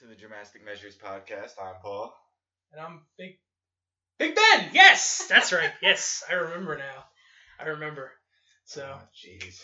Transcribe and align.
to 0.00 0.06
the 0.06 0.14
Dramatic 0.14 0.64
Measures 0.64 0.96
podcast. 0.96 1.52
I'm 1.60 1.74
Paul. 1.82 2.14
And 2.72 2.80
I'm 2.80 3.00
Big 3.18 3.38
Big 4.18 4.34
Ben. 4.34 4.68
Yes, 4.72 5.26
that's 5.28 5.52
right. 5.52 5.70
Yes, 5.82 6.22
I 6.30 6.34
remember 6.34 6.76
now. 6.76 7.04
I 7.58 7.68
remember. 7.70 8.10
So 8.64 8.86
Oh, 8.88 9.00
jeez. 9.16 9.60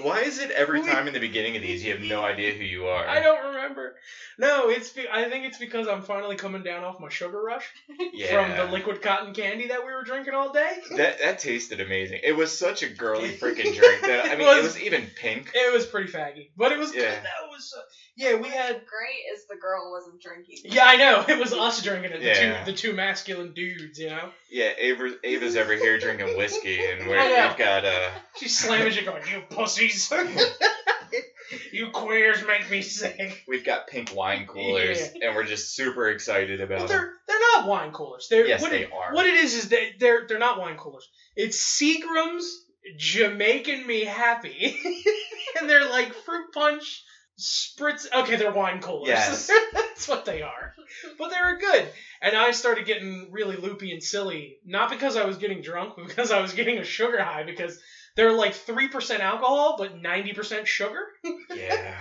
Why 0.00 0.20
is 0.20 0.38
it 0.38 0.50
every 0.52 0.80
time 0.86 1.06
in 1.08 1.14
the 1.14 1.20
beginning 1.20 1.56
of 1.56 1.62
these 1.62 1.84
you 1.84 1.92
have 1.92 2.00
no 2.02 2.24
idea 2.24 2.52
who 2.52 2.64
you 2.64 2.86
are? 2.86 3.06
I 3.06 3.20
don't 3.20 3.54
remember. 3.54 3.96
No, 4.38 4.70
it's 4.70 4.90
be- 4.90 5.08
I 5.12 5.28
think 5.28 5.44
it's 5.44 5.58
because 5.58 5.86
I'm 5.88 6.02
finally 6.02 6.36
coming 6.36 6.62
down 6.62 6.84
off 6.84 6.98
my 7.00 7.08
sugar 7.08 7.40
rush 7.42 7.66
Yeah. 8.14 8.46
from 8.56 8.56
the 8.56 8.72
liquid 8.72 9.02
cotton 9.02 9.34
candy 9.34 9.68
that 9.68 9.84
we 9.84 9.92
were 9.92 10.04
drinking 10.04 10.34
all 10.34 10.52
day. 10.52 10.78
That 10.96 11.18
that 11.20 11.38
tasted 11.40 11.80
amazing. 11.80 12.20
It 12.24 12.36
was 12.36 12.56
such 12.56 12.82
a 12.82 12.88
girly 12.88 13.30
freaking 13.30 13.74
drink. 13.76 14.02
That 14.02 14.26
I 14.26 14.32
It 14.32 14.38
mean, 14.38 14.48
was- 14.48 14.58
it 14.58 14.62
was 14.62 14.80
even 14.80 15.06
pink. 15.16 15.52
It 15.54 15.72
was 15.72 15.84
pretty 15.86 16.10
faggy, 16.10 16.50
but 16.56 16.72
it 16.72 16.78
was 16.78 16.94
Yeah. 16.94 17.02
good. 17.02 17.12
That 17.24 17.47
was 17.58 17.74
uh, 17.76 17.80
yeah. 18.16 18.34
We 18.36 18.48
had 18.48 18.74
great 18.86 19.34
is 19.34 19.46
the 19.48 19.56
girl 19.56 19.90
wasn't 19.92 20.22
drinking. 20.22 20.58
yeah. 20.64 20.84
I 20.86 20.96
know 20.96 21.24
it 21.28 21.38
was 21.38 21.52
us 21.52 21.82
drinking 21.82 22.12
it. 22.12 22.20
The 22.20 22.26
Yeah. 22.26 22.64
two 22.64 22.70
the 22.72 22.76
two 22.76 22.92
masculine 22.94 23.52
dudes. 23.52 23.98
You 23.98 24.08
know, 24.10 24.30
Yeah, 24.50 24.72
Ava, 24.78 25.10
Ava's 25.24 25.56
over 25.56 25.74
here 25.74 25.98
drinking 25.98 26.36
whiskey, 26.36 26.84
and 26.84 27.06
we're, 27.08 27.18
I 27.18 27.28
know. 27.28 27.48
we've 27.48 27.58
got 27.58 27.84
uh. 27.84 28.10
she's 28.38 28.56
slamming 28.58 28.92
shit 28.92 29.04
going, 29.04 29.22
"You 29.30 29.42
pussies, 29.50 30.10
you 31.72 31.90
queers 31.90 32.44
make 32.46 32.70
me 32.70 32.82
sick." 32.82 33.42
We've 33.48 33.64
got 33.64 33.86
pink 33.88 34.14
wine 34.14 34.46
coolers, 34.46 35.00
and 35.20 35.34
we're 35.34 35.44
just 35.44 35.74
super 35.74 36.08
excited 36.08 36.60
Well, 36.60 36.66
about 36.68 36.78
them. 36.80 36.88
they're 36.88 37.12
they're 37.26 37.40
not 37.56 37.66
wine 37.66 37.90
coolers. 37.92 38.28
They're 38.30 38.46
Yes, 38.46 38.62
what 38.62 38.70
they 38.70 38.82
it, 38.84 38.92
are. 38.92 39.12
What 39.14 39.26
it 39.26 39.34
is 39.34 39.54
is 39.54 39.68
they 39.68 39.92
they're 39.98 40.26
they're 40.28 40.38
not 40.38 40.58
wine 40.58 40.76
coolers. 40.76 41.08
It's 41.36 41.58
Seagram's 41.80 42.64
Jamaican 42.96 43.86
me 43.86 44.04
happy, 44.04 44.76
and 45.58 45.68
they're 45.68 45.88
like 45.88 46.12
fruit 46.14 46.52
punch 46.52 47.02
spritz. 47.38 48.06
Okay, 48.12 48.36
they're 48.36 48.52
wine 48.52 48.80
coolers. 48.80 49.08
Yes. 49.08 49.50
that's 49.72 50.08
what 50.08 50.24
they 50.24 50.42
are. 50.42 50.74
But 51.18 51.30
they 51.30 51.36
were 51.40 51.58
good, 51.58 51.88
and 52.22 52.36
I 52.36 52.50
started 52.50 52.86
getting 52.86 53.28
really 53.30 53.56
loopy 53.56 53.92
and 53.92 54.02
silly, 54.02 54.58
not 54.64 54.90
because 54.90 55.16
I 55.16 55.24
was 55.24 55.36
getting 55.36 55.62
drunk, 55.62 55.94
but 55.96 56.06
because 56.08 56.30
I 56.30 56.40
was 56.40 56.52
getting 56.52 56.78
a 56.78 56.84
sugar 56.84 57.22
high 57.22 57.44
because. 57.44 57.78
They're 58.16 58.32
like 58.32 58.52
3% 58.52 59.20
alcohol, 59.20 59.76
but 59.78 60.02
90% 60.02 60.66
sugar. 60.66 61.06
Yeah. 61.54 61.94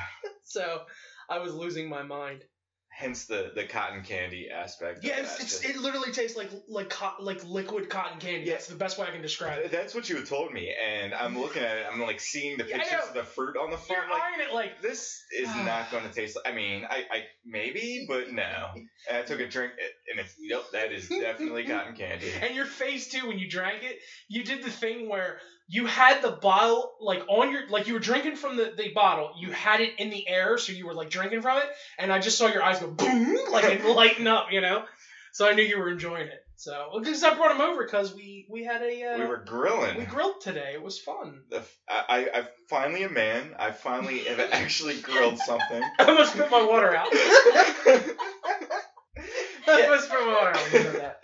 So 0.45 0.81
I 1.29 1.37
was 1.37 1.53
losing 1.53 1.89
my 1.89 2.01
mind. 2.01 2.43
Hence 2.99 3.25
the 3.25 3.51
the 3.53 3.63
cotton 3.63 4.01
candy 4.01 4.49
aspect. 4.49 5.03
Yeah, 5.03 5.19
it's, 5.19 5.39
it's, 5.39 5.63
it 5.63 5.77
literally 5.77 6.11
tastes 6.11 6.35
like 6.35 6.49
like 6.67 6.89
co- 6.89 7.13
like 7.19 7.45
liquid 7.45 7.91
cotton 7.91 8.17
candy. 8.17 8.47
Yeah. 8.47 8.53
That's 8.53 8.65
the 8.65 8.75
best 8.75 8.97
way 8.97 9.05
I 9.07 9.11
can 9.11 9.21
describe 9.21 9.59
it. 9.59 9.71
That's 9.71 9.93
what 9.93 10.09
you 10.09 10.19
told 10.25 10.51
me, 10.51 10.73
and 10.73 11.13
I'm 11.13 11.37
looking 11.37 11.61
at 11.61 11.77
it. 11.77 11.85
I'm 11.91 12.01
like 12.01 12.19
seeing 12.19 12.57
the 12.57 12.65
Yeah, 12.67 12.77
pictures 12.79 13.07
of 13.07 13.13
the 13.13 13.21
fruit 13.21 13.55
on 13.55 13.69
the 13.69 13.77
You're. 13.87 13.99
Like 14.09 14.23
eyeing 14.23 14.47
it 14.49 14.51
like 14.51 14.81
this 14.81 15.23
is 15.31 15.47
ah. 15.47 15.63
not 15.63 15.91
going 15.91 16.09
to 16.09 16.11
taste. 16.11 16.39
I 16.43 16.51
mean, 16.53 16.87
I, 16.89 17.03
I 17.11 17.23
maybe, 17.45 18.05
but 18.07 18.31
no. 18.31 18.71
And 19.07 19.17
I 19.17 19.21
took 19.21 19.41
a 19.41 19.47
drink, 19.47 19.73
and 20.09 20.19
it's 20.19 20.33
nope. 20.39 20.65
that 20.73 20.91
is 20.91 21.07
definitely 21.07 21.65
cotton 21.67 21.93
candy. 21.93 22.31
and 22.41 22.55
your 22.55 22.65
face 22.65 23.09
too 23.09 23.27
when 23.27 23.37
you 23.37 23.47
drank 23.47 23.83
it. 23.83 23.99
You 24.27 24.43
did 24.43 24.63
the 24.63 24.71
thing 24.71 25.07
where 25.07 25.37
you 25.67 25.85
had 25.85 26.21
the 26.21 26.31
bottle 26.31 26.93
like 27.01 27.23
on 27.27 27.51
your 27.51 27.67
like 27.69 27.87
you 27.87 27.93
were 27.93 27.99
drinking 27.99 28.35
from 28.37 28.55
the, 28.55 28.73
the 28.75 28.91
bottle. 28.93 29.31
You 29.37 29.51
had 29.51 29.81
it 29.81 29.99
in 29.99 30.09
the 30.09 30.27
air, 30.27 30.57
so 30.57 30.71
you 30.71 30.85
were 30.87 30.93
like 30.93 31.09
drinking 31.09 31.41
from 31.41 31.57
it. 31.57 31.65
And 31.99 32.11
I 32.11 32.19
just 32.19 32.37
saw 32.37 32.47
your 32.47 32.63
eyes 32.63 32.79
go 32.79 32.87
boom, 32.87 33.37
like 33.51 33.65
and 33.65 33.83
lighten 33.83 34.27
up, 34.27 34.51
you 34.51 34.61
know. 34.61 34.83
So 35.33 35.47
I 35.47 35.53
knew 35.53 35.63
you 35.63 35.77
were 35.77 35.89
enjoying 35.89 36.27
it. 36.27 36.43
So 36.55 36.89
because 36.97 37.23
I 37.23 37.35
brought 37.35 37.51
him 37.51 37.61
over 37.61 37.83
because 37.83 38.15
we 38.15 38.47
we 38.49 38.63
had 38.63 38.81
a 38.81 39.03
uh, 39.03 39.19
We 39.19 39.25
were 39.25 39.43
grilling. 39.45 39.97
we 39.97 40.05
grilled 40.05 40.41
today. 40.41 40.71
It 40.73 40.81
was 40.81 40.97
fun. 40.99 41.43
The 41.49 41.61
I, 41.87 42.03
I, 42.09 42.29
I'm 42.39 42.47
finally 42.69 43.03
a 43.03 43.09
man. 43.09 43.53
I 43.59 43.71
finally 43.71 44.19
have 44.19 44.39
actually 44.51 44.99
grilled 45.01 45.37
something. 45.37 45.83
I 45.99 46.05
almost 46.05 46.35
put 46.35 46.49
my 46.49 46.63
water 46.65 46.95
out. 46.95 47.09
I 49.67 49.83
almost 49.83 50.09
put 50.09 50.25
my 50.25 50.33
water 50.33 51.15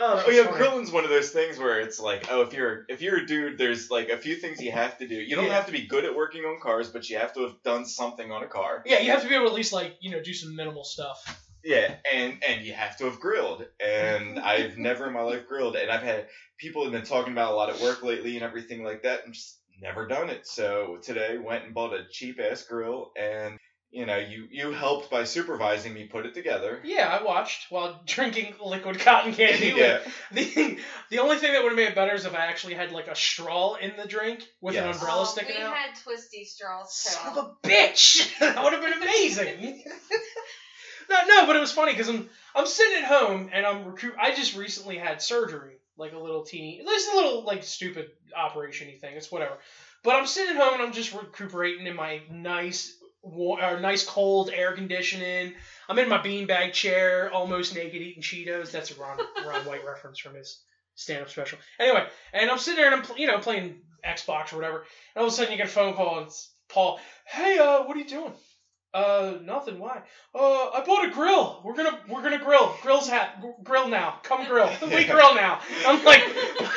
out. 0.00 0.26
when 0.26 0.34
you 0.34 0.42
said. 0.42 0.46
Oh, 0.48 0.50
yeah, 0.52 0.56
grilling's 0.58 0.90
one 0.90 1.04
of 1.04 1.10
those 1.10 1.30
things 1.30 1.58
where 1.58 1.80
it's 1.80 1.98
like, 2.00 2.26
oh, 2.30 2.42
if 2.42 2.52
you're 2.52 2.84
if 2.88 3.02
you're 3.02 3.18
a 3.18 3.26
dude, 3.26 3.58
there's 3.58 3.90
like 3.90 4.08
a 4.08 4.16
few 4.18 4.36
things 4.36 4.60
you 4.62 4.72
have 4.72 4.98
to 4.98 5.08
do. 5.08 5.14
You 5.16 5.36
don't 5.36 5.46
Yeah. 5.46 5.54
have 5.54 5.66
to 5.66 5.72
be 5.72 5.86
good 5.86 6.04
at 6.04 6.14
working 6.14 6.42
on 6.44 6.60
cars, 6.60 6.88
but 6.90 7.08
you 7.10 7.18
have 7.18 7.34
to 7.34 7.42
have 7.42 7.62
done 7.62 7.84
something 7.86 8.30
on 8.30 8.42
a 8.42 8.48
car. 8.48 8.82
Yeah, 8.86 9.00
you 9.00 9.10
have 9.10 9.22
to 9.22 9.28
be 9.28 9.34
able 9.34 9.46
to 9.46 9.50
at 9.50 9.56
least 9.56 9.72
like 9.72 9.96
you 10.00 10.10
know 10.10 10.22
do 10.22 10.32
some 10.34 10.54
minimal 10.56 10.84
stuff. 10.84 11.44
Yeah, 11.64 11.96
and 12.12 12.42
and 12.48 12.64
you 12.64 12.72
have 12.72 12.96
to 12.98 13.04
have 13.06 13.18
grilled. 13.20 13.64
And 13.84 14.38
I've 14.52 14.78
never 14.78 15.06
in 15.06 15.12
my 15.12 15.22
life 15.22 15.46
grilled, 15.48 15.76
and 15.76 15.90
I've 15.90 16.02
had 16.02 16.28
people 16.58 16.82
have 16.84 16.92
been 16.92 17.04
talking 17.04 17.32
about 17.32 17.52
a 17.52 17.56
lot 17.56 17.70
at 17.70 17.80
work 17.80 18.02
lately 18.02 18.36
and 18.36 18.44
everything 18.44 18.84
like 18.84 19.02
that, 19.02 19.24
and 19.24 19.34
just 19.34 19.58
never 19.80 20.06
done 20.08 20.28
it. 20.30 20.46
So 20.46 20.98
today 21.02 21.38
went 21.38 21.64
and 21.64 21.74
bought 21.74 21.92
a 21.94 22.04
cheap 22.10 22.40
ass 22.40 22.62
grill, 22.62 23.12
and 23.16 23.58
you 23.90 24.04
know 24.06 24.16
you 24.18 24.46
you 24.50 24.70
helped 24.70 25.10
by 25.10 25.24
supervising 25.24 25.94
me 25.94 26.04
put 26.04 26.26
it 26.26 26.34
together. 26.34 26.80
Yeah, 26.84 27.08
I 27.08 27.22
watched 27.22 27.70
while 27.70 28.00
drinking 28.06 28.54
liquid 28.64 28.98
cotton 28.98 29.32
candy. 29.32 29.72
yeah, 29.76 29.98
The 30.32 30.78
the 31.10 31.18
only 31.20 31.36
thing 31.38 31.52
that 31.52 31.62
would 31.62 31.70
have 31.70 31.76
made 31.76 31.88
it 31.88 31.94
better 31.94 32.14
is 32.14 32.24
if 32.26 32.34
I 32.34 32.46
actually 32.46 32.74
had 32.74 32.92
like 32.92 33.08
a 33.08 33.14
straw 33.16 33.74
in 33.74 33.96
the 33.96 34.06
drink 34.06 34.44
with 34.60 34.76
an 34.76 34.84
umbrella 34.86 35.22
Oh, 35.22 35.24
sticking 35.24 35.56
we 35.56 35.62
out. 35.62 35.74
had 35.74 35.96
twisty 36.02 36.44
straws 36.44 37.02
too. 37.02 37.10
Son 37.10 37.36
of 37.38 37.44
a 37.46 37.66
bitch! 37.68 38.28
that 38.40 38.62
would 38.62 38.72
have 38.72 38.82
been 38.82 39.02
amazing. 39.02 39.82
no, 41.08 41.26
no, 41.26 41.46
but 41.46 41.56
it 41.56 41.60
was 41.60 41.72
funny 41.72 41.92
because 41.92 42.08
I'm 42.08 42.28
I'm 42.54 42.66
sitting 42.66 42.98
at 42.98 43.04
home 43.04 43.48
and 43.52 43.66
I'm 43.66 43.84
recruit. 43.84 44.14
I 44.20 44.34
just 44.34 44.54
recently 44.56 44.98
had 44.98 45.22
surgery, 45.22 45.78
like 45.96 46.12
a 46.12 46.18
little 46.18 46.42
teeny, 46.42 46.82
just 46.84 47.08
a 47.12 47.16
little 47.16 47.44
like 47.44 47.62
stupid 47.64 48.10
operation-y 48.36 48.96
thing. 49.00 49.16
It's 49.16 49.30
whatever. 49.30 49.58
But 50.04 50.16
I'm 50.16 50.26
sitting 50.26 50.56
at 50.56 50.62
home 50.62 50.74
and 50.74 50.82
I'm 50.82 50.92
just 50.92 51.12
recuperating 51.12 51.86
in 51.86 51.96
my 51.96 52.20
nice, 52.30 52.94
wa- 53.22 53.58
or 53.60 53.80
nice 53.80 54.04
cold 54.04 54.50
air 54.52 54.72
conditioning. 54.72 55.54
I'm 55.88 55.98
in 55.98 56.08
my 56.08 56.18
beanbag 56.18 56.72
chair, 56.72 57.30
almost 57.32 57.74
naked, 57.74 58.00
eating 58.02 58.22
Cheetos. 58.22 58.70
That's 58.70 58.90
a 58.90 58.94
Ron, 58.94 59.18
Ron 59.46 59.64
White 59.64 59.84
reference 59.84 60.18
from 60.18 60.34
his 60.34 60.58
stand-up 60.94 61.30
special. 61.30 61.58
Anyway, 61.78 62.04
and 62.32 62.50
I'm 62.50 62.58
sitting 62.58 62.76
there 62.76 62.86
and 62.86 62.94
I'm 62.96 63.02
pl- 63.02 63.18
you 63.18 63.26
know 63.26 63.38
playing 63.38 63.80
Xbox 64.04 64.52
or 64.52 64.56
whatever. 64.56 64.84
And 65.14 65.20
all 65.22 65.26
of 65.26 65.32
a 65.32 65.36
sudden 65.36 65.52
you 65.52 65.56
get 65.58 65.66
a 65.66 65.70
phone 65.70 65.94
call 65.94 66.18
and 66.18 66.26
it's 66.26 66.50
Paul. 66.68 67.00
Hey, 67.26 67.58
uh, 67.58 67.82
what 67.84 67.96
are 67.96 68.00
you 68.00 68.06
doing? 68.06 68.32
Uh, 68.94 69.34
nothing. 69.42 69.78
Why? 69.78 70.02
Uh, 70.34 70.70
I 70.70 70.82
bought 70.84 71.04
a 71.06 71.10
grill. 71.10 71.60
We're 71.62 71.74
gonna 71.74 71.98
we're 72.08 72.22
gonna 72.22 72.38
grill. 72.38 72.74
Grill's 72.82 73.06
hat. 73.08 73.40
Gr- 73.40 73.62
grill 73.62 73.88
now. 73.88 74.18
Come 74.22 74.46
grill. 74.46 74.70
We 74.82 75.04
grill 75.04 75.34
now. 75.34 75.60
I'm 75.86 76.02
like, 76.04 76.22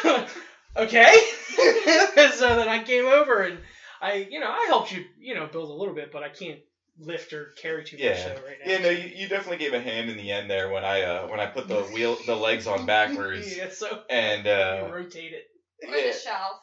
okay. 0.78 1.16
so 1.56 2.56
then 2.56 2.68
I 2.68 2.84
came 2.86 3.06
over 3.06 3.42
and 3.42 3.60
I, 4.02 4.28
you 4.30 4.40
know, 4.40 4.50
I 4.50 4.66
helped 4.68 4.92
you, 4.92 5.06
you 5.20 5.36
know, 5.36 5.46
build 5.48 5.70
a 5.70 5.74
little 5.74 5.94
bit, 5.94 6.12
but 6.12 6.24
I 6.24 6.30
can't 6.30 6.60
lift 7.00 7.34
or 7.34 7.54
carry 7.62 7.84
too 7.86 7.98
much 7.98 8.04
Yeah. 8.04 8.24
so 8.24 8.30
right 8.46 8.58
now. 8.66 8.72
yeah. 8.72 8.78
No, 8.80 8.90
you, 8.90 9.08
you 9.16 9.28
definitely 9.28 9.58
gave 9.58 9.74
a 9.74 9.80
hand 9.80 10.10
in 10.10 10.18
the 10.18 10.32
end 10.32 10.50
there 10.50 10.70
when 10.70 10.84
I 10.84 11.02
uh 11.04 11.28
when 11.28 11.40
I 11.40 11.46
put 11.46 11.68
the 11.68 11.82
wheel 11.94 12.18
the 12.26 12.36
legs 12.36 12.68
on 12.68 12.86
backwards 12.86 13.56
yeah. 13.58 13.70
So 13.70 14.02
and 14.10 14.46
you 14.46 14.52
uh 14.52 14.90
rotate 14.92 15.34
it. 15.34 15.46
Or 15.88 15.96
yeah. 15.96 16.12
the 16.12 16.18
shelf. 16.18 16.58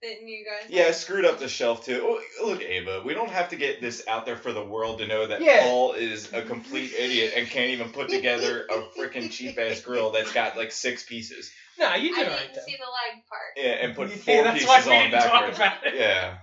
Didn't 0.00 0.28
you 0.28 0.44
guys? 0.44 0.70
Yeah, 0.70 0.84
I 0.86 0.90
screwed 0.92 1.24
up 1.24 1.40
the 1.40 1.48
shelf 1.48 1.84
too. 1.84 2.00
Oh, 2.40 2.46
look, 2.46 2.62
Ava, 2.62 3.02
we 3.04 3.14
don't 3.14 3.30
have 3.30 3.48
to 3.48 3.56
get 3.56 3.80
this 3.80 4.04
out 4.06 4.26
there 4.26 4.36
for 4.36 4.52
the 4.52 4.62
world 4.62 4.98
to 4.98 5.06
know 5.06 5.26
that 5.26 5.40
Yeah. 5.40 5.62
Paul 5.64 5.92
is 5.94 6.32
a 6.32 6.42
complete 6.42 6.92
idiot 6.96 7.32
and 7.34 7.48
can't 7.48 7.70
even 7.70 7.88
put 7.90 8.08
together 8.08 8.64
a 8.70 8.82
freaking 8.96 9.28
cheap 9.28 9.58
ass 9.58 9.80
grill 9.80 10.10
that's 10.12 10.30
got 10.32 10.56
like 10.56 10.70
six 10.70 11.02
pieces. 11.02 11.50
Nah, 11.80 11.94
you 11.96 12.12
I 12.14 12.16
did 12.16 12.16
didn't 12.16 12.30
alright 12.32 12.54
though. 12.54 12.60
see 12.64 12.76
the 12.76 12.84
leg 12.84 13.22
part. 13.28 13.40
Yeah, 13.56 13.84
and 13.84 13.94
put 13.96 14.08
Yeah, 14.10 14.16
four 14.18 14.44
that's 14.44 14.54
pieces 14.54 14.68
why 14.68 14.82
we 14.86 14.96
on 14.98 15.10
didn't 15.10 15.22
talk 15.24 15.32
backwards. 15.32 15.56
about 15.56 15.86
it. 15.86 15.94
Yeah. 15.96 16.36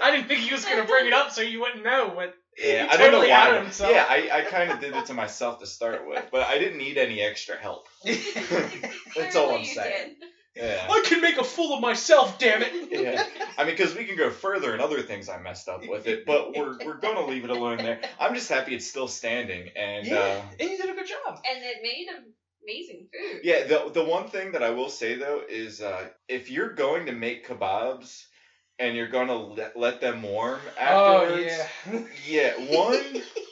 I 0.00 0.10
didn't 0.10 0.26
think 0.28 0.40
he 0.40 0.52
was 0.52 0.64
gonna 0.64 0.84
bring 0.84 1.06
it 1.06 1.12
up 1.12 1.30
so 1.30 1.40
you 1.40 1.60
wouldn't 1.60 1.82
know, 1.82 2.12
but 2.14 2.30
Yeah, 2.58 2.82
He 2.82 2.88
I 2.88 2.96
don't 2.96 3.10
know 3.10 3.18
totally 3.18 3.28
why. 3.28 3.46
outed 3.46 3.62
himself. 3.62 3.92
Yeah, 3.92 4.04
I, 4.06 4.28
I 4.30 4.42
kind 4.42 4.70
of 4.70 4.78
did 4.78 4.94
it 4.94 5.06
to 5.06 5.14
myself 5.14 5.58
to 5.58 5.66
start 5.66 6.06
with, 6.06 6.24
but 6.30 6.46
I 6.46 6.58
didn't 6.58 6.78
need 6.78 6.98
any 6.98 7.22
extra 7.22 7.56
help. 7.56 7.88
That's 8.04 9.34
all 9.36 9.54
I'm 9.54 9.64
saying. 9.64 10.16
Yeah. 10.54 10.86
I 10.90 11.00
can 11.02 11.20
make 11.22 11.38
a 11.38 11.42
fool 11.42 11.72
of 11.72 11.80
myself, 11.80 12.36
damn 12.38 12.60
it. 12.62 12.70
Yeah, 12.90 13.22
I 13.56 13.64
mean, 13.64 13.72
because 13.72 13.94
we 13.94 14.04
can 14.04 14.16
go 14.16 14.28
further 14.28 14.72
and 14.72 14.82
other 14.82 15.00
things 15.00 15.28
I 15.28 15.38
messed 15.38 15.66
up 15.68 15.80
with 15.88 16.06
it, 16.06 16.26
but 16.26 16.54
we're 16.54 16.76
we're 16.84 16.94
gonna 16.94 17.22
leave 17.24 17.44
it 17.44 17.50
alone 17.50 17.78
there. 17.78 17.96
I'm 18.18 18.34
just 18.34 18.48
happy 18.48 18.74
it's 18.74 18.84
still 18.84 19.06
standing, 19.06 19.68
and 19.74 20.06
Yeah, 20.06 20.18
uh, 20.18 20.40
and 20.60 20.68
you 20.68 20.76
did 20.76 20.90
a 20.90 20.92
good 20.92 21.06
job. 21.06 21.38
And 21.48 21.62
it 21.62 21.78
made 21.80 22.06
amazing 22.62 23.06
food. 23.12 23.40
Yeah, 23.42 23.62
the 23.62 23.90
the 23.90 24.02
one 24.02 24.26
thing 24.26 24.52
that 24.52 24.62
I 24.62 24.70
will 24.70 24.88
say 24.88 25.14
though 25.14 25.40
is 25.48 25.80
uh, 25.80 26.06
if 26.28 26.50
you're 26.50 26.68
going 26.68 27.06
to 27.06 27.12
make 27.12 27.46
kebabs 27.46 28.24
and 28.78 28.96
you're 28.96 29.08
gonna 29.08 29.36
let, 29.36 29.76
let 29.76 30.00
them 30.00 30.22
warm 30.22 30.60
afterwards. 30.78 31.52
Oh 31.86 31.92
afterwards, 31.92 32.16
yeah. 32.26 32.52
yeah, 32.58 32.76
one 32.76 33.22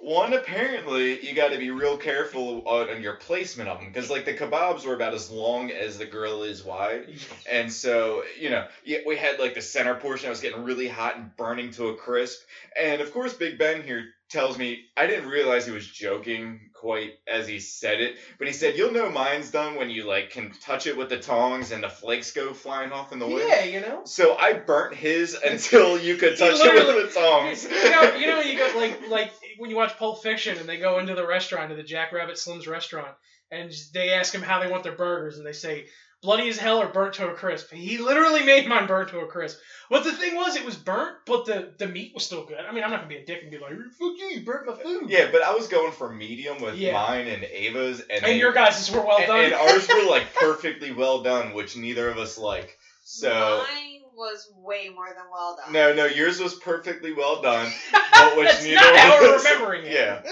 one 0.00 0.32
apparently 0.32 1.24
you 1.24 1.34
got 1.34 1.50
to 1.50 1.58
be 1.58 1.70
real 1.70 1.96
careful 1.96 2.62
on, 2.66 2.88
on 2.88 3.02
your 3.02 3.14
placement 3.14 3.68
of 3.68 3.78
them 3.78 3.88
because 3.88 4.10
like 4.10 4.24
the 4.24 4.32
kebabs 4.32 4.86
were 4.86 4.94
about 4.94 5.12
as 5.12 5.30
long 5.30 5.70
as 5.70 5.98
the 5.98 6.06
grill 6.06 6.42
is 6.42 6.64
wide. 6.64 7.06
And 7.50 7.72
so, 7.72 8.22
you 8.38 8.48
know, 8.48 8.66
yeah, 8.84 8.98
we 9.04 9.16
had 9.16 9.40
like 9.40 9.54
the 9.54 9.60
center 9.60 9.94
portion 9.96 10.26
that 10.26 10.30
was 10.30 10.40
getting 10.40 10.62
really 10.62 10.86
hot 10.86 11.16
and 11.16 11.36
burning 11.36 11.72
to 11.72 11.88
a 11.88 11.96
crisp. 11.96 12.40
And 12.80 13.00
of 13.00 13.12
course, 13.12 13.34
Big 13.34 13.58
Ben 13.58 13.82
here 13.82 14.04
tells 14.30 14.56
me 14.56 14.84
I 14.96 15.06
didn't 15.06 15.28
realize 15.28 15.66
he 15.66 15.72
was 15.72 15.86
joking 15.86 16.70
quite 16.74 17.10
as 17.26 17.46
he 17.46 17.58
said 17.58 18.00
it, 18.00 18.16
but 18.38 18.46
he 18.46 18.52
said, 18.52 18.76
"You'll 18.76 18.92
know 18.92 19.10
mine's 19.10 19.50
done 19.50 19.74
when 19.74 19.90
you 19.90 20.04
like 20.04 20.30
can 20.30 20.52
touch 20.52 20.86
it 20.86 20.96
with 20.96 21.08
the 21.08 21.18
tongs 21.18 21.72
and 21.72 21.82
the 21.82 21.88
flakes 21.88 22.30
go 22.30 22.54
flying 22.54 22.92
off 22.92 23.12
in 23.12 23.18
the 23.18 23.26
wind." 23.26 23.48
Yeah, 23.48 23.64
you 23.64 23.80
know. 23.80 24.02
So 24.04 24.36
I 24.36 24.54
burnt 24.54 24.94
his 24.94 25.34
until 25.44 25.98
you 25.98 26.16
could 26.16 26.38
touch 26.38 26.58
it 26.60 26.74
with 26.74 27.12
the 27.12 27.20
tongs. 27.20 27.66
You 27.80 27.90
know, 27.90 28.14
you 28.14 28.26
know, 28.26 28.40
you 28.40 28.56
got 28.56 28.76
like 28.80 29.08
like 29.08 29.32
when 29.58 29.70
you 29.70 29.76
watch 29.76 29.96
Pulp 29.96 30.22
Fiction 30.22 30.58
and 30.58 30.68
they 30.68 30.78
go 30.78 30.98
into 30.98 31.14
the 31.14 31.26
restaurant 31.26 31.70
to 31.70 31.76
the 31.76 31.82
Jack 31.82 32.12
Rabbit 32.12 32.38
Slim's 32.38 32.66
restaurant 32.66 33.14
and 33.50 33.72
they 33.92 34.12
ask 34.12 34.34
him 34.34 34.42
how 34.42 34.60
they 34.60 34.70
want 34.70 34.84
their 34.84 34.96
burgers 34.96 35.38
and 35.38 35.46
they 35.46 35.52
say 35.52 35.86
bloody 36.22 36.48
as 36.48 36.58
hell 36.58 36.78
or 36.82 36.88
burnt 36.88 37.14
to 37.14 37.28
a 37.28 37.34
crisp. 37.34 37.70
He 37.72 37.98
literally 37.98 38.42
made 38.44 38.66
mine 38.66 38.86
burnt 38.86 39.08
to 39.10 39.20
a 39.20 39.26
crisp. 39.26 39.58
But 39.88 40.04
the 40.04 40.12
thing 40.12 40.34
was, 40.36 40.54
it 40.56 40.64
was 40.64 40.76
burnt, 40.76 41.16
but 41.26 41.46
the 41.46 41.72
the 41.78 41.86
meat 41.86 42.12
was 42.14 42.24
still 42.24 42.44
good. 42.44 42.58
I 42.58 42.72
mean, 42.72 42.84
I'm 42.84 42.90
not 42.90 42.98
gonna 42.98 43.08
be 43.08 43.16
a 43.16 43.24
dick 43.24 43.40
and 43.42 43.50
be 43.50 43.58
like, 43.58 43.72
"Fuck 43.98 44.18
you, 44.18 44.26
you 44.34 44.44
burnt 44.44 44.66
my 44.66 44.74
food." 44.74 45.08
Yeah, 45.10 45.28
but 45.32 45.42
I 45.42 45.52
was 45.54 45.66
going 45.68 45.92
for 45.92 46.10
medium 46.10 46.60
with 46.60 46.76
Yeah. 46.76 46.92
mine 46.92 47.26
and 47.26 47.42
Ava's, 47.44 48.00
and, 48.00 48.10
And 48.10 48.24
they- 48.24 48.38
your 48.38 48.52
guys' 48.52 48.90
were 48.90 49.00
well 49.04 49.18
and, 49.18 49.26
done. 49.26 49.44
and 49.46 49.54
ours 49.54 49.88
were 49.88 50.04
like 50.08 50.32
perfectly 50.34 50.92
well 50.92 51.22
done, 51.22 51.52
which 51.54 51.76
neither 51.76 52.08
of 52.08 52.18
us 52.18 52.38
like. 52.38 52.76
So 53.02 53.64
Mine 53.68 53.89
was 54.20 54.46
way 54.58 54.90
more 54.94 55.06
than 55.08 55.24
well 55.32 55.56
done. 55.56 55.72
no, 55.72 55.94
no, 55.94 56.04
yours 56.04 56.38
was 56.38 56.54
perfectly 56.54 57.12
well 57.14 57.40
done. 57.40 57.72
but 58.12 58.36
which 58.36 58.46
That's 58.48 58.62
neither 58.64 58.76
not 58.76 58.96
how 58.98 59.20
we're 59.22 59.34
us- 59.34 59.44
remembering 59.44 59.86
it. 59.86 59.92
Yeah. 59.92 60.22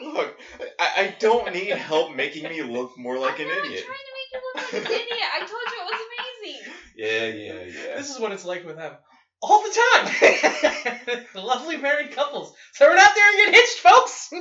Look, 0.00 0.36
I, 0.78 0.88
I 0.96 1.14
don't 1.20 1.52
need 1.54 1.70
help 1.70 2.14
making 2.14 2.42
me 2.42 2.60
look 2.62 2.98
more 2.98 3.18
like 3.18 3.36
I'm 3.40 3.42
an 3.42 3.56
not 3.56 3.64
idiot. 3.66 3.84
trying 3.86 3.98
to 3.98 4.14
make 4.18 4.30
you 4.32 4.40
look 4.44 4.72
like 4.72 4.82
an 4.84 4.92
idiot. 4.92 5.28
I 5.34 5.38
told 5.38 5.50
you 5.70 5.78
it 5.80 5.90
was 5.90 6.00
amazing. 6.10 6.74
Yeah, 6.96 7.26
yeah, 7.26 7.62
yeah. 7.90 7.96
This 7.96 8.10
is 8.10 8.18
what 8.20 8.32
it's 8.32 8.44
like 8.44 8.66
with 8.66 8.76
them. 8.76 8.94
All 9.42 9.62
the 9.62 9.78
time. 9.94 11.24
the 11.34 11.40
lovely 11.40 11.76
married 11.78 12.10
couples. 12.12 12.52
Throw 12.76 12.92
it 12.92 12.98
out 12.98 13.14
there 13.14 13.28
and 13.28 13.38
get 13.38 13.54
hitched, 13.54 13.78
folks. 13.78 14.28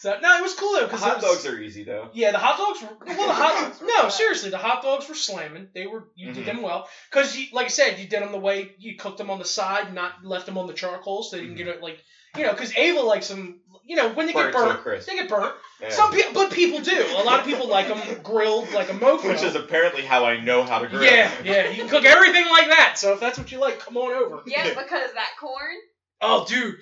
so 0.00 0.16
no, 0.22 0.36
it 0.38 0.42
was 0.42 0.54
cool 0.54 0.72
though 0.74 0.84
because 0.86 1.00
Hot 1.00 1.20
dogs 1.20 1.44
are 1.46 1.58
easy 1.58 1.82
though. 1.84 2.08
Yeah, 2.12 2.30
the 2.32 2.38
hot 2.38 2.56
dogs 2.56 2.80
were 2.82 2.96
well. 3.06 3.26
The 3.26 3.32
hot 3.32 3.54
Hot 3.54 3.62
dogs 3.78 3.82
no, 3.82 4.08
seriously, 4.08 4.50
the 4.50 4.58
hot 4.58 4.82
dogs 4.82 5.08
were 5.08 5.14
slamming. 5.14 5.68
They 5.74 5.86
were 5.86 6.04
you 6.14 6.28
Mhm. 6.28 6.34
did 6.34 6.46
them 6.46 6.62
well 6.62 6.86
because 7.10 7.36
you 7.36 7.46
like 7.52 7.66
I 7.66 7.68
said, 7.70 7.98
you 7.98 8.06
did 8.06 8.22
them 8.22 8.32
the 8.32 8.38
way 8.38 8.70
you 8.78 8.96
cooked 8.96 9.18
them 9.18 9.30
on 9.30 9.38
the 9.38 9.44
side, 9.44 9.92
not 9.92 10.12
left 10.24 10.46
them 10.46 10.58
on 10.58 10.66
the 10.66 10.72
charcoal, 10.72 11.22
so 11.22 11.36
they 11.36 11.42
didn't 11.42 11.54
Mhm. 11.54 11.58
get 11.58 11.68
it 11.68 11.82
like 11.82 11.98
you 12.36 12.44
know 12.44 12.52
because 12.52 12.76
Ava 12.76 13.00
likes 13.00 13.28
them. 13.28 13.60
You 13.84 13.96
know 13.96 14.10
when 14.10 14.26
they 14.26 14.34
Burnt 14.34 14.52
get 14.52 14.62
burnt, 14.62 14.80
crisp. 14.82 15.06
they 15.08 15.14
get 15.14 15.28
burnt. 15.30 15.54
Yeah. 15.80 15.88
Some 15.90 16.12
people, 16.12 16.32
but 16.34 16.50
people 16.50 16.80
do. 16.80 17.06
A 17.16 17.22
lot 17.22 17.40
of 17.40 17.46
people 17.46 17.68
like 17.68 17.88
them 17.88 18.22
grilled 18.22 18.70
like 18.72 18.90
a 18.90 18.92
mofo. 18.92 19.24
Which 19.28 19.42
is 19.42 19.54
apparently 19.54 20.02
how 20.02 20.24
I 20.26 20.38
know 20.38 20.62
how 20.62 20.80
to 20.80 20.88
grill. 20.88 21.02
yeah, 21.02 21.30
yeah. 21.42 21.68
You 21.70 21.76
can 21.76 21.88
cook 21.88 22.04
everything 22.04 22.46
like 22.50 22.68
that. 22.68 22.98
So 22.98 23.14
if 23.14 23.20
that's 23.20 23.38
what 23.38 23.50
you 23.50 23.58
like, 23.58 23.78
come 23.78 23.96
on 23.96 24.12
over. 24.12 24.42
Yeah, 24.46 24.64
because 24.64 25.12
that 25.14 25.30
corn. 25.40 25.74
Oh, 26.20 26.44
dude, 26.46 26.74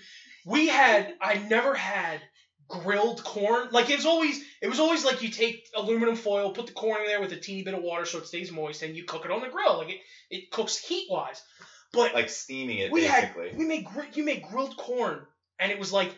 we 0.44 0.66
had 0.66 1.14
I 1.20 1.34
never 1.34 1.74
had 1.74 2.20
grilled 2.68 3.22
corn. 3.24 3.68
Like 3.70 3.90
it 3.90 3.96
was 3.96 4.06
always 4.06 4.42
it 4.60 4.66
was 4.68 4.80
always 4.80 5.04
like 5.04 5.22
you 5.22 5.28
take 5.28 5.66
aluminum 5.74 6.16
foil, 6.16 6.50
put 6.50 6.66
the 6.66 6.72
corn 6.72 7.00
in 7.02 7.06
there 7.06 7.20
with 7.20 7.32
a 7.32 7.36
teeny 7.36 7.62
bit 7.62 7.74
of 7.74 7.82
water 7.82 8.04
so 8.04 8.18
it 8.18 8.26
stays 8.26 8.50
moist, 8.50 8.82
and 8.82 8.96
you 8.96 9.04
cook 9.04 9.24
it 9.24 9.30
on 9.30 9.40
the 9.40 9.48
grill. 9.48 9.78
Like 9.78 9.90
it 9.90 10.00
it 10.30 10.50
cooks 10.50 10.76
heat 10.76 11.06
wise. 11.10 11.42
But 11.92 12.14
Like 12.14 12.28
steaming 12.28 12.78
it 12.78 12.90
we 12.90 13.02
basically. 13.02 13.48
had 13.50 13.58
we 13.58 13.64
made 13.64 13.84
gr- 13.84 14.00
you 14.12 14.24
made 14.24 14.42
grilled 14.42 14.76
corn, 14.76 15.20
and 15.58 15.70
it 15.72 15.78
was 15.78 15.92
like 15.92 16.14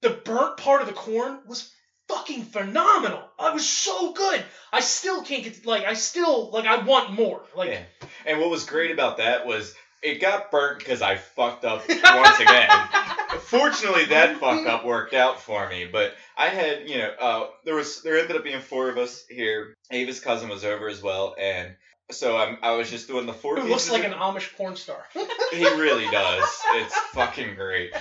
the 0.00 0.10
burnt 0.10 0.56
part 0.56 0.80
of 0.80 0.86
the 0.86 0.92
corn 0.94 1.38
was 1.46 1.70
fucking 2.08 2.42
phenomenal. 2.42 3.22
It 3.40 3.54
was 3.54 3.66
so 3.68 4.12
good. 4.12 4.44
I 4.72 4.80
still 4.80 5.22
can't 5.22 5.44
get 5.44 5.64
like 5.66 5.84
I 5.84 5.94
still 5.94 6.50
like 6.50 6.66
I 6.66 6.76
want 6.84 7.12
more. 7.12 7.42
Like 7.54 7.70
Yeah. 7.70 7.82
And 8.26 8.40
what 8.40 8.50
was 8.50 8.64
great 8.64 8.90
about 8.90 9.18
that 9.18 9.46
was 9.46 9.74
it 10.02 10.20
got 10.20 10.50
burnt 10.50 10.78
because 10.78 11.00
I 11.00 11.16
fucked 11.16 11.64
up 11.64 11.82
once 11.88 12.40
again. 12.40 12.68
Fortunately, 13.46 14.04
that 14.10 14.38
fuck 14.38 14.66
up 14.66 14.84
worked 14.84 15.14
out 15.14 15.40
for 15.40 15.68
me. 15.68 15.86
But 15.90 16.14
I 16.36 16.48
had, 16.48 16.88
you 16.88 16.98
know, 16.98 17.10
uh, 17.20 17.46
there 17.64 17.74
was 17.74 18.02
there 18.02 18.18
ended 18.18 18.36
up 18.36 18.44
being 18.44 18.60
four 18.60 18.88
of 18.88 18.98
us 18.98 19.24
here. 19.28 19.74
Ava's 19.90 20.20
cousin 20.20 20.48
was 20.48 20.64
over 20.64 20.88
as 20.88 21.02
well, 21.02 21.34
and 21.38 21.74
so 22.10 22.36
I'm, 22.36 22.58
I 22.62 22.72
was 22.76 22.90
just 22.90 23.08
doing 23.08 23.26
the 23.26 23.32
four. 23.32 23.58
it 23.58 23.64
looks 23.64 23.90
like 23.90 24.04
an 24.04 24.12
Amish 24.12 24.54
porn 24.56 24.76
star. 24.76 25.04
He 25.52 25.64
really 25.64 26.10
does. 26.10 26.48
It's 26.74 26.94
fucking 27.12 27.54
great. 27.54 27.92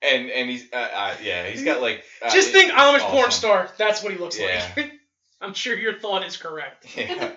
And 0.00 0.30
and 0.30 0.48
he's 0.48 0.64
uh, 0.72 0.76
uh, 0.76 1.14
yeah 1.22 1.46
he's 1.48 1.64
got 1.64 1.80
like 1.82 2.04
uh, 2.22 2.30
Just 2.30 2.50
it- 2.50 2.52
think 2.52 2.72
Amish 2.72 3.00
porn 3.00 3.30
star. 3.30 3.68
That's 3.78 4.02
what 4.02 4.12
he 4.12 4.18
looks 4.18 4.38
Yeah. 4.38 4.64
like. 4.76 4.92
I'm 5.40 5.54
sure 5.54 5.76
your 5.76 5.98
thought 5.98 6.24
is 6.26 6.36
correct. 6.36 6.96
Yeah. 6.96 7.32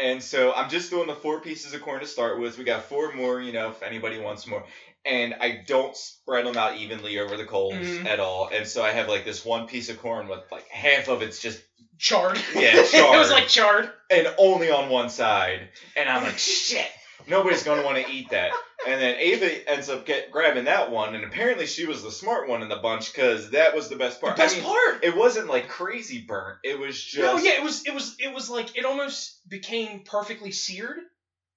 And 0.00 0.22
so 0.22 0.52
I'm 0.52 0.70
just 0.70 0.90
doing 0.90 1.06
the 1.06 1.14
four 1.14 1.40
pieces 1.40 1.74
of 1.74 1.82
corn 1.82 2.00
to 2.00 2.06
start 2.06 2.38
with. 2.40 2.58
We 2.58 2.64
got 2.64 2.84
four 2.84 3.12
more, 3.12 3.40
you 3.40 3.52
know, 3.52 3.70
if 3.70 3.82
anybody 3.82 4.18
wants 4.18 4.46
more. 4.46 4.64
And 5.06 5.34
I 5.40 5.64
don't 5.66 5.96
spread 5.96 6.44
them 6.46 6.56
out 6.58 6.76
evenly 6.76 7.18
over 7.18 7.36
the 7.36 7.44
coals 7.46 7.74
Mhm. 7.74 8.06
at 8.06 8.20
all. 8.20 8.48
And 8.52 8.66
so 8.66 8.82
I 8.82 8.90
have 8.92 9.08
like 9.08 9.24
this 9.24 9.44
one 9.44 9.66
piece 9.66 9.88
of 9.88 9.98
corn 9.98 10.28
with 10.28 10.40
like 10.52 10.68
half 10.68 11.08
of 11.08 11.22
it's 11.22 11.40
just 11.40 11.58
Charred. 11.98 12.36
Yeah, 12.54 12.72
it 12.76 13.18
was 13.18 13.30
like 13.30 13.48
charred. 13.48 13.90
and 14.10 14.32
only 14.38 14.70
on 14.70 14.88
one 14.90 15.08
side. 15.10 15.68
And 15.96 16.08
I'm 16.08 16.22
like, 16.22 16.38
shit, 16.38 16.86
nobody's 17.26 17.62
gonna 17.62 17.82
want 17.82 18.04
to 18.04 18.10
eat 18.12 18.30
that. 18.30 18.52
And 18.86 18.98
then 18.98 19.16
Ava 19.18 19.68
ends 19.70 19.90
up 19.90 20.06
get 20.06 20.30
grabbing 20.30 20.64
that 20.64 20.90
one, 20.90 21.14
and 21.14 21.22
apparently 21.24 21.66
she 21.66 21.84
was 21.84 22.02
the 22.02 22.10
smart 22.10 22.48
one 22.48 22.62
in 22.62 22.70
the 22.70 22.76
bunch 22.76 23.12
because 23.12 23.50
that 23.50 23.74
was 23.76 23.90
the 23.90 23.96
best 23.96 24.18
The 24.20 24.28
part. 24.28 24.38
best 24.38 24.54
I 24.56 24.60
mean, 24.60 24.66
part. 24.68 25.04
It 25.04 25.14
wasn't 25.14 25.48
like 25.48 25.68
crazy 25.68 26.24
burnt. 26.26 26.58
It 26.64 26.78
was 26.78 27.02
just. 27.02 27.18
No, 27.22 27.36
yeah, 27.36 27.58
it 27.58 27.62
was. 27.62 27.86
It 27.86 27.92
was. 27.92 28.16
It 28.18 28.32
was 28.32 28.48
like 28.48 28.78
it 28.78 28.86
almost 28.86 29.46
became 29.46 30.00
perfectly 30.06 30.52
seared. 30.52 30.96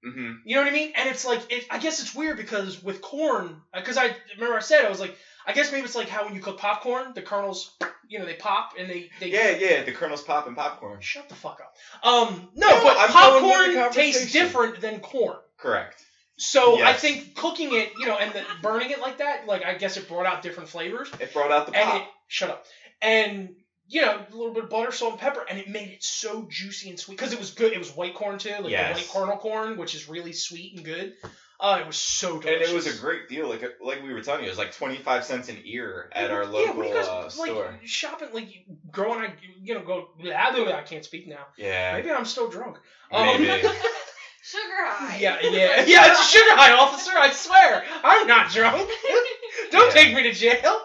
Hmm 0.03 0.33
You 0.43 0.55
know 0.55 0.63
what 0.63 0.69
I 0.69 0.73
mean? 0.73 0.91
And 0.95 1.09
it's 1.09 1.25
like 1.25 1.51
it. 1.51 1.65
I 1.69 1.77
guess 1.77 2.01
it's 2.01 2.13
weird 2.13 2.37
because 2.37 2.81
with 2.83 3.01
corn, 3.01 3.61
because 3.73 3.97
I 3.97 4.15
remember 4.35 4.55
I 4.55 4.59
said 4.59 4.85
I 4.85 4.89
was 4.89 4.99
like, 4.99 5.15
I 5.45 5.53
guess 5.53 5.71
maybe 5.71 5.85
it's 5.85 5.95
like 5.95 6.09
how 6.09 6.25
when 6.25 6.35
you 6.35 6.41
cook 6.41 6.57
popcorn, 6.57 7.13
the 7.15 7.21
kernels, 7.21 7.71
you 8.07 8.19
know, 8.19 8.25
they 8.25 8.33
pop 8.33 8.73
and 8.77 8.89
they 8.89 9.09
they. 9.19 9.27
Yeah, 9.27 9.49
yeah. 9.51 9.83
The 9.83 9.91
kernels 9.91 10.21
popping 10.21 10.55
popcorn. 10.55 10.99
Shut 11.01 11.29
the 11.29 11.35
fuck 11.35 11.59
up. 11.61 12.07
Um, 12.07 12.49
no, 12.55 12.69
No, 12.69 12.83
but 12.83 12.97
I'm 12.97 13.11
going 13.11 13.43
with 13.43 13.73
the 13.73 13.79
popcorn 13.79 13.93
tastes 13.93 14.31
different 14.31 14.81
than 14.81 14.99
corn. 14.99 15.37
Correct. 15.57 16.01
So 16.37 16.83
I 16.83 16.93
think 16.93 17.35
cooking 17.35 17.73
it, 17.73 17.91
you 17.97 18.07
know, 18.07 18.17
and 18.17 18.33
the, 18.33 18.43
burning 18.61 18.89
it 18.89 18.99
like 18.99 19.19
that, 19.19 19.45
like 19.47 19.63
I 19.63 19.75
guess 19.75 19.97
it 19.97 20.07
brought 20.07 20.25
out 20.25 20.41
different 20.41 20.69
flavors. 20.69 21.09
It 21.19 21.31
brought 21.31 21.51
out 21.51 21.67
the 21.67 21.77
and 21.77 21.97
it 22.01 22.03
shut 22.27 22.49
up 22.49 22.65
and 23.03 23.49
you 23.93 24.01
know 24.01 24.17
a 24.31 24.35
little 24.35 24.53
bit 24.53 24.63
of 24.63 24.69
butter 24.69 24.91
salt 24.91 25.11
and 25.13 25.21
pepper 25.21 25.45
and 25.49 25.59
it 25.59 25.67
made 25.69 25.89
it 25.89 26.03
so 26.03 26.45
juicy 26.49 26.89
and 26.89 26.99
sweet 26.99 27.17
because 27.17 27.31
it 27.33 27.39
was 27.39 27.51
good 27.51 27.71
it 27.73 27.79
was 27.79 27.95
white 27.95 28.15
corn 28.15 28.37
too 28.39 28.55
like 28.61 28.71
Yes. 28.71 28.87
the 28.89 28.93
white 28.95 29.09
kernel 29.25 29.37
corn 29.37 29.77
which 29.77 29.93
is 29.95 30.09
really 30.09 30.33
sweet 30.33 30.75
and 30.75 30.83
good 30.85 31.13
uh 31.59 31.77
it 31.79 31.85
was 31.87 31.95
so 31.95 32.39
delicious. 32.39 32.67
and 32.67 32.71
it 32.71 32.75
was 32.75 32.87
a 32.87 32.99
great 32.99 33.29
deal. 33.29 33.47
Like 33.47 33.63
like 33.79 34.01
we 34.03 34.11
were 34.11 34.21
telling 34.21 34.41
you, 34.41 34.47
it 34.47 34.49
was 34.49 34.57
like 34.57 34.75
twenty 34.75 34.97
five 34.97 35.23
cents 35.23 35.47
an 35.49 35.57
ear 35.63 36.09
at 36.11 36.31
our 36.31 36.43
yeah, 36.43 36.49
local 36.49 36.73
what 36.75 36.83
do 36.83 36.89
you 36.89 36.95
guys, 36.95 37.07
uh, 37.07 37.21
like 37.21 37.31
store. 37.51 37.79
shopping 37.85 38.29
like 38.33 38.49
growing 38.91 39.19
I 39.21 39.33
you 39.61 39.75
know 39.75 39.81
go 39.81 40.09
I 40.25 40.81
can't 40.81 41.05
speak 41.05 41.27
now 41.27 41.45
Yeah. 41.57 41.93
maybe 41.93 42.09
I'm 42.11 42.25
still 42.25 42.49
drunk 42.49 42.77
um, 43.11 43.25
Maybe. 43.41 43.45
Sugar 44.43 44.83
high. 44.85 45.17
yeah 45.19 45.37
yeah 45.41 45.85
yeah 45.85 46.11
it's 46.11 46.19
a 46.21 46.25
sugar 46.25 46.55
high 46.55 46.73
officer 46.73 47.11
I 47.15 47.31
swear 47.31 47.83
I'm 48.03 48.27
not 48.27 48.51
drunk 48.51 48.89
don't 49.71 49.87
Yeah. 49.87 50.01
take 50.01 50.13
me 50.15 50.23
to 50.23 50.33
jail 50.33 50.75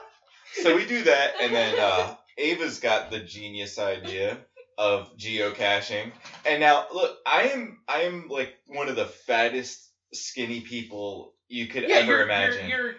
so 0.63 0.75
we 0.77 0.85
do 0.87 1.03
that, 1.05 1.35
and 1.41 1.55
then 1.55 1.79
uh, 1.79 2.15
Ava's 2.39 2.79
got 2.81 3.11
the 3.11 3.21
genius 3.21 3.79
idea 3.79 4.39
of 4.79 5.17
geocaching. 5.19 6.13
And 6.47 6.61
now, 6.61 6.87
look, 6.93 7.19
I 7.27 7.49
am 7.49 7.79
I 7.89 8.03
am 8.03 8.29
like 8.29 8.55
one 8.67 8.89
of 8.89 8.97
the 8.97 9.07
fattest, 9.07 9.91
skinny 10.15 10.61
people 10.61 11.35
you 11.49 11.67
could 11.67 11.85
yeah 11.89 11.97
ever 11.97 12.13
you're, 12.13 12.23
imagine. 12.23 12.69
you're, 12.69 12.87
you're 12.87 12.95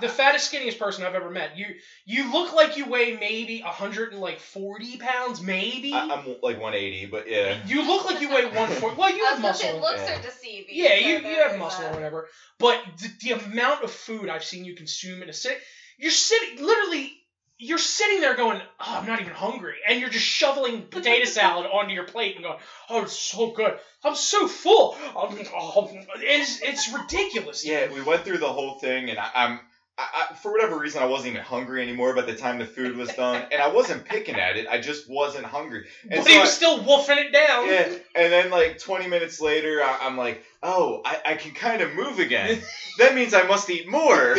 the 0.00 0.08
fattest, 0.08 0.52
skinniest 0.52 0.78
person 0.78 1.04
I've 1.04 1.14
ever 1.14 1.30
met. 1.30 1.56
You 1.56 1.66
you 2.04 2.32
look 2.32 2.54
like 2.54 2.76
you 2.76 2.86
weigh 2.86 3.16
maybe 3.18 3.60
hundred 3.60 4.12
and 4.12 4.20
like 4.20 4.40
forty 4.40 4.98
pounds, 4.98 5.40
maybe. 5.40 5.92
I, 5.92 6.00
I'm 6.00 6.26
like 6.42 6.60
180, 6.60 7.06
but 7.06 7.28
yeah. 7.28 7.58
you 7.66 7.86
look 7.86 8.04
like 8.04 8.20
you 8.20 8.28
weigh 8.28 8.46
one 8.46 8.68
forty. 8.68 8.96
Well, 8.96 9.14
you 9.14 9.24
have 9.24 9.42
was 9.42 9.60
gonna 9.62 9.72
muscle. 9.72 9.80
looks 9.80 10.00
Yeah. 10.00 10.18
are 10.18 10.22
deceiving. 10.22 10.66
Yeah, 10.70 10.94
you, 10.94 11.18
you 11.18 11.42
have 11.42 11.52
is 11.52 11.58
muscle 11.58 11.86
or 11.86 11.92
whatever. 11.92 12.28
But 12.58 12.82
the, 12.98 13.08
the 13.22 13.44
amount 13.44 13.82
of 13.82 13.90
food 13.90 14.28
I've 14.28 14.44
seen 14.44 14.64
you 14.64 14.74
consume 14.74 15.22
in 15.22 15.28
a 15.28 15.32
sit, 15.32 15.58
you're 15.98 16.10
sitting 16.10 16.64
literally. 16.64 17.16
You're 17.62 17.76
sitting 17.78 18.20
there 18.20 18.34
going, 18.36 18.58
oh, 18.80 18.84
I'm 18.98 19.06
not 19.06 19.20
even 19.20 19.34
hungry, 19.34 19.74
and 19.86 20.00
you're 20.00 20.08
just 20.08 20.24
shoveling 20.24 20.82
potato 20.90 21.24
salad 21.26 21.66
onto 21.70 21.92
your 21.92 22.04
plate 22.04 22.36
and 22.36 22.44
going, 22.44 22.58
oh, 22.88 23.02
it's 23.02 23.16
so 23.16 23.50
good. 23.50 23.74
I'm 24.02 24.14
so 24.14 24.48
full. 24.48 24.96
Um, 25.14 25.38
oh, 25.54 25.90
it's 26.16 26.62
it's 26.62 26.90
ridiculous. 26.90 27.66
Yeah, 27.66 27.92
we 27.92 28.00
went 28.00 28.24
through 28.24 28.38
the 28.38 28.48
whole 28.48 28.78
thing, 28.78 29.10
and 29.10 29.18
I, 29.18 29.30
I'm. 29.34 29.60
I, 29.98 30.28
I, 30.30 30.34
for 30.36 30.50
whatever 30.52 30.78
reason, 30.78 31.02
I 31.02 31.06
wasn't 31.06 31.32
even 31.32 31.42
hungry 31.42 31.82
anymore 31.82 32.14
by 32.14 32.22
the 32.22 32.34
time 32.34 32.58
the 32.58 32.64
food 32.64 32.96
was 32.96 33.10
done, 33.10 33.44
and 33.52 33.60
I 33.60 33.68
wasn't 33.68 34.06
picking 34.06 34.36
at 34.36 34.56
it. 34.56 34.66
I 34.66 34.80
just 34.80 35.10
wasn't 35.10 35.44
hungry. 35.44 35.86
And 36.04 36.12
but 36.12 36.24
so 36.24 36.30
he 36.30 36.38
was 36.38 36.48
I- 36.48 36.52
still 36.52 36.82
wolfing 36.82 37.18
it 37.18 37.30
down. 37.32 37.66
Yeah, 37.66 37.92
and 38.14 38.32
then 38.32 38.50
like 38.50 38.78
20 38.78 39.08
minutes 39.08 39.38
later, 39.42 39.82
I, 39.84 39.98
I'm 40.00 40.16
like, 40.16 40.42
oh, 40.62 41.02
I, 41.04 41.18
I 41.26 41.34
can 41.34 41.52
kind 41.52 41.82
of 41.82 41.92
move 41.92 42.18
again. 42.18 42.62
that 42.98 43.14
means 43.14 43.34
I 43.34 43.42
must 43.42 43.68
eat 43.68 43.86
more. 43.86 44.34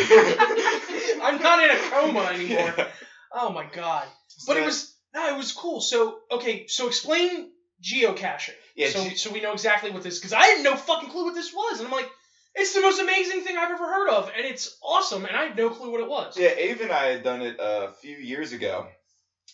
I'm 1.22 1.40
not 1.40 1.62
in 1.62 1.70
a 1.70 1.76
coma 1.90 2.20
anymore. 2.32 2.74
Yeah. 2.76 2.88
Oh 3.34 3.50
my 3.50 3.64
god. 3.72 4.06
But 4.46 4.56
it 4.56 4.64
was 4.64 4.94
no, 5.14 5.34
it 5.34 5.36
was 5.36 5.52
cool. 5.52 5.80
So 5.80 6.18
okay, 6.30 6.66
so 6.68 6.86
explain 6.86 7.50
geocaching. 7.82 8.54
Yeah, 8.74 8.88
so 8.88 9.08
ge- 9.08 9.18
so 9.18 9.30
we 9.30 9.40
know 9.40 9.52
exactly 9.52 9.90
what 9.90 10.02
this 10.02 10.18
because 10.18 10.32
I 10.32 10.44
had 10.44 10.62
no 10.64 10.76
fucking 10.76 11.10
clue 11.10 11.24
what 11.24 11.34
this 11.34 11.52
was, 11.52 11.78
and 11.78 11.86
I'm 11.86 11.92
like, 11.92 12.08
it's 12.54 12.74
the 12.74 12.80
most 12.80 13.00
amazing 13.00 13.42
thing 13.42 13.56
I've 13.56 13.70
ever 13.70 13.86
heard 13.86 14.08
of, 14.08 14.30
and 14.36 14.46
it's 14.46 14.76
awesome, 14.82 15.24
and 15.24 15.36
I 15.36 15.44
had 15.44 15.56
no 15.56 15.70
clue 15.70 15.90
what 15.90 16.00
it 16.00 16.08
was. 16.08 16.36
Yeah, 16.36 16.50
Ave 16.50 16.82
and 16.82 16.92
I 16.92 17.04
had 17.06 17.22
done 17.22 17.42
it 17.42 17.56
a 17.58 17.92
few 18.00 18.16
years 18.16 18.52
ago, 18.52 18.86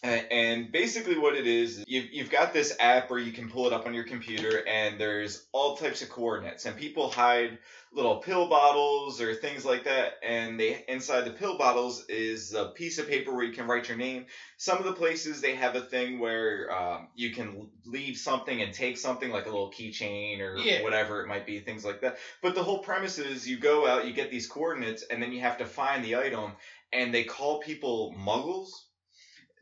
And 0.03 0.71
basically, 0.71 1.19
what 1.19 1.35
it 1.35 1.47
is, 1.47 1.83
you've, 1.89 2.13
you've 2.13 2.31
got 2.31 2.53
this 2.53 2.77
app 2.79 3.11
where 3.11 3.19
you 3.19 3.33
can 3.33 3.51
pull 3.51 3.67
it 3.67 3.73
up 3.73 3.85
on 3.85 3.95
your 3.95 4.05
computer, 4.05 4.63
and 4.67 5.01
there's 5.01 5.45
all 5.51 5.77
types 5.77 6.03
of 6.03 6.09
coordinates. 6.09 6.67
And 6.67 6.77
people 6.77 7.11
hide 7.11 7.59
little 7.91 8.19
pill 8.19 8.49
bottles 8.49 9.21
or 9.21 9.35
things 9.35 9.65
like 9.65 9.85
that. 9.85 10.13
And 10.23 10.61
they 10.61 10.85
inside 10.87 11.23
the 11.23 11.33
pill 11.33 11.59
bottles 11.59 12.05
is 12.09 12.55
a 12.55 12.67
piece 12.67 12.99
of 12.99 13.09
paper 13.09 13.35
where 13.35 13.45
you 13.45 13.53
can 13.53 13.67
write 13.67 13.89
your 13.89 13.97
name. 13.97 14.27
Some 14.57 14.79
of 14.79 14.85
the 14.85 14.93
places 14.93 15.41
they 15.41 15.55
have 15.55 15.75
a 15.75 15.81
thing 15.81 16.21
where 16.21 16.71
um, 16.73 17.09
you 17.15 17.33
can 17.33 17.69
leave 17.85 18.17
something 18.17 18.63
and 18.63 18.73
take 18.73 18.99
something, 18.99 19.31
like 19.31 19.47
a 19.47 19.51
little 19.51 19.73
keychain 19.73 20.41
or 20.41 20.59
Yeah. 20.59 20.83
whatever 20.83 21.23
it 21.23 21.27
might 21.27 21.47
be, 21.47 21.59
things 21.59 21.85
like 21.85 22.03
that. 22.03 22.19
But 22.41 22.55
the 22.55 22.63
whole 22.63 22.79
premise 22.79 23.19
is 23.19 23.49
you 23.49 23.57
go 23.57 23.87
out, 23.87 24.07
you 24.07 24.13
get 24.13 24.31
these 24.31 24.47
coordinates, 24.47 25.03
and 25.03 25.21
then 25.21 25.33
you 25.33 25.41
have 25.41 25.59
to 25.59 25.67
find 25.67 26.05
the 26.05 26.17
item. 26.17 26.53
And 26.93 27.13
they 27.13 27.25
call 27.25 27.59
people 27.61 28.15
muggles 28.17 28.69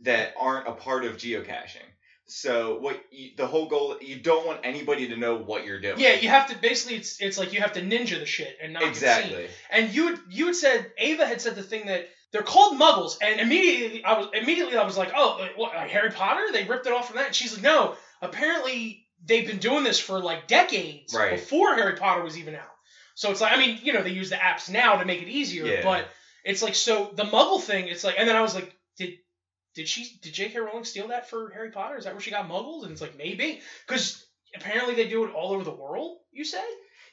that 0.03 0.35
aren't 0.39 0.69
a 0.69 0.73
part 0.73 1.05
of 1.05 1.17
geocaching. 1.17 1.83
So 2.29 2.79
what 2.81 3.01
you, 3.13 3.31
the 3.37 3.47
whole 3.47 3.67
goal 3.69 3.97
you 4.01 4.17
don't 4.19 4.45
want 4.47 4.61
anybody 4.65 5.09
to 5.09 5.17
know 5.17 5.37
what 5.39 5.65
you're 5.65 5.81
doing. 5.81 5.95
Yeah, 5.99 6.15
you 6.15 6.29
have 6.29 6.49
to 6.49 6.57
basically 6.59 6.97
it's 6.97 7.21
it's 7.21 7.39
like 7.39 7.53
you 7.53 7.61
have 7.61 7.75
to 7.75 7.83
ninja 7.83 8.19
the 8.19 8.27
shit 8.27 8.57
and 8.61 8.73
not 8.73 8.83
get 8.83 8.97
seen. 8.97 9.09
exactly. 9.09 9.49
And 9.71 9.95
you 9.95 10.19
you 10.29 10.47
had 10.47 10.57
said 10.57 10.91
Ava 10.99 11.25
had 11.27 11.41
said 11.41 11.55
the 11.55 11.63
thing 11.63 11.87
that 11.87 12.09
they're 12.33 12.43
called 12.43 12.79
Muggles, 12.81 13.19
and 13.23 13.39
immediately 13.41 14.05
I 14.05 14.19
was 14.19 14.29
immediately 14.35 14.77
I 14.77 14.85
was 14.85 14.97
like, 14.99 15.13
oh, 15.15 15.47
what 15.55 15.73
like 15.77 15.91
Harry 15.91 16.11
Potter? 16.11 16.43
They 16.53 16.65
ripped 16.65 16.87
it 16.89 16.93
off 16.93 17.07
from 17.07 17.17
that. 17.19 17.27
And 17.27 17.35
she's 17.35 17.55
like, 17.55 17.63
no, 17.63 17.95
apparently 18.21 19.07
they've 19.25 19.47
been 19.47 19.59
doing 19.59 19.85
this 19.85 19.99
for 20.01 20.21
like 20.21 20.47
decades 20.49 21.15
Right. 21.15 21.31
before 21.33 21.75
Harry 21.77 21.97
Potter 21.97 22.23
was 22.23 22.37
even 22.39 22.55
out. 22.57 22.63
So 23.15 23.31
it's 23.31 23.41
like 23.41 23.53
I 23.53 23.59
mean, 23.59 23.79
you 23.83 23.93
know, 23.93 24.03
they 24.03 24.11
use 24.11 24.31
the 24.31 24.37
apps 24.37 24.69
now 24.69 24.97
to 24.97 25.05
make 25.05 25.23
it 25.23 25.29
easier, 25.29 25.65
Yeah. 25.65 25.83
but 25.85 26.09
it's 26.45 26.63
like 26.63 26.75
so 26.75 27.11
the 27.15 27.23
Muggle 27.25 27.61
thing. 27.63 27.87
It's 27.89 28.03
like, 28.05 28.17
and 28.19 28.29
then 28.29 28.37
I 28.37 28.41
was 28.43 28.55
like, 28.55 28.76
did. 29.77 29.87
She? 29.89 30.19
Did 30.23 30.33
J.K. 30.35 30.59
Rowling 30.59 30.85
steal 30.85 31.09
that 31.09 31.31
for 31.31 31.51
Harry 31.51 31.71
Potter? 31.71 31.97
Is 31.97 32.05
that 32.05 32.15
where 32.15 32.21
she 32.21 32.33
got 32.33 32.49
Muggles? 32.49 32.83
And 32.83 32.91
it's 32.93 33.01
like 33.01 33.17
maybe 33.17 33.61
because 33.87 34.27
apparently 34.57 34.95
they 34.95 35.07
do 35.07 35.25
it 35.25 35.33
all 35.33 35.53
over 35.53 35.63
the 35.63 35.71
world. 35.71 36.19
You 36.33 36.45
said? 36.45 36.65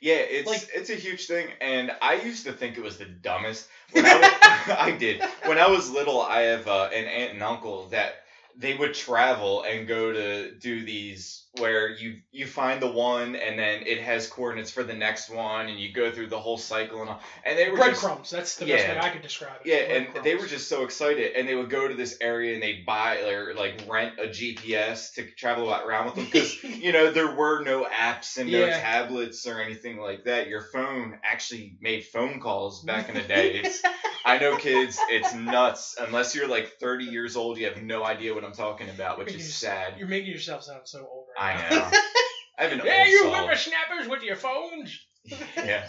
Yeah, 0.01 0.15
it's 0.15 0.47
Like- 0.49 0.67
it's 0.73 0.89
a 0.89 0.95
huge 0.95 1.27
thing, 1.27 1.47
and 1.61 1.91
I 2.01 2.15
used 2.15 2.45
to 2.45 2.51
think 2.51 2.77
it 2.77 2.83
was 2.83 2.97
the 2.97 3.05
dumbest. 3.05 3.67
When 3.91 4.05
I, 4.05 4.15
was, 4.17 4.29
I 4.79 4.91
did 4.91 5.21
when 5.45 5.59
I 5.59 5.67
was 5.67 5.91
little. 5.91 6.21
I 6.21 6.41
have 6.41 6.67
uh, 6.67 6.89
an 6.93 7.05
aunt 7.05 7.33
and 7.33 7.43
uncle 7.43 7.87
that 7.89 8.15
they 8.57 8.73
would 8.75 8.93
travel 8.93 9.63
and 9.63 9.87
go 9.87 10.11
to 10.11 10.51
do 10.55 10.83
these 10.83 11.42
where 11.59 11.89
you 11.89 12.17
you 12.31 12.47
find 12.47 12.81
the 12.81 12.91
one 12.91 13.35
and 13.35 13.59
then 13.59 13.83
it 13.85 13.99
has 14.01 14.27
coordinates 14.27 14.71
for 14.71 14.83
the 14.83 14.93
next 14.93 15.29
one, 15.29 15.67
and 15.67 15.79
you 15.79 15.93
go 15.93 16.11
through 16.11 16.27
the 16.27 16.39
whole 16.39 16.57
cycle 16.57 17.01
and 17.01 17.09
all. 17.09 17.21
And 17.43 17.57
they 17.57 17.69
were 17.69 17.77
Breadcrumbs. 17.77 18.29
That's 18.31 18.55
the 18.55 18.65
best 18.65 18.87
way 18.87 18.99
I 18.99 19.09
could 19.09 19.21
describe 19.21 19.61
it. 19.63 19.67
Yeah, 19.67 19.95
and 19.95 20.23
they 20.23 20.35
were 20.35 20.47
just 20.47 20.67
so 20.67 20.83
excited, 20.83 21.33
and 21.35 21.47
they 21.47 21.55
would 21.55 21.69
go 21.69 21.87
to 21.87 21.93
this 21.93 22.17
area 22.21 22.55
and 22.55 22.63
they'd 22.63 22.85
buy 22.85 23.19
or 23.21 23.53
like 23.53 23.83
rent 23.87 24.13
a 24.19 24.27
GPS 24.27 25.13
to 25.13 25.29
travel 25.31 25.71
around 25.71 26.05
with 26.05 26.15
them 26.15 26.25
because 26.25 26.63
you 26.63 26.91
know 26.91 27.11
there 27.11 27.35
were 27.35 27.63
no 27.63 27.85
apps 27.85 28.37
and 28.37 28.51
no 28.51 28.65
Yeah. 28.65 28.79
tablets 28.79 29.45
or 29.47 29.59
anything 29.61 29.99
like 29.99 30.23
that. 30.23 30.47
Your 30.47 30.61
phone 30.61 31.17
actually 31.23 31.77
made 31.81 32.05
phone 32.05 32.39
calls 32.39 32.83
back 32.83 33.09
in 33.09 33.15
the 33.15 33.21
days. 33.27 33.81
I 34.25 34.37
know, 34.37 34.55
kids, 34.57 34.97
it's 35.09 35.33
nuts. 35.33 35.97
Unless 35.99 36.33
you're 36.33 36.47
like 36.47 36.77
30 36.79 37.05
years 37.05 37.35
old, 37.35 37.57
you 37.57 37.65
have 37.65 37.81
no 37.83 38.03
idea 38.03 38.33
what 38.33 38.43
I'm 38.43 38.53
talking 38.53 38.89
about, 38.89 39.19
which 39.19 39.33
is 39.35 39.53
sad. 39.53 39.95
You're 39.97 40.07
making 40.07 40.31
yourself 40.31 40.63
sound 40.63 40.81
so 40.85 40.99
old 40.99 41.22
I 41.37 41.53
now. 41.55 41.69
know. 41.77 41.97
I 42.57 42.63
have 42.63 42.71
an 42.71 42.81
yeah, 42.85 42.99
old 42.99 43.07
you 43.07 43.23
soul. 43.23 43.31
whippersnappers 43.31 44.07
with 44.07 44.23
your 44.23 44.35
phones. 44.35 44.99
yeah. 45.57 45.87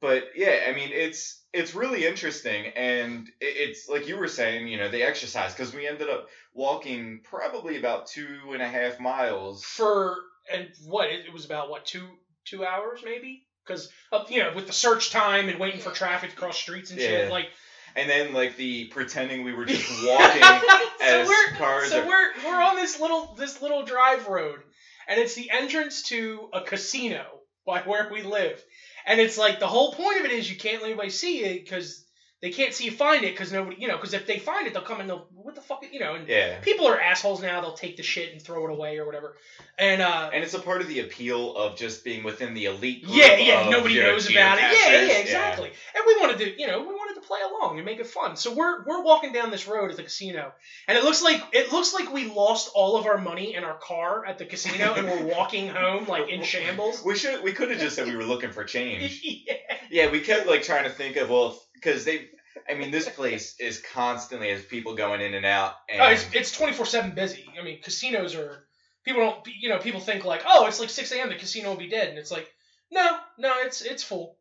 But 0.00 0.28
yeah, 0.34 0.60
I 0.68 0.72
mean, 0.72 0.90
it's 0.92 1.42
it's 1.52 1.74
really 1.74 2.06
interesting, 2.06 2.68
and 2.74 3.28
it's 3.40 3.88
like 3.88 4.08
you 4.08 4.16
were 4.16 4.28
saying, 4.28 4.68
you 4.68 4.78
know, 4.78 4.88
they 4.88 5.02
exercise 5.02 5.52
because 5.52 5.74
we 5.74 5.86
ended 5.86 6.08
up 6.08 6.28
walking 6.54 7.20
probably 7.22 7.78
about 7.78 8.06
two 8.06 8.38
and 8.52 8.62
a 8.62 8.68
half 8.68 8.98
miles. 8.98 9.62
For 9.62 10.16
and 10.52 10.68
what 10.86 11.10
it, 11.10 11.26
it 11.26 11.32
was 11.32 11.44
about 11.44 11.68
what 11.68 11.84
two 11.84 12.06
two 12.44 12.64
hours 12.64 13.00
maybe 13.04 13.44
because 13.64 13.90
uh, 14.12 14.24
you 14.28 14.42
know 14.42 14.52
with 14.54 14.66
the 14.66 14.72
search 14.72 15.10
time 15.10 15.48
and 15.48 15.58
waiting 15.58 15.80
for 15.80 15.90
traffic 15.90 16.30
to 16.30 16.36
cross 16.36 16.56
streets 16.56 16.90
and 16.90 17.00
shit 17.00 17.30
like 17.30 17.48
And 17.96 18.08
then 18.08 18.32
like 18.32 18.56
the 18.56 18.86
pretending 18.86 19.44
we 19.44 19.52
were 19.52 19.64
just 19.66 19.88
walking 20.06 20.42
so 20.42 21.04
as 21.04 21.26
we're 21.26 21.54
cars 21.56 21.88
so 21.90 22.00
are. 22.02 22.06
we're 22.06 22.28
we're 22.44 22.62
on 22.62 22.76
this 22.76 23.00
little 23.00 23.34
this 23.36 23.60
little 23.62 23.82
drive 23.84 24.26
road 24.26 24.60
and 25.08 25.18
it's 25.20 25.34
the 25.34 25.50
entrance 25.50 26.02
to 26.02 26.48
a 26.52 26.60
casino 26.60 27.24
by 27.66 27.80
where 27.84 28.08
we 28.12 28.22
live 28.22 28.62
and 29.06 29.20
it's 29.20 29.38
like 29.38 29.58
the 29.60 29.66
whole 29.66 29.92
point 29.92 30.18
of 30.18 30.24
it 30.24 30.30
is 30.32 30.48
you 30.50 30.56
can't 30.56 30.82
let 30.82 30.88
anybody 30.88 31.10
see 31.10 31.42
it 31.42 31.64
because 31.64 32.04
they 32.42 32.50
can't 32.50 32.72
see 32.72 32.86
you 32.86 32.90
find 32.90 33.24
it 33.24 33.32
because 33.32 33.52
nobody 33.52 33.76
you 33.80 33.88
know 33.88 33.96
because 33.96 34.14
if 34.14 34.26
they 34.26 34.38
find 34.38 34.66
it 34.66 34.72
they'll 34.72 34.82
come 34.82 35.00
and 35.00 35.08
they'll 35.08 35.26
what 35.34 35.54
the 35.54 35.60
fuck 35.60 35.84
you 35.90 36.00
know 36.00 36.14
and 36.14 36.26
Yeah. 36.28 36.58
people 36.60 36.86
are 36.86 36.98
assholes 37.00 37.42
now 37.42 37.60
they'll 37.60 37.72
take 37.74 37.96
the 37.96 38.02
shit 38.02 38.32
and 38.32 38.40
throw 38.40 38.64
it 38.66 38.70
away 38.70 38.96
or 38.98 39.04
whatever 39.04 39.36
and 39.78 40.00
uh 40.00 40.30
And 40.32 40.42
it's 40.44 40.54
a 40.54 40.58
part 40.58 40.80
of 40.80 40.88
the 40.88 41.00
appeal 41.00 41.54
of 41.54 41.76
just 41.76 42.04
being 42.04 42.22
within 42.22 42.54
the 42.54 42.66
elite 42.66 43.04
yeah, 43.06 43.36
yeah, 43.36 43.68
nobody 43.68 43.98
knows 43.98 44.28
about 44.30 44.58
it. 44.58 44.64
Yeah, 44.64 45.02
yeah, 45.02 45.18
exactly. 45.18 45.70
And 45.94 46.04
we 46.06 46.20
wanted 46.20 46.38
to, 46.38 46.44
do 46.46 46.54
you 46.56 46.66
know, 46.66 46.80
we 46.80 46.86
wanted 46.86 46.99
to 46.99 46.99
play 47.30 47.40
along 47.42 47.76
and 47.76 47.86
make 47.86 48.00
it 48.00 48.06
fun. 48.08 48.36
So 48.36 48.52
we're 48.52 48.84
we're 48.84 49.02
walking 49.02 49.32
down 49.32 49.50
this 49.50 49.68
road 49.68 49.90
at 49.90 49.96
the 49.96 50.02
casino, 50.02 50.52
and 50.88 50.98
it 50.98 51.04
looks 51.04 51.22
like 51.22 51.40
it 51.52 51.72
looks 51.72 51.94
like 51.94 52.12
we 52.12 52.26
lost 52.26 52.70
all 52.74 52.96
of 52.96 53.06
our 53.06 53.18
money 53.18 53.54
in 53.54 53.62
our 53.62 53.78
car 53.78 54.26
at 54.26 54.38
the 54.38 54.44
casino, 54.44 54.94
and 54.94 55.06
we're 55.06 55.34
walking 55.36 55.68
home 55.68 56.06
like 56.06 56.28
in 56.28 56.42
shambles. 56.42 57.04
We 57.04 57.16
should 57.16 57.44
we 57.44 57.52
could 57.52 57.70
have 57.70 57.78
just 57.78 57.94
said 57.94 58.08
we 58.08 58.16
were 58.16 58.24
looking 58.24 58.50
for 58.50 58.64
change. 58.64 59.20
yeah. 59.24 59.54
Yeah, 59.90 60.10
we 60.10 60.20
kept 60.20 60.46
like 60.46 60.62
trying 60.62 60.84
to 60.84 60.90
think 60.90 61.16
of 61.16 61.30
well, 61.30 61.60
because 61.74 62.04
they. 62.04 62.28
I 62.68 62.74
mean, 62.74 62.90
this 62.90 63.08
place 63.08 63.56
is 63.58 63.80
constantly 63.92 64.50
has 64.50 64.64
people 64.64 64.94
going 64.94 65.20
in 65.20 65.34
and 65.34 65.46
out, 65.46 65.72
oh, 65.72 65.92
and 65.92 66.02
Oh, 66.02 66.06
it's 66.08 66.26
it's 66.34 66.52
twenty 66.52 66.72
four 66.72 66.84
seven 66.86 67.12
busy. 67.12 67.46
I 67.58 67.64
mean, 67.64 67.80
casinos 67.80 68.34
are 68.34 68.64
people 69.04 69.22
don't 69.22 69.46
you 69.60 69.68
know 69.68 69.78
people 69.78 70.00
think 70.00 70.24
like 70.24 70.42
oh 70.46 70.66
it's 70.66 70.80
like 70.80 70.90
six 70.90 71.12
a.m. 71.12 71.28
the 71.28 71.36
casino 71.36 71.70
will 71.70 71.76
be 71.76 71.88
dead, 71.88 72.08
and 72.08 72.18
it's 72.18 72.30
like 72.32 72.48
no 72.90 73.16
no 73.38 73.54
it's 73.60 73.82
it's 73.82 74.02
full. 74.02 74.36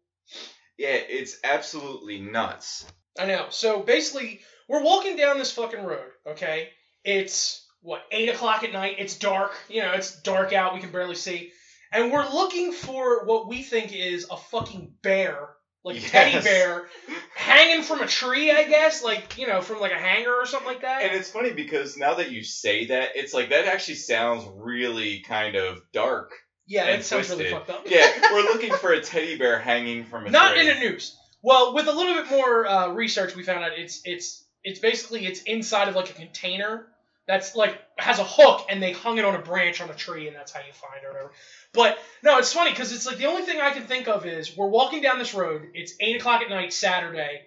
Yeah, 0.80 0.96
it's 1.10 1.38
absolutely 1.44 2.22
nuts. 2.22 2.86
I 3.20 3.26
know. 3.26 3.48
So 3.50 3.82
basically, 3.82 4.40
we're 4.70 4.82
walking 4.82 5.18
down 5.18 5.38
this 5.38 5.52
fucking 5.52 5.84
road. 5.84 6.08
Okay, 6.26 6.70
it's 7.04 7.68
what 7.82 8.02
eight 8.12 8.30
o'clock 8.30 8.64
at 8.64 8.72
night. 8.72 8.96
It's 8.98 9.18
dark. 9.18 9.52
You 9.68 9.82
know, 9.82 9.92
it's 9.92 10.22
dark 10.22 10.54
out. 10.54 10.74
We 10.74 10.80
can 10.80 10.92
barely 10.92 11.16
see, 11.16 11.52
and 11.92 12.14
we're 12.14 12.30
looking 12.30 12.72
for 12.72 13.26
what 13.26 13.50
we 13.50 13.62
think 13.62 13.94
is 13.94 14.28
a 14.32 14.38
fucking 14.38 14.94
bear, 15.02 15.50
like 15.84 15.98
a 15.98 16.00
teddy 16.08 16.42
bear, 16.42 16.88
hanging 17.36 17.84
from 17.84 18.02
a 18.02 18.08
tree. 18.08 18.50
I 18.50 18.64
guess, 18.64 19.04
like 19.04 19.38
you 19.38 19.48
know, 19.48 19.60
from 19.60 19.82
like 19.82 19.92
a 19.92 20.00
hanger 20.00 20.34
or 20.34 20.46
something 20.46 20.70
like 20.70 20.84
that. 20.84 21.04
And 21.04 21.12
it's 21.12 21.30
funny 21.30 21.52
because 21.52 21.98
now 21.98 22.14
that 22.14 22.32
you 22.32 22.42
say 22.46 22.86
that, 22.86 23.10
it's 23.16 23.34
like 23.34 23.50
that 23.50 23.66
actually 23.66 23.96
sounds 23.96 24.48
really 24.56 25.26
kind 25.28 25.58
of 25.58 25.82
dark. 25.92 26.32
Yeah, 26.70 26.86
and 26.86 27.02
that 27.02 27.06
sounds 27.06 27.30
really 27.32 27.50
fucked 27.50 27.72
up. 27.72 27.84
Yeah, 27.90 28.08
we're 28.32 28.44
looking 28.44 28.72
for 28.72 28.92
a 28.92 29.02
teddy 29.02 29.38
bear 29.38 29.58
hanging 29.58 30.06
from 30.06 30.28
a 30.28 30.30
Not 30.30 30.54
tree. 30.54 30.70
in 30.70 30.78
a 30.78 30.80
noose. 30.80 31.18
Well, 31.42 31.74
with 31.74 31.88
a 31.88 31.92
little 31.92 32.14
bit 32.14 32.30
more 32.30 32.68
uh, 32.68 32.90
research, 32.90 33.36
we 33.36 33.44
found 33.44 33.64
out 33.64 33.72
it's 33.76 34.02
it's 34.06 34.44
it's 34.64 34.80
basically 34.80 35.26
it's 35.26 35.42
inside 35.42 35.88
of 35.88 35.96
like 35.96 36.12
a 36.12 36.14
container 36.14 36.86
that's 37.28 37.56
like 37.56 37.82
has 37.98 38.20
a 38.20 38.24
hook, 38.24 38.68
and 38.70 38.84
they 38.84 38.92
hung 38.92 39.18
it 39.18 39.26
on 39.26 39.34
a 39.34 39.40
branch 39.40 39.82
on 39.82 39.90
a 39.90 39.96
tree, 39.96 40.28
and 40.28 40.36
that's 40.36 40.52
how 40.52 40.60
you 40.60 40.72
find 40.72 41.02
it 41.04 41.08
or 41.08 41.12
whatever. 41.12 41.32
But 41.74 41.98
no, 42.22 42.38
it's 42.38 42.54
funny 42.54 42.70
because 42.70 42.94
it's 42.94 43.08
like 43.08 43.18
the 43.18 43.26
only 43.26 43.42
thing 43.42 43.60
I 43.60 43.72
can 43.72 43.84
think 43.88 44.08
of 44.08 44.28
is 44.28 44.56
we're 44.56 44.68
walking 44.68 45.02
down 45.02 45.18
this 45.18 45.34
road. 45.34 45.64
It's 45.74 45.94
eight 46.00 46.18
o'clock 46.18 46.44
at 46.44 46.50
night, 46.50 46.72
Saturday, 46.72 47.46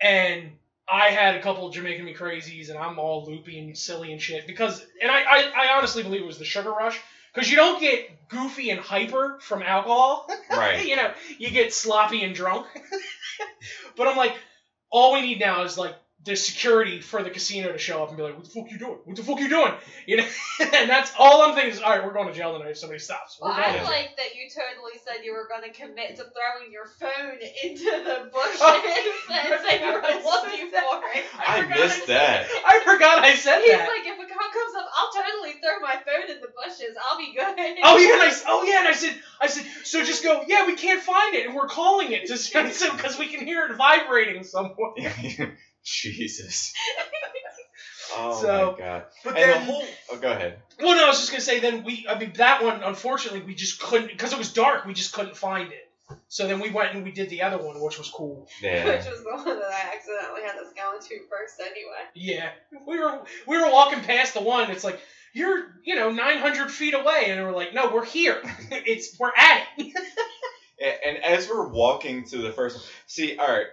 and 0.00 0.52
I 0.90 1.08
had 1.08 1.34
a 1.34 1.42
couple 1.42 1.66
of 1.66 1.74
Jamaican 1.74 2.06
me 2.06 2.14
crazies, 2.14 2.70
and 2.70 2.78
I'm 2.78 2.98
all 2.98 3.26
loopy 3.26 3.58
and 3.58 3.76
silly 3.76 4.10
and 4.12 4.22
shit 4.22 4.46
because, 4.46 4.82
and 5.02 5.10
I 5.10 5.20
I, 5.20 5.52
I 5.54 5.76
honestly 5.76 6.02
believe 6.02 6.22
it 6.22 6.26
was 6.26 6.38
the 6.38 6.46
sugar 6.46 6.70
rush 6.70 6.98
because 7.32 7.48
you 7.50 7.56
don't 7.56 7.80
get 7.80 8.28
goofy 8.28 8.70
and 8.70 8.80
hyper 8.80 9.36
from 9.40 9.62
alcohol. 9.62 10.26
Right. 10.50 10.86
you 10.86 10.96
know, 10.96 11.12
you 11.38 11.50
get 11.50 11.72
sloppy 11.72 12.24
and 12.24 12.34
drunk. 12.34 12.64
but 13.96 14.06
I'm 14.08 14.16
like, 14.16 14.34
all 14.90 15.12
we 15.12 15.20
need 15.20 15.38
now 15.38 15.62
is 15.62 15.76
like 15.76 15.94
the 16.24 16.34
security 16.34 17.00
for 17.00 17.22
the 17.22 17.30
casino 17.30 17.70
to 17.72 17.78
show 17.78 18.02
up 18.02 18.08
and 18.08 18.16
be 18.16 18.22
like, 18.24 18.34
"What 18.34 18.44
the 18.44 18.50
fuck 18.50 18.70
you 18.70 18.78
doing? 18.78 18.98
What 19.04 19.16
the 19.16 19.22
fuck 19.22 19.38
you 19.38 19.48
doing?" 19.48 19.72
You 20.04 20.16
know, 20.18 20.26
and 20.60 20.90
that's 20.90 21.12
all 21.18 21.42
I'm 21.42 21.54
thinking 21.54 21.72
is, 21.72 21.80
all 21.80 21.90
right, 21.94 22.04
we're 22.04 22.12
going 22.12 22.26
to 22.28 22.34
jail 22.34 22.52
tonight 22.58 22.70
if 22.70 22.78
somebody 22.78 22.98
stops. 22.98 23.38
We're 23.40 23.48
Well, 23.48 23.56
going 23.56 23.68
I 23.68 23.72
to 23.72 23.78
jail. 23.78 23.86
like 23.86 24.16
that 24.18 24.34
you 24.34 24.50
totally 24.50 24.98
said 25.06 25.24
you 25.24 25.32
were 25.32 25.46
going 25.48 25.62
to 25.62 25.70
commit 25.70 26.16
to 26.18 26.26
throwing 26.34 26.72
your 26.74 26.86
phone 26.98 27.38
into 27.62 27.86
the 28.02 28.28
bushes 28.34 28.58
Oh, 28.60 28.74
and 29.30 29.62
say 29.62 29.78
you 29.78 29.92
were 29.94 30.02
I 30.04 30.18
looking 30.20 30.70
said 30.70 30.82
for 30.82 31.06
it. 31.14 31.24
I 31.38 31.62
forgot 31.62 31.78
missed 31.78 32.06
said- 32.06 32.08
that. 32.08 32.48
I 32.66 32.80
forgot 32.84 33.24
I 33.24 33.34
said 33.34 33.62
He's 33.62 33.70
that. 33.72 33.80
He's 33.86 33.94
like, 33.94 34.18
if 34.18 34.18
a 34.18 34.26
cop 34.34 34.52
comes 34.52 34.74
up, 34.74 34.90
I'll 34.98 35.12
totally 35.14 35.54
throw 35.62 35.78
my 35.80 35.96
phone 36.02 36.28
in 36.34 36.40
the 36.42 36.50
bushes. 36.50 36.96
I'll 36.98 37.16
be 37.18 37.32
good. 37.32 37.78
Oh 37.84 37.96
yeah, 37.96 38.14
and 38.14 38.22
I, 38.22 38.26
s- 38.28 38.44
oh 38.46 38.64
yeah, 38.64 38.80
and 38.80 38.88
I 38.88 38.92
said, 38.92 39.14
I 39.40 39.46
said, 39.46 39.64
so 39.84 40.02
just 40.02 40.22
go. 40.24 40.42
Yeah, 40.48 40.66
we 40.66 40.74
can't 40.74 41.00
find 41.02 41.34
it, 41.36 41.46
and 41.46 41.54
we're 41.54 41.68
calling 41.68 42.10
it 42.12 42.26
just 42.26 42.52
because 42.52 43.18
we 43.18 43.28
can 43.28 43.46
hear 43.46 43.64
it 43.66 43.76
vibrating 43.76 44.42
somewhere. 44.42 45.56
Jesus. 45.88 46.72
Oh 48.16 48.40
So, 48.40 48.74
my 48.78 48.82
god. 48.84 49.04
But 49.22 49.36
And 49.36 49.50
the 49.50 49.58
whole. 49.58 49.84
Oh, 50.10 50.16
go 50.16 50.30
ahead. 50.30 50.58
well, 50.80 50.94
no, 50.96 51.04
I 51.04 51.08
was 51.08 51.18
just 51.18 51.30
gonna 51.30 51.42
say. 51.42 51.60
Then 51.60 51.84
we, 51.84 52.06
I 52.08 52.18
mean, 52.18 52.32
that 52.36 52.62
one, 52.64 52.82
unfortunately, 52.82 53.42
we 53.42 53.54
just 53.54 53.80
couldn't 53.80 54.08
because 54.08 54.32
it 54.32 54.38
was 54.38 54.52
dark. 54.52 54.86
We 54.86 54.94
just 54.94 55.12
couldn't 55.12 55.36
find 55.36 55.70
it. 55.70 56.16
So 56.28 56.46
then 56.46 56.60
we 56.60 56.70
went 56.70 56.94
and 56.94 57.04
we 57.04 57.10
did 57.12 57.28
the 57.28 57.42
other 57.42 57.58
one, 57.58 57.80
which 57.82 57.98
was 57.98 58.08
cool. 58.08 58.48
Yeah. 58.62 58.84
Which 58.86 59.04
was 59.04 59.22
the 59.22 59.30
one 59.30 59.44
that 59.44 59.70
I 59.70 59.94
accidentally 59.94 60.40
had 60.40 60.56
us 60.56 60.72
going 60.74 61.00
to 61.00 61.18
first 61.28 61.60
anyway. 61.60 62.02
Yeah, 62.14 62.50
we 62.86 62.98
were 62.98 63.20
we 63.46 63.58
were 63.58 63.70
walking 63.70 64.00
past 64.00 64.32
the 64.34 64.40
one. 64.40 64.70
It's 64.70 64.84
like 64.84 64.98
you're 65.34 65.66
you 65.84 65.94
know 65.96 66.10
900 66.10 66.70
feet 66.70 66.94
away, 66.94 67.26
and 67.28 67.42
we're 67.44 67.52
like, 67.52 67.74
no, 67.74 67.90
we're 67.90 68.06
here. 68.06 68.40
it's 68.70 69.16
we're 69.20 69.32
at 69.36 69.62
it. 69.76 69.92
A- 70.80 71.06
And 71.08 71.18
as 71.24 71.48
we're 71.48 71.68
walking 71.68 72.24
to 72.30 72.38
the 72.38 72.52
first 72.52 72.76
one, 72.76 72.84
see, 73.06 73.36
all 73.36 73.46
right, 73.48 73.66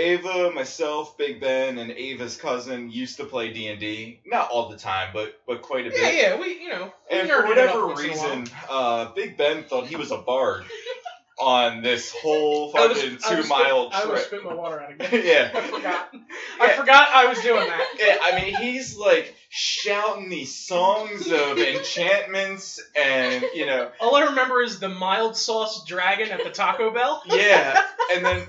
Ava, 0.00 0.50
myself, 0.52 1.16
Big 1.18 1.40
Ben, 1.40 1.78
and 1.78 1.90
Ava's 1.92 2.36
cousin 2.36 2.90
used 2.90 3.18
to 3.18 3.24
play 3.24 3.52
D 3.52 3.68
and 3.68 3.78
D. 3.78 4.20
Not 4.26 4.50
all 4.50 4.68
the 4.68 4.76
time, 4.76 5.10
but 5.12 5.38
but 5.46 5.62
quite 5.62 5.86
a 5.86 5.90
bit. 5.90 6.00
yeah, 6.00 6.10
yeah, 6.34 6.40
we 6.40 6.60
you 6.62 6.68
know. 6.70 6.92
we 7.10 7.18
And 7.20 7.28
for 7.28 7.46
whatever 7.46 7.86
once 7.86 8.00
in 8.02 8.10
a 8.10 8.16
while. 8.16 8.30
reason, 8.38 8.54
uh, 8.68 9.12
Big 9.14 9.36
Ben 9.36 9.64
thought 9.64 9.86
he 9.86 9.96
was 9.96 10.10
a 10.10 10.18
bard 10.18 10.64
on 11.38 11.82
this 11.82 12.12
whole 12.22 12.72
I 12.76 12.86
was- 12.86 13.00
two 13.00 13.44
mile 13.48 13.90
spit- 13.90 14.06
I 14.06 14.10
was 14.12 14.26
trip. 14.26 14.44
my 14.44 14.54
water 14.54 14.80
out 14.80 14.92
again. 15.00 15.22
yeah. 15.24 15.50
I 15.54 15.60
forgot. 15.62 16.14
I 16.60 16.68
forgot 16.76 17.08
I 17.14 17.26
was 17.26 17.40
doing 17.40 17.66
that. 17.66 17.86
Yeah, 17.98 18.16
I 18.22 18.40
mean, 18.42 18.54
he's 18.56 18.96
like 18.96 19.34
shouting 19.48 20.28
these 20.28 20.54
songs 20.54 21.30
of 21.30 21.58
enchantments 21.58 22.80
and, 22.96 23.44
you 23.54 23.66
know, 23.66 23.90
All 24.00 24.16
I 24.16 24.24
remember 24.26 24.62
is 24.62 24.78
the 24.80 24.88
mild 24.88 25.36
sauce 25.36 25.84
dragon 25.86 26.30
at 26.30 26.44
the 26.44 26.50
Taco 26.50 26.90
Bell. 26.92 27.22
yeah. 27.26 27.82
And 28.14 28.24
then 28.24 28.46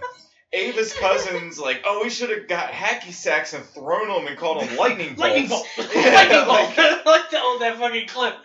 Ava's 0.54 0.94
cousin's 0.94 1.58
like, 1.60 1.82
oh, 1.86 2.02
we 2.04 2.10
should 2.10 2.30
have 2.30 2.48
got 2.48 2.72
hacky 2.72 3.14
sacks 3.14 3.54
and 3.54 3.64
thrown 3.64 4.10
them 4.10 4.28
and 4.28 4.38
called 4.38 4.62
them 4.62 4.76
lightning 4.76 5.16
bolts. 5.16 5.20
Lightning 5.20 5.48
bolt. 5.48 5.66
Yeah, 5.78 5.86
Lightning 6.14 6.46
bolt. 6.46 6.48
like- 6.48 6.78
I 6.80 7.02
like 7.06 7.30
that, 7.32 7.58
that 7.62 7.78
fucking 7.78 8.08
clip. 8.08 8.36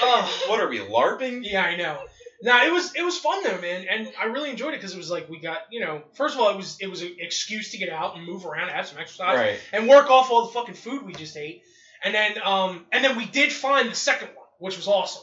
Oh. 0.00 0.44
What 0.48 0.60
are 0.60 0.68
we, 0.68 0.78
LARPing? 0.78 1.40
Yeah, 1.44 1.62
I 1.62 1.76
know. 1.76 1.98
No, 2.42 2.62
it 2.66 2.70
was 2.72 2.94
it 2.94 3.02
was 3.02 3.16
fun 3.16 3.42
though, 3.42 3.58
man, 3.60 3.86
and 3.88 4.12
I 4.20 4.26
really 4.26 4.50
enjoyed 4.50 4.74
it 4.74 4.76
because 4.76 4.92
it 4.92 4.98
was 4.98 5.10
like 5.10 5.30
we 5.30 5.38
got 5.38 5.58
you 5.70 5.80
know 5.80 6.02
first 6.12 6.34
of 6.34 6.40
all 6.42 6.50
it 6.50 6.56
was 6.56 6.76
it 6.78 6.88
was 6.88 7.00
an 7.00 7.16
excuse 7.18 7.70
to 7.70 7.78
get 7.78 7.88
out 7.88 8.16
and 8.16 8.26
move 8.26 8.44
around, 8.44 8.68
have 8.68 8.86
some 8.86 8.98
exercise, 8.98 9.38
Right. 9.38 9.58
and 9.72 9.88
work 9.88 10.10
off 10.10 10.30
all 10.30 10.44
the 10.46 10.52
fucking 10.52 10.74
food 10.74 11.06
we 11.06 11.14
just 11.14 11.36
ate, 11.38 11.62
and 12.02 12.14
then 12.14 12.32
um 12.44 12.84
and 12.92 13.02
then 13.02 13.16
we 13.16 13.24
did 13.24 13.50
find 13.50 13.88
the 13.90 13.94
second 13.94 14.28
one, 14.34 14.46
which 14.58 14.76
was 14.76 14.88
awesome. 14.88 15.22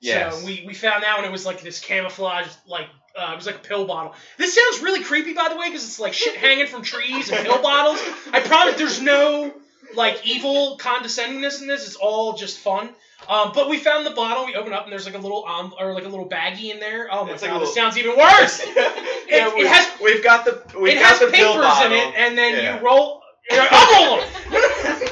Yes. 0.00 0.40
So 0.40 0.44
we 0.46 0.64
we 0.66 0.74
found 0.74 1.04
that 1.04 1.18
and 1.18 1.26
it 1.26 1.30
was 1.30 1.46
like 1.46 1.60
this 1.60 1.78
camouflage 1.78 2.48
like. 2.66 2.88
Uh, 3.18 3.32
it 3.32 3.36
was 3.36 3.46
like 3.46 3.56
a 3.56 3.60
pill 3.60 3.86
bottle. 3.86 4.14
This 4.36 4.54
sounds 4.54 4.82
really 4.82 5.02
creepy, 5.02 5.32
by 5.32 5.48
the 5.48 5.56
way, 5.56 5.68
because 5.68 5.84
it's 5.84 5.98
like 5.98 6.12
shit 6.12 6.36
hanging 6.36 6.66
from 6.66 6.82
trees 6.82 7.30
and 7.30 7.46
pill 7.46 7.62
bottles. 7.62 7.98
I 8.32 8.40
promise 8.40 8.76
there's 8.76 9.00
no 9.00 9.52
like 9.94 10.26
evil 10.26 10.78
condescendingness 10.78 11.60
in 11.62 11.68
this. 11.68 11.86
It's 11.86 11.96
all 11.96 12.34
just 12.34 12.58
fun. 12.58 12.90
Um, 13.28 13.52
but 13.54 13.70
we 13.70 13.78
found 13.78 14.04
the 14.04 14.10
bottle. 14.10 14.44
We 14.46 14.54
open 14.54 14.72
up 14.74 14.82
and 14.84 14.92
there's 14.92 15.06
like 15.06 15.14
a 15.14 15.18
little 15.18 15.46
um 15.46 15.74
or 15.80 15.94
like 15.94 16.04
a 16.04 16.08
little 16.08 16.28
baggie 16.28 16.70
in 16.72 16.78
there. 16.80 17.08
Oh 17.10 17.24
my 17.24 17.32
It's 17.32 17.42
god, 17.42 17.52
like 17.52 17.60
this 17.60 17.68
little- 17.70 17.74
sounds 17.74 17.96
even 17.98 18.16
worse. 18.16 18.60
yeah, 18.76 19.48
it 19.48 19.54
we've, 19.56 19.66
has- 19.66 20.00
we've 20.02 20.22
got 20.22 20.44
the 20.44 20.62
we've 20.78 20.92
it 20.92 21.00
got 21.00 21.06
has 21.06 21.20
the 21.20 21.28
pill 21.28 21.54
papers 21.54 21.86
in 21.86 21.92
it, 21.92 22.14
and 22.16 22.36
then 22.36 22.54
Yeah. 22.54 22.78
you 22.78 22.84
roll. 22.84 23.22
Unroll 23.48 24.18
them. 24.18 24.28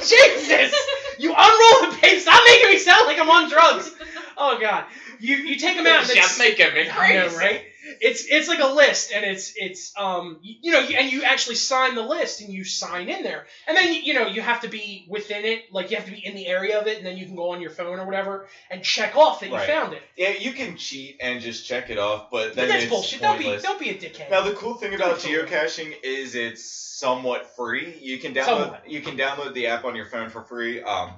Jesus, 0.03 0.75
you 1.19 1.33
unroll 1.37 1.91
the 1.91 1.97
papers. 2.01 2.23
Stop 2.23 2.43
making 2.47 2.71
me 2.71 2.79
sound 2.79 3.07
like 3.07 3.19
I'm 3.19 3.31
on 3.31 3.49
drugs. 3.49 3.91
Oh 4.37 4.59
god, 4.61 4.85
you 5.21 5.37
you 5.37 5.57
take 5.57 5.77
them 5.77 5.87
out. 5.87 6.03
And 6.03 6.11
it's, 6.11 6.39
making 6.39 6.75
me 6.75 6.89
I 6.91 7.15
know, 7.15 7.37
right? 7.37 7.63
It's 8.01 8.25
it's 8.27 8.49
like 8.49 8.61
a 8.61 8.67
list, 8.67 9.13
and 9.13 9.25
it's 9.25 9.53
it's 9.57 9.93
um 9.99 10.39
you, 10.43 10.57
you 10.63 10.73
know 10.73 10.81
and 10.81 11.11
you 11.11 11.23
actually 11.23 11.57
sign 11.57 11.95
the 11.95 12.03
list 12.03 12.41
and 12.41 12.53
you 12.53 12.65
sign 12.65 13.09
in 13.09 13.23
there, 13.23 13.47
and 13.67 13.77
then 13.77 13.93
you, 13.93 14.15
know 14.15 14.27
you 14.27 14.41
have 14.41 14.61
to 14.63 14.69
be 14.69 15.07
within 15.09 15.45
it, 15.45 15.65
like 15.71 15.91
you 15.91 15.97
have 15.97 16.07
to 16.07 16.13
be 16.13 16.25
in 16.25 16.35
the 16.35 16.47
area 16.47 16.79
of 16.81 16.87
it, 16.87 16.99
and 16.99 17.07
then 17.07 17.17
you 17.17 17.27
can 17.27 17.37
go 17.37 17.51
on 17.51 17.61
your 17.61 17.71
phone 17.71 17.99
or 17.99 18.07
whatever 18.07 18.47
and 18.71 18.83
check 18.83 19.17
off 19.17 19.41
that 19.41 19.51
you 19.51 19.59
found 19.59 19.93
it. 19.93 20.03
Yeah, 20.17 20.31
you 20.31 20.53
can 20.53 20.77
cheat 20.77 21.17
and 21.21 21.41
just 21.41 21.67
check 21.67 21.91
it 21.91 21.99
off, 21.99 22.31
but 22.31 22.55
But 22.55 22.69
that's 22.69 22.85
it's 22.85 22.91
bullshit. 22.91 23.21
Don't 23.21 23.39
be 23.39 23.45
pointless. 23.45 23.63
don't 23.63 23.79
be 23.79 23.91
a 23.91 23.95
dickhead. 23.95 24.31
Now 24.31 24.43
the 24.43 24.53
cool 24.53 24.75
thing 24.75 24.95
about 24.95 25.21
Don't 25.21 25.47
be 25.47 25.53
geocaching 25.53 25.95
is 26.03 26.35
it's 26.35 26.65
somewhat 26.65 27.55
free. 27.57 27.99
You 28.01 28.19
can 28.19 28.33
download 28.33 28.45
Somewhat. 28.45 28.83
you 28.89 29.01
can 29.01 29.17
download 29.17 29.55
the 29.55 29.67
app 29.67 29.85
on 29.85 29.95
your 29.95 30.07
phone 30.07 30.31
for 30.31 30.43
free. 30.43 30.81
Um, 30.81 31.15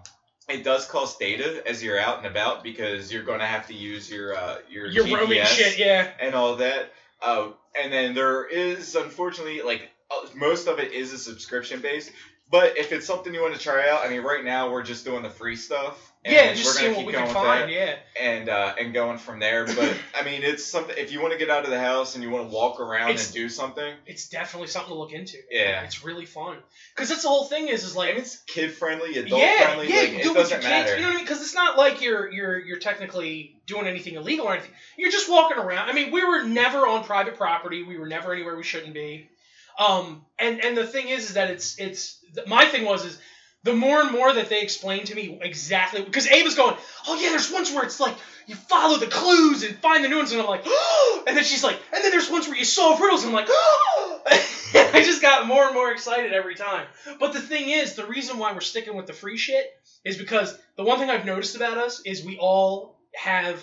it 0.49 0.63
does 0.63 0.87
cost 0.87 1.19
data 1.19 1.63
as 1.69 1.83
you're 1.83 1.99
out 1.99 2.19
and 2.19 2.27
about 2.27 2.63
because 2.63 3.13
you're 3.13 3.25
going 3.25 3.41
to 3.41 3.47
have 3.47 3.67
to 3.67 3.75
use 3.75 4.11
your 4.11 4.37
uh, 4.37 4.59
your 4.69 4.87
You're 4.87 5.07
GPS 5.07 5.19
roaming 5.19 5.45
shit, 5.45 5.79
yeah. 5.79 6.11
and 6.21 6.35
all 6.35 6.57
that. 6.57 6.93
Uh, 7.21 7.49
and 7.81 7.93
then 7.93 8.15
there 8.15 8.47
is 8.47 8.95
unfortunately 8.95 9.63
like 9.63 9.91
uh, 10.11 10.27
most 10.35 10.69
of 10.69 10.79
it 10.79 10.93
is 10.93 11.13
a 11.13 11.19
subscription 11.19 11.81
based. 11.81 12.13
But 12.49 12.79
if 12.79 12.93
it's 12.93 13.07
something 13.07 13.35
you 13.35 13.43
want 13.43 13.55
to 13.55 13.61
try 13.61 13.89
out, 13.89 14.05
I 14.05 14.09
mean, 14.09 14.23
right 14.23 14.45
now 14.45 14.71
we're 14.71 14.85
just 14.85 15.05
doing 15.05 15.23
the 15.23 15.31
free 15.31 15.57
stuff. 15.57 16.13
And 16.27 16.35
Yeah, 16.35 16.55
just 16.55 16.77
seeing 16.77 16.95
what 16.97 17.07
we 17.07 17.13
can 17.13 17.23
going 17.25 17.35
with 17.35 17.35
that 17.45 17.61
find. 17.61 17.71
Yeah, 17.71 17.95
and 18.21 18.49
uh, 18.49 18.75
and 18.79 18.93
going 18.93 19.19
from 19.19 19.39
there. 19.39 19.65
But 19.65 19.97
I 20.15 20.25
mean, 20.25 20.43
it's 20.43 20.65
something. 20.65 20.97
If 20.99 21.13
you 21.13 21.21
want 21.21 21.33
to 21.33 21.39
get 21.39 21.51
out 21.51 21.65
of 21.65 21.71
the 21.71 21.79
house 21.79 22.15
and 22.15 22.25
you 22.25 22.31
want 22.31 22.49
to 22.51 22.55
walk 22.55 22.81
around 22.81 23.11
It's- 23.11 23.27
and 23.27 23.35
do 23.35 23.49
something, 23.49 23.95
it's 24.07 24.29
definitely 24.29 24.69
something 24.69 24.93
to 24.93 24.99
look 24.99 25.13
into. 25.13 25.39
Yeah. 25.51 25.85
it's 25.85 26.05
really 26.05 26.25
fun 26.27 26.57
because 26.95 27.09
that's 27.11 27.23
the 27.23 27.29
whole 27.29 27.45
thing 27.45 27.69
is 27.69 27.85
is 27.85 27.95
like 27.95 28.11
and 28.11 28.19
it's 28.19 28.39
kid 28.47 28.73
friendly, 28.73 29.17
adult 29.19 29.41
yeah, 29.41 29.65
friendly. 29.67 29.89
yeah, 29.89 30.01
like, 30.01 30.23
do 30.23 30.31
it 30.33 30.35
doesn't 30.35 30.63
your 30.63 30.71
matter. 30.71 30.85
kids. 30.89 30.97
You 30.99 31.03
know 31.03 31.09
what 31.09 31.13
I 31.13 31.17
mean? 31.17 31.25
Because 31.25 31.43
it's 31.43 31.55
not 31.55 31.79
like 31.79 32.03
you're 32.03 32.31
you're 32.33 32.59
you're 32.59 32.79
technically 32.81 33.57
doing 33.67 33.87
anything 33.87 34.15
illegal 34.17 34.47
or 34.47 34.53
anything. 34.55 34.73
You're 34.99 35.11
just 35.13 35.31
walking 35.31 35.59
around. 35.59 35.89
I 35.89 35.93
mean, 35.93 36.11
we 36.11 36.25
were 36.25 36.43
never 36.43 36.87
on 36.87 37.05
private 37.05 37.37
property. 37.37 37.83
We 37.85 37.97
were 37.99 38.09
never 38.09 38.33
anywhere 38.33 38.57
we 38.57 38.65
shouldn't 38.65 38.95
be. 38.95 39.29
Um, 39.79 40.25
and 40.39 40.65
and 40.65 40.77
the 40.77 40.87
thing 40.87 41.09
is, 41.09 41.27
is 41.29 41.35
that 41.35 41.51
it's 41.51 41.79
it's 41.79 42.19
my 42.47 42.65
thing 42.65 42.85
was 42.85 43.05
is 43.05 43.19
the 43.67 43.75
more 43.75 44.01
and 44.01 44.13
more 44.13 44.33
that 44.33 44.49
they 44.49 44.63
explained 44.63 45.09
to 45.09 45.15
me 45.15 45.39
exactly 45.43 46.01
because 46.01 46.29
Ava's 46.29 46.55
going, 46.55 46.77
oh 47.09 47.17
yeah, 47.17 47.31
there's 47.31 47.51
ones 47.51 47.73
where 47.73 47.83
it's 47.83 47.99
like 47.99 48.15
you 48.47 48.55
follow 48.55 48.97
the 48.97 49.09
clues 49.09 49.65
and 49.65 49.77
find 49.79 50.05
the 50.05 50.09
new 50.09 50.19
ones, 50.19 50.31
and 50.31 50.41
I'm 50.41 50.47
like, 50.47 50.63
oh, 50.65 51.25
and 51.27 51.37
then 51.37 51.43
she's 51.43 51.65
like, 51.65 51.77
and 51.93 52.03
then 52.05 52.13
there's 52.13 52.31
ones 52.31 52.47
where 52.47 52.57
you 52.57 52.65
solve 52.65 53.01
riddles, 53.01 53.25
and 53.25 53.31
I'm 53.31 53.35
like, 53.35 53.49
oh, 53.51 54.21
I 54.29 55.03
just 55.05 55.21
got 55.21 55.49
more 55.49 55.65
and 55.65 55.75
more 55.75 55.91
excited 55.91 56.33
every 56.33 56.55
time. 56.55 56.87
But 57.19 57.33
the 57.33 57.41
thing 57.41 57.69
is, 57.69 57.95
the 57.95 58.07
reason 58.07 58.39
why 58.39 58.53
we're 58.53 58.61
sticking 58.61 58.95
with 58.95 59.09
the 59.09 59.13
free 59.13 59.37
shit 59.37 59.69
is 60.05 60.17
because 60.17 60.57
the 60.77 60.85
one 60.85 61.01
thing 61.01 61.11
I've 61.11 61.27
noticed 61.27 61.57
about 61.57 61.77
us 61.77 62.01
is 62.07 62.25
we 62.25 62.39
all 62.39 63.01
have 63.17 63.61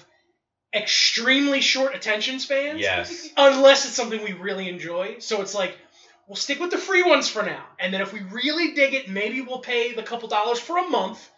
extremely 0.75 1.61
short 1.61 1.95
attention 1.95 2.39
spans 2.39 2.81
yes. 2.81 3.29
unless 3.37 3.85
it's 3.85 3.93
something 3.93 4.21
we 4.21 4.33
really 4.33 4.67
enjoy. 4.67 5.19
So 5.19 5.41
it's 5.41 5.55
like 5.55 5.77
we'll 6.27 6.35
stick 6.35 6.59
with 6.59 6.71
the 6.71 6.77
free 6.77 7.03
ones 7.03 7.29
for 7.29 7.43
now, 7.43 7.63
and 7.79 7.93
then 7.93 8.01
if 8.01 8.13
we 8.13 8.21
really 8.21 8.73
dig 8.73 8.93
it, 8.93 9.09
maybe 9.09 9.41
we'll 9.41 9.59
pay 9.59 9.93
the 9.93 10.03
couple 10.03 10.27
dollars 10.29 10.59
for 10.59 10.77
a 10.77 10.87
month, 10.89 11.29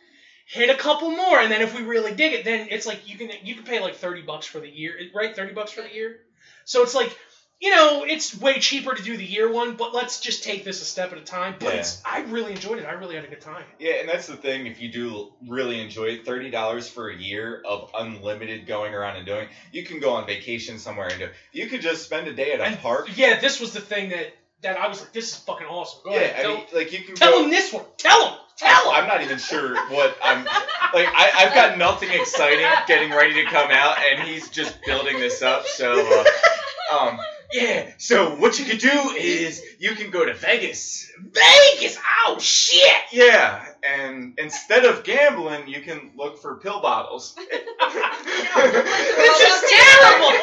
hit 0.47 0.69
a 0.69 0.75
couple 0.75 1.11
more, 1.11 1.39
and 1.39 1.51
then 1.51 1.61
if 1.61 1.75
we 1.75 1.83
really 1.83 2.13
dig 2.13 2.33
it, 2.33 2.45
then 2.45 2.67
it's 2.71 2.85
like 2.85 3.07
you 3.09 3.17
can 3.17 3.29
you 3.43 3.55
can 3.55 3.63
pay 3.63 3.79
like 3.79 3.95
thirty 3.95 4.21
bucks 4.21 4.45
for 4.45 4.59
the 4.59 4.69
year, 4.69 4.93
right? 5.13 5.35
Thirty 5.35 5.53
bucks 5.53 5.71
for 5.71 5.81
the 5.81 5.93
year. 5.93 6.17
So 6.65 6.83
it's 6.83 6.95
like. 6.95 7.15
You 7.57 7.71
know, 7.73 8.03
it's 8.05 8.37
way 8.37 8.59
cheaper 8.59 8.93
to 8.93 9.01
do 9.01 9.15
the 9.15 9.23
year 9.23 9.49
one, 9.49 9.77
but 9.77 9.93
let's 9.93 10.19
just 10.19 10.43
take 10.43 10.65
this 10.65 10.81
a 10.81 10.85
step 10.85 11.13
at 11.13 11.17
a 11.17 11.21
time. 11.21 11.55
But 11.57 11.73
Yeah. 11.73 11.79
it's 11.79 12.01
I 12.03 12.19
really 12.23 12.51
enjoyed 12.51 12.79
it. 12.79 12.85
I 12.85 12.91
really 12.91 13.15
had 13.15 13.23
a 13.23 13.29
good 13.29 13.39
time. 13.39 13.63
Yeah, 13.79 13.93
and 13.93 14.09
that's 14.09 14.27
the 14.27 14.35
thing. 14.35 14.67
If 14.67 14.81
you 14.81 14.89
do 14.91 15.31
really 15.47 15.79
enjoy 15.79 16.07
it, 16.07 16.25
thirty 16.25 16.49
dollars 16.49 16.89
for 16.89 17.09
a 17.09 17.15
year 17.15 17.61
of 17.65 17.89
unlimited 17.97 18.67
going 18.67 18.93
around 18.93 19.15
and 19.15 19.25
doing, 19.25 19.47
you 19.71 19.85
can 19.85 20.01
go 20.01 20.11
on 20.15 20.27
vacation 20.27 20.79
somewhere 20.79 21.07
and 21.07 21.17
do. 21.17 21.29
You 21.53 21.67
could 21.67 21.81
just 21.81 22.03
spend 22.03 22.27
a 22.27 22.33
day 22.33 22.51
at 22.51 22.59
a 22.59 22.65
And- 22.65 22.79
park. 22.81 23.07
Yeah, 23.15 23.39
this 23.39 23.61
was 23.61 23.71
the 23.71 23.79
thing 23.81 24.09
that 24.09 24.35
that 24.65 24.77
I 24.79 24.87
was 24.87 24.99
like, 25.01 25.13
this 25.13 25.29
is 25.31 25.35
fucking 25.37 25.67
awesome. 25.67 26.01
Go 26.03 26.11
Yeah, 26.11 26.21
ahead, 26.21 26.35
I 26.39 26.41
tell, 26.41 26.55
mean, 26.55 26.65
like 26.73 26.91
you 26.91 27.03
can 27.03 27.15
tell 27.15 27.31
go. 27.31 27.43
him 27.43 27.49
this 27.51 27.71
one. 27.71 27.85
Tell 27.97 28.29
him. 28.29 28.37
Tell 28.57 28.89
him. 28.89 28.95
I'm 28.95 29.07
not 29.07 29.21
even 29.21 29.37
sure 29.37 29.75
what 29.89 30.17
I'm 30.23 30.43
like. 30.45 31.07
I, 31.07 31.31
I've 31.37 31.53
got 31.53 31.77
nothing 31.77 32.09
exciting 32.11 32.65
getting 32.87 33.11
ready 33.11 33.33
to 33.35 33.43
come 33.45 33.69
out, 33.71 33.97
and 33.99 34.27
he's 34.27 34.49
just 34.49 34.75
building 34.85 35.19
this 35.19 35.41
up. 35.41 35.65
So, 35.67 35.91
uh, 36.91 36.95
um, 36.97 37.19
yeah. 37.53 37.91
So 37.97 38.35
what 38.37 38.57
you 38.57 38.65
could 38.65 38.79
do 38.79 39.11
is 39.17 39.61
you 39.79 39.93
can 39.93 40.09
go 40.09 40.25
to 40.25 40.33
Vegas. 40.33 41.09
Vegas. 41.19 41.97
Oh 42.25 42.39
shit. 42.39 42.93
Yeah, 43.11 43.65
and 43.93 44.33
instead 44.37 44.85
of 44.85 45.03
gambling, 45.03 45.67
you 45.67 45.81
can 45.81 46.11
look 46.15 46.39
for 46.41 46.55
pill 46.55 46.81
bottles. 46.81 47.35
this 47.35 47.47
is 47.47 47.57
terrible. 49.71 50.33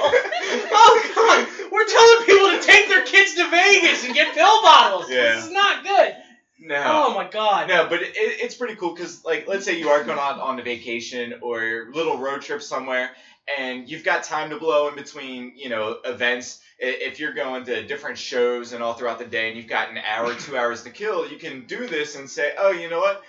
Oh 0.74 0.94
god, 1.14 1.46
we're 1.72 1.86
telling 1.86 2.26
people 2.26 2.50
to 2.50 2.60
take 2.62 2.88
their 2.88 3.04
kids 3.04 3.34
to 3.34 3.48
Vegas 3.50 4.04
and 4.04 4.14
get 4.14 4.34
pill 4.34 4.62
bottles. 4.62 5.10
Yeah. 5.10 5.34
This 5.34 5.46
is 5.46 5.52
not 5.52 5.84
good. 5.84 6.16
No. 6.64 6.82
Oh 6.86 7.14
my 7.14 7.28
god. 7.28 7.68
No, 7.68 7.88
but 7.88 8.02
it, 8.02 8.12
it's 8.14 8.54
pretty 8.54 8.76
cool 8.76 8.94
because, 8.94 9.24
like, 9.24 9.48
let's 9.48 9.64
say 9.64 9.78
you 9.78 9.88
are 9.88 10.04
going 10.04 10.18
on 10.18 10.38
on 10.38 10.60
a 10.60 10.62
vacation 10.62 11.34
or 11.40 11.60
a 11.60 11.90
little 11.92 12.18
road 12.18 12.42
trip 12.42 12.62
somewhere, 12.62 13.10
and 13.58 13.88
you've 13.88 14.04
got 14.04 14.22
time 14.22 14.50
to 14.50 14.58
blow 14.58 14.88
in 14.88 14.94
between, 14.94 15.52
you 15.56 15.68
know, 15.68 15.98
events. 16.04 16.60
If 16.78 17.20
you're 17.20 17.34
going 17.34 17.64
to 17.64 17.86
different 17.86 18.18
shows 18.18 18.72
and 18.72 18.82
all 18.82 18.94
throughout 18.94 19.18
the 19.18 19.24
day, 19.24 19.48
and 19.48 19.56
you've 19.56 19.68
got 19.68 19.90
an 19.90 19.98
hour, 19.98 20.34
two 20.38 20.56
hours 20.56 20.82
to 20.84 20.90
kill, 20.90 21.28
you 21.28 21.38
can 21.38 21.66
do 21.66 21.86
this 21.86 22.16
and 22.16 22.28
say, 22.28 22.52
oh, 22.58 22.70
you 22.70 22.88
know 22.88 23.00
what? 23.00 23.22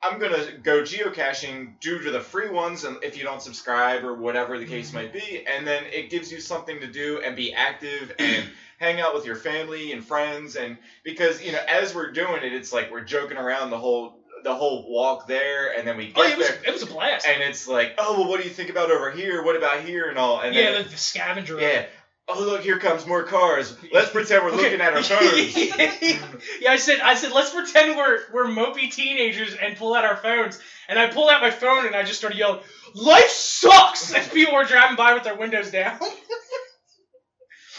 I'm 0.00 0.20
gonna 0.20 0.52
go 0.62 0.82
geocaching 0.82 1.80
due 1.80 1.98
to 1.98 2.10
the 2.12 2.20
free 2.20 2.48
ones, 2.48 2.84
and 2.84 2.98
if 3.02 3.16
you 3.16 3.24
don't 3.24 3.42
subscribe 3.42 4.04
or 4.04 4.14
whatever 4.14 4.56
the 4.56 4.64
case 4.64 4.88
mm-hmm. 4.88 4.98
might 4.98 5.12
be, 5.12 5.44
and 5.44 5.66
then 5.66 5.84
it 5.86 6.08
gives 6.08 6.30
you 6.30 6.40
something 6.40 6.78
to 6.80 6.86
do 6.86 7.20
and 7.20 7.34
be 7.34 7.52
active 7.52 8.14
and 8.20 8.48
hang 8.78 9.00
out 9.00 9.12
with 9.12 9.26
your 9.26 9.34
family 9.34 9.92
and 9.92 10.04
friends, 10.04 10.54
and 10.54 10.78
because 11.02 11.42
you 11.42 11.50
know 11.50 11.60
as 11.68 11.96
we're 11.96 12.12
doing 12.12 12.44
it, 12.44 12.52
it's 12.52 12.72
like 12.72 12.92
we're 12.92 13.00
joking 13.00 13.38
around 13.38 13.70
the 13.70 13.78
whole 13.78 14.17
the 14.44 14.54
whole 14.54 14.90
walk 14.92 15.26
there, 15.26 15.76
and 15.76 15.86
then 15.86 15.96
we 15.96 16.12
oh, 16.16 16.22
get 16.22 16.26
Oh, 16.26 16.28
it 16.32 16.38
was 16.38 16.48
there, 16.48 16.58
it 16.66 16.72
was 16.72 16.82
a 16.82 16.86
blast. 16.86 17.26
and 17.26 17.42
it's 17.42 17.66
like, 17.68 17.94
oh 17.98 18.20
well, 18.20 18.28
what 18.28 18.40
do 18.40 18.48
you 18.48 18.52
think 18.54 18.70
about 18.70 18.90
over 18.90 19.10
here? 19.10 19.42
What 19.42 19.56
about 19.56 19.80
here 19.84 20.08
and 20.08 20.18
all? 20.18 20.40
And 20.40 20.54
yeah, 20.54 20.72
then, 20.72 20.84
the, 20.84 20.90
the 20.90 20.96
scavenger. 20.96 21.60
yeah. 21.60 21.86
oh 22.28 22.40
look, 22.44 22.62
here 22.62 22.78
comes 22.78 23.06
more 23.06 23.22
cars. 23.24 23.74
Let's 23.92 24.10
pretend 24.10 24.44
we're 24.44 24.52
Okay. 24.52 24.62
looking 24.62 24.80
at 24.80 24.92
our 24.94 25.02
phones. 25.02 25.56
yeah, 26.60 26.70
I 26.70 26.76
said, 26.76 27.00
I 27.00 27.14
said, 27.14 27.32
let's 27.32 27.50
pretend 27.54 27.96
we're 27.96 28.18
we're 28.32 28.46
mopey 28.46 28.92
teenagers 28.92 29.54
and 29.54 29.76
pull 29.76 29.94
out 29.94 30.04
our 30.04 30.16
phones. 30.16 30.58
And 30.88 30.98
I 30.98 31.08
pulled 31.08 31.30
out 31.30 31.40
my 31.42 31.50
phone 31.50 31.86
and 31.86 31.94
I 31.94 32.02
just 32.02 32.18
started 32.18 32.38
yelling, 32.38 32.60
"Life 32.94 33.28
sucks!" 33.30 34.14
as 34.14 34.28
people 34.28 34.54
were 34.54 34.64
driving 34.64 34.96
by 34.96 35.14
with 35.14 35.24
their 35.24 35.34
windows 35.36 35.70
down. 35.70 35.98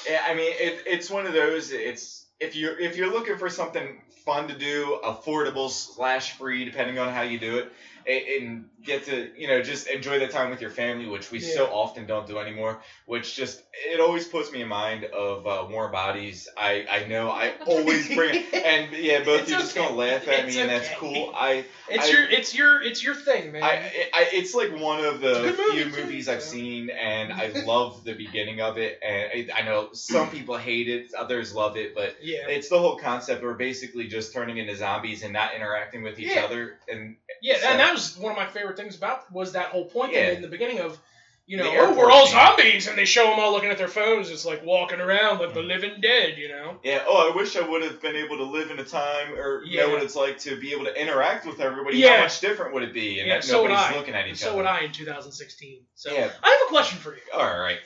Yeah, 0.10 0.22
I 0.26 0.34
mean, 0.34 0.52
it, 0.58 0.84
it's 0.88 1.10
one 1.10 1.28
of 1.28 1.34
those. 1.34 1.72
It's 1.72 2.18
if 2.39 2.56
you're 2.56 2.78
if 2.80 2.95
you're 2.95 3.12
looking 3.12 3.38
for 3.38 3.49
something 3.49 3.97
fun 4.25 4.47
to 4.47 4.54
do, 4.54 4.97
affordable 5.04 5.69
slash 5.69 6.32
free, 6.32 6.63
depending 6.63 6.97
on 6.97 7.10
how 7.10 7.21
you 7.21 7.38
do 7.38 7.58
it, 7.58 7.67
and, 8.10 8.65
get 8.82 9.04
to 9.04 9.30
you 9.36 9.45
know 9.45 9.62
just 9.62 9.88
enjoy 9.88 10.19
the 10.19 10.28
time 10.28 10.50
with 10.50 10.62
your 10.62 10.69
family, 10.69 11.06
which 11.06 11.32
we 11.32 11.39
so 11.41 11.65
often 11.65 12.06
don't 12.08 12.26
do 12.26 12.39
anymore. 12.39 12.80
Which 13.06 13.36
just 13.36 13.62
it 13.74 14.00
always 14.00 14.26
puts 14.26 14.54
me 14.54 14.62
in 14.62 14.69
mind 14.69 15.04
of 15.04 15.45
uh, 15.45 15.67
Warm 15.69 15.91
Bodies. 15.91 16.48
I 16.58 16.86
I 16.89 17.08
know 17.08 17.30
I 17.30 17.54
always 17.67 18.08
bring 18.08 18.36
it, 18.36 18.54
and 18.54 18.93
yeah, 18.95 19.24
both 19.26 19.41
It's 19.41 19.52
you 19.52 19.58
just 19.58 19.76
okay. 19.78 19.86
gonna 19.86 19.98
laugh 19.98 20.26
at 20.30 20.45
It's 20.45 20.56
me, 20.56 20.62
and 20.62 20.69
that's 20.69 20.89
cool. 20.98 21.34
I 21.36 21.65
It's 21.89 22.06
I- 22.08 22.10
your 22.12 22.30
it's 22.30 22.56
your 22.56 22.82
it's 22.82 23.04
your 23.04 23.15
thing, 23.15 23.52
man. 23.52 23.63
I, 23.63 23.91
I 24.13 24.28
it's 24.32 24.56
like 24.56 24.72
one 24.80 25.04
of 25.04 25.19
the 25.19 25.34
movie, 25.58 25.72
few 25.74 25.84
too, 25.91 26.02
movies 26.02 26.30
I've 26.30 26.41
seen, 26.41 26.89
and 26.89 27.34
I 27.34 27.48
love 27.65 28.06
the 28.06 28.13
beginning 28.13 28.62
of 28.62 28.78
it. 28.78 28.98
And 29.06 29.30
I, 29.52 29.60
I 29.60 29.62
know 29.63 29.89
some 29.91 30.30
people 30.32 30.56
hate 30.56 30.88
it, 30.88 31.13
others 31.13 31.54
love 31.54 31.76
it, 31.76 31.93
but 31.95 32.15
yeah. 32.22 32.48
it's 32.48 32.69
the 32.69 32.80
whole 32.80 32.95
concept. 32.98 33.43
We're 33.43 33.56
basically 33.56 34.08
just 34.08 34.32
turning 34.34 34.56
into 34.58 34.74
zombies 34.78 35.22
and 35.22 35.34
not 35.34 35.54
interacting 35.54 36.02
with 36.02 36.17
each 36.17 36.34
Yeah. 36.34 36.45
other. 36.45 36.78
And 36.89 37.17
Yeah, 37.41 37.58
So- 37.60 37.67
and 37.67 37.80
that 37.82 37.91
was 37.93 37.98
one 38.17 38.31
of 38.31 38.38
my 38.38 38.45
favorite 38.47 38.77
things 38.77 38.95
about 38.97 39.31
was 39.31 39.51
that 39.53 39.67
whole 39.67 39.85
point 39.85 40.13
Yeah. 40.13 40.29
in 40.31 40.41
the 40.41 40.47
beginning 40.47 40.79
of, 40.79 40.97
you 41.45 41.57
know, 41.57 41.71
oh, 41.73 41.93
we're 41.97 42.12
all 42.12 42.27
zombies, 42.27 42.88
and 42.88 42.95
they 42.97 43.05
show 43.05 43.23
them 43.23 43.39
all 43.39 43.51
looking 43.51 43.71
at 43.71 43.77
their 43.79 43.88
phones. 43.88 44.29
It's 44.29 44.45
like 44.45 44.63
walking 44.63 44.99
around 45.01 45.39
like 45.39 45.53
the 45.55 45.62
Mm. 45.62 45.67
living 45.67 46.01
dead, 46.01 46.38
you 46.38 46.47
know. 46.49 46.79
yeah, 46.83 47.03
oh, 47.07 47.31
I 47.31 47.35
wish 47.35 47.55
I 47.55 47.62
would 47.67 47.81
have 47.81 47.99
been 48.01 48.15
able 48.15 48.38
to 48.38 48.43
live 48.43 48.69
in 48.69 48.79
a 48.79 48.83
time 48.83 49.33
or 49.33 49.63
Yeah. 49.65 49.81
know 49.83 49.89
what 49.89 50.03
it's 50.03 50.15
like 50.15 50.38
to 50.41 50.59
be 50.59 50.73
able 50.73 50.85
to 50.85 50.95
interact 50.95 51.45
with 51.47 51.59
everybody. 51.59 51.97
Yeah. 51.97 52.17
How 52.17 52.23
much 52.23 52.39
different 52.39 52.73
would 52.75 52.83
it 52.83 52.93
be? 52.93 53.19
And 53.19 53.27
Yeah, 53.27 53.35
that 53.35 53.43
so 53.43 53.63
would 53.63 53.69
nobody's 53.71 53.95
I. 53.95 53.97
looking 53.97 54.13
at 54.15 54.27
each 54.27 54.38
so 54.38 54.49
other. 54.49 54.57
would 54.57 54.65
I 54.67 54.81
in 54.81 54.91
2016. 54.91 55.85
So 55.95 56.13
Yeah. 56.13 56.29
I 56.43 56.49
have 56.49 56.59
a 56.67 56.69
question 56.69 56.99
for 56.99 57.13
you. 57.15 57.21
All 57.33 57.59
right. 57.59 57.79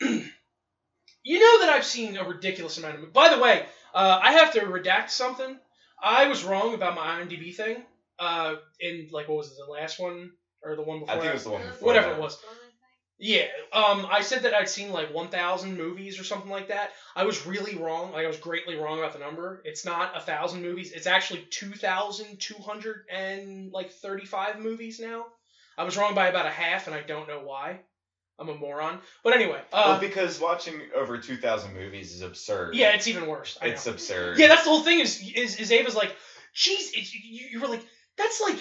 You 1.28 1.40
know 1.40 1.66
that 1.66 1.70
I've 1.74 1.84
seen 1.84 2.16
a 2.16 2.22
ridiculous 2.24 2.78
amount 2.78 3.02
of. 3.02 3.12
By 3.12 3.34
the 3.34 3.40
way, 3.40 3.66
uh, 3.92 4.20
I 4.22 4.32
have 4.34 4.52
to 4.52 4.60
redact 4.60 5.10
something. 5.10 5.58
I 6.00 6.28
was 6.28 6.44
wrong 6.44 6.72
about 6.72 6.94
my 6.94 7.20
IMDb 7.20 7.52
thing. 7.52 7.82
Uh, 8.18 8.56
in 8.80 9.08
like 9.10 9.28
what 9.28 9.38
was 9.38 9.48
it, 9.48 9.56
the 9.64 9.70
last 9.70 9.98
one 9.98 10.30
or 10.62 10.76
the 10.76 10.82
one 10.82 11.00
before? 11.00 11.14
I 11.14 11.18
think 11.18 11.30
it 11.30 11.34
was 11.34 11.44
the 11.44 11.50
one 11.50 11.62
before. 11.62 11.86
Whatever 11.86 12.10
that. 12.10 12.16
it 12.16 12.20
was. 12.20 12.38
Yeah, 13.18 13.46
um, 13.72 14.06
I 14.10 14.20
said 14.20 14.42
that 14.42 14.52
I'd 14.52 14.68
seen 14.68 14.92
like 14.92 15.14
1,000 15.14 15.78
movies 15.78 16.20
or 16.20 16.24
something 16.24 16.50
like 16.50 16.68
that. 16.68 16.90
I 17.14 17.24
was 17.24 17.46
really 17.46 17.74
wrong. 17.74 18.12
Like 18.12 18.26
I 18.26 18.28
was 18.28 18.36
greatly 18.36 18.76
wrong 18.76 18.98
about 18.98 19.14
the 19.14 19.18
number. 19.18 19.62
It's 19.64 19.86
not 19.86 20.14
a 20.14 20.20
thousand 20.20 20.60
movies. 20.60 20.92
It's 20.92 21.06
actually 21.06 21.46
2,200 21.48 23.04
and 23.10 23.72
like 23.72 23.90
35 23.90 24.60
movies 24.60 25.00
now. 25.00 25.24
I 25.78 25.84
was 25.84 25.96
wrong 25.96 26.14
by 26.14 26.28
about 26.28 26.46
a 26.46 26.50
half, 26.50 26.86
and 26.86 26.96
I 26.96 27.00
don't 27.00 27.28
know 27.28 27.40
why. 27.40 27.80
I'm 28.38 28.50
a 28.50 28.54
moron. 28.54 28.98
But 29.24 29.34
anyway, 29.34 29.60
uh, 29.72 29.84
well, 29.86 30.00
because 30.00 30.38
watching 30.38 30.74
over 30.94 31.16
2,000 31.16 31.74
movies 31.74 32.12
is 32.12 32.20
absurd. 32.20 32.74
yeah, 32.74 32.90
it's 32.90 33.08
even 33.08 33.26
worse. 33.26 33.56
It's 33.62 33.86
absurd. 33.86 34.38
Yeah, 34.38 34.48
that's 34.48 34.64
the 34.64 34.70
whole 34.70 34.82
thing. 34.82 35.00
Is 35.00 35.22
is, 35.34 35.56
is 35.56 35.72
Ava's 35.72 35.94
like, 35.94 36.14
geez, 36.52 36.92
it's, 36.94 37.14
you, 37.14 37.48
you 37.50 37.60
were 37.60 37.68
like, 37.68 37.82
that's 38.18 38.40
like 38.40 38.58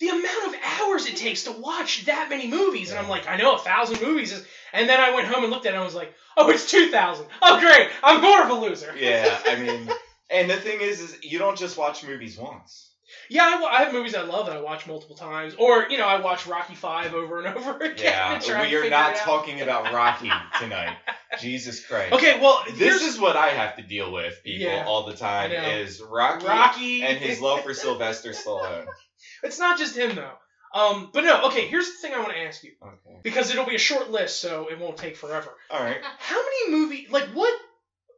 the 0.00 0.08
amount 0.08 0.48
of 0.48 0.54
hours 0.80 1.06
it 1.06 1.16
takes 1.16 1.44
to 1.44 1.52
watch 1.52 2.04
that 2.06 2.28
many 2.28 2.48
movies, 2.48 2.90
and 2.90 2.98
I'm 2.98 3.08
like, 3.08 3.28
I 3.28 3.36
know 3.36 3.54
a 3.54 3.58
thousand 3.58 4.00
movies 4.02 4.32
is, 4.32 4.44
and 4.72 4.88
then 4.88 5.00
I 5.00 5.14
went 5.14 5.28
home 5.28 5.44
and 5.44 5.52
looked 5.52 5.66
at 5.66 5.70
it, 5.70 5.74
and 5.74 5.82
I 5.82 5.84
was 5.84 5.94
like, 5.94 6.12
oh, 6.36 6.50
it's 6.50 6.70
two 6.70 6.90
thousand. 6.90 7.26
Oh, 7.40 7.60
great, 7.60 7.88
I'm 8.02 8.20
more 8.20 8.42
of 8.42 8.50
a 8.50 8.54
loser. 8.54 8.94
yeah, 8.98 9.38
I 9.46 9.56
mean, 9.60 9.88
and 10.30 10.50
the 10.50 10.56
thing 10.56 10.80
is, 10.80 11.00
is 11.00 11.18
you 11.22 11.38
don't 11.38 11.56
just 11.56 11.76
watch 11.76 12.04
movies 12.04 12.36
once. 12.36 12.91
Yeah, 13.28 13.42
I, 13.44 13.76
I 13.78 13.84
have 13.84 13.92
movies 13.92 14.14
I 14.14 14.22
love 14.22 14.46
that 14.46 14.56
I 14.56 14.60
watch 14.60 14.86
multiple 14.86 15.16
times, 15.16 15.54
or 15.58 15.88
you 15.88 15.98
know, 15.98 16.06
I 16.06 16.20
watch 16.20 16.46
Rocky 16.46 16.74
Five 16.74 17.14
over 17.14 17.42
and 17.42 17.56
over 17.56 17.76
again. 17.78 17.96
Yeah, 17.98 18.38
to 18.38 18.46
try 18.46 18.62
and 18.62 18.70
we 18.70 18.76
are 18.76 18.90
not 18.90 19.16
talking 19.16 19.60
about 19.60 19.92
Rocky 19.92 20.30
tonight. 20.58 20.96
Jesus 21.40 21.84
Christ. 21.86 22.12
Okay, 22.12 22.38
well, 22.40 22.62
This 22.74 23.02
is 23.02 23.18
what 23.18 23.36
I 23.36 23.48
have 23.48 23.76
to 23.76 23.82
deal 23.82 24.12
with, 24.12 24.42
people, 24.44 24.66
Yeah, 24.70 24.84
all 24.86 25.06
the 25.06 25.14
time, 25.14 25.50
is 25.52 26.00
Rocky, 26.02 26.46
Rocky 26.46 27.02
and 27.02 27.18
his 27.18 27.40
love 27.40 27.62
for 27.62 27.72
Sylvester 27.84 28.32
Stallone. 28.32 28.86
It's 29.42 29.58
not 29.58 29.78
just 29.78 29.96
him 29.96 30.14
though. 30.14 30.34
Um, 30.74 31.10
but 31.12 31.24
no, 31.24 31.46
okay. 31.48 31.66
Here's 31.66 31.86
the 31.86 31.98
thing 32.00 32.14
I 32.14 32.18
want 32.20 32.32
to 32.32 32.38
ask 32.38 32.64
you 32.64 32.72
Okay. 32.82 33.18
because 33.22 33.50
it'll 33.50 33.66
be 33.66 33.74
a 33.74 33.78
short 33.78 34.10
list, 34.10 34.40
so 34.40 34.68
it 34.70 34.78
won't 34.78 34.96
take 34.96 35.16
forever. 35.16 35.50
All 35.70 35.82
right. 35.82 35.98
How 36.18 36.36
many 36.40 36.76
movie 36.76 37.06
like 37.10 37.24
what 37.34 37.54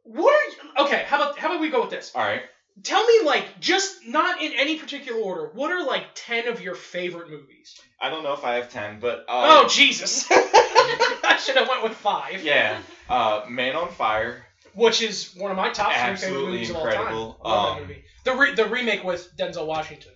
what 0.03 0.31
are 0.33 0.49
you, 0.49 0.85
okay, 0.87 1.03
how 1.05 1.17
about 1.21 1.37
how 1.37 1.47
about 1.49 1.59
we 1.61 1.69
go 1.69 1.81
with 1.81 1.89
this? 1.89 2.11
All 2.15 2.21
right. 2.23 2.43
Tell 2.83 3.05
me 3.05 3.21
like 3.23 3.59
just 3.59 3.95
not 4.05 4.41
in 4.41 4.51
any 4.53 4.77
particular 4.77 5.19
order. 5.19 5.49
What 5.53 5.71
are 5.71 5.85
like 5.85 6.05
10 6.15 6.47
of 6.47 6.61
your 6.61 6.75
favorite 6.75 7.29
movies? 7.29 7.79
I 8.01 8.09
don't 8.09 8.23
know 8.23 8.33
if 8.33 8.43
I 8.43 8.55
have 8.55 8.69
10, 8.69 8.99
but. 8.99 9.25
oh 9.29 9.65
Uh, 9.65 9.69
Jesus. 9.69 10.25
I 10.31 11.39
should 11.43 11.55
have 11.55 11.67
went 11.69 11.83
with 11.83 11.93
5. 11.93 12.43
Yeah. 12.43 12.81
Uh, 13.09 13.45
Man 13.47 13.75
on 13.75 13.89
Fire. 13.91 14.45
Which 14.73 15.01
is 15.01 15.31
one 15.37 15.51
of 15.51 15.57
my 15.57 15.69
top 15.69 15.93
3 15.93 16.15
favorite 16.17 16.45
movies 16.45 16.69
incredible. 16.69 17.37
of 17.39 17.47
all 17.47 17.53
time. 17.53 17.53
Love 17.53 17.69
Um, 17.69 17.75
that 17.75 17.81
movie. 17.87 18.03
The 18.25 18.33
re- 18.33 18.55
the 18.55 18.65
remake 18.65 19.03
with 19.05 19.25
Denzel 19.37 19.65
Washington. 19.67 20.11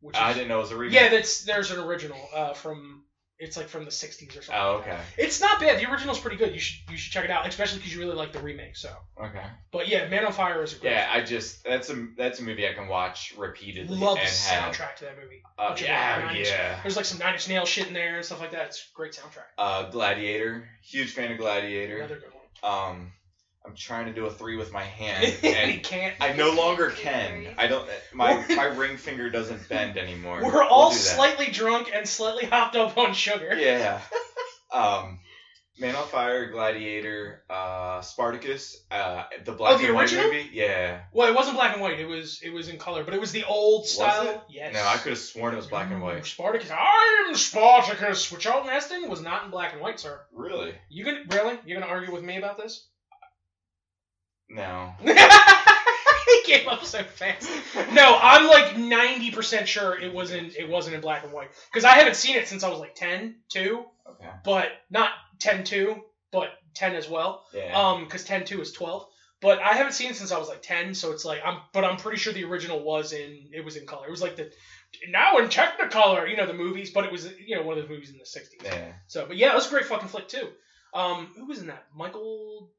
Which 0.00 0.16
is, 0.16 0.20
I 0.22 0.32
didn't 0.32 0.48
know 0.48 0.58
it 0.58 0.62
was 0.62 0.72
a 0.72 0.76
remake. 0.76 0.94
Yeah, 1.00 1.08
that's 1.10 1.44
there's 1.44 1.70
an 1.70 1.78
original 1.78 2.18
uh, 2.34 2.54
from 2.54 3.04
it's 3.42 3.56
like 3.56 3.68
from 3.68 3.84
the 3.84 3.90
60s 3.90 4.30
or 4.30 4.42
something. 4.42 4.54
Oh, 4.56 4.76
like 4.76 4.86
okay. 4.88 4.98
It's 5.18 5.40
not 5.40 5.60
bad. 5.60 5.80
The 5.80 5.90
original's 5.90 6.18
pretty 6.20 6.36
good. 6.36 6.54
You 6.54 6.60
should 6.60 6.88
you 6.90 6.96
should 6.96 7.12
check 7.12 7.24
it 7.24 7.30
out, 7.30 7.46
especially 7.46 7.78
because 7.78 7.92
you 7.94 8.00
really 8.00 8.14
like 8.14 8.32
the 8.32 8.38
remake. 8.40 8.76
So, 8.76 8.90
Okay. 9.20 9.42
but 9.72 9.88
yeah, 9.88 10.08
Man 10.08 10.24
on 10.24 10.32
Fire 10.32 10.62
is 10.62 10.74
a 10.74 10.78
great. 10.78 10.92
Yeah, 10.92 11.10
I 11.12 11.20
just 11.22 11.64
that's 11.64 11.90
a 11.90 12.06
that's 12.16 12.40
a 12.40 12.42
movie 12.44 12.68
I 12.68 12.72
can 12.72 12.88
watch 12.88 13.34
repeatedly 13.36 13.96
love 13.98 14.14
the 14.16 14.20
have. 14.22 14.72
soundtrack 14.74 14.96
to 14.96 15.04
that 15.06 15.18
movie. 15.22 15.42
Uh, 15.58 15.76
yeah, 15.80 16.32
yeah. 16.32 16.78
There's 16.82 16.96
like 16.96 17.04
some 17.04 17.18
Nine 17.18 17.34
Inch 17.34 17.48
Nails 17.48 17.68
shit 17.68 17.88
in 17.88 17.94
there 17.94 18.16
and 18.16 18.24
stuff 18.24 18.40
like 18.40 18.52
that. 18.52 18.66
It's 18.66 18.88
a 18.92 18.96
great 18.96 19.12
soundtrack. 19.12 19.50
Uh, 19.58 19.90
Gladiator. 19.90 20.68
Huge 20.82 21.12
fan 21.12 21.32
of 21.32 21.38
Gladiator. 21.38 21.98
Another 21.98 22.16
good 22.16 22.30
one. 22.32 22.88
Um, 22.90 23.12
I'm 23.64 23.74
trying 23.76 24.06
to 24.06 24.12
do 24.12 24.26
a 24.26 24.30
three 24.30 24.56
with 24.56 24.72
my 24.72 24.82
hand, 25.00 25.24
and 25.42 25.70
he 25.70 25.78
can't. 25.78 26.14
I 26.20 26.32
no 26.32 26.50
longer 26.52 26.90
can. 26.90 27.46
I 27.56 27.66
don't. 27.68 27.88
My 28.12 28.44
my 28.48 28.64
ring 28.64 28.96
finger 28.96 29.30
doesn't 29.30 29.68
bend 29.68 29.96
anymore. 29.98 30.40
We're 30.44 30.52
We'll 30.52 30.62
all 30.68 30.92
slightly 30.92 31.46
drunk 31.50 31.90
and 31.94 32.08
slightly 32.08 32.46
hopped 32.50 32.76
up 32.76 32.98
on 32.98 33.14
sugar. 33.14 33.54
Yeah. 33.56 34.00
Um, 34.72 35.18
Man 35.78 35.96
on 35.96 36.06
Fire, 36.06 36.50
Gladiator, 36.50 37.42
uh, 37.48 38.02
Spartacus, 38.02 38.84
uh, 38.90 39.24
the 39.44 39.52
black 39.52 39.74
Oh, 39.74 39.78
the 39.78 39.86
and 39.86 39.94
white 39.94 40.02
original? 40.12 40.26
movie. 40.26 40.50
Yeah. 40.52 41.00
Well, 41.12 41.28
it 41.28 41.34
wasn't 41.34 41.56
black 41.56 41.72
and 41.72 41.80
white. 41.82 41.98
It 41.98 42.06
was 42.06 42.40
it 42.42 42.50
was 42.52 42.68
in 42.68 42.78
color, 42.78 43.04
but 43.04 43.14
it 43.14 43.20
was 43.20 43.32
the 43.32 43.44
old 43.44 43.86
style. 43.86 44.28
it? 44.28 44.40
Yes. 44.50 44.74
No, 44.74 44.84
I 44.86 44.96
could 44.98 45.10
have 45.10 45.18
sworn 45.18 45.54
it 45.54 45.56
was 45.56 45.66
black 45.68 45.90
and 45.90 46.02
white. 46.02 46.26
Spartacus. 46.26 46.70
I'm 46.70 47.34
Spartacus. 47.34 48.30
With 48.30 48.40
Charlton 48.40 48.70
Heston 48.70 49.08
was 49.08 49.22
not 49.22 49.44
in 49.46 49.50
black 49.50 49.72
and 49.72 49.80
white, 49.80 49.98
sir. 49.98 50.20
Really? 50.32 50.74
You 50.90 51.04
gonna 51.04 51.22
really? 51.30 51.58
You 51.64 51.74
gonna 51.78 51.90
argue 51.90 52.12
with 52.12 52.22
me 52.22 52.36
about 52.36 52.58
this? 52.58 52.86
No. 54.52 54.92
he 55.02 56.42
gave 56.46 56.66
up 56.68 56.84
so 56.84 57.02
fast. 57.02 57.48
No, 57.92 58.18
I'm 58.20 58.46
like 58.46 58.74
90% 58.74 59.66
sure 59.66 59.98
it 59.98 60.12
wasn't 60.12 60.54
it 60.56 60.68
wasn't 60.68 60.94
in 60.94 61.00
black 61.00 61.24
and 61.24 61.32
white 61.32 61.50
because 61.70 61.84
I 61.84 61.92
haven't 61.94 62.16
seen 62.16 62.36
it 62.36 62.48
since 62.48 62.62
I 62.62 62.68
was 62.68 62.78
like 62.78 62.94
10, 62.94 63.36
2, 63.50 63.84
Okay. 64.10 64.28
but 64.44 64.68
not 64.90 65.10
10 65.40 65.64
2, 65.64 65.96
but 66.30 66.50
10 66.74 66.94
as 66.94 67.08
well. 67.08 67.44
Yeah. 67.54 67.72
Um, 67.78 68.04
because 68.04 68.24
10 68.24 68.44
2 68.44 68.60
is 68.60 68.72
12. 68.72 69.06
But 69.40 69.58
I 69.58 69.74
haven't 69.74 69.94
seen 69.94 70.10
it 70.10 70.16
since 70.16 70.30
I 70.30 70.38
was 70.38 70.48
like 70.48 70.62
10, 70.62 70.94
so 70.94 71.10
it's 71.10 71.24
like 71.24 71.40
I'm. 71.44 71.58
But 71.72 71.84
I'm 71.84 71.96
pretty 71.96 72.16
sure 72.18 72.32
the 72.32 72.44
original 72.44 72.80
was 72.84 73.12
in. 73.12 73.48
It 73.52 73.64
was 73.64 73.74
in 73.74 73.86
color. 73.86 74.06
It 74.06 74.10
was 74.12 74.22
like 74.22 74.36
the 74.36 74.52
now 75.08 75.38
in 75.38 75.46
Technicolor, 75.46 76.30
you 76.30 76.36
know, 76.36 76.46
the 76.46 76.54
movies. 76.54 76.92
But 76.92 77.06
it 77.06 77.10
was 77.10 77.28
you 77.44 77.56
know 77.56 77.62
one 77.62 77.76
of 77.76 77.82
those 77.82 77.90
movies 77.90 78.10
in 78.10 78.18
the 78.18 78.22
60s. 78.24 78.62
yeah. 78.64 78.92
So, 79.08 79.26
but 79.26 79.36
yeah, 79.36 79.50
it 79.50 79.56
was 79.56 79.66
a 79.66 79.70
great 79.70 79.86
fucking 79.86 80.06
flick 80.06 80.28
too. 80.28 80.48
Um, 80.94 81.26
who 81.36 81.46
was 81.46 81.58
in 81.58 81.66
that? 81.66 81.86
Michael 81.92 82.70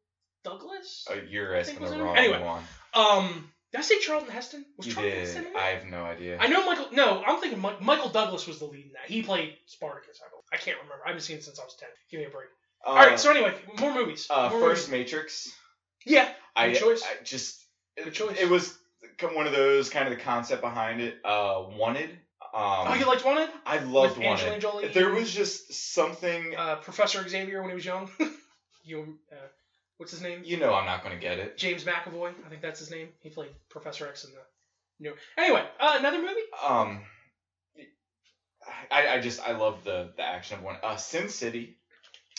Douglas. 0.44 1.06
Oh, 1.10 1.16
you're 1.30 1.56
asking 1.56 1.84
the 1.84 1.98
wrong 2.04 2.18
Anyway. 2.18 2.42
one. 2.42 2.64
Um, 2.94 3.50
did 3.72 3.80
I 3.80 3.82
say 3.82 4.00
Charlton 4.00 4.30
Heston? 4.30 4.66
Was 4.78 4.88
You 4.88 4.94
Charlton 4.94 5.16
did. 5.16 5.26
Heston 5.26 5.46
in 5.48 5.56
I 5.56 5.68
have 5.70 5.86
no 5.86 6.04
idea. 6.04 6.38
I 6.40 6.48
know 6.48 6.66
Michael. 6.66 6.88
No, 6.92 7.24
I'm 7.26 7.40
thinking 7.40 7.62
Mi- 7.62 7.78
Michael 7.82 8.10
Douglas 8.10 8.46
was 8.46 8.60
the 8.60 8.66
lead 8.66 8.86
in 8.86 8.92
that. 8.94 9.10
He 9.10 9.24
played 9.24 9.56
Spartacus. 9.66 10.20
I, 10.24 10.30
believe. 10.30 10.44
I 10.52 10.58
can't 10.58 10.78
remember. 10.78 11.02
I 11.06 11.10
haven't 11.10 11.24
seen 11.24 11.38
it 11.38 11.44
since 11.44 11.60
I 11.60 11.64
was 11.64 11.76
ten. 11.76 11.90
Give 12.12 12.20
me 12.20 12.26
a 12.28 12.30
break. 12.30 12.48
Uh, 12.86 12.90
All 12.90 12.96
right. 12.96 13.20
So 13.20 13.32
anyway, 13.32 13.54
more 13.80 13.94
movies. 13.94 14.28
uh, 14.30 14.50
more 14.52 14.60
first 14.60 14.90
movies. 14.90 15.06
Matrix. 15.14 15.52
Yeah. 16.06 16.30
I, 16.56 16.74
choice. 16.74 17.02
I 17.04 17.24
just 17.24 17.64
Good 18.02 18.14
choice. 18.14 18.38
It 18.40 18.50
was 18.50 18.78
one 19.34 19.48
of 19.48 19.54
those 19.54 19.90
kind 19.90 20.08
of 20.12 20.16
the 20.18 20.24
concept 20.24 20.62
behind 20.62 21.02
it. 21.02 21.18
Uh, 21.24 21.64
Wanted. 21.78 22.10
Um, 22.56 22.88
oh, 22.88 22.96
you 23.00 23.06
liked 23.08 23.26
Wanted? 23.26 23.50
I 23.66 23.80
loved 23.80 24.18
With 24.18 24.28
Angelina 24.28 24.58
Wanted. 24.58 24.62
Jolie 24.62 24.88
There 24.90 25.10
was 25.10 25.34
just 25.34 25.74
something. 25.74 26.56
Uh, 26.56 26.76
Professor 26.76 27.28
Xavier 27.28 27.62
when 27.62 27.70
he 27.72 27.76
was 27.76 27.86
young. 27.86 28.10
you. 28.84 29.18
Uh, 29.32 29.36
what's 30.04 30.12
his 30.12 30.22
name? 30.22 30.42
you 30.44 30.58
know, 30.58 30.74
I'm 30.74 30.86
not 30.86 31.04
going 31.04 31.16
to 31.16 31.22
get 31.22 31.40
it. 31.40 31.58
James 31.58 31.84
McAvoy. 31.86 32.34
I 32.46 32.50
think 32.50 32.62
that's 32.62 32.80
his 32.80 32.92
name. 32.92 33.10
He 33.22 33.30
played 33.30 33.52
Professor 33.70 34.06
X 34.08 34.26
in 34.26 34.32
the 34.32 34.38
new. 35.00 35.16
Anyway, 35.38 35.64
uh, 35.80 35.96
another 35.98 36.22
movie. 36.22 36.42
Um, 36.66 37.02
I, 38.92 39.08
I 39.16 39.20
just 39.22 39.42
I 39.46 39.54
love 39.54 39.84
the 39.84 40.10
the 40.16 40.24
action 40.24 40.58
of 40.58 40.64
one. 40.64 40.78
Uh, 40.84 40.96
Sin 40.96 41.30
City. 41.30 41.78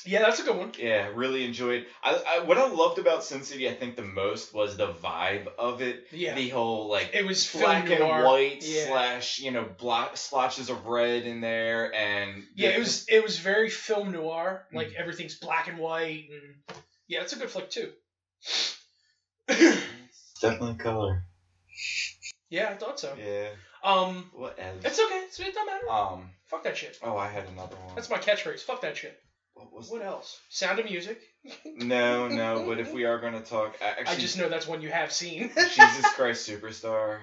Yeah, 0.07 0.21
that's 0.21 0.39
a 0.39 0.43
good 0.43 0.59
one. 0.59 0.73
Yeah, 0.79 1.09
really 1.15 1.45
enjoyed. 1.47 1.87
I, 2.03 2.23
I 2.29 2.45
what 2.45 2.59
I 2.59 2.67
loved 2.69 2.99
about 2.99 3.25
Sin 3.25 3.43
City, 3.43 3.69
I 3.71 3.75
think 3.75 3.97
the 3.97 4.03
most 4.03 4.53
was 4.53 4.77
the 4.77 4.93
vibe 4.93 5.47
of 5.59 5.81
it. 5.81 6.05
Yeah. 6.13 6.35
The 6.35 6.51
whole 6.51 6.91
like 6.91 7.11
It 7.15 7.25
was 7.25 7.51
black 7.51 7.89
and 7.89 8.01
noir. 8.01 8.25
white 8.27 8.63
Yeah. 8.67 8.87
slash 8.89 9.39
you 9.41 9.51
know 9.51 9.65
block 9.79 10.17
splotches 10.19 10.69
of 10.69 10.85
red 10.85 11.25
in 11.25 11.41
there 11.41 11.95
and 11.95 12.43
Yeah, 12.55 12.69
the- 12.71 12.75
it 12.77 12.79
was 12.81 13.07
it 13.09 13.23
was 13.23 13.39
very 13.39 13.71
film 13.71 14.13
noir. 14.13 14.67
Like 14.75 14.89
Mhm. 14.89 14.97
everything's 14.97 15.37
black 15.39 15.69
and 15.69 15.79
white, 15.79 16.29
and 16.31 16.79
yeah, 17.09 17.23
it's 17.23 17.33
a 17.33 17.39
good 17.39 17.51
flick 17.51 17.71
too. 17.71 17.91
definitely 20.41 20.75
color. 20.77 21.25
yeah, 22.51 22.69
I 22.71 22.75
thought 22.75 23.01
so. 23.01 23.15
Yeah. 23.19 23.49
Um, 23.83 24.31
What 24.33 24.59
else? 24.59 24.83
it's 24.85 24.99
okay. 24.99 25.17
It's, 25.27 25.39
it 25.41 25.55
doesn't 25.55 25.67
matter. 25.67 25.91
Um. 25.91 26.31
Fuck 26.47 26.65
that 26.65 26.77
shit. 26.77 26.99
Oh, 27.03 27.17
I 27.17 27.29
had 27.29 27.47
another 27.49 27.77
one. 27.77 27.95
That's 27.95 28.11
my 28.11 28.19
catchphrase. 28.19 28.61
Fuck 28.61 28.83
that 28.83 28.97
shit. 28.97 29.19
what 29.55 29.73
was 29.73 29.91
What 29.91 30.03
else? 30.03 30.41
Sound 30.51 30.79
of 30.79 30.85
Music. 30.87 31.21
No, 31.77 32.29
no. 32.29 32.65
But 32.67 32.79
if 32.81 32.93
we 32.95 33.05
are 33.05 33.19
going 33.19 33.35
to 33.35 33.41
talk, 33.41 33.77
actually, 33.83 34.07
I 34.07 34.19
just 34.19 34.39
know 34.39 34.49
that's 34.49 34.67
one 34.67 34.81
you 34.81 34.89
have 34.91 35.13
seen. 35.13 35.51
Jesus 35.55 36.11
Christ 36.15 36.49
Superstar. 36.49 37.19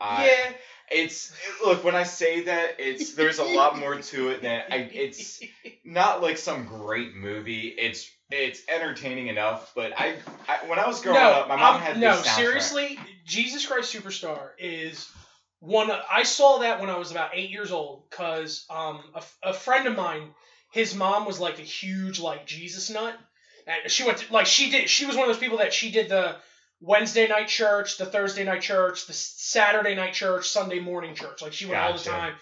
I, 0.00 0.26
yeah. 0.26 0.52
It's 0.90 1.32
look 1.64 1.84
when 1.84 1.94
I 1.94 2.04
say 2.04 2.44
that 2.44 2.76
it's 2.78 3.14
there's 3.14 3.38
a 3.38 3.44
lot 3.44 3.78
more 3.78 3.96
to 3.96 4.28
it 4.30 4.40
than 4.42 4.62
I. 4.70 4.76
It's 4.92 5.42
not 5.84 6.22
like 6.22 6.38
some 6.38 6.66
great 6.66 7.14
movie. 7.14 7.68
It's 7.68 8.08
it's 8.30 8.60
entertaining 8.68 9.28
enough. 9.28 9.72
But 9.74 9.92
I, 9.96 10.16
I 10.48 10.68
when 10.68 10.78
I 10.78 10.86
was 10.86 11.00
growing 11.00 11.20
no, 11.20 11.30
up, 11.30 11.48
my 11.48 11.56
mom 11.56 11.76
um, 11.76 11.80
had 11.80 11.98
no. 11.98 12.16
seriously, 12.16 12.98
Jesus 13.24 13.66
Christ 13.66 13.94
Superstar 13.94 14.50
is 14.58 15.08
one. 15.60 15.90
I 15.90 16.22
saw 16.22 16.58
that 16.58 16.80
when 16.80 16.90
I 16.90 16.98
was 16.98 17.10
about 17.10 17.30
eight 17.34 17.50
years 17.50 17.72
old 17.72 18.02
because 18.10 18.64
um 18.70 19.00
a, 19.14 19.50
a 19.50 19.52
friend 19.52 19.86
of 19.86 19.96
mine, 19.96 20.30
his 20.72 20.94
mom 20.94 21.26
was 21.26 21.38
like 21.38 21.58
a 21.58 21.62
huge 21.62 22.20
like 22.20 22.46
Jesus 22.46 22.90
nut, 22.90 23.16
and 23.66 23.90
she 23.90 24.04
went 24.04 24.18
to, 24.18 24.32
like 24.32 24.46
she 24.46 24.70
did. 24.70 24.88
She 24.88 25.06
was 25.06 25.16
one 25.16 25.28
of 25.28 25.34
those 25.34 25.42
people 25.42 25.58
that 25.58 25.72
she 25.72 25.90
did 25.90 26.08
the 26.08 26.36
Wednesday 26.80 27.26
night 27.28 27.48
church, 27.48 27.96
the 27.96 28.06
Thursday 28.06 28.44
night 28.44 28.60
church, 28.60 29.06
the 29.06 29.12
Saturday 29.12 29.94
night 29.94 30.12
church, 30.12 30.48
Sunday 30.48 30.78
morning 30.78 31.14
church. 31.14 31.42
Like 31.42 31.52
she 31.52 31.66
went 31.66 31.80
all 31.80 31.92
the 31.92 31.98
time. 31.98 32.34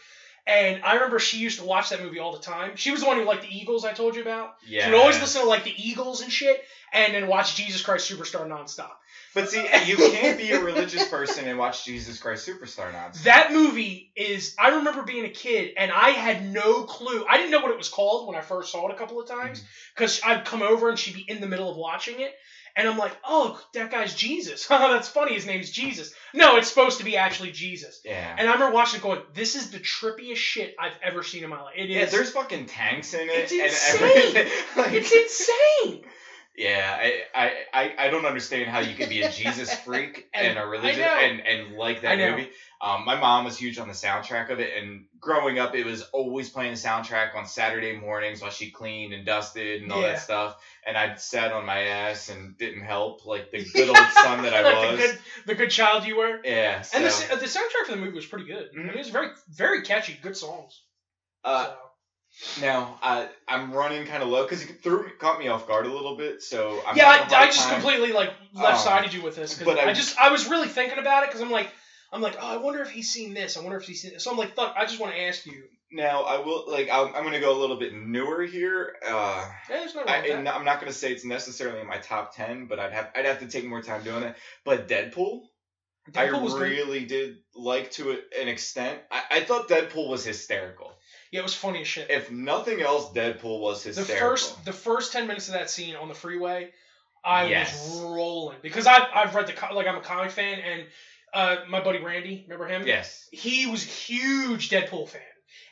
And 0.46 0.82
I 0.84 0.94
remember 0.94 1.18
she 1.18 1.38
used 1.38 1.58
to 1.58 1.64
watch 1.64 1.88
that 1.88 2.02
movie 2.02 2.18
all 2.18 2.32
the 2.32 2.38
time. 2.38 2.76
She 2.76 2.90
was 2.90 3.00
the 3.00 3.06
one 3.06 3.16
who 3.16 3.24
liked 3.24 3.42
the 3.42 3.56
Eagles 3.56 3.84
I 3.84 3.92
told 3.92 4.14
you 4.14 4.20
about. 4.22 4.54
Yeah. 4.66 4.84
She 4.84 4.90
would 4.90 5.00
always 5.00 5.18
listen 5.18 5.40
to 5.40 5.48
like 5.48 5.64
the 5.64 5.74
Eagles 5.74 6.20
and 6.20 6.30
shit, 6.30 6.62
and 6.92 7.14
then 7.14 7.28
watch 7.28 7.56
Jesus 7.56 7.80
Christ 7.80 8.10
Superstar 8.10 8.46
nonstop. 8.46 8.90
But 9.34 9.48
see, 9.48 9.66
you 9.86 9.96
can't 9.96 10.38
be 10.38 10.52
a 10.52 10.62
religious 10.62 11.08
person 11.08 11.48
and 11.48 11.58
watch 11.58 11.84
Jesus 11.84 12.18
Christ 12.18 12.46
Superstar 12.46 12.92
nonstop. 12.92 13.22
That 13.24 13.52
movie 13.52 14.12
is. 14.14 14.54
I 14.58 14.76
remember 14.76 15.02
being 15.02 15.24
a 15.24 15.30
kid, 15.30 15.72
and 15.76 15.90
I 15.90 16.10
had 16.10 16.44
no 16.44 16.84
clue. 16.84 17.24
I 17.28 17.38
didn't 17.38 17.50
know 17.50 17.60
what 17.60 17.72
it 17.72 17.78
was 17.78 17.88
called 17.88 18.28
when 18.28 18.36
I 18.36 18.42
first 18.42 18.70
saw 18.70 18.88
it 18.88 18.94
a 18.94 18.98
couple 18.98 19.18
of 19.20 19.26
times, 19.26 19.58
mm-hmm. 19.58 19.68
because 19.96 20.20
I'd 20.24 20.44
come 20.44 20.62
over 20.62 20.88
and 20.88 20.98
she'd 20.98 21.14
be 21.14 21.24
in 21.26 21.40
the 21.40 21.48
middle 21.48 21.70
of 21.70 21.76
watching 21.76 22.20
it, 22.20 22.32
and 22.76 22.88
I'm 22.88 22.98
like, 22.98 23.16
"Oh, 23.24 23.60
that 23.72 23.90
guy's 23.90 24.14
Jesus. 24.14 24.66
That's 24.68 25.08
funny. 25.08 25.34
His 25.34 25.46
name's 25.46 25.70
Jesus." 25.70 26.12
No, 26.32 26.56
it's 26.56 26.68
supposed 26.68 26.98
to 26.98 27.04
be 27.04 27.16
actually 27.16 27.52
Jesus. 27.52 28.00
yeah. 28.04 28.34
And 28.38 28.48
I 28.48 28.52
remember 28.54 28.74
watching 28.74 29.00
it, 29.00 29.02
going, 29.02 29.20
"This 29.34 29.54
is 29.54 29.70
the 29.70 29.78
trippiest 29.78 30.36
shit 30.36 30.74
I've 30.78 30.98
ever 31.02 31.22
seen 31.22 31.44
in 31.44 31.50
my 31.50 31.60
life. 31.60 31.74
It 31.76 31.90
is. 31.90 31.96
Yeah, 31.96 32.04
there's 32.06 32.30
fucking 32.30 32.66
tanks 32.66 33.14
in 33.14 33.28
it 33.28 33.50
It's 33.50 33.52
insane. 33.52 34.46
Like, 34.76 34.92
it's 34.92 35.12
insane." 35.12 36.04
Yeah, 36.56 36.96
I, 37.00 37.22
I, 37.34 37.52
I, 37.72 37.94
I 37.98 38.10
don't 38.10 38.24
understand 38.26 38.70
how 38.70 38.78
you 38.78 38.94
could 38.94 39.08
be 39.08 39.22
a 39.22 39.28
Jesus 39.28 39.74
freak 39.80 40.28
And- 40.32 40.46
and 40.46 40.58
a 40.58 40.64
religion 40.64 41.02
and, 41.02 41.40
and 41.40 41.76
like 41.76 42.02
that 42.02 42.16
movie. 42.16 42.48
Um, 42.84 43.06
my 43.06 43.18
mom 43.18 43.46
was 43.46 43.56
huge 43.56 43.78
on 43.78 43.88
the 43.88 43.94
soundtrack 43.94 44.50
of 44.50 44.60
it, 44.60 44.72
and 44.76 45.06
growing 45.18 45.58
up, 45.58 45.74
it 45.74 45.86
was 45.86 46.02
always 46.12 46.50
playing 46.50 46.72
the 46.74 46.78
soundtrack 46.78 47.34
on 47.34 47.46
Saturday 47.46 47.96
mornings 47.96 48.42
while 48.42 48.50
she 48.50 48.70
cleaned 48.70 49.14
and 49.14 49.24
dusted 49.24 49.82
and 49.82 49.90
all 49.90 50.02
Yeah. 50.02 50.08
that 50.08 50.20
stuff. 50.20 50.56
And 50.86 50.94
I'd 50.94 51.18
sat 51.18 51.50
on 51.52 51.64
my 51.64 51.80
ass 51.80 52.28
and 52.28 52.58
didn't 52.58 52.82
help, 52.82 53.24
like 53.24 53.50
the 53.50 53.64
good 53.72 53.88
old 53.88 53.96
son 53.96 54.42
that 54.42 54.52
I 54.52 54.60
Like 54.60 54.74
was. 54.90 55.00
the 55.00 55.06
good, 55.06 55.18
the 55.46 55.54
good 55.54 55.70
child 55.70 56.04
you 56.04 56.18
were. 56.18 56.40
Yeah. 56.44 56.82
So, 56.82 56.98
And 56.98 57.06
the, 57.06 57.36
the 57.36 57.46
soundtrack 57.46 57.86
for 57.86 57.92
the 57.92 57.96
movie 57.96 58.16
was 58.16 58.26
pretty 58.26 58.44
good. 58.44 58.68
I 58.74 58.76
mean, 58.76 58.88
it 58.90 58.96
was 58.98 59.08
very, 59.08 59.28
very 59.48 59.80
catchy, 59.80 60.18
good 60.20 60.36
songs. 60.36 60.78
uh, 61.42 61.70
so. 62.36 62.60
now 62.66 62.98
I, 63.00 63.28
I'm 63.48 63.72
running 63.72 64.06
kind 64.06 64.22
of 64.22 64.28
low 64.28 64.42
because 64.42 64.62
it 64.62 64.82
threw 64.82 65.08
caught 65.20 65.38
me 65.38 65.48
off 65.48 65.66
guard 65.68 65.86
a 65.86 65.92
little 65.92 66.16
bit. 66.16 66.42
So 66.42 66.82
I'm 66.86 66.96
yeah, 66.98 67.08
I, 67.08 67.34
I, 67.34 67.46
just 67.46 67.60
time. 67.66 67.74
completely 67.80 68.12
like 68.12 68.30
Um, 68.56 68.62
left 68.62 68.80
sided 68.82 69.14
you 69.14 69.22
with 69.22 69.36
this 69.36 69.56
because 69.56 69.78
I, 69.78 69.88
I- 69.88 69.92
just 69.94 70.18
I 70.18 70.30
was 70.30 70.48
really 70.50 70.68
thinking 70.68 70.98
about 70.98 71.22
it 71.22 71.30
because 71.30 71.40
I'm 71.40 71.50
like 71.52 71.70
I'm 72.14 72.22
like 72.22 72.36
oh 72.40 72.46
I 72.46 72.56
wonder 72.58 72.80
if 72.80 72.90
he's 72.90 73.10
seen 73.10 73.34
this 73.34 73.56
I 73.56 73.60
wonder 73.60 73.76
if 73.76 73.84
he's 73.84 74.00
seen 74.00 74.12
this 74.14 74.22
so 74.24 74.30
I'm 74.30 74.38
like 74.38 74.54
fuck 74.54 74.74
I 74.76 74.84
just 74.86 75.00
want 75.00 75.12
to 75.14 75.20
ask 75.20 75.44
you 75.46 75.64
Now 75.90 76.22
I 76.22 76.38
will 76.38 76.64
like 76.68 76.88
I'm, 76.90 77.14
I'm 77.14 77.24
gonna 77.24 77.40
go 77.40 77.56
a 77.56 77.60
little 77.60 77.76
bit 77.78 77.92
newer 77.92 78.42
here. 78.42 78.94
Uh, 79.04 79.44
yeah 79.68 79.78
there's 79.80 79.94
no 79.94 80.02
I. 80.06 80.32
I'm 80.32 80.64
not 80.64 80.80
gonna 80.80 80.92
say 80.92 81.12
it's 81.12 81.24
necessarily 81.24 81.80
in 81.80 81.86
my 81.86 81.98
top 81.98 82.34
ten, 82.34 82.66
but 82.66 82.78
I'd 82.78 82.92
have 82.92 83.10
I'd 83.16 83.26
have 83.26 83.40
to 83.40 83.46
take 83.48 83.64
more 83.66 83.82
time 83.82 84.02
doing 84.04 84.22
it. 84.22 84.34
But 84.64 84.88
Deadpool, 84.88 85.42
Deadpool 86.12 86.34
I 86.38 86.40
was 86.40 86.54
good. 86.54 86.62
really 86.62 87.04
did 87.04 87.36
like 87.54 87.90
to 87.92 88.10
an 88.40 88.48
extent. 88.48 89.00
I, 89.10 89.22
I 89.30 89.40
thought 89.40 89.68
Deadpool 89.68 90.08
was 90.08 90.24
hysterical. 90.24 90.92
yeah 91.32 91.40
it 91.40 91.42
was 91.42 91.54
funny 91.54 91.80
as 91.82 91.88
shit 91.88 92.10
If 92.10 92.30
nothing 92.30 92.80
else, 92.80 93.12
Deadpool 93.12 93.60
was 93.60 93.82
hysterical. 93.82 94.14
the 94.14 94.20
first 94.20 94.64
the 94.64 94.72
first 94.72 95.12
ten 95.12 95.26
minutes 95.26 95.48
of 95.48 95.54
that 95.54 95.68
scene 95.70 95.96
on 95.96 96.08
the 96.08 96.14
freeway 96.14 96.70
I 97.24 97.46
Yes. 97.46 97.72
was 97.72 98.00
rolling 98.02 98.58
because 98.62 98.86
I've 98.86 99.06
I've 99.14 99.34
read 99.34 99.46
the 99.46 99.74
like 99.74 99.86
I'm 99.86 99.96
a 99.96 100.00
comic 100.00 100.30
fan 100.30 100.58
and 100.58 100.86
uh 101.34 101.56
my 101.68 101.82
buddy 101.82 102.00
Randy 102.00 102.44
remember 102.46 102.66
him 102.66 102.86
yes. 102.86 103.28
he 103.32 103.66
was 103.66 103.84
a 103.84 103.88
huge 103.88 104.70
Deadpool 104.70 105.08
fan. 105.08 105.20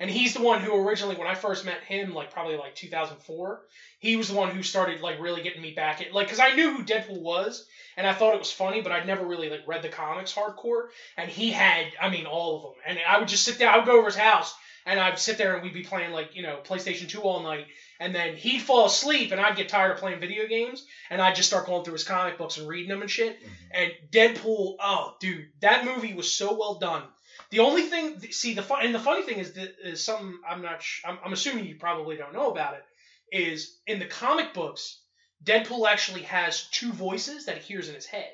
And 0.01 0.11
he's 0.11 0.35
the 0.35 0.43
one 0.43 0.61
who 0.61 0.75
originally, 0.75 1.15
when 1.15 1.29
I 1.29 1.35
first 1.35 1.65
met 1.65 1.81
him, 1.81 2.13
like 2.13 2.33
probably 2.33 2.57
like 2.57 2.75
2004, 2.75 3.61
he 4.01 4.17
was 4.17 4.29
the 4.29 4.35
one 4.35 4.51
who 4.51 4.63
started 4.63 5.01
like 5.01 5.21
really 5.21 5.43
getting 5.43 5.63
me 5.63 5.75
back 5.75 6.01
at 6.01 6.13
like 6.13 6.27
because 6.27 6.41
I 6.41 6.55
knew 6.55 6.73
who 6.73 6.85
Deadpool 6.85 7.21
was 7.21 7.67
and 7.97 8.05
I 8.05 8.13
thought 8.13 8.35
it 8.35 8.41
was 8.41 8.51
funny, 8.51 8.81
but 8.81 8.91
I'd 8.91 9.07
never 9.07 9.25
really 9.25 9.49
like 9.49 9.67
read 9.67 9.83
the 9.83 9.89
comics 9.89 10.35
hardcore. 10.35 10.87
And 11.17 11.31
he 11.31 11.51
had, 11.51 11.87
I 12.01 12.11
mean, 12.11 12.27
all 12.27 12.57
of 12.57 12.63
them. 12.63 12.73
And 12.85 12.99
I 13.09 13.19
would 13.19 13.29
just 13.29 13.45
sit 13.45 13.59
there, 13.59 13.71
I 13.71 13.77
would 13.77 13.87
go 13.87 13.99
over 13.99 14.07
his 14.07 14.17
house 14.17 14.55
and 14.87 14.99
I'd 14.99 15.19
sit 15.19 15.39
there 15.39 15.55
and 15.55 15.63
we'd 15.63 15.75
be 15.75 15.85
playing 15.85 16.13
like 16.13 16.35
you 16.35 16.43
know 16.43 16.59
PlayStation 16.65 17.09
2 17.09 17.21
all 17.21 17.43
night. 17.43 17.67
And 18.03 18.13
then 18.13 18.35
he'd 18.35 18.61
fall 18.61 18.87
asleep 18.87 19.31
and 19.31 19.41
I'd 19.41 19.57
get 19.57 19.69
tired 19.69 19.93
of 19.93 19.99
playing 19.99 20.19
video 20.19 20.49
games 20.49 20.85
and 21.09 21.23
I'd 21.23 21.37
just 21.37 21.49
start 21.49 21.67
going 21.67 21.85
through 21.85 21.93
his 21.93 22.03
comic 22.03 22.37
books 22.37 22.59
and 22.59 22.67
reading 22.67 22.89
them 22.89 23.01
and 23.01 23.09
shit. 23.11 23.39
Mm-hmm. 23.39 23.49
And 23.75 23.93
Deadpool, 24.11 24.75
oh, 24.81 25.15
dude, 25.21 25.47
that 25.61 25.85
movie 25.85 26.13
was 26.13 26.33
so 26.33 26.59
well 26.59 26.81
done. 26.81 27.05
The 27.51 27.61
only 27.61 27.83
thing, 27.83 28.21
see, 28.33 28.55
the 28.55 28.63
fun, 28.63 28.85
and 28.85 28.93
the 28.93 28.99
funny 28.99 29.23
thing 29.23 29.39
is 29.39 29.53
that 29.53 29.77
is 29.85 30.05
something 30.05 30.37
I'm 30.49 30.63
not, 30.63 30.83
sh- 30.83 31.03
I'm, 31.05 31.17
I'm 31.25 31.33
assuming 31.33 31.67
you 31.67 31.77
probably 31.77 32.17
don't 32.17 32.35
know 32.35 32.51
about 32.51 32.75
it. 32.75 32.85
Is 33.31 33.79
in 33.87 34.01
the 34.01 34.07
comic 34.07 34.53
books, 34.53 35.01
Deadpool 35.45 35.89
actually 35.89 36.23
has 36.23 36.69
two 36.73 36.93
voices 36.93 37.47
that 37.47 37.59
he 37.59 37.75
hears 37.75 37.89
in 37.89 37.95
his 37.95 38.07
head. 38.07 38.31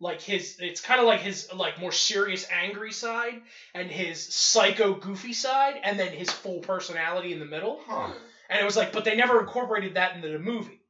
Like 0.00 0.20
his, 0.20 0.56
it's 0.58 0.80
kind 0.80 1.00
of 1.00 1.06
like 1.06 1.20
his 1.20 1.48
like 1.54 1.80
more 1.80 1.92
serious, 1.92 2.46
angry 2.52 2.92
side, 2.92 3.40
and 3.72 3.88
his 3.88 4.34
psycho, 4.34 4.94
goofy 4.94 5.32
side, 5.32 5.80
and 5.82 5.98
then 5.98 6.12
his 6.12 6.30
full 6.30 6.58
personality 6.58 7.32
in 7.32 7.38
the 7.38 7.46
middle. 7.46 7.80
Huh. 7.86 8.12
And 8.48 8.60
it 8.60 8.64
was 8.64 8.76
like, 8.76 8.92
but 8.92 9.04
they 9.04 9.16
never 9.16 9.40
incorporated 9.40 9.94
that 9.94 10.14
into 10.16 10.28
the 10.28 10.38
movie. 10.38 10.80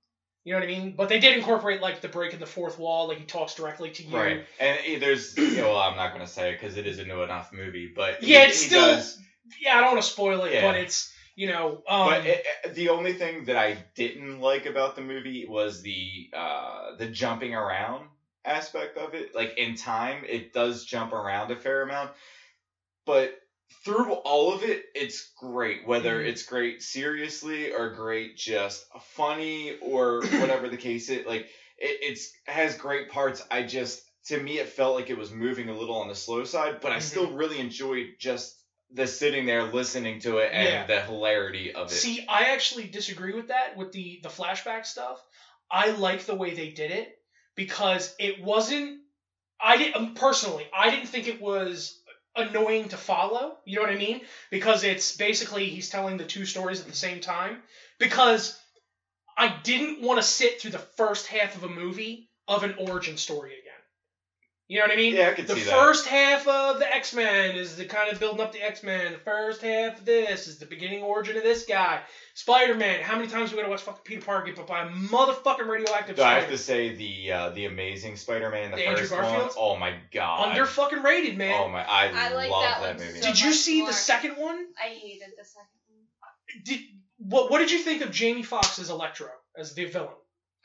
You 0.44 0.52
know 0.52 0.60
what 0.60 0.64
I 0.68 0.70
mean? 0.70 0.94
But 0.96 1.08
they 1.08 1.18
did 1.18 1.36
incorporate 1.36 1.80
like 1.80 2.00
the 2.00 2.08
break 2.08 2.32
in 2.32 2.38
the 2.38 2.46
fourth 2.46 2.78
wall, 2.78 3.08
like 3.08 3.18
he 3.18 3.24
talks 3.24 3.54
directly 3.54 3.90
to 3.90 4.02
you. 4.04 4.16
Right. 4.16 4.44
And 4.60 5.02
there's, 5.02 5.36
you 5.36 5.56
know, 5.56 5.70
well, 5.70 5.78
I'm 5.78 5.96
not 5.96 6.12
gonna 6.12 6.26
say 6.26 6.50
it 6.50 6.60
because 6.60 6.76
it 6.76 6.86
is 6.86 6.98
a 7.00 7.04
new 7.04 7.22
enough 7.22 7.52
movie, 7.52 7.92
but 7.94 8.22
Yeah, 8.22 8.40
he- 8.44 8.50
it's 8.50 8.62
he 8.62 8.68
still- 8.68 8.86
does- 8.86 9.18
Yeah, 9.60 9.76
I 9.76 9.80
don't 9.80 9.92
want 9.92 10.02
to 10.04 10.08
spoil 10.10 10.44
it, 10.44 10.52
Yeah. 10.54 10.62
but 10.62 10.76
it's 10.76 11.12
you 11.34 11.48
know, 11.48 11.82
um, 11.86 12.06
but 12.08 12.26
it, 12.26 12.44
it- 12.64 12.74
the 12.74 12.88
only 12.88 13.12
thing 13.12 13.44
that 13.44 13.56
I 13.56 13.76
didn't 13.94 14.40
like 14.40 14.66
about 14.66 14.96
the 14.96 15.02
movie 15.02 15.46
was 15.46 15.82
the 15.82 16.30
uh, 16.32 16.94
the 16.96 17.06
jumping 17.06 17.54
around 17.54 18.08
aspect 18.44 18.96
of 18.96 19.14
it. 19.14 19.34
Like 19.34 19.58
in 19.58 19.74
time, 19.74 20.24
it 20.26 20.52
does 20.52 20.84
jump 20.84 21.12
around 21.12 21.50
a 21.50 21.56
fair 21.56 21.82
amount, 21.82 22.10
but 23.04 23.38
through 23.84 24.12
all 24.12 24.52
of 24.52 24.62
it, 24.62 24.82
it's 24.94 25.32
great. 25.36 25.84
Whether 25.84 26.20
Mhm. 26.20 26.26
it's 26.26 26.42
great 26.42 26.82
seriously 26.82 27.70
or 27.70 27.88
great 27.88 28.36
just 28.36 28.84
funny 29.00 29.72
or 29.80 30.22
whatever 30.32 30.68
the 30.68 30.76
case 30.76 31.08
is, 31.08 31.24
like 31.26 31.42
it, 31.78 31.98
it's 32.00 32.30
has 32.46 32.74
great 32.74 33.08
parts. 33.08 33.42
I 33.50 33.62
just 33.62 34.00
to 34.26 34.38
me 34.38 34.58
it 34.58 34.68
felt 34.68 34.94
like 34.94 35.10
it 35.10 35.16
was 35.16 35.30
moving 35.30 35.68
a 35.68 35.74
little 35.74 35.96
on 35.96 36.08
the 36.08 36.14
slow 36.14 36.44
side, 36.44 36.80
but 36.80 36.92
I 36.92 36.98
still 36.98 37.28
really 37.28 37.58
enjoyed 37.58 38.06
just 38.18 38.54
the 38.90 39.06
sitting 39.06 39.46
there 39.46 39.64
listening 39.64 40.20
to 40.20 40.38
it 40.38 40.50
and 40.52 40.64
Yeah. 40.64 40.84
the 40.86 41.00
hilarity 41.00 41.72
of 41.72 41.92
it. 41.92 42.02
see, 42.02 42.20
I 42.28 42.44
actually 42.52 42.86
disagree 42.86 43.32
with 43.32 43.48
that 43.48 43.74
with 43.74 43.90
the 43.92 44.18
the 44.22 44.28
flashback 44.28 44.84
stuff. 44.86 45.22
I 45.70 45.88
like 45.88 46.24
the 46.24 46.34
way 46.34 46.52
they 46.52 46.68
did 46.68 46.90
it 46.90 47.08
because 47.56 48.14
it 48.18 48.38
wasn't. 48.38 48.94
I 49.60 49.76
didn't 49.76 49.96
um, 49.96 50.14
personally. 50.14 50.66
I 50.72 50.88
didn't 50.90 51.08
think 51.08 51.26
it 51.26 51.40
was 51.40 51.94
annoying 52.36 52.88
to 52.88 52.96
follow. 52.96 53.56
You 53.64 53.76
know 53.76 53.82
what 53.82 53.90
I 53.90 53.96
mean? 53.96 54.22
Because 54.50 54.84
it's 54.84 55.16
basically 55.16 55.66
he's 55.66 55.88
telling 55.88 56.16
the 56.16 56.24
two 56.24 56.44
stories 56.44 56.80
at 56.80 56.86
the 56.86 56.94
same 56.94 57.20
time. 57.20 57.62
Because 57.98 58.58
I 59.36 59.54
didn't 59.62 60.02
want 60.02 60.18
to 60.18 60.26
sit 60.26 60.60
through 60.60 60.72
the 60.72 60.78
first 60.78 61.26
half 61.26 61.56
of 61.56 61.64
a 61.64 61.68
movie 61.68 62.30
of 62.48 62.62
an 62.62 62.74
origin 62.78 63.16
story 63.16 63.52
again. 63.52 63.65
You 64.68 64.80
know 64.80 64.86
what 64.86 64.94
I 64.94 64.96
mean? 64.96 65.14
Yeah, 65.14 65.28
I 65.28 65.34
could 65.34 65.46
the 65.46 65.54
see 65.54 65.60
that. 65.60 65.66
The 65.66 65.76
first 65.76 66.08
half 66.08 66.48
of 66.48 66.80
the 66.80 66.92
X 66.92 67.14
Men 67.14 67.54
is 67.54 67.76
the 67.76 67.84
kind 67.84 68.12
of 68.12 68.18
building 68.18 68.40
up 68.40 68.52
the 68.52 68.62
X 68.62 68.82
Men. 68.82 69.12
The 69.12 69.18
first 69.18 69.62
half 69.62 69.98
of 69.98 70.04
this 70.04 70.48
is 70.48 70.58
the 70.58 70.66
beginning 70.66 71.02
origin 71.02 71.36
of 71.36 71.44
this 71.44 71.66
guy. 71.66 72.00
Spider 72.34 72.74
Man. 72.74 73.00
How 73.00 73.14
many 73.14 73.28
times 73.28 73.52
we 73.52 73.58
gotta 73.58 73.68
watch 73.68 73.82
fucking 73.82 74.02
Peter 74.02 74.22
Parker 74.22 74.46
get 74.46 74.56
bit 74.56 74.66
by 74.66 74.82
a 74.82 74.88
motherfucking 74.88 75.68
radioactive 75.68 76.16
Do 76.16 76.22
I 76.22 76.40
have 76.40 76.50
to 76.50 76.58
say 76.58 76.96
the 76.96 77.32
uh, 77.32 77.50
the 77.50 77.66
Amazing 77.66 78.16
Spider-Man, 78.16 78.72
the, 78.72 78.78
The 78.78 78.88
Andrew 78.88 79.06
first 79.06 79.30
one? 79.30 79.50
Oh 79.56 79.76
my 79.76 79.94
god. 80.12 80.48
Under 80.48 80.66
fucking 80.66 81.02
rated, 81.02 81.38
man. 81.38 81.60
Oh 81.62 81.68
my, 81.68 81.84
I, 81.84 82.10
I 82.12 82.34
like 82.34 82.50
love 82.50 82.62
that 82.62 82.98
that, 82.98 82.98
movie. 82.98 83.20
so 83.20 83.28
did 83.28 83.40
you 83.40 83.52
see 83.52 83.78
more. 83.80 83.88
the 83.88 83.94
second 83.94 84.32
one? 84.32 84.66
I 84.82 84.88
hated 84.88 85.28
the 85.38 85.44
second 85.44 85.68
one. 85.86 86.64
Did 86.64 86.80
what? 87.18 87.52
What 87.52 87.58
did 87.58 87.70
you 87.70 87.78
think 87.78 88.02
of 88.02 88.10
Jamie 88.10 88.42
Foxx 88.42 88.80
as 88.80 88.90
Electro 88.90 89.28
as 89.56 89.74
the 89.74 89.84
villain? 89.84 90.10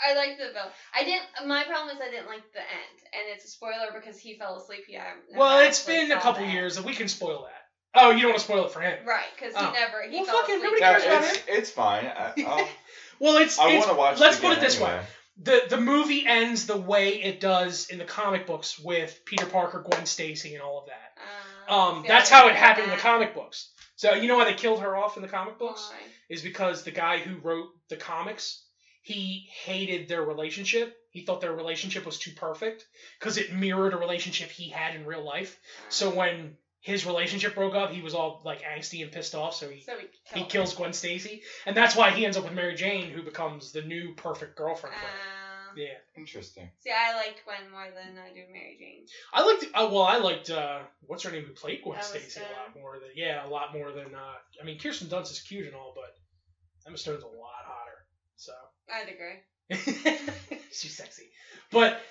I 0.08 0.14
liked 0.16 0.38
the 0.40 0.48
villain. 0.54 0.72
I 0.94 1.04
didn't. 1.04 1.48
My 1.48 1.64
problem 1.64 1.96
is 1.96 2.02
I 2.02 2.10
didn't 2.10 2.28
like 2.28 2.44
the 2.54 2.60
end, 2.60 2.98
and 3.14 3.24
it's 3.34 3.46
a 3.46 3.48
spoiler 3.50 3.92
because 3.94 4.18
he 4.20 4.36
fell 4.38 4.58
asleep. 4.58 4.86
Yeah. 4.88 5.04
Well, 5.36 5.60
it's 5.68 5.86
been 5.86 6.12
a 6.12 6.20
couple 6.20 6.46
the 6.46 6.52
years, 6.52 6.78
and 6.78 6.86
we 6.86 6.94
can 6.96 7.08
spoil 7.08 7.44
that. 7.44 7.58
Oh, 7.94 8.12
you 8.12 8.22
don't 8.22 8.30
want 8.30 8.40
to 8.40 8.46
spoil 8.46 8.66
it 8.66 8.72
for 8.72 8.80
him. 8.80 8.98
Right, 9.06 9.26
because 9.36 9.54
Oh. 9.56 9.66
he 9.68 9.74
never. 9.74 10.02
He 10.10 10.16
Well, 10.18 10.26
fell 10.26 10.40
fucking 10.42 10.56
asleep. 10.56 10.64
nobody 10.64 10.82
No, 10.82 10.92
cares 10.92 11.04
about 11.06 11.24
it's, 11.24 11.44
it's 11.48 11.72
fine. 11.72 12.06
I, 12.06 12.68
Well, 13.20 13.38
it's. 13.38 13.60
I 13.60 13.76
want 13.76 13.90
to 13.90 13.94
watch. 13.96 14.20
let's 14.20 14.38
it 14.38 14.42
put 14.42 14.52
it 14.52 14.58
again 14.58 14.64
this 14.64 14.80
way. 14.80 15.00
the 15.44 15.64
the 15.70 15.78
movie 15.82 16.26
ends 16.26 16.66
the 16.68 16.78
way 16.78 17.22
it 17.22 17.40
does 17.40 17.88
in 17.90 17.98
the 18.00 18.06
comic 18.06 18.48
books 18.48 18.80
with 18.80 19.20
Peter 19.26 19.46
Parker, 19.46 19.86
Gwen 19.88 20.06
Stacy, 20.06 20.56
and 20.56 20.64
all 20.64 20.80
of 20.80 20.86
that. 20.88 21.72
Um, 21.74 21.98
Um, 21.98 22.06
that's 22.08 22.32
I 22.32 22.36
how 22.36 22.42
it 22.46 22.50
didn't 22.50 22.56
get 22.60 22.68
happened 22.68 22.86
in 22.86 22.92
the 22.92 23.02
comic 23.02 23.36
books. 23.36 23.70
So 23.98 24.14
you 24.14 24.28
know 24.28 24.38
why 24.38 24.46
they 24.46 24.54
killed 24.56 24.80
her 24.80 24.96
off 24.98 25.16
in 25.18 25.22
the 25.22 25.28
comic 25.30 25.60
books? 25.60 25.88
Why? 25.92 25.98
Is 26.30 26.42
because 26.42 26.84
the 26.84 26.92
guy 26.92 27.18
who 27.20 27.38
wrote 27.38 27.70
the 27.90 27.98
comics, 27.98 28.64
he 29.02 29.48
hated 29.64 30.08
their 30.08 30.22
relationship. 30.24 30.96
He 31.10 31.22
thought 31.26 31.42
their 31.42 31.54
relationship 31.54 32.06
was 32.06 32.18
too 32.18 32.32
perfect 32.32 32.86
because 33.20 33.38
it 33.38 33.54
mirrored 33.54 33.94
a 33.94 33.98
relationship 33.98 34.50
he 34.50 34.70
had 34.70 34.96
in 34.96 35.06
real 35.06 35.24
life. 35.24 35.60
So 35.90 36.10
Um, 36.10 36.16
when 36.16 36.58
his 36.80 37.06
relationship 37.06 37.54
broke 37.56 37.76
up, 37.76 37.92
he 37.92 38.02
was 38.02 38.14
all 38.16 38.42
like 38.46 38.62
angsty 38.64 39.04
and 39.04 39.12
pissed 39.12 39.36
off. 39.36 39.54
So 39.56 39.70
he 39.70 39.82
so 39.82 39.98
he, 39.98 40.08
he 40.34 40.40
killed 40.42 40.50
kills 40.50 40.76
Gwen 40.76 40.94
Stacy, 40.94 41.44
and 41.66 41.76
that's 41.76 41.96
why 41.96 42.12
he 42.12 42.26
ends 42.26 42.38
up 42.38 42.44
with 42.44 42.54
Mary 42.54 42.76
Jane, 42.76 43.12
who 43.12 43.22
becomes 43.24 43.72
the 43.72 43.82
new 43.82 44.14
perfect 44.16 44.56
girlfriend. 44.56 44.96
for 44.96 45.02
him. 45.02 45.14
Um, 45.72 45.78
Yeah. 45.78 45.98
Interesting. 46.16 46.70
See, 46.80 46.92
I 46.92 47.16
liked 47.16 47.44
Gwen 47.46 47.70
more 47.72 47.88
than 47.92 48.18
I 48.18 48.34
do 48.34 48.44
Mary 48.52 48.78
Jane. 48.80 49.06
I 49.34 49.46
liked. 49.46 49.64
Uh, 49.74 49.90
well, 49.92 50.04
I 50.04 50.18
liked. 50.18 50.50
Uh, 50.50 50.80
what's 51.02 51.24
her 51.24 51.32
name? 51.32 51.44
Who 51.46 51.54
played 51.54 51.82
Gwen 51.84 51.96
Emma 51.98 52.04
Stacy 52.04 52.40
a 52.40 52.44
lot 52.44 52.76
more 52.76 53.00
than. 53.00 53.10
Yeah, 53.16 53.46
a 53.46 53.50
lot 53.50 53.74
more 53.74 53.92
than. 53.92 54.14
Uh, 54.16 54.36
I 54.62 54.66
mean, 54.66 54.80
Kirsten 54.80 55.08
Dunst 55.08 55.32
is 55.32 55.42
cute 55.42 55.66
and 55.68 55.76
all, 55.76 55.94
but 55.96 56.16
Emma 56.88 56.98
Stone's 56.98 57.24
a 57.24 57.28
lot 57.28 57.64
hotter. 57.66 58.06
So 58.38 58.54
I'd 58.94 59.10
agree. 59.10 59.40
she's 60.72 60.98
sexy, 60.98 61.30
but 61.72 62.02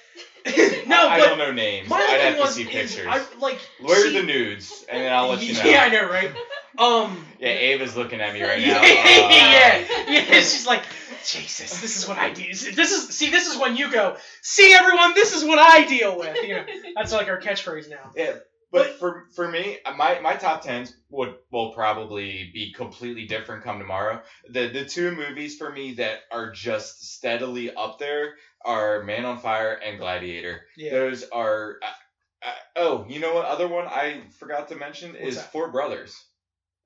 no, 0.86 1.08
I, 1.08 1.14
I 1.14 1.18
but 1.20 1.26
don't 1.26 1.38
know 1.38 1.52
names. 1.52 1.88
my 1.88 1.96
I'd 1.96 2.34
have 2.34 2.46
to 2.46 2.52
see 2.52 2.64
pictures. 2.64 3.06
I 3.08 3.22
like. 3.38 3.58
Where 3.80 4.06
are 4.06 4.10
the 4.10 4.22
nudes? 4.22 4.84
And 4.88 5.02
then 5.02 5.12
I'll 5.12 5.28
let 5.28 5.42
you 5.42 5.54
know. 5.62 5.64
Yeah, 5.64 5.82
I 5.82 5.88
know, 5.90 6.08
right? 6.08 6.30
Um. 6.78 7.26
Yeah, 7.38 7.48
Ava's 7.48 7.96
looking 7.96 8.20
at 8.20 8.32
me 8.32 8.42
right 8.42 8.60
yeah, 8.60 8.72
now. 8.74 8.82
yeah, 8.82 9.84
Uh, 10.08 10.10
yeah. 10.12 10.34
She's 10.36 10.66
like, 10.66 10.82
Jesus, 11.26 11.80
this 11.80 11.96
is 11.98 12.08
what 12.08 12.16
I 12.18 12.30
do. 12.30 12.44
This 12.44 12.92
is 12.92 13.08
see, 13.08 13.28
this 13.30 13.46
is 13.48 13.58
when 13.58 13.76
you 13.76 13.90
go, 13.92 14.16
see 14.40 14.72
everyone, 14.72 15.14
this 15.14 15.34
is 15.34 15.44
what 15.44 15.58
I 15.58 15.84
deal 15.84 16.16
with. 16.16 16.36
You 16.42 16.54
know, 16.56 16.64
that's 16.96 17.12
like 17.12 17.28
our 17.28 17.40
catchphrase 17.40 17.90
now. 17.90 18.10
Yeah, 18.16 18.32
but 18.72 18.98
for 18.98 19.26
for 19.34 19.48
me, 19.48 19.78
my 19.96 20.20
my 20.20 20.34
top 20.34 20.62
tens 20.62 20.94
would 21.08 21.34
will 21.50 21.72
probably 21.72 22.50
be 22.52 22.72
completely 22.72 23.26
different 23.26 23.64
come 23.64 23.78
tomorrow. 23.78 24.20
The 24.48 24.68
the 24.68 24.84
two 24.84 25.14
movies 25.14 25.56
for 25.56 25.70
me 25.70 25.94
that 25.94 26.20
are 26.30 26.52
just 26.52 27.14
steadily 27.14 27.74
up 27.74 27.98
there 27.98 28.34
are 28.64 29.02
Man 29.02 29.24
on 29.24 29.38
Fire 29.38 29.72
and 29.72 29.98
Gladiator. 29.98 30.62
Yeah. 30.76 30.92
Those 30.92 31.24
are. 31.30 31.76
Uh, 31.82 32.46
uh, 32.46 32.52
oh, 32.76 33.06
you 33.08 33.20
know 33.20 33.34
what? 33.34 33.44
Other 33.44 33.68
one 33.68 33.86
I 33.86 34.22
forgot 34.38 34.68
to 34.68 34.76
mention 34.76 35.12
What's 35.12 35.24
is 35.24 35.36
that? 35.36 35.52
Four 35.52 35.70
Brothers. 35.70 36.16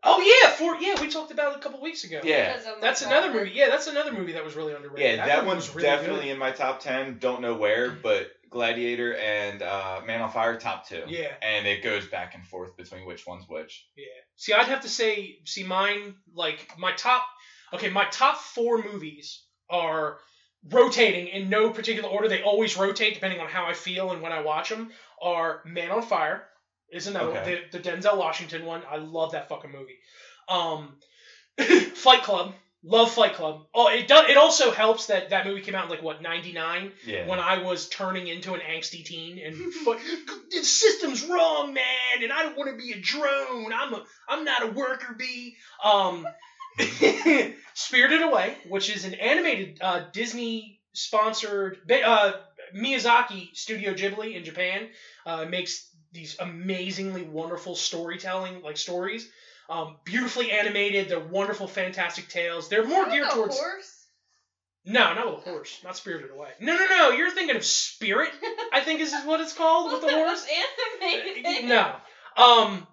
Oh 0.06 0.20
yeah, 0.20 0.50
four 0.50 0.76
yeah, 0.76 1.00
we 1.00 1.08
talked 1.08 1.32
about 1.32 1.52
it 1.52 1.58
a 1.58 1.60
couple 1.60 1.80
weeks 1.80 2.04
ago. 2.04 2.20
Yeah. 2.22 2.58
That's 2.80 3.02
another 3.02 3.32
movie. 3.32 3.52
Yeah, 3.54 3.70
that's 3.70 3.86
another 3.86 4.12
movie 4.12 4.32
that 4.32 4.44
was 4.44 4.54
really 4.54 4.74
underrated. 4.74 5.18
Yeah, 5.18 5.26
that, 5.26 5.38
one 5.38 5.56
one's 5.56 5.68
was 5.68 5.76
really 5.76 5.88
definitely 5.88 6.30
in 6.30 6.38
my 6.38 6.50
top 6.50 6.80
ten. 6.80 7.18
Don't 7.18 7.40
know 7.40 7.54
where, 7.54 7.90
but 7.90 8.30
Gladiator 8.50 9.14
and 9.16 9.62
uh, 9.62 10.00
Man 10.07 10.20
on 10.20 10.30
Fire 10.30 10.59
top 10.59 10.87
two. 10.88 11.02
Yeah, 11.07 11.33
And 11.42 11.66
it 11.66 11.83
goes 11.83 12.07
back 12.07 12.35
and 12.35 12.46
forth 12.46 12.76
between 12.76 13.07
which 13.07 13.26
one's 13.26 13.44
which. 13.48 13.87
yeah. 13.96 14.04
See, 14.37 14.52
I'd 14.52 14.66
have 14.66 14.83
to 14.83 14.88
say, 14.88 15.37
see, 15.44 15.62
mine 15.64 16.14
like 16.33 16.76
my 16.78 16.92
top. 16.92 17.22
Okay, 17.72 17.88
my 17.88 18.04
top 18.07 18.37
four 18.38 18.83
movies 18.83 19.42
are 19.70 20.18
rotating 20.70 21.28
in 21.28 21.48
no 21.48 21.70
particular 21.70 22.09
order. 22.09 22.28
They 22.28 22.42
always 22.42 22.76
rotate 22.76 23.14
depending 23.14 23.40
on 23.40 23.48
how 23.48 23.66
I 23.66 23.74
feel 23.74 24.11
and 24.12 24.22
when 24.22 24.33
I 24.33 24.42
watch 24.42 24.68
them. 24.70 24.90
Are 25.22 25.61
Man 25.64 25.90
on 25.90 26.02
Fire 26.02 26.44
is 26.90 27.07
another 27.07 27.33
one. 27.33 27.44
The, 27.44 27.78
the 27.78 27.90
Denzel 27.90 28.16
Washington 28.16 28.64
one. 28.64 28.83
I 28.90 28.96
love 28.96 29.33
that 29.33 29.48
fucking 29.48 29.72
movie. 29.72 29.98
Um, 30.48 30.96
Fight 31.94 32.22
Club. 32.22 32.54
Love 32.86 33.10
Fight 33.10 33.32
Club. 33.32 33.64
Oh, 33.74 33.88
it 33.88 34.06
does. 34.06 34.28
It 34.28 34.36
also 34.36 34.70
helps 34.70 35.06
that 35.06 35.30
that 35.30 35.46
movie 35.46 35.62
came 35.62 35.74
out 35.74 35.84
in 35.84 35.90
like 35.90 36.02
what 36.02 36.20
ninety 36.20 36.52
nine. 36.52 36.92
Yeah. 37.06 37.26
when 37.26 37.38
I 37.38 37.62
was 37.62 37.88
turning 37.88 38.28
into 38.28 38.52
an 38.52 38.60
angsty 38.60 39.04
teen 39.04 39.38
and 39.38 39.56
but 39.86 39.98
the 40.50 40.62
system's 40.62 41.24
wrong, 41.24 41.72
man, 41.72 42.22
and 42.22 42.30
I 42.30 42.42
don't 42.42 42.56
want 42.58 42.70
to 42.70 42.76
be 42.76 42.92
a 42.92 43.00
drone. 43.00 43.72
I'm 43.72 43.94
a 43.94 44.04
I'm 44.28 44.44
not 44.44 44.64
a 44.64 44.66
worker 44.66 45.14
bee. 45.18 45.56
Um, 45.82 46.26
Spirited 47.74 48.22
Away, 48.22 48.54
which 48.68 48.94
is 48.94 49.04
an 49.04 49.14
animated 49.14 49.78
uh, 49.80 50.04
Disney 50.12 50.80
sponsored 50.92 51.78
uh, 51.90 52.32
Miyazaki 52.76 53.54
Studio 53.56 53.94
Ghibli 53.94 54.34
in 54.34 54.44
Japan 54.44 54.88
uh, 55.26 55.44
makes 55.44 55.88
these 56.12 56.36
amazingly 56.38 57.22
wonderful 57.22 57.74
storytelling 57.74 58.62
like 58.62 58.76
stories. 58.76 59.28
Um, 59.68 59.96
beautifully 60.05 60.50
animated, 60.53 61.09
they're 61.09 61.18
wonderful, 61.20 61.66
fantastic 61.66 62.29
tales. 62.29 62.68
They're 62.68 62.85
more 62.87 63.09
geared 63.09 63.29
a 63.29 63.31
towards 63.31 63.59
horse. 63.59 64.07
no, 64.85 65.14
not 65.14 65.27
with 65.37 65.46
a 65.46 65.50
horse. 65.50 65.79
Not 65.83 65.96
Spirited 65.96 66.31
Away. 66.31 66.50
No, 66.61 66.77
no, 66.77 66.87
no. 66.87 67.11
You're 67.12 67.31
thinking 67.31 67.57
of 67.57 67.64
Spirit. 67.64 68.31
I 68.72 68.81
think 68.81 69.00
is 69.00 69.14
what 69.24 69.40
it's 69.40 69.55
called 69.55 69.92
with 69.92 70.03
the 70.03 70.11
horse. 70.14 70.46
animated. 71.03 71.64
No. 71.68 71.94
Um. 72.37 72.87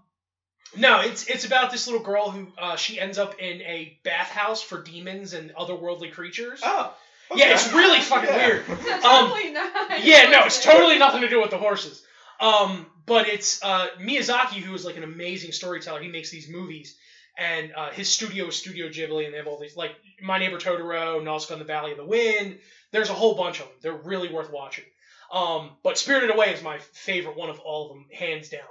No, 0.77 1.01
it's 1.01 1.25
it's 1.27 1.43
about 1.43 1.71
this 1.71 1.87
little 1.87 2.01
girl 2.01 2.31
who 2.31 2.47
uh, 2.57 2.77
she 2.77 2.97
ends 2.97 3.17
up 3.17 3.37
in 3.39 3.61
a 3.63 3.99
bathhouse 4.05 4.61
for 4.61 4.81
demons 4.81 5.33
and 5.33 5.53
otherworldly 5.53 6.13
creatures. 6.13 6.61
Oh. 6.63 6.93
Yeah, 7.35 7.53
it's 7.53 7.71
really 7.73 7.99
fucking 7.99 8.29
Yeah. 8.29 8.47
weird. 8.47 8.65
So 8.65 8.73
Um, 8.73 9.29
totally 9.29 9.51
not. 9.51 10.03
Yeah, 10.05 10.29
no, 10.29 10.39
it's 10.45 10.63
totally 10.63 10.97
nothing 10.97 11.21
to 11.21 11.29
do 11.29 11.41
with 11.41 11.49
the 11.51 11.57
horses. 11.57 12.01
Um, 12.41 12.87
but 13.05 13.27
it's 13.27 13.63
uh, 13.63 13.87
Miyazaki, 13.99 14.59
who 14.61 14.73
is 14.73 14.83
like 14.83 14.97
an 14.97 15.03
amazing 15.03 15.51
storyteller. 15.51 16.01
He 16.01 16.09
makes 16.09 16.31
these 16.31 16.49
movies, 16.49 16.97
and 17.37 17.71
uh, 17.73 17.91
his 17.91 18.09
studio 18.09 18.47
is 18.47 18.55
Studio 18.55 18.89
Ghibli, 18.89 19.25
and 19.25 19.33
they 19.33 19.37
have 19.37 19.47
all 19.47 19.59
these 19.59 19.77
like 19.77 19.91
My 20.21 20.39
Neighbor 20.39 20.57
Totoro, 20.57 21.23
Nausicaa 21.23 21.53
in 21.53 21.59
the 21.59 21.65
Valley 21.65 21.91
of 21.91 21.97
the 21.97 22.05
Wind. 22.05 22.57
There's 22.91 23.09
a 23.09 23.13
whole 23.13 23.35
bunch 23.35 23.59
of 23.59 23.67
them. 23.67 23.75
They're 23.81 23.93
really 23.93 24.33
worth 24.33 24.51
watching. 24.51 24.85
Um, 25.31 25.71
but 25.83 25.97
Spirited 25.97 26.33
Away 26.33 26.53
is 26.53 26.61
my 26.61 26.79
favorite 26.93 27.37
one 27.37 27.49
of 27.49 27.59
all 27.59 27.85
of 27.85 27.95
them, 27.95 28.05
hands 28.11 28.49
down. 28.49 28.61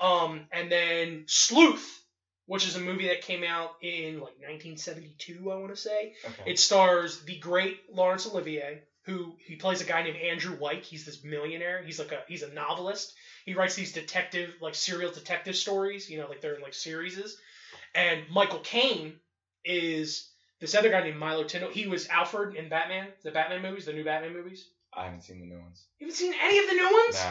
Um, 0.00 0.42
and 0.52 0.70
then 0.70 1.24
Sleuth, 1.26 2.04
which 2.46 2.66
is 2.66 2.76
a 2.76 2.80
movie 2.80 3.08
that 3.08 3.22
came 3.22 3.42
out 3.42 3.72
in 3.82 4.14
like 4.14 4.38
1972, 4.38 5.50
I 5.50 5.56
want 5.56 5.74
to 5.74 5.80
say. 5.80 6.14
Okay. 6.24 6.50
It 6.52 6.58
stars 6.58 7.20
the 7.22 7.38
great 7.38 7.78
Laurence 7.92 8.26
Olivier, 8.26 8.82
who 9.06 9.34
he 9.46 9.56
plays 9.56 9.80
a 9.80 9.84
guy 9.84 10.02
named 10.02 10.16
Andrew 10.16 10.52
White. 10.56 10.82
He's 10.84 11.06
this 11.06 11.22
millionaire. 11.24 11.82
He's 11.84 11.98
like 11.98 12.12
a 12.12 12.20
he's 12.28 12.42
a 12.42 12.52
novelist. 12.52 13.14
He 13.44 13.54
writes 13.54 13.74
these 13.76 13.92
detective 13.92 14.50
like 14.60 14.74
serial 14.74 15.12
detective 15.12 15.56
stories. 15.56 16.10
You 16.10 16.18
know, 16.18 16.28
like 16.28 16.40
they're 16.40 16.54
in 16.54 16.62
like 16.62 16.74
series. 16.74 17.36
And 17.94 18.20
Michael 18.30 18.58
Caine 18.58 19.14
is 19.64 20.28
this 20.60 20.74
other 20.74 20.90
guy 20.90 21.02
named 21.02 21.18
Milo 21.18 21.44
Tindle. 21.44 21.70
He 21.70 21.86
was 21.86 22.08
Alfred 22.08 22.56
in 22.56 22.68
Batman, 22.68 23.08
the 23.22 23.30
Batman 23.30 23.62
movies, 23.62 23.86
the 23.86 23.92
new 23.92 24.04
Batman 24.04 24.32
movies. 24.34 24.66
I 24.92 25.04
haven't 25.04 25.22
seen 25.22 25.40
the 25.40 25.46
new 25.46 25.58
ones. 25.60 25.84
You 25.98 26.06
haven't 26.06 26.16
seen 26.16 26.32
any 26.42 26.58
of 26.58 26.66
the 26.66 26.74
new 26.74 26.92
ones? 27.04 27.24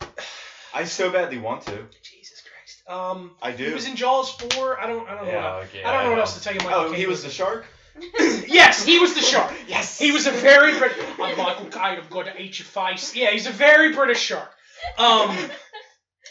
No. 0.00 0.08
I 0.74 0.84
so 0.84 1.10
badly 1.10 1.38
want 1.38 1.62
to. 1.62 1.78
Jesus 2.02 2.42
Christ. 2.42 2.82
Um, 2.88 3.32
I 3.42 3.52
do. 3.52 3.64
he 3.64 3.72
was 3.74 3.86
in 3.88 3.96
Jaws 3.96 4.30
four. 4.30 4.78
I 4.78 4.86
don't 4.86 5.08
I 5.08 5.14
don't 5.16 5.24
know. 5.26 5.30
yeah, 5.32 5.54
what, 5.56 5.64
okay, 5.64 5.82
I 5.82 5.92
don't 5.92 6.04
know 6.04 6.10
what 6.10 6.18
else 6.20 6.36
to 6.36 6.42
tell 6.44 6.52
you. 6.54 6.60
Michael 6.60 6.80
Oh, 6.80 6.90
Caine 6.90 6.98
he 7.00 7.06
was 7.06 7.22
the 7.24 7.30
shark. 7.30 7.64
yes, 8.46 8.84
he 8.84 8.98
was 8.98 9.14
the 9.14 9.20
shark. 9.20 9.52
Yes. 9.66 9.98
He 9.98 10.12
was 10.12 10.26
a 10.26 10.30
very 10.30 10.78
British. 10.78 11.04
I'm 11.20 11.36
Michael 11.36 11.66
Caine. 11.66 11.98
I'm 11.98 12.08
going 12.10 12.26
to 12.26 12.40
eat 12.40 12.58
your 12.58 12.66
face. 12.66 13.14
Yeah, 13.14 13.30
he's 13.30 13.46
a 13.46 13.52
very 13.52 13.92
British 13.92 14.20
shark. 14.20 14.50
Um, 14.96 15.36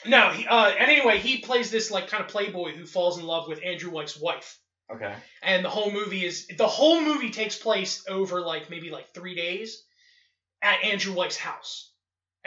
no, 0.06 0.30
he, 0.30 0.48
uh, 0.48 0.70
and 0.70 0.90
anyway, 0.90 1.18
he 1.20 1.40
plays 1.40 1.70
this 1.72 1.92
like 1.92 2.08
kind 2.08 2.24
of 2.24 2.30
playboy 2.30 2.72
who 2.72 2.86
falls 2.86 3.18
in 3.20 3.26
love 3.26 3.48
with 3.48 3.60
Andrew 3.66 3.92
White's 3.92 4.18
wife, 4.20 4.58
Okay. 4.92 5.14
and 5.44 5.66
the 5.66 5.70
whole 5.70 5.92
movie 5.92 6.26
is 6.26 6.48
the 6.58 6.68
whole 6.68 7.02
movie 7.02 7.30
takes 7.30 7.58
place 7.58 8.04
over 8.08 8.42
like 8.42 8.70
maybe 8.70 8.90
like 8.90 9.14
three 9.14 9.36
days 9.36 9.84
at 10.62 10.84
Andrew 10.84 11.14
White's 11.14 11.38
house, 11.38 11.92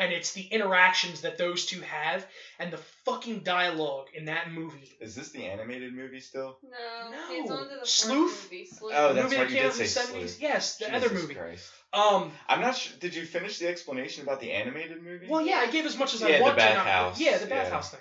and 0.00 0.12
it's 0.12 0.32
the 0.32 0.42
interactions 0.42 1.20
that 1.20 1.36
those 1.38 1.66
two 1.66 1.80
have 1.82 2.26
and 2.58 2.72
the 2.72 2.78
fucking 3.04 3.40
dialogue 3.40 4.06
in 4.14 4.24
that 4.24 4.50
movie. 4.50 4.96
Is 4.98 5.14
this 5.14 5.28
the 5.30 5.44
animated 5.44 5.92
movie 5.94 6.20
still? 6.20 6.56
No, 6.62 7.10
No. 7.10 7.18
it's 7.30 7.50
on 7.50 7.68
the 7.68 7.74
fourth 7.76 7.88
Sleuth? 7.88 8.42
movie. 8.50 8.66
Sleuth. 8.66 8.92
Oh, 8.96 9.12
that's 9.12 9.24
movie 9.24 9.36
right, 9.36 9.48
that 9.48 9.50
you 9.54 9.56
did 9.60 9.66
out 9.66 9.72
in 9.72 9.78
the 9.78 9.86
say 9.86 10.00
70s. 10.00 10.08
Sleuth. 10.10 10.36
Yes, 10.40 10.76
the 10.76 10.94
other 10.94 11.10
movie. 11.10 11.34
Christ. 11.34 11.70
Um, 11.92 12.32
I'm 12.48 12.60
not 12.60 12.76
sure. 12.76 12.92
Did 12.98 13.14
you 13.14 13.24
finish 13.26 13.58
the 13.58 13.68
explanation 13.68 14.22
about 14.24 14.40
the 14.40 14.52
animated 14.52 15.02
movie? 15.02 15.26
well, 15.28 15.42
yeah, 15.42 15.58
I 15.58 15.66
gave 15.66 15.84
as 15.86 15.96
much 15.96 16.14
as 16.14 16.22
Yeah, 16.22 16.28
I 16.28 16.40
wanted. 16.40 16.42
want 16.42 16.58
to. 16.58 16.64
not- 16.74 16.84
bathhouse, 16.86 17.20
Yeah, 17.20 17.36
the 17.38 17.48
yeah. 17.48 17.62
bathhouse 17.62 17.90
thing. 17.90 18.00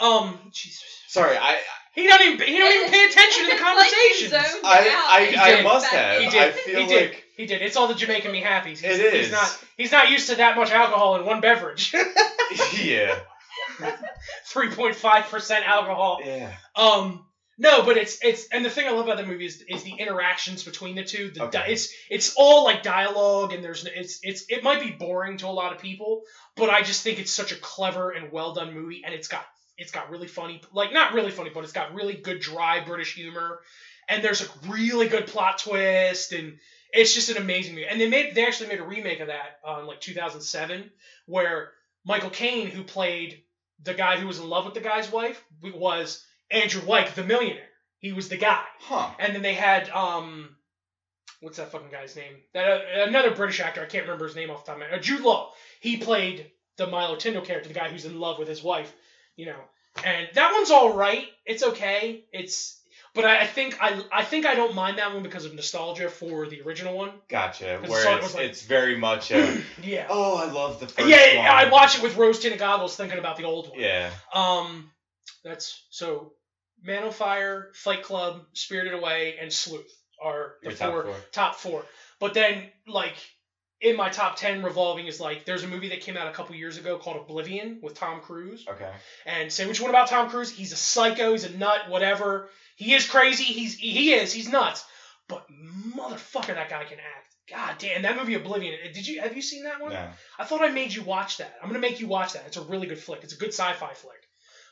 Um, 0.00 0.38
Jesus. 0.52 0.84
Sorry, 1.08 1.36
I 1.36 1.58
He 1.94 2.06
don't 2.06 2.20
even 2.20 2.46
he 2.46 2.56
don't 2.58 2.72
even 2.76 2.90
pay 2.90 3.04
attention 3.06 3.44
to 3.44 3.48
the 3.48 3.54
It's 3.54 3.62
like 3.62 3.86
he 3.86 4.28
conversations. 4.28 4.30
zoned 4.30 4.64
I 4.64 5.34
I, 5.40 5.58
I 5.58 5.62
must 5.62 5.86
have. 5.86 6.20
He 6.20 6.28
did. 6.28 6.40
I 6.42 6.50
feel 6.52 6.80
He 6.82 6.86
did. 6.86 7.10
like 7.10 7.24
He 7.38 7.46
did. 7.46 7.62
It's 7.62 7.76
all 7.76 7.86
the 7.86 7.94
Jamaican 7.94 8.30
me 8.32 8.40
happy. 8.42 8.70
He's, 8.70 8.82
It 8.82 9.14
He's 9.14 9.30
not. 9.30 9.64
He's 9.78 9.92
not 9.92 10.10
used 10.10 10.28
to 10.28 10.34
that 10.36 10.56
much 10.56 10.70
alcohol 10.72 11.16
in 11.16 11.24
one 11.24 11.40
beverage. 11.40 11.94
yeah, 12.82 13.14
Three 14.46 14.70
point 14.70 14.96
five 14.96 15.24
percent 15.26 15.64
alcohol. 15.66 16.20
yeah. 16.24 16.52
Um. 16.74 17.24
No, 17.60 17.82
but 17.84 17.96
it's 17.96 18.18
it's 18.22 18.46
and 18.52 18.64
the 18.64 18.70
thing 18.70 18.86
I 18.86 18.90
love 18.90 19.06
about 19.06 19.16
the 19.18 19.26
movie 19.26 19.46
is 19.46 19.62
is 19.68 19.82
the 19.84 19.92
interactions 19.92 20.62
between 20.64 20.94
the 20.96 21.02
two. 21.04 21.30
The 21.30 21.40
di- 21.40 21.46
Okay. 21.46 21.72
it's 21.72 21.88
it's 22.10 22.34
all 22.36 22.64
like 22.64 22.82
dialogue 22.82 23.52
and 23.52 23.62
there's 23.64 23.84
it's 23.86 24.18
it's 24.22 24.44
it 24.48 24.62
might 24.62 24.80
be 24.80 24.90
boring 24.90 25.36
to 25.38 25.46
a 25.46 25.50
lot 25.50 25.72
of 25.72 25.78
people, 25.78 26.22
but 26.56 26.70
I 26.70 26.82
just 26.82 27.02
think 27.02 27.18
it's 27.20 27.32
such 27.32 27.52
a 27.52 27.56
clever 27.56 28.10
and 28.10 28.30
well 28.32 28.52
done 28.52 28.74
movie 28.74 29.02
and 29.04 29.12
it's 29.14 29.26
got 29.28 29.44
it's 29.76 29.90
got 29.92 30.10
really 30.10 30.26
funny 30.28 30.60
like 30.72 30.92
not 30.92 31.14
really 31.14 31.30
funny, 31.32 31.50
but 31.52 31.62
it's 31.64 31.72
got 31.72 31.94
really 31.94 32.14
good 32.14 32.40
dry 32.40 32.80
British 32.84 33.14
humor 33.14 33.60
and 34.08 34.22
there's 34.24 34.40
a 34.40 34.46
really 34.68 35.08
good 35.08 35.26
plot 35.26 35.58
twist 35.58 36.32
and 36.32 36.58
it's 36.92 37.14
just 37.14 37.30
an 37.30 37.36
amazing 37.36 37.74
movie. 37.74 37.86
And 37.86 38.00
they 38.00 38.08
made 38.08 38.34
they 38.34 38.46
actually 38.46 38.68
made 38.68 38.80
a 38.80 38.84
remake 38.84 39.20
of 39.20 39.28
that 39.28 39.58
um 39.64 39.86
like 39.86 40.00
2007 40.00 40.90
where 41.26 41.72
Michael 42.04 42.30
Caine 42.30 42.68
who 42.68 42.82
played 42.82 43.42
the 43.82 43.94
guy 43.94 44.18
who 44.18 44.26
was 44.26 44.38
in 44.38 44.48
love 44.48 44.64
with 44.64 44.74
the 44.74 44.80
guy's 44.80 45.10
wife 45.10 45.42
was 45.62 46.24
Andrew 46.50 46.82
White, 46.82 47.14
the 47.14 47.24
millionaire. 47.24 47.62
He 47.98 48.12
was 48.12 48.28
the 48.28 48.36
guy. 48.36 48.62
Huh. 48.80 49.10
And 49.18 49.34
then 49.34 49.42
they 49.42 49.54
had 49.54 49.88
um, 49.90 50.56
what's 51.40 51.58
that 51.58 51.72
fucking 51.72 51.90
guy's 51.90 52.16
name? 52.16 52.34
That 52.54 52.68
uh, 52.68 53.04
another 53.08 53.34
British 53.34 53.60
actor. 53.60 53.82
I 53.82 53.86
can't 53.86 54.04
remember 54.04 54.26
his 54.26 54.36
name 54.36 54.50
off 54.50 54.64
the 54.64 54.72
top 54.72 54.76
of 54.76 54.80
my 54.80 54.86
head. 54.86 54.98
Uh, 54.98 55.02
Jude 55.02 55.22
Law. 55.22 55.52
He 55.80 55.96
played 55.96 56.50
the 56.76 56.86
Milo 56.86 57.16
Tindle 57.16 57.42
character, 57.42 57.68
the 57.68 57.78
guy 57.78 57.88
who's 57.88 58.04
in 58.04 58.20
love 58.20 58.38
with 58.38 58.48
his 58.48 58.62
wife. 58.62 58.92
You 59.36 59.46
know, 59.46 59.60
and 60.04 60.28
that 60.34 60.52
one's 60.52 60.70
all 60.70 60.94
right. 60.94 61.26
It's 61.44 61.62
okay. 61.62 62.24
It's 62.32 62.77
but 63.18 63.24
I, 63.26 63.40
I 63.40 63.46
think 63.46 63.76
I 63.80 64.00
I 64.12 64.22
think 64.24 64.46
I 64.46 64.54
don't 64.54 64.74
mind 64.74 64.98
that 64.98 65.12
one 65.12 65.22
because 65.24 65.44
of 65.44 65.52
nostalgia 65.54 66.08
for 66.08 66.46
the 66.46 66.62
original 66.62 66.96
one. 66.96 67.10
Gotcha. 67.28 67.80
Where 67.84 68.18
it's, 68.18 68.34
like- 68.34 68.44
it's 68.44 68.62
very 68.62 68.96
much 68.96 69.32
a, 69.32 69.60
Yeah. 69.82 70.06
oh, 70.08 70.36
I 70.36 70.50
love 70.52 70.78
the 70.78 70.86
first 70.86 71.08
yeah, 71.08 71.32
yeah. 71.32 71.52
I 71.52 71.68
watch 71.68 71.96
it 71.98 72.02
with 72.04 72.16
rose 72.16 72.38
tinted 72.38 72.60
goggles, 72.60 72.94
thinking 72.96 73.18
about 73.18 73.36
the 73.36 73.44
old 73.44 73.70
one. 73.70 73.80
Yeah. 73.80 74.10
Um, 74.32 74.90
that's 75.44 75.84
so. 75.90 76.32
Man 76.80 77.02
on 77.02 77.10
Fire, 77.10 77.72
Fight 77.74 78.04
Club, 78.04 78.42
Spirited 78.52 78.94
Away, 78.94 79.34
and 79.40 79.52
Sleuth 79.52 79.90
are 80.22 80.52
the 80.62 80.68
Your 80.70 80.78
top 80.78 80.92
four, 80.92 81.02
four. 81.02 81.14
top 81.32 81.54
four. 81.56 81.84
But 82.20 82.34
then, 82.34 82.70
like, 82.86 83.16
in 83.80 83.96
my 83.96 84.10
top 84.10 84.36
ten, 84.36 84.62
revolving 84.62 85.08
is 85.08 85.18
like 85.20 85.44
there's 85.44 85.64
a 85.64 85.66
movie 85.68 85.88
that 85.88 86.02
came 86.02 86.16
out 86.16 86.28
a 86.28 86.32
couple 86.32 86.54
years 86.54 86.78
ago 86.78 86.96
called 86.96 87.16
Oblivion 87.16 87.80
with 87.82 87.94
Tom 87.94 88.20
Cruise. 88.20 88.64
Okay. 88.68 88.92
And 89.26 89.52
say 89.52 89.66
which 89.66 89.80
one 89.80 89.90
about 89.90 90.06
Tom 90.08 90.30
Cruise? 90.30 90.50
He's 90.50 90.70
a 90.72 90.76
psycho. 90.76 91.32
He's 91.32 91.42
a 91.44 91.50
nut. 91.56 91.88
Whatever. 91.88 92.48
He 92.78 92.94
is 92.94 93.08
crazy. 93.08 93.42
He's 93.42 93.76
he 93.76 94.12
is. 94.12 94.32
He's 94.32 94.48
nuts. 94.48 94.84
But 95.28 95.44
motherfucker, 95.50 96.54
that 96.54 96.70
guy 96.70 96.84
can 96.84 96.98
act. 96.98 97.34
God 97.50 97.74
damn, 97.78 98.02
that 98.02 98.16
movie 98.16 98.34
Oblivion. 98.34 98.74
Did 98.94 99.06
you 99.06 99.20
have 99.20 99.34
you 99.34 99.42
seen 99.42 99.64
that 99.64 99.80
one? 99.80 99.92
No. 99.92 100.08
I 100.38 100.44
thought 100.44 100.62
I 100.62 100.68
made 100.68 100.94
you 100.94 101.02
watch 101.02 101.38
that. 101.38 101.52
I'm 101.60 101.68
gonna 101.68 101.80
make 101.80 101.98
you 101.98 102.06
watch 102.06 102.34
that. 102.34 102.44
It's 102.46 102.56
a 102.56 102.62
really 102.62 102.86
good 102.86 103.00
flick. 103.00 103.24
It's 103.24 103.34
a 103.34 103.36
good 103.36 103.48
sci-fi 103.48 103.94
flick. 103.94 104.22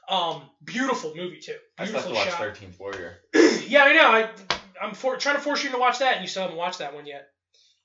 Um, 0.08 0.42
beautiful 0.64 1.14
movie 1.16 1.40
too. 1.40 1.56
I 1.76 1.86
still 1.86 2.00
have 2.00 2.08
to 2.08 2.14
watch. 2.14 2.28
Thirteenth 2.28 2.78
Warrior. 2.78 3.18
yeah, 3.34 3.82
I 3.82 3.92
know. 3.92 4.08
I 4.08 4.30
I'm 4.80 4.94
for, 4.94 5.16
trying 5.16 5.34
to 5.34 5.42
force 5.42 5.64
you 5.64 5.70
to 5.70 5.78
watch 5.78 5.98
that, 5.98 6.14
and 6.14 6.22
you 6.22 6.28
still 6.28 6.42
haven't 6.42 6.58
watched 6.58 6.78
that 6.78 6.94
one 6.94 7.06
yet. 7.06 7.26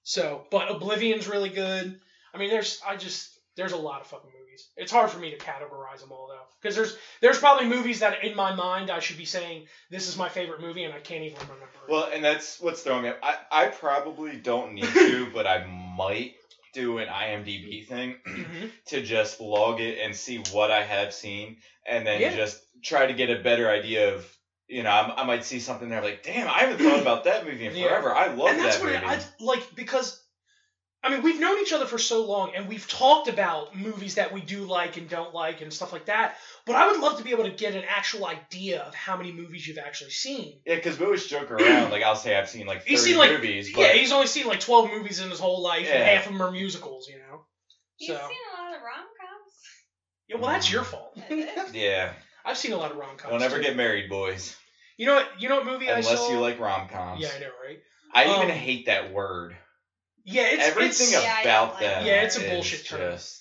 So, 0.04 0.46
but 0.52 0.70
Oblivion's 0.70 1.28
really 1.28 1.50
good. 1.50 2.00
I 2.32 2.38
mean, 2.38 2.52
there's 2.52 2.80
I 2.88 2.96
just 2.96 3.40
there's 3.56 3.72
a 3.72 3.78
lot 3.78 4.02
of 4.02 4.08
fucking 4.08 4.30
movies. 4.30 4.41
It's 4.78 4.92
hard 4.92 5.10
for 5.10 5.20
me 5.20 5.32
to 5.32 5.38
categorize 5.38 6.00
them 6.02 6.12
all 6.12 6.28
though, 6.28 6.46
because 6.62 6.76
there's 6.76 6.96
there's 7.22 7.38
probably 7.38 7.66
movies 7.66 8.00
that 8.00 8.24
in 8.24 8.36
my 8.36 8.54
mind 8.56 8.90
I 8.90 9.00
should 9.00 9.18
be 9.18 9.26
saying 9.26 9.66
this 9.90 10.08
is 10.08 10.18
my 10.18 10.30
favorite 10.30 10.62
movie, 10.62 10.84
and 10.84 10.94
I 10.94 11.00
can't 11.00 11.24
even 11.24 11.40
remember. 11.40 11.68
Well, 11.88 12.10
and 12.14 12.24
that's 12.24 12.60
what's 12.60 12.82
throwing 12.82 13.04
me. 13.04 13.10
up. 13.10 13.20
I 13.24 13.36
I 13.52 13.66
probably 13.68 14.36
don't 14.38 14.74
need 14.74 14.94
to, 14.94 15.30
but 15.34 15.48
I 15.48 15.66
might 15.66 16.34
do 16.74 17.00
an 17.00 17.08
IMDb 17.08 17.86
thing 17.86 18.16
Mhm. 18.28 18.70
to 18.88 19.02
just 19.02 19.42
log 19.42 19.80
it 19.82 20.00
and 20.00 20.16
see 20.16 20.38
what 20.52 20.72
I 20.72 20.84
have 20.84 21.14
seen, 21.14 21.58
and 21.86 22.06
then 22.08 22.22
Yeah. 22.22 22.32
just 22.36 22.58
try 22.84 23.06
to 23.06 23.14
get 23.14 23.30
a 23.30 23.36
better 23.38 23.70
idea 23.70 24.14
of. 24.14 24.26
You 24.68 24.84
know, 24.84 24.90
I, 24.90 25.14
I 25.18 25.24
might 25.26 25.44
see 25.44 25.60
something 25.60 25.90
there 25.90 26.02
like, 26.02 26.24
damn, 26.24 26.48
I 26.48 26.60
haven't 26.60 26.78
thought 26.78 27.02
about 27.02 27.26
that 27.26 27.46
movie 27.46 27.66
in 27.66 27.76
Yeah. 27.76 27.90
forever. 27.90 28.16
I 28.16 28.28
love 28.28 28.52
and 28.52 28.60
that's 28.60 28.78
that 28.78 28.82
what 28.86 28.94
movie. 28.94 29.06
I 29.06 29.20
like 29.42 29.76
because 29.76 30.18
I 31.04 31.10
mean 31.10 31.24
we've 31.24 31.40
known 31.40 31.60
each 31.62 31.74
other 31.74 31.86
for 31.88 31.98
so 31.98 32.24
long 32.26 32.52
and 32.56 32.68
we've 32.68 32.88
talked 32.88 33.28
about 33.28 33.76
movies 33.76 34.16
that 34.16 34.32
we 34.34 34.42
do 34.42 34.60
like 34.66 34.98
and 34.98 35.10
don't 35.10 35.34
like 35.34 35.62
and 35.62 35.74
stuff 35.74 35.92
like 35.92 36.06
that. 36.06 36.36
But 36.68 36.76
I 36.76 36.88
would 36.92 37.00
love 37.00 37.18
to 37.18 37.24
be 37.24 37.32
able 37.32 37.46
to 37.46 37.50
get 37.52 37.74
an 37.74 37.84
actual 37.90 38.28
idea 38.28 38.82
of 38.82 38.94
how 38.94 39.18
many 39.18 39.32
movies 39.32 39.66
you've 39.68 39.80
actually 39.80 40.12
seen. 40.12 40.60
Yeah, 40.66 40.76
because 40.76 41.00
we 41.00 41.06
always 41.06 41.26
joke 41.26 41.50
around. 41.50 41.90
Like 41.92 42.04
I'll 42.04 42.16
say 42.16 42.36
I've 42.38 42.50
seen 42.50 42.68
like 42.68 42.82
thirty 42.82 42.92
He's 42.92 43.04
seen, 43.04 43.18
like- 43.18 43.32
movies, 43.32 43.72
but 43.74 43.82
yeah, 43.82 43.94
he's 43.94 44.12
only 44.12 44.28
seen 44.28 44.46
like 44.46 44.60
twelve 44.60 44.90
movies 44.92 45.20
in 45.20 45.30
his 45.32 45.40
whole 45.40 45.62
life, 45.64 45.88
and 45.92 46.04
half 46.04 46.28
of 46.28 46.34
them 46.34 46.42
are 46.42 46.52
musicals, 46.52 47.08
you 47.08 47.18
know. 47.18 47.46
You've 47.98 48.18
So 48.18 48.28
seen 48.28 48.38
a 48.58 48.62
lot 48.62 48.76
of 48.76 48.82
rom 48.84 49.06
coms. 49.20 49.54
yeah, 50.28 50.36
well 50.38 50.50
that's 50.52 50.72
your 50.72 50.84
fault. 50.84 51.18
yeah, 51.74 52.14
I've 52.46 52.58
seen 52.58 52.74
a 52.74 52.78
lot 52.78 52.92
of 52.92 52.98
rom 52.98 53.18
coms. 53.18 53.32
don't 53.32 53.42
ever 53.42 53.60
get 53.60 53.76
married, 53.76 54.08
boys, 54.10 54.56
You 54.98 55.08
know 55.08 55.16
what? 55.16 55.28
You 55.42 55.50
know 55.50 55.56
what 55.58 55.66
movie 55.66 55.90
I 55.90 55.98
unless 55.98 56.20
saw? 56.20 56.32
you 56.32 56.40
like 56.40 56.60
rom 56.60 56.88
coms. 56.90 57.22
Yeah, 57.22 57.30
I 57.36 57.40
know, 57.40 57.50
right? 57.68 57.80
I 58.14 58.26
even 58.38 58.52
Um, 58.52 58.58
hate 58.58 58.86
that 58.86 59.12
word. 59.12 59.56
Yeah, 60.26 60.44
it's 60.44 60.68
Everything 60.68 61.08
it's, 61.08 61.24
Yeah, 61.24 61.42
about 61.42 61.44
don't 61.44 61.74
like 61.74 61.80
them. 61.82 62.06
Yeah, 62.06 62.22
it's 62.24 62.36
a 62.38 62.44
is 62.44 62.50
bullshit 62.52 62.86
term. 62.88 63.14
Just 63.14 63.38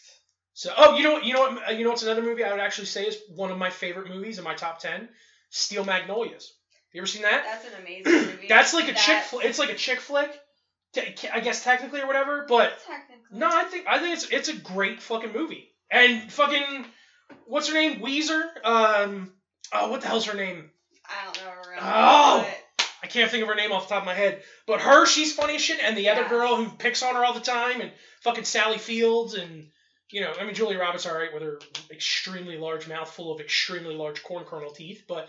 So, 0.55 0.73
oh, 0.77 0.97
you 0.97 1.03
know 1.05 1.13
what? 1.13 1.25
You 1.25 1.35
know 1.35 1.41
what? 1.41 1.77
You 1.77 1.85
know 1.85 1.91
what's 1.91 2.03
another 2.03 2.23
movie 2.23 2.45
I 2.45 2.51
would 2.51 2.61
actually 2.61 2.87
say 2.87 3.05
is 3.05 3.17
one 3.29 3.51
of 3.51 3.59
my 3.59 3.71
favorite 3.71 4.09
movies 4.09 4.39
in 4.39 4.45
my 4.45 4.55
top 4.55 4.81
ten? 4.81 5.09
Steel 5.51 5.85
Magnolias. 5.85 6.53
You 6.93 7.01
ever 7.01 7.07
seen 7.07 7.23
that? 7.23 7.43
That's 7.45 7.65
an 7.65 7.81
amazing 7.81 8.13
movie. 8.27 8.47
That's 8.49 8.75
like 8.75 8.85
a 8.85 8.95
chick. 8.95 9.07
That's- 9.07 9.29
Fl- 9.31 9.41
it's 9.41 9.59
like 9.59 9.71
a 9.71 9.75
chick 9.75 10.01
flick, 10.01 10.31
I 11.33 11.41
guess 11.41 11.63
technically 11.63 12.01
or 12.01 12.07
whatever. 12.07 12.45
But 12.49 12.73
Technically. 12.87 13.39
no, 13.39 13.49
I 13.49 13.65
think 13.65 13.87
I 13.89 13.99
think 13.99 14.15
it's 14.15 14.29
it's 14.31 14.49
a 14.49 14.55
great 14.55 15.01
fucking 15.03 15.33
movie. 15.33 15.71
And 15.91 16.31
fucking 16.33 16.85
what's 17.47 17.69
her 17.69 17.75
name? 17.75 18.01
Ouiser. 18.01 18.43
Um. 18.65 19.33
Oh, 19.73 19.89
what 19.91 20.01
the 20.01 20.09
hell's 20.09 20.27
her 20.27 20.35
name? 20.37 20.71
I 21.09 21.25
don't 21.25 21.37
know. 21.45 21.51
Around 21.51 21.81
Oh! 21.83 22.51
But 23.13 23.19
I 23.19 23.21
can't 23.21 23.31
think 23.31 23.43
of 23.43 23.49
her 23.49 23.55
name 23.55 23.73
off 23.73 23.89
the 23.89 23.95
top 23.95 24.03
of 24.03 24.07
my 24.07 24.15
head. 24.15 24.43
But 24.67 24.81
her, 24.81 25.07
she's 25.07 25.33
funny 25.33 25.57
as 25.57 25.63
shit. 25.63 25.81
And 25.83 25.97
the 25.97 26.11
other 26.11 26.23
Yeah. 26.23 26.29
girl 26.29 26.57
who 26.57 26.71
picks 26.77 27.03
on 27.03 27.15
her 27.15 27.25
all 27.25 27.33
the 27.35 27.41
time, 27.41 27.81
and 27.81 27.93
fucking 28.23 28.45
Sally 28.45 28.79
Fields, 28.79 29.35
and 29.35 29.69
you 30.11 30.21
know, 30.23 30.33
I 30.41 30.45
mean, 30.45 30.55
Julia 30.55 30.79
Roberts, 30.79 31.07
all 31.07 31.15
right, 31.15 31.33
with 31.33 31.43
her 31.43 31.61
extremely 31.91 32.57
large 32.59 32.89
mouth 32.89 33.11
full 33.13 33.33
of 33.33 33.41
extremely 33.41 33.95
large 33.95 34.23
corn 34.23 34.45
kernel 34.45 34.71
teeth, 34.73 35.05
but. 35.09 35.29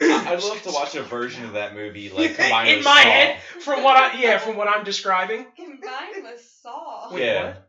I- 0.00 0.32
I'd 0.32 0.42
love 0.42 0.60
to 0.62 0.70
watch 0.72 0.96
a 0.96 1.02
version 1.02 1.44
of 1.44 1.52
that 1.52 1.74
movie 1.74 2.08
like 2.10 2.34
combined 2.36 2.68
in 2.70 2.76
with 2.78 2.84
my 2.84 3.02
Saw. 3.02 3.08
head, 3.08 3.40
from 3.60 3.84
what 3.84 3.96
I 3.96 4.18
yeah, 4.20 4.38
from 4.38 4.56
what 4.56 4.66
I'm 4.66 4.84
describing. 4.84 5.46
Combined 5.54 6.24
with 6.24 6.40
Saw. 6.62 7.12
Wait, 7.14 7.24
Yeah. 7.24 7.44
what? 7.44 7.68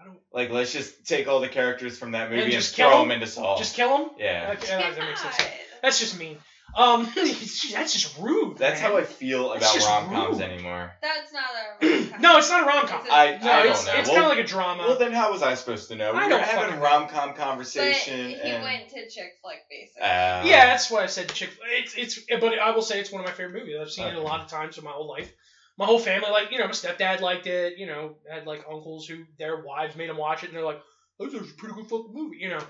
I 0.00 0.04
don't 0.04 0.18
Like 0.30 0.50
let's 0.50 0.72
just 0.74 1.06
take 1.06 1.26
all 1.26 1.40
the 1.40 1.48
characters 1.48 1.96
from 1.98 2.10
that 2.12 2.28
movie 2.30 2.42
and, 2.42 2.52
just 2.52 2.74
kill 2.76 2.90
throw 2.90 2.98
them? 2.98 3.08
them 3.08 3.22
into 3.22 3.32
Saw. 3.32 3.56
just 3.56 3.74
kill 3.76 3.96
him. 3.96 4.10
yeah, 4.18 4.50
Okay, 4.58 4.66
that, 4.66 4.94
that 4.96 5.08
makes 5.08 5.22
sense. 5.22 5.36
That's 5.80 5.98
just 6.00 6.18
mean. 6.18 6.36
Um, 6.76 7.04
that's 7.14 7.92
just 7.92 8.18
rude. 8.18 8.58
that's 8.58 8.80
man. 8.82 8.90
how 8.90 8.96
I 8.98 9.04
feel 9.04 9.52
about 9.52 9.74
just 9.74 9.86
rom 9.88 10.08
coms 10.08 10.40
anymore. 10.40 10.92
That's 11.00 11.32
not 11.32 11.44
a 11.82 11.86
rom-com. 12.02 12.20
No, 12.20 12.36
it's 12.38 12.50
not 12.50 12.62
a 12.62 12.66
rom 12.66 12.86
com. 12.86 13.00
It's 13.02 13.08
No, 13.10 13.16
I 13.16 13.62
don't 13.62 13.70
it's, 13.72 13.86
know. 13.86 13.92
it's 13.94 14.08
Well- 14.08 14.16
kind 14.20 14.32
of 14.32 14.36
like 14.38 14.44
a 14.44 14.48
drama. 14.48 14.82
Well, 14.88 14.98
then 14.98 15.12
how 15.12 15.30
was 15.30 15.42
I 15.42 15.54
supposed 15.54 15.88
to 15.88 15.96
know? 15.96 16.12
We 16.12 16.18
I 16.18 16.24
were 16.24 16.30
don't 16.30 16.42
having 16.42 16.62
fucking 16.64 16.78
a 16.78 16.82
rom 16.82 17.08
com 17.08 17.28
But 17.28 17.36
conversation, 17.36 18.30
he 18.30 18.34
and 18.40 18.62
went 18.62 18.88
to 18.88 19.08
chick 19.08 19.34
flick 19.42 19.62
basically. 19.70 20.02
uh, 20.02 20.44
yeah, 20.44 20.66
that's 20.66 20.90
why 20.90 21.02
I 21.02 21.06
said 21.06 21.32
chick. 21.32 21.50
It's 21.70 21.94
it's, 21.96 22.18
but 22.40 22.58
I 22.58 22.70
will 22.72 22.82
say 22.82 22.98
it's 23.00 23.12
one 23.12 23.20
of 23.22 23.26
my 23.28 23.32
favorite 23.34 23.58
movies. 23.60 23.76
I've 23.80 23.90
seen 23.90 24.06
it 24.06 24.16
a 24.16 24.20
lot 24.20 24.40
of 24.40 24.48
times 24.48 24.76
in 24.78 24.84
my 24.84 24.90
whole 24.90 25.08
life. 25.08 25.32
My 25.76 25.86
whole 25.86 25.98
family, 25.98 26.30
like 26.30 26.50
you 26.52 26.58
know, 26.58 26.66
my 26.66 26.72
stepdad 26.72 27.20
liked 27.20 27.46
it. 27.46 27.78
You 27.78 27.86
know, 27.86 28.16
had 28.30 28.46
like 28.46 28.64
uncles 28.70 29.06
who 29.06 29.24
their 29.38 29.60
wives 29.62 29.96
made 29.96 30.08
them 30.08 30.16
watch 30.16 30.42
it, 30.44 30.48
and 30.48 30.56
they're 30.56 30.64
like, 30.64 30.80
"This 31.18 31.34
is 31.34 31.50
a 31.50 31.54
pretty 31.54 31.74
good 31.74 31.86
fucking 31.88 32.12
movie," 32.12 32.36
you 32.38 32.48
know. 32.48 32.60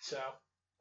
So 0.00 0.18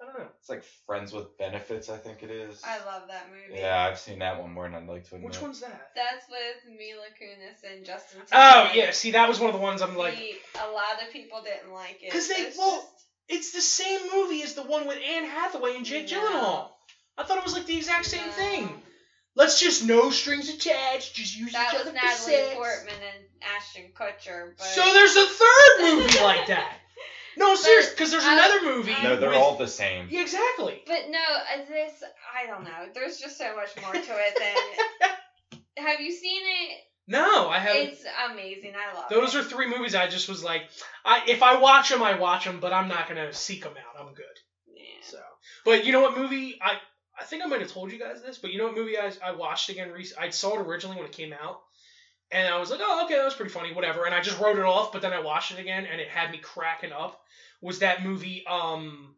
I 0.02 0.06
don't 0.06 0.20
know. 0.20 0.28
it's 0.40 0.50
like 0.50 0.64
Friends 0.86 1.12
with 1.12 1.38
Benefits, 1.38 1.90
I 1.90 1.98
think 1.98 2.22
it 2.24 2.30
is. 2.30 2.62
I 2.64 2.78
love 2.86 3.04
that 3.08 3.28
movie. 3.32 3.60
Yeah, 3.60 3.80
I've 3.90 3.98
seen 4.00 4.20
that 4.20 4.40
one 4.40 4.54
more 4.54 4.66
than 4.66 4.76
I'd 4.76 4.88
like 4.88 5.08
to 5.10 5.16
admit. 5.16 5.32
Which 5.32 5.42
one's 5.42 5.60
that? 5.62 5.90
That's 5.96 6.26
with 6.30 6.78
Mila 6.78 7.06
Kunis 7.20 7.64
and 7.76 7.84
Justin. 7.86 8.22
Oh 8.32 8.70
yeah, 8.76 8.92
see 8.92 9.12
that 9.12 9.28
was 9.28 9.40
one 9.40 9.50
of 9.50 9.56
the 9.56 9.62
ones 9.62 9.82
I'm 9.82 9.98
like, 9.98 10.14
He- 10.14 10.36
a 10.64 10.72
lot 10.72 11.02
of 11.06 11.12
people 11.12 11.42
didn't 11.44 11.74
like 11.74 12.00
it. 12.04 12.12
Cause 12.12 12.28
they- 12.28 12.36
It's 12.36 12.58
well, 12.58 12.76
just- 12.78 13.06
it's 13.30 13.52
the 13.54 13.62
same 13.62 14.02
movie 14.14 14.44
as 14.44 14.54
the 14.54 14.64
one 14.64 14.88
with 14.88 15.00
Anne 15.04 15.26
Hathaway 15.26 15.76
and 15.76 15.86
Jake 15.86 16.10
No. 16.12 16.18
Gyllenhaal. 16.20 16.70
I 17.18 17.24
thought 17.24 17.40
it 17.40 17.44
was 17.44 17.54
like 17.54 17.66
the 17.66 17.76
exact 17.78 18.06
same 18.06 18.26
No. 18.28 18.32
thing. 18.34 18.84
Let's 19.36 19.60
just 19.60 19.84
no 19.86 20.10
strings 20.12 20.50
attached, 20.50 21.14
just 21.16 21.36
use 21.38 21.52
That 21.54 21.68
each 21.68 21.74
was 21.74 21.82
other 21.82 21.90
for 21.92 21.96
Natalie 22.06 22.32
sex. 22.34 22.56
Portman 22.56 22.96
and 22.96 23.26
Ashton 23.56 23.92
Kutcher. 23.96 24.54
But 24.58 24.64
So 24.66 24.82
there's 24.94 25.16
a 25.16 25.26
third 25.28 25.82
movie 25.82 26.20
like 26.24 26.48
that. 26.48 26.74
No, 27.38 27.56
serious, 27.56 27.90
because 27.90 28.12
there's 28.12 28.24
I- 28.26 28.34
another 28.34 28.66
movie. 28.66 28.94
I- 28.94 29.04
No, 29.04 29.16
they're 29.18 29.30
with- 29.30 29.38
all 29.38 29.56
the 29.58 29.68
same. 29.68 30.08
Yeah, 30.10 30.22
exactly. 30.22 30.82
But 30.86 31.10
no, 31.10 31.20
uh, 31.20 31.66
this 31.68 32.04
I 32.34 32.48
don't 32.48 32.64
know. 32.64 32.90
There's 32.94 33.20
just 33.20 33.38
so 33.38 33.56
much 33.56 33.70
more 33.82 33.94
to 33.94 34.00
it 34.00 34.38
than. 34.40 35.60
Have 35.78 36.02
you 36.02 36.12
seen 36.12 36.42
it? 36.44 36.80
No, 37.08 37.48
I 37.50 37.60
haven't. 37.60 37.90
It's 37.90 38.04
amazing. 38.32 38.74
I 38.76 38.94
love 38.94 39.06
it. 39.10 39.14
Those 39.14 39.36
it. 39.36 39.40
are 39.40 39.44
three 39.44 39.68
movies 39.68 39.96
I 39.96 40.08
just 40.08 40.28
was 40.28 40.44
like, 40.44 40.64
I 41.06 41.22
if 41.28 41.42
I 41.44 41.58
watch 41.60 41.90
them, 41.90 42.04
I 42.04 42.18
watch 42.18 42.44
them, 42.46 42.60
but 42.60 42.74
I'm 42.74 42.88
not 42.90 43.08
gonna 43.08 43.32
seek 43.32 43.64
them 43.64 43.76
out. 43.78 44.02
I'm 44.06 44.14
good. 44.14 44.26
Yeah. 44.68 44.82
So, 45.04 45.20
but 45.64 45.86
you 45.86 45.94
know 45.94 46.02
what 46.02 46.18
movie 46.18 46.60
I 46.62 46.80
I 47.20 47.24
think 47.24 47.44
I 47.44 47.48
might 47.48 47.62
have 47.62 47.72
told 47.72 47.92
you 47.92 48.00
guys 48.00 48.22
this, 48.22 48.38
but 48.40 48.52
you 48.52 48.58
know 48.58 48.66
what 48.66 48.76
movie 48.76 48.98
I 48.98 49.12
I 49.24 49.32
watched 49.32 49.70
again 49.70 49.92
recently? 49.92 50.28
I 50.28 50.32
saw 50.32 50.60
it 50.60 50.66
originally 50.68 50.98
when 50.98 51.06
it 51.06 51.14
came 51.14 51.34
out, 51.34 51.62
and 52.32 52.48
I 52.48 52.60
was 52.60 52.70
like, 52.70 52.80
oh 52.84 53.06
okay, 53.06 53.16
that 53.16 53.26
was 53.26 53.34
pretty 53.36 53.52
funny, 53.52 53.74
whatever, 53.74 54.06
and 54.06 54.14
I 54.16 54.22
just 54.22 54.40
wrote 54.40 54.58
it 54.58 54.66
off. 54.66 54.92
But 54.92 55.02
then 55.02 55.14
I 55.14 55.20
watched 55.20 55.52
it 55.52 55.60
again, 55.60 55.86
and 55.92 56.00
it 56.02 56.08
had 56.08 56.32
me 56.32 56.38
cracking 56.38 56.92
up. 56.92 57.20
Was 57.62 57.80
that 57.80 58.04
movie? 58.04 58.46
Um. 58.48 59.14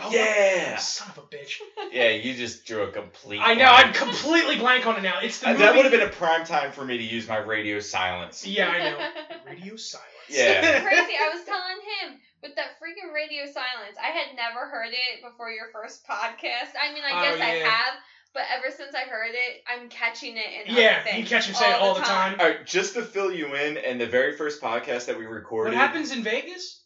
Oh, 0.00 0.10
Yeah. 0.10 0.76
Son 0.78 1.08
of 1.10 1.18
a 1.18 1.26
bitch. 1.26 1.60
Yeah, 1.92 2.08
you 2.08 2.32
just 2.32 2.64
drew 2.64 2.84
a 2.84 2.90
complete. 2.90 3.40
I 3.42 3.52
know. 3.52 3.66
I'm 3.66 3.92
completely 3.92 4.56
blank 4.56 4.86
on 4.86 4.96
it 4.96 5.02
now. 5.02 5.20
It's 5.20 5.40
the 5.40 5.48
Uh, 5.48 5.52
movie. 5.52 5.62
That 5.64 5.74
would 5.76 5.84
have 5.84 5.92
been 5.92 6.00
a 6.00 6.08
prime 6.08 6.46
time 6.46 6.72
for 6.72 6.82
me 6.82 6.96
to 6.96 7.04
use 7.04 7.28
my 7.28 7.36
radio 7.36 7.80
silence. 7.80 8.46
Yeah, 8.46 8.68
I 8.68 8.78
know. 8.78 8.96
Radio 9.44 9.76
silence. 9.76 10.08
Yeah. 10.28 10.80
Crazy. 10.80 11.12
I 11.20 11.34
was 11.36 11.44
telling 11.44 11.80
him 12.00 12.16
with 12.40 12.54
that 12.56 12.80
freaking 12.80 13.12
radio 13.12 13.44
silence. 13.44 13.98
I 14.00 14.08
had 14.16 14.34
never 14.34 14.64
heard 14.66 14.88
it 14.88 15.20
before 15.22 15.50
your 15.50 15.68
first 15.70 16.00
podcast. 16.08 16.72
I 16.80 16.94
mean, 16.94 17.02
I 17.04 17.12
Oh, 17.12 17.36
guess 17.36 17.40
I 17.42 17.50
have, 17.68 17.94
but 18.34 18.44
ever 18.50 18.70
since 18.70 18.94
I 18.94 19.04
heard 19.04 19.32
it, 19.34 19.62
I'm 19.66 19.88
catching 19.88 20.36
it 20.36 20.66
in 20.66 20.74
Yeah, 20.74 21.00
other 21.00 21.10
things 21.10 21.18
you 21.18 21.24
catch 21.36 21.46
him 21.48 21.54
say 21.54 21.70
it 21.70 21.80
all 21.80 21.94
the 21.94 22.00
time. 22.00 22.36
All 22.38 22.46
right, 22.46 22.64
just 22.66 22.94
to 22.94 23.02
fill 23.02 23.32
you 23.32 23.54
in, 23.54 23.76
and 23.78 24.00
the 24.00 24.06
very 24.06 24.36
first 24.36 24.60
podcast 24.60 25.06
that 25.06 25.18
we 25.18 25.26
recorded. 25.26 25.74
What 25.74 25.78
happens 25.78 26.10
in 26.10 26.22
Vegas? 26.22 26.80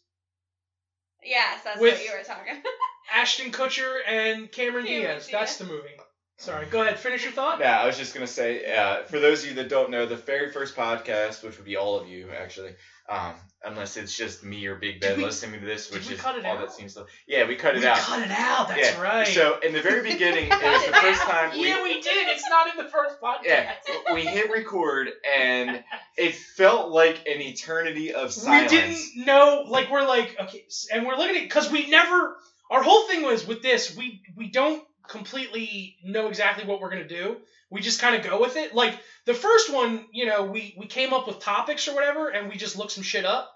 Yes, 1.23 1.61
that's 1.63 1.79
With- 1.79 1.95
what 1.95 2.03
you 2.05 2.11
were 2.11 2.23
talking. 2.23 2.51
About. 2.53 2.63
Ashton 3.11 3.51
Kutcher 3.51 3.99
and 4.05 4.51
Cameron, 4.51 4.85
Cameron 4.85 4.85
Diaz. 4.85 5.27
That's 5.31 5.57
Diaz. 5.57 5.57
the 5.57 5.63
movie. 5.73 5.97
Sorry, 6.39 6.67
go 6.67 6.81
ahead. 6.81 6.99
Finish 6.99 7.23
your 7.23 7.33
thought. 7.33 7.59
Yeah, 7.59 7.79
I 7.79 7.87
was 7.87 7.97
just 7.97 8.13
gonna 8.13 8.27
say, 8.27 8.71
uh, 8.75 9.03
for 9.03 9.19
those 9.19 9.43
of 9.43 9.49
you 9.49 9.55
that 9.55 9.69
don't 9.69 9.89
know, 9.89 10.05
the 10.05 10.15
very 10.15 10.51
first 10.51 10.75
podcast, 10.75 11.43
which 11.43 11.57
would 11.57 11.65
be 11.65 11.77
all 11.77 11.99
of 11.99 12.07
you 12.07 12.29
actually, 12.29 12.75
um, 13.09 13.33
unless 13.65 13.97
it's 13.97 14.15
just 14.15 14.43
me 14.43 14.67
or 14.67 14.75
Big 14.75 15.01
Ben 15.01 15.17
we- 15.17 15.23
listening 15.23 15.59
to 15.59 15.65
this, 15.65 15.89
which 15.91 16.11
is 16.11 16.23
all 16.23 16.35
out? 16.35 16.59
that 16.59 16.71
seems 16.71 16.93
to. 16.93 17.07
Yeah, 17.25 17.47
we 17.47 17.55
cut 17.55 17.75
it 17.75 17.79
we 17.79 17.87
out. 17.87 17.97
cut 17.97 18.21
it 18.21 18.29
out. 18.29 18.67
That's 18.67 18.91
yeah. 18.91 19.01
right. 19.01 19.27
So 19.27 19.57
in 19.61 19.73
the 19.73 19.81
very 19.81 20.03
beginning, 20.03 20.45
it 20.51 20.51
was 20.51 20.85
the 20.85 20.93
first 20.93 21.21
time 21.23 21.57
we 21.59 21.69
yeah, 21.69 21.81
we 21.81 22.01
did. 22.01 22.27
It's 22.27 22.47
not 22.47 22.69
in 22.69 22.83
the 22.85 22.89
first 22.91 23.19
podcast. 23.19 23.45
yeah 23.47 23.73
we 24.13 24.21
hit 24.21 24.51
record, 24.51 25.09
and 25.35 25.83
it 26.17 26.35
felt 26.35 26.91
like 26.91 27.27
an 27.27 27.41
eternity 27.41 28.13
of 28.13 28.31
silence. 28.31 28.71
we 28.71 28.77
didn't 28.77 29.25
know. 29.25 29.65
Like 29.67 29.89
we're 29.89 30.07
like 30.07 30.37
okay, 30.39 30.65
and 30.93 31.07
we're 31.07 31.15
looking 31.17 31.37
at 31.37 31.43
because 31.43 31.71
we 31.71 31.89
never. 31.89 32.37
Our 32.69 32.83
whole 32.83 33.07
thing 33.07 33.23
was 33.23 33.47
with 33.47 33.63
this. 33.63 33.95
We 33.95 34.21
we 34.35 34.49
don't 34.51 34.83
completely 35.07 35.97
know 36.03 36.27
exactly 36.27 36.65
what 36.65 36.81
we're 36.81 36.89
gonna 36.89 37.07
do. 37.07 37.37
We 37.69 37.81
just 37.81 38.01
kind 38.01 38.15
of 38.15 38.23
go 38.23 38.39
with 38.39 38.55
it. 38.55 38.73
Like 38.73 38.97
the 39.25 39.33
first 39.33 39.71
one, 39.71 40.05
you 40.11 40.25
know, 40.25 40.43
we 40.45 40.75
we 40.77 40.85
came 40.85 41.13
up 41.13 41.27
with 41.27 41.39
topics 41.39 41.87
or 41.87 41.95
whatever, 41.95 42.29
and 42.29 42.49
we 42.49 42.55
just 42.55 42.77
looked 42.77 42.91
some 42.91 43.03
shit 43.03 43.25
up. 43.25 43.53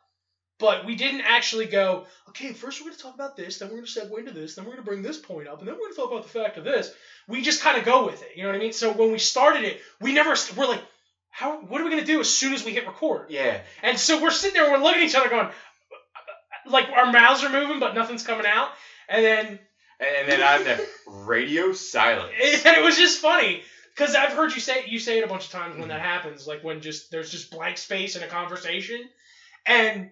But 0.60 0.86
we 0.86 0.94
didn't 0.94 1.22
actually 1.22 1.66
go, 1.66 2.06
okay, 2.30 2.54
first 2.54 2.80
we're 2.80 2.86
going 2.86 2.96
to 2.96 3.02
talk 3.02 3.16
about 3.16 3.36
this, 3.36 3.58
then 3.58 3.70
we're 3.70 3.78
going 3.78 3.88
to 3.88 4.00
segue 4.00 4.20
into 4.20 4.32
this, 4.32 4.54
then 4.54 4.64
we're 4.64 4.74
going 4.74 4.84
to 4.84 4.88
bring 4.88 5.02
this 5.02 5.18
point 5.18 5.48
up, 5.48 5.58
and 5.58 5.68
then 5.68 5.74
we're 5.74 5.86
going 5.86 5.94
to 5.94 5.98
talk 5.98 6.12
about 6.12 6.22
the 6.22 6.30
fact 6.30 6.58
of 6.60 6.64
this. 6.64 6.94
We 7.28 7.42
just 7.42 7.64
kind 7.64 7.80
of 7.80 7.84
go 7.84 8.06
with 8.06 8.22
it. 8.22 8.30
You 8.36 8.44
know 8.44 8.50
what 8.50 8.58
I 8.58 8.60
mean? 8.60 8.72
So 8.72 8.92
when 8.92 9.12
we 9.12 9.18
started 9.18 9.64
it, 9.64 9.82
we 10.00 10.14
never, 10.14 10.36
we're 10.56 10.68
like, 10.68 10.84
how, 11.32 11.62
what 11.62 11.82
are 11.82 11.84
we 11.84 11.90
going 11.90 12.04
to 12.04 12.06
do 12.06 12.20
as 12.20 12.30
soon 12.30 12.54
as 12.54 12.64
we 12.64 12.74
hit 12.74 12.86
record? 12.86 13.32
Yeah, 13.32 13.60
And 13.82 13.98
so 13.98 14.22
we're 14.22 14.30
sitting 14.30 14.54
there, 14.62 14.72
we're 14.72 14.78
looking 14.78 15.02
at 15.02 15.08
each 15.08 15.16
other 15.16 15.30
going, 15.30 15.50
like 16.68 16.90
our 16.90 17.12
mouths 17.12 17.44
are 17.44 17.50
moving, 17.50 17.80
but 17.80 17.96
nothing's 17.96 18.24
coming 18.24 18.46
out. 18.46 18.70
And 19.10 19.26
then, 19.26 19.60
and 20.02 20.28
then 20.30 20.42
I'm 20.44 20.64
the 20.64 20.88
radio 21.26 21.74
silence. 21.74 22.34
and 22.66 22.78
it 22.78 22.84
was 22.84 22.98
just 22.98 23.20
funny. 23.20 23.62
Because 23.96 24.16
I've 24.16 24.34
heard 24.34 24.54
you 24.54 24.62
say 24.62 24.86
you 24.88 25.00
say 25.00 25.20
it 25.20 25.24
a 25.24 25.28
bunch 25.28 25.46
of 25.46 25.52
times 25.52 25.78
when 25.78 25.90
that 25.90 26.02
happens, 26.02 26.48
like 26.48 26.64
when 26.64 26.82
just 26.82 27.12
there's 27.12 27.30
just 27.30 27.52
blank 27.52 27.78
space 27.78 28.16
in 28.16 28.24
a 28.24 28.28
conversation, 28.28 29.08
and 29.66 30.10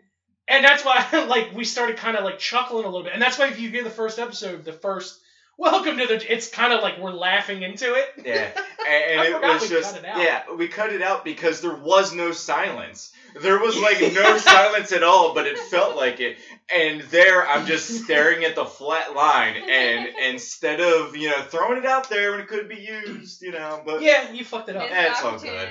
and 0.48 0.66
that's 0.66 0.84
why 0.84 1.06
like 1.30 1.54
we 1.54 1.64
started 1.64 1.98
kind 1.98 2.18
of 2.18 2.24
like 2.24 2.40
chuckling 2.40 2.84
a 2.84 2.90
little 2.90 3.04
bit, 3.04 3.14
and 3.14 3.22
that's 3.22 3.40
why 3.40 3.48
if 3.48 3.60
you 3.60 3.70
hear 3.70 3.84
the 3.84 3.90
first 3.90 4.20
episode, 4.20 4.66
the 4.66 4.74
first 4.74 5.20
welcome 5.58 5.98
to 5.98 6.08
the, 6.08 6.34
it's 6.34 6.50
kind 6.50 6.74
of 6.74 6.82
like 6.82 7.00
we're 7.00 7.12
laughing 7.12 7.64
into 7.64 7.94
it. 7.94 8.10
Yeah, 8.26 8.50
and, 8.88 9.22
and 9.22 9.36
it 9.36 9.42
was 9.42 9.70
just 9.70 9.96
it 9.96 10.04
yeah, 10.04 10.44
we 10.58 10.68
cut 10.68 10.92
it 10.92 11.02
out 11.02 11.24
because 11.24 11.62
there 11.62 11.76
was 11.76 12.14
no 12.14 12.32
silence. 12.32 13.12
There 13.42 13.60
was 13.60 13.78
like 13.78 14.00
no 14.14 14.38
silence 14.40 14.92
at 14.92 15.04
all, 15.04 15.34
but 15.34 15.48
it 15.48 15.58
felt 15.58 15.96
like 15.96 16.20
it. 16.20 16.38
And 16.74 17.02
there, 17.04 17.48
I'm 17.48 17.66
just 17.66 18.04
staring 18.04 18.44
at 18.44 18.56
the 18.56 18.66
flat 18.66 19.16
line, 19.16 19.56
and 19.56 20.08
instead 20.30 20.80
of 20.80 21.16
you 21.16 21.30
know 21.30 21.42
throwing 21.42 21.80
it 21.80 21.86
out 21.86 22.10
there 22.10 22.32
when 22.32 22.42
it 22.42 22.48
could 22.48 22.70
be 22.70 22.76
used, 22.76 23.42
you 23.42 23.52
know, 23.52 23.82
but 23.86 24.02
Yeah, 24.02 24.32
you 24.32 24.44
fucked 24.44 24.70
it 24.70 24.76
up. 24.76 24.84
Missed 24.84 24.94
Yeah, 24.96 25.12
it's 25.12 25.24
all 25.24 25.40
good. 25.40 25.70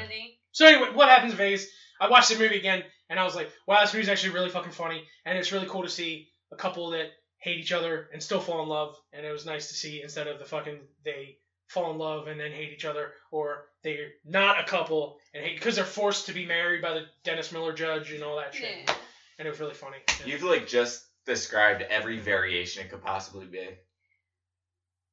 So 0.52 0.66
anyway, 0.66 0.88
what 0.92 1.08
happens 1.08 1.32
in 1.32 1.38
Vegas? 1.38 1.66
I 2.00 2.08
watched 2.08 2.30
the 2.30 2.38
movie 2.38 2.58
again, 2.58 2.82
and 3.10 3.18
I 3.18 3.24
was 3.24 3.34
like, 3.34 3.50
wow, 3.66 3.80
this 3.80 3.92
movie's 3.92 4.08
actually 4.08 4.34
really 4.34 4.50
fucking 4.50 4.72
funny, 4.72 5.04
and 5.24 5.38
it's 5.38 5.52
really 5.52 5.66
cool 5.66 5.82
to 5.82 5.88
see 5.88 6.28
a 6.52 6.56
couple 6.56 6.90
that 6.90 7.08
hate 7.38 7.58
each 7.58 7.72
other 7.72 8.08
and 8.12 8.22
still 8.22 8.40
fall 8.40 8.62
in 8.62 8.68
love, 8.68 8.96
and 9.12 9.24
it 9.24 9.32
was 9.32 9.46
nice 9.46 9.68
to 9.68 9.74
see 9.74 10.02
instead 10.02 10.26
of 10.26 10.38
the 10.38 10.44
fucking 10.44 10.80
they 11.04 11.38
fall 11.68 11.90
in 11.92 11.98
love 11.98 12.26
and 12.26 12.38
then 12.40 12.50
hate 12.50 12.72
each 12.72 12.84
other, 12.84 13.12
or 13.30 13.64
they're 13.82 14.08
not 14.24 14.58
a 14.60 14.64
couple 14.64 15.18
and 15.34 15.44
hate 15.44 15.54
because 15.56 15.76
they're 15.76 15.84
forced 15.84 16.26
to 16.26 16.32
be 16.32 16.44
married 16.44 16.82
by 16.82 16.92
the 16.94 17.04
Dennis 17.24 17.52
Miller 17.52 17.72
judge 17.72 18.12
and 18.12 18.22
all 18.24 18.36
that 18.36 18.54
shit, 18.54 18.70
Yeah. 18.86 18.94
and 19.38 19.46
it 19.46 19.50
was 19.50 19.60
really 19.60 19.74
funny. 19.74 19.98
you've 20.26 20.42
like 20.42 20.66
just 20.66 21.04
described 21.26 21.82
every 21.82 22.18
variation 22.18 22.84
it 22.84 22.90
could 22.90 23.02
possibly 23.04 23.46
be. 23.46 23.68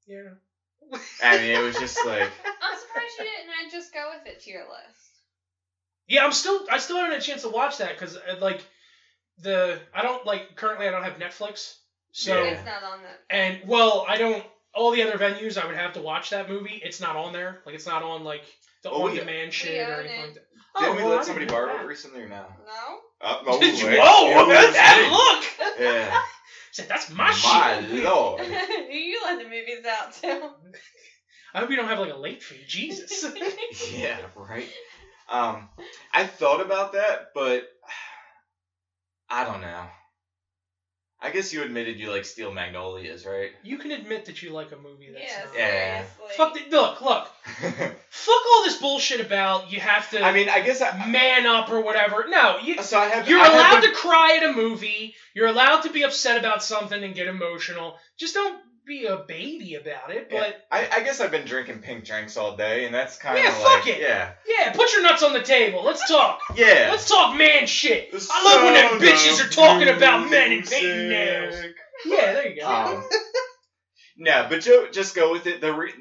yeah. 0.07 0.29
I 1.23 1.37
mean, 1.37 1.51
it 1.51 1.63
was 1.63 1.75
just 1.77 1.97
like 2.05 2.21
I'm 2.61 2.77
surprised 2.79 3.13
you 3.19 3.25
didn't 3.25 3.49
add 3.65 3.71
just 3.71 3.93
go 3.93 4.11
with 4.15 4.27
it 4.31 4.41
to 4.43 4.49
your 4.51 4.61
list. 4.61 5.01
Yeah, 6.07 6.23
I'm 6.23 6.31
still 6.31 6.65
I 6.71 6.77
still 6.77 6.97
haven't 6.97 7.13
had 7.13 7.21
a 7.21 7.23
chance 7.23 7.41
to 7.41 7.49
watch 7.49 7.79
that 7.79 7.93
because 7.97 8.15
uh, 8.17 8.35
like 8.39 8.63
the 9.39 9.79
I 9.93 10.03
don't 10.03 10.25
like 10.25 10.55
currently 10.55 10.87
I 10.87 10.91
don't 10.91 11.03
have 11.03 11.13
Netflix, 11.17 11.75
so 12.11 12.41
Yeah. 12.43 12.51
It's 12.51 12.65
not 12.65 12.83
on 12.83 12.99
the. 13.01 13.35
and 13.35 13.59
well 13.67 14.05
I 14.07 14.17
don't 14.17 14.43
all 14.75 14.91
the 14.91 15.01
other 15.03 15.17
venues 15.17 15.57
I 15.57 15.65
would 15.65 15.75
have 15.75 15.93
to 15.93 16.01
watch 16.01 16.29
that 16.31 16.49
movie. 16.49 16.81
It's 16.83 16.99
not 16.99 17.15
on 17.15 17.33
there. 17.33 17.61
Like 17.65 17.75
it's 17.75 17.85
not 17.87 18.03
on 18.03 18.23
like 18.23 18.43
the 18.83 18.89
Oh, 18.91 19.03
on 19.05 19.11
we- 19.13 19.19
demand 19.19 19.53
shit 19.53 19.87
or 19.89 20.01
anything 20.01 20.21
like 20.21 20.33
that. 20.35 20.45
didn't 20.79 20.95
we 20.97 21.03
well, 21.03 21.13
I 21.13 21.15
let 21.17 21.25
somebody 21.25 21.45
didn't 21.45 21.57
know 21.59 21.65
borrow 21.65 21.75
it 21.75 21.79
that. 21.79 21.87
recently 21.87 22.21
or 22.21 22.27
no? 22.29 22.45
No. 22.65 22.99
Uh, 23.21 23.41
oh, 23.47 23.59
Did 23.59 23.79
you- 23.79 23.87
wait. 23.87 23.99
Whoa! 23.99 24.29
Yeah, 24.29 24.45
What's 24.45 24.73
that 24.73 25.09
look? 25.11 25.79
Yeah, 25.79 26.21
Said 26.71 26.87
that's 26.89 27.09
my, 27.09 27.31
shit. 27.31 27.49
my 27.51 27.79
lord. 28.03 28.41
you 28.91 29.21
let 29.25 29.37
the 29.39 29.45
movies 29.45 29.85
out 29.89 30.13
too. 30.13 30.49
I 31.53 31.59
hope 31.59 31.69
you 31.69 31.77
don't 31.77 31.87
have 31.87 31.99
like 31.99 32.11
a 32.13 32.17
late 32.17 32.43
fee. 32.43 32.63
Jesus. 32.67 33.25
Yeah, 33.93 34.17
right. 34.35 34.67
Um, 35.29 35.69
I 36.13 36.25
thought 36.27 36.59
about 36.61 36.91
that, 36.93 37.27
but 37.33 37.63
I 39.29 39.45
don't 39.45 39.61
know. 39.61 39.85
I 41.25 41.31
guess 41.31 41.51
you 41.51 41.63
admitted 41.63 41.97
you 41.99 42.11
like 42.11 42.23
Steel 42.23 42.53
Magnolias, 42.53 43.25
right? 43.25 43.51
you 43.63 43.77
can 43.77 43.91
admit 43.91 44.25
that 44.25 44.43
you 44.43 44.51
like 44.51 44.71
a 44.71 44.77
movie 44.77 45.09
that's 45.11 45.31
yeah, 45.31 45.43
not. 45.45 45.57
Yeah. 45.57 46.03
Fuck 46.37 46.53
the, 46.53 46.61
look, 46.69 47.01
look. 47.01 47.27
Fuck 48.09 48.41
all 48.53 48.63
this 48.63 48.77
bullshit 48.77 49.19
about 49.19 49.71
you 49.71 49.79
have 49.79 50.09
to 50.11 50.23
I 50.23 50.31
mean, 50.31 50.49
I 50.49 50.61
guess 50.61 50.81
I. 50.81 51.07
man 51.07 51.47
up 51.47 51.69
or 51.71 51.81
whatever. 51.81 52.25
No, 52.29 52.59
you 52.59 52.81
So 52.83 52.99
I 52.99 53.05
have. 53.05 53.27
You're 53.27 53.39
I 53.39 53.45
have 53.45 53.53
allowed 53.53 53.81
been- 53.81 53.89
to 53.89 53.95
cry 53.95 54.39
at 54.41 54.49
a 54.49 54.53
movie. 54.53 55.15
You're 55.33 55.47
allowed 55.47 55.81
to 55.81 55.89
be 55.89 56.03
upset 56.03 56.37
about 56.37 56.63
something 56.63 57.03
and 57.03 57.15
get 57.15 57.27
emotional. 57.27 57.97
Just 58.17 58.35
don't 58.35 58.61
be 58.85 59.05
a 59.05 59.17
baby 59.17 59.75
about 59.75 60.11
it. 60.11 60.29
Yeah. 60.31 60.39
But 60.39 60.55
I, 60.71 60.87
I 60.99 61.03
guess 61.03 61.19
I've 61.19 61.31
been 61.31 61.45
drinking 61.45 61.79
pink 61.79 62.05
drinks 62.05 62.37
all 62.37 62.55
day, 62.55 62.85
and 62.85 62.93
that's 62.93 63.17
kind 63.17 63.37
of 63.37 63.43
Yeah, 63.43 63.49
like 63.51 63.79
fuck 63.83 63.87
it. 63.87 63.99
yeah, 64.01 64.31
yeah, 64.47 64.71
put 64.73 64.91
your 64.93 65.01
nuts 65.03 65.23
on 65.23 65.33
the 65.33 65.41
table. 65.41 65.83
Let's 65.83 66.07
talk. 66.07 66.39
yeah. 66.55 66.87
Let's 66.91 67.07
talk 67.09 67.35
man 67.37 67.67
shit. 67.67 68.11
The 68.11 68.27
I 68.31 68.43
love 68.43 68.63
when 68.63 68.73
them 69.01 69.09
bitches 69.09 69.45
are 69.45 69.49
talking 69.49 69.87
about 69.89 70.29
men 70.29 70.51
and 70.51 70.65
painting 70.65 71.09
nails. 71.09 71.55
Yeah, 72.05 72.33
there 72.33 72.47
you 72.49 72.61
go. 72.61 72.67
Um, 72.67 73.03
no, 74.17 74.47
but 74.49 74.61
Joe, 74.61 74.87
just 74.91 75.15
go 75.15 75.31
with 75.31 75.47
it. 75.47 75.61
The 75.61 75.73
re- 75.73 75.93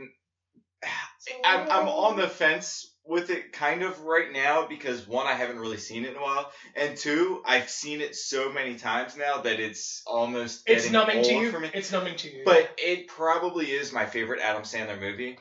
I'm 1.45 1.69
I'm 1.71 1.89
on 1.89 2.17
the 2.17 2.29
fence 2.29 2.94
with 3.07 3.29
it 3.31 3.53
kind 3.53 3.83
of 3.83 4.01
right 4.01 4.33
now 4.33 4.67
because 4.67 5.07
one, 5.07 5.27
I 5.27 5.35
haven't 5.35 5.59
really 5.59 5.77
seen 5.77 6.05
it 6.05 6.13
in 6.13 6.17
a 6.17 6.23
while, 6.23 6.51
and 6.75 6.97
two, 6.97 7.43
I've 7.45 7.69
seen 7.69 8.01
it 8.01 8.17
so 8.17 8.51
many 8.51 8.77
times 8.77 9.15
now 9.17 9.43
that 9.43 9.61
it's 9.61 10.03
almost 10.07 10.63
it's 10.67 10.91
numbing 10.91 11.23
to 11.23 11.35
you. 11.35 11.51
for 11.51 11.61
me. 11.61 11.71
It's 11.75 11.93
numbing 11.93 12.17
to 12.17 12.33
you. 12.33 12.43
But 12.45 12.71
it 12.79 13.09
probably 13.09 13.71
is 13.71 13.93
my 13.93 14.07
favorite 14.07 14.41
Adam 14.41 14.63
Sandler 14.63 14.99
movie. 14.99 15.39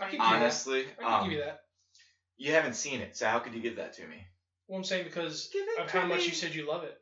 I 0.00 0.04
can 0.04 0.12
give 0.12 0.12
you 0.12 0.18
that. 0.18 0.36
Honestly, 0.36 0.86
I 0.98 1.02
can 1.02 1.12
um, 1.12 1.24
give 1.24 1.32
you 1.32 1.44
that. 1.44 1.60
you 2.36 2.52
haven't 2.52 2.76
seen 2.76 3.00
it, 3.00 3.16
so 3.16 3.26
how 3.26 3.40
could 3.40 3.54
you 3.54 3.60
give 3.60 3.76
that 3.76 3.94
to 3.94 4.06
me? 4.06 4.24
Well, 4.68 4.78
I'm 4.78 4.84
saying 4.84 5.04
because 5.04 5.50
of 5.78 5.90
how 5.90 6.02
to 6.02 6.06
much 6.06 6.26
you 6.26 6.32
said 6.32 6.54
you 6.54 6.66
love 6.66 6.84
it. 6.84 6.98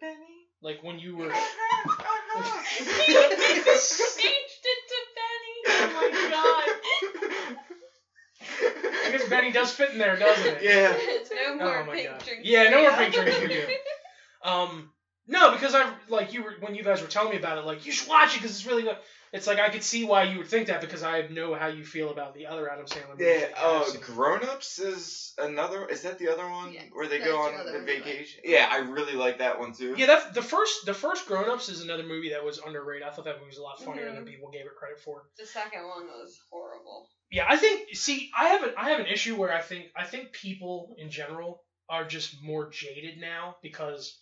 Like 0.61 0.83
when 0.83 0.99
you 0.99 1.17
were. 1.17 1.33
Changed 2.35 2.51
it 4.65 4.81
to 4.89 4.99
Benny. 5.15 5.57
Oh 5.67 5.91
I 9.15 9.19
guess 9.19 9.29
Benny 9.29 9.51
does 9.53 9.71
fit 9.71 9.91
in 9.91 9.99
there, 9.99 10.17
doesn't 10.17 10.47
it? 10.47 10.63
Yeah. 10.63 10.93
It's 10.99 11.31
no 11.31 11.55
more 11.55 11.79
Oh 11.79 11.85
my 11.85 11.95
pink 11.95 12.09
God. 12.09 12.25
drinks. 12.25 12.43
Yeah, 12.45 12.69
no 12.69 12.81
more 12.81 12.93
pink 12.93 13.15
you. 13.15 13.23
drinks 13.23 13.37
for 13.37 13.45
you. 13.47 13.67
Um, 14.43 14.89
No, 15.27 15.51
because 15.51 15.75
I 15.75 15.85
like 16.09 16.33
you 16.33 16.43
were 16.43 16.55
when 16.61 16.75
you 16.75 16.83
guys 16.83 17.01
were 17.01 17.07
telling 17.07 17.31
me 17.31 17.37
about 17.37 17.57
it. 17.59 17.65
Like 17.65 17.85
you 17.87 17.93
should 17.93 18.09
watch 18.09 18.35
it 18.35 18.39
because 18.43 18.51
it's 18.51 18.67
really 18.67 18.83
good. 18.83 18.97
It's 19.35 19.49
like 19.49 19.59
I 19.59 19.69
could 19.69 19.83
see 19.83 20.05
why 20.05 20.23
you 20.23 20.39
would 20.39 20.47
think 20.47 20.69
that 20.69 20.81
because 20.81 21.03
I 21.03 21.23
know 21.23 21.55
how 21.55 21.67
you 21.67 21.85
feel 21.85 22.11
about 22.11 22.35
the 22.35 22.47
other 22.47 22.71
Adam 22.71 22.87
Sandler. 22.87 23.09
movies 23.19 23.27
Yeah. 23.27 23.41
that 23.41 23.55
Oh, 23.61 23.91
have. 23.91 24.01
Grown 24.01 24.45
Ups 24.45 24.79
is 24.79 25.35
another. 25.39 25.87
Is 25.87 26.03
that 26.03 26.21
the 26.21 26.29
other 26.29 26.49
one 26.49 26.73
Yes, 26.73 26.85
where 26.93 27.09
they 27.09 27.19
go 27.19 27.41
on 27.41 27.51
the 27.51 27.65
one 27.65 27.67
you 27.73 27.79
like. 27.95 28.05
vacation? 28.05 28.41
Yeah, 28.45 28.69
I 28.71 28.77
really 28.77 29.15
like 29.15 29.39
that 29.39 29.59
one 29.59 29.73
too. 29.75 29.95
Yeah, 29.97 30.07
that's 30.07 30.31
the 30.35 30.41
first. 30.43 30.87
The 30.87 30.95
first 30.95 31.27
Grown 31.27 31.49
Ups 31.49 31.69
is 31.69 31.81
another 31.81 32.05
movie 32.05 32.31
that 32.31 32.45
was 32.45 32.59
underrated. 32.59 33.09
I 33.09 33.11
thought 33.11 33.25
that 33.25 33.39
movie 33.39 33.49
was 33.49 33.59
a 33.59 33.63
lot 33.63 33.83
funnier 33.83 34.13
than 34.13 34.23
Mhm. 34.25 34.29
people 34.29 34.51
gave 34.51 34.67
it 34.67 34.77
credit 34.79 35.01
for. 35.01 35.25
The 35.37 35.47
second 35.47 35.83
one 35.85 36.07
was 36.07 36.39
horrible. 36.49 37.11
Yeah, 37.29 37.47
I 37.49 37.57
think. 37.57 37.89
See, 37.97 38.31
I 38.39 38.45
have 38.51 38.63
an 38.63 38.75
I 38.77 38.91
have 38.91 39.01
an 39.01 39.07
issue 39.09 39.35
where 39.35 39.53
I 39.53 39.61
think 39.63 39.91
I 39.97 40.05
think 40.07 40.31
people 40.33 40.95
in 40.97 41.11
general 41.11 41.61
are 41.89 42.05
just 42.05 42.41
more 42.41 42.71
jaded 42.71 43.19
now 43.19 43.57
because 43.63 44.17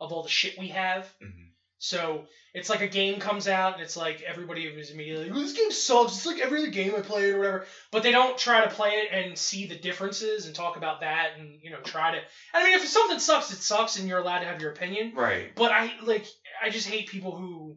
of 0.00 0.12
all 0.12 0.24
the 0.24 0.28
shit 0.28 0.58
we 0.58 0.68
have. 0.68 1.08
Mhm. 1.22 1.50
So 1.78 2.24
it's 2.54 2.70
like 2.70 2.80
a 2.80 2.88
game 2.88 3.20
comes 3.20 3.46
out 3.46 3.74
and 3.74 3.82
it's 3.82 3.96
like 3.96 4.22
everybody 4.22 4.64
is 4.64 4.90
immediately, 4.90 5.30
"Oh, 5.30 5.40
this 5.40 5.52
game 5.52 5.70
sucks. 5.70 6.16
It's 6.16 6.26
like 6.26 6.40
every 6.40 6.60
other 6.60 6.70
game 6.70 6.94
I 6.94 7.00
played 7.00 7.34
or 7.34 7.38
whatever. 7.38 7.66
But 7.90 8.02
they 8.02 8.12
don't 8.12 8.38
try 8.38 8.62
to 8.62 8.74
play 8.74 9.02
it 9.02 9.12
and 9.12 9.36
see 9.36 9.66
the 9.66 9.76
differences 9.76 10.46
and 10.46 10.54
talk 10.54 10.76
about 10.76 11.00
that 11.00 11.32
and 11.38 11.60
you 11.62 11.70
know 11.70 11.80
try 11.80 12.12
to. 12.12 12.20
I 12.54 12.64
mean, 12.64 12.74
if 12.78 12.86
something 12.86 13.18
sucks, 13.18 13.52
it 13.52 13.58
sucks, 13.58 13.98
and 13.98 14.08
you're 14.08 14.18
allowed 14.18 14.38
to 14.38 14.46
have 14.46 14.60
your 14.60 14.70
opinion. 14.70 15.12
Right. 15.14 15.54
But 15.54 15.70
I 15.70 15.92
like 16.02 16.26
I 16.62 16.70
just 16.70 16.88
hate 16.88 17.08
people 17.08 17.36
who 17.36 17.76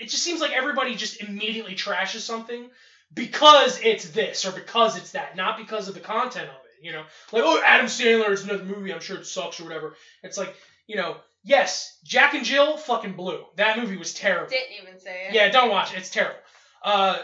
it 0.00 0.08
just 0.08 0.22
seems 0.22 0.40
like 0.40 0.52
everybody 0.52 0.94
just 0.94 1.20
immediately 1.22 1.74
trashes 1.74 2.20
something 2.20 2.70
because 3.12 3.78
it's 3.82 4.08
this 4.10 4.44
or 4.44 4.52
because 4.52 4.96
it's 4.96 5.12
that, 5.12 5.36
not 5.36 5.56
because 5.56 5.88
of 5.88 5.94
the 5.94 6.00
content 6.00 6.48
of 6.48 6.54
it. 6.54 6.84
You 6.84 6.92
know, 6.92 7.02
like 7.32 7.42
oh 7.44 7.60
Adam 7.64 7.86
Sandler 7.86 8.30
is 8.30 8.44
another 8.44 8.64
movie, 8.64 8.92
I'm 8.92 9.00
sure 9.00 9.18
it 9.18 9.26
sucks 9.26 9.60
or 9.60 9.64
whatever. 9.64 9.96
It's 10.22 10.38
like 10.38 10.54
you 10.86 10.96
know, 10.96 11.16
yes, 11.46 11.98
Jack 12.04 12.34
and 12.34 12.44
Jill 12.44 12.76
fucking 12.76 13.14
blew. 13.14 13.44
That 13.56 13.78
movie 13.78 13.96
was 13.96 14.12
terrible. 14.12 14.50
Didn't 14.50 14.82
even 14.82 15.00
say 15.00 15.28
it. 15.28 15.34
Yeah, 15.34 15.50
don't 15.50 15.70
watch 15.70 15.94
it. 15.94 15.98
It's 15.98 16.10
terrible. 16.10 16.38
Uh, 16.82 17.18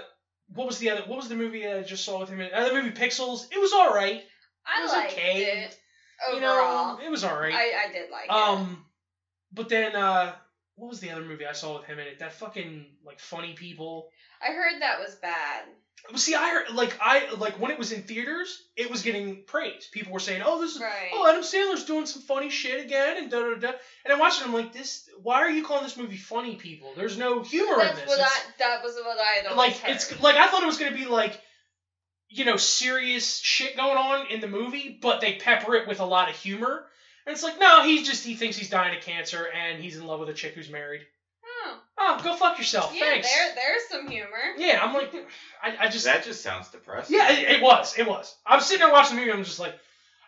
what 0.55 0.67
was 0.67 0.79
the 0.79 0.91
other? 0.91 1.03
What 1.03 1.17
was 1.17 1.29
the 1.29 1.35
movie 1.35 1.67
I 1.67 1.83
just 1.83 2.05
saw 2.05 2.21
with 2.21 2.31
him? 2.31 2.41
In, 2.41 2.53
uh, 2.53 2.69
the 2.69 2.75
movie 2.75 2.91
Pixels. 2.91 3.47
It 3.51 3.61
was 3.61 3.73
all 3.73 3.93
right. 3.93 4.23
I 4.67 4.81
it 4.81 4.83
was 4.83 4.93
liked 4.93 5.13
okay. 5.13 5.65
it. 5.65 5.79
You 6.31 6.37
Overall, 6.37 6.99
know, 6.99 7.05
it 7.05 7.11
was 7.11 7.25
all 7.25 7.37
right. 7.37 7.53
I, 7.53 7.89
I 7.89 7.93
did 7.93 8.11
like 8.11 8.27
it. 8.27 8.31
Um, 8.31 8.85
but 9.53 9.69
then 9.69 9.97
uh, 9.97 10.33
what 10.77 10.89
was 10.89 11.01
the 11.01 11.11
other 11.11 11.25
movie 11.25 11.47
I 11.47 11.53
saw 11.53 11.79
with 11.79 11.87
him 11.87 11.99
in 11.99 12.07
it? 12.07 12.21
That 12.21 12.33
fucking 12.33 12.87
like 13.05 13.19
funny 13.19 13.55
people. 13.55 14.09
I 14.41 14.53
heard 14.53 14.81
that 14.81 15.01
was 15.01 15.17
bad. 15.17 15.65
See, 16.17 16.35
I 16.35 16.51
heard 16.51 16.75
like 16.75 16.97
I 17.01 17.31
like 17.37 17.59
when 17.61 17.71
it 17.71 17.79
was 17.79 17.93
in 17.93 18.03
theaters, 18.03 18.63
it 18.77 18.91
was 18.91 19.03
getting 19.03 19.45
praised. 19.47 19.93
People 19.93 20.13
were 20.13 20.21
saying, 20.21 20.43
"Oh, 20.45 20.61
this 20.61 20.75
is 20.75 20.81
Right. 20.83 21.11
oh 21.15 21.29
Adam 21.29 21.43
Sandler's 21.43 21.85
doing 21.85 22.07
some 22.07 22.23
funny 22.23 22.51
shit 22.51 22.85
again," 22.85 23.17
and 23.19 23.31
da 23.31 23.41
da 23.41 23.55
da. 23.55 23.73
And 24.05 24.13
I 24.13 24.19
watched 24.19 24.41
it, 24.41 24.45
I'm 24.45 24.53
like, 24.53 24.73
"This, 24.73 25.09
why 25.23 25.37
are 25.37 25.51
you 25.51 25.65
calling 25.65 25.85
this 25.85 25.97
movie 25.97 26.17
funny, 26.17 26.57
people? 26.57 26.93
There's 26.97 27.17
no 27.17 27.43
humor 27.43 27.77
That's 27.79 28.01
in 28.01 28.07
this." 28.07 28.09
what 28.09 28.21
I. 28.21 28.41
That 28.59 28.83
was 28.83 28.97
what 28.97 29.19
I 29.19 29.49
had 29.49 29.57
like 29.57 29.79
heard. 29.79 29.93
it's 29.93 30.21
like 30.21 30.37
I 30.37 30.49
thought 30.49 30.63
it 30.63 30.67
was 30.67 30.77
gonna 30.77 30.95
be 30.95 31.07
like 31.07 31.41
you 32.29 32.45
know 32.45 32.57
serious 32.57 33.39
shit 33.39 33.77
going 33.77 33.97
on 33.97 34.27
in 34.27 34.41
the 34.41 34.49
movie, 34.49 34.99
but 35.01 35.21
they 35.21 35.35
pepper 35.35 35.77
it 35.77 35.87
with 35.87 36.01
a 36.01 36.05
lot 36.05 36.29
of 36.29 36.37
humor. 36.37 36.85
And 37.25 37.33
it's 37.33 37.45
like, 37.45 37.59
no, 37.59 37.85
he 37.85 38.03
just 38.03 38.25
he 38.25 38.35
thinks 38.35 38.57
he's 38.57 38.71
dying 38.71 38.97
of 38.97 39.05
cancer 39.05 39.47
and 39.47 39.81
he's 39.81 39.97
in 39.97 40.05
love 40.05 40.21
with 40.21 40.29
a 40.29 40.35
chick 40.35 40.55
who's 40.55 40.69
married. 40.69 41.03
Go 42.33 42.37
fuck 42.39 42.59
yourself. 42.59 42.93
Yeah, 42.95 43.05
Thanks. 43.05 43.31
there, 43.33 43.55
there's 43.55 43.83
some 43.91 44.09
humor. 44.09 44.29
Yeah, 44.57 44.81
I'm 44.83 44.95
like, 44.95 45.13
I, 45.63 45.87
I 45.87 45.89
just 45.89 46.05
That 46.05 46.25
just 46.25 46.43
sounds 46.43 46.69
depressing. 46.69 47.17
yeah, 47.17 47.31
it, 47.33 47.49
it 47.57 47.63
was, 47.63 47.99
it 47.99 48.07
was. 48.07 48.35
I'm 48.47 48.61
sitting 48.61 48.85
there 48.85 48.93
watching 48.93 49.17
the 49.17 49.23
movie. 49.23 49.33
I'm 49.33 49.45
just 49.45 49.61
like, 49.61 49.75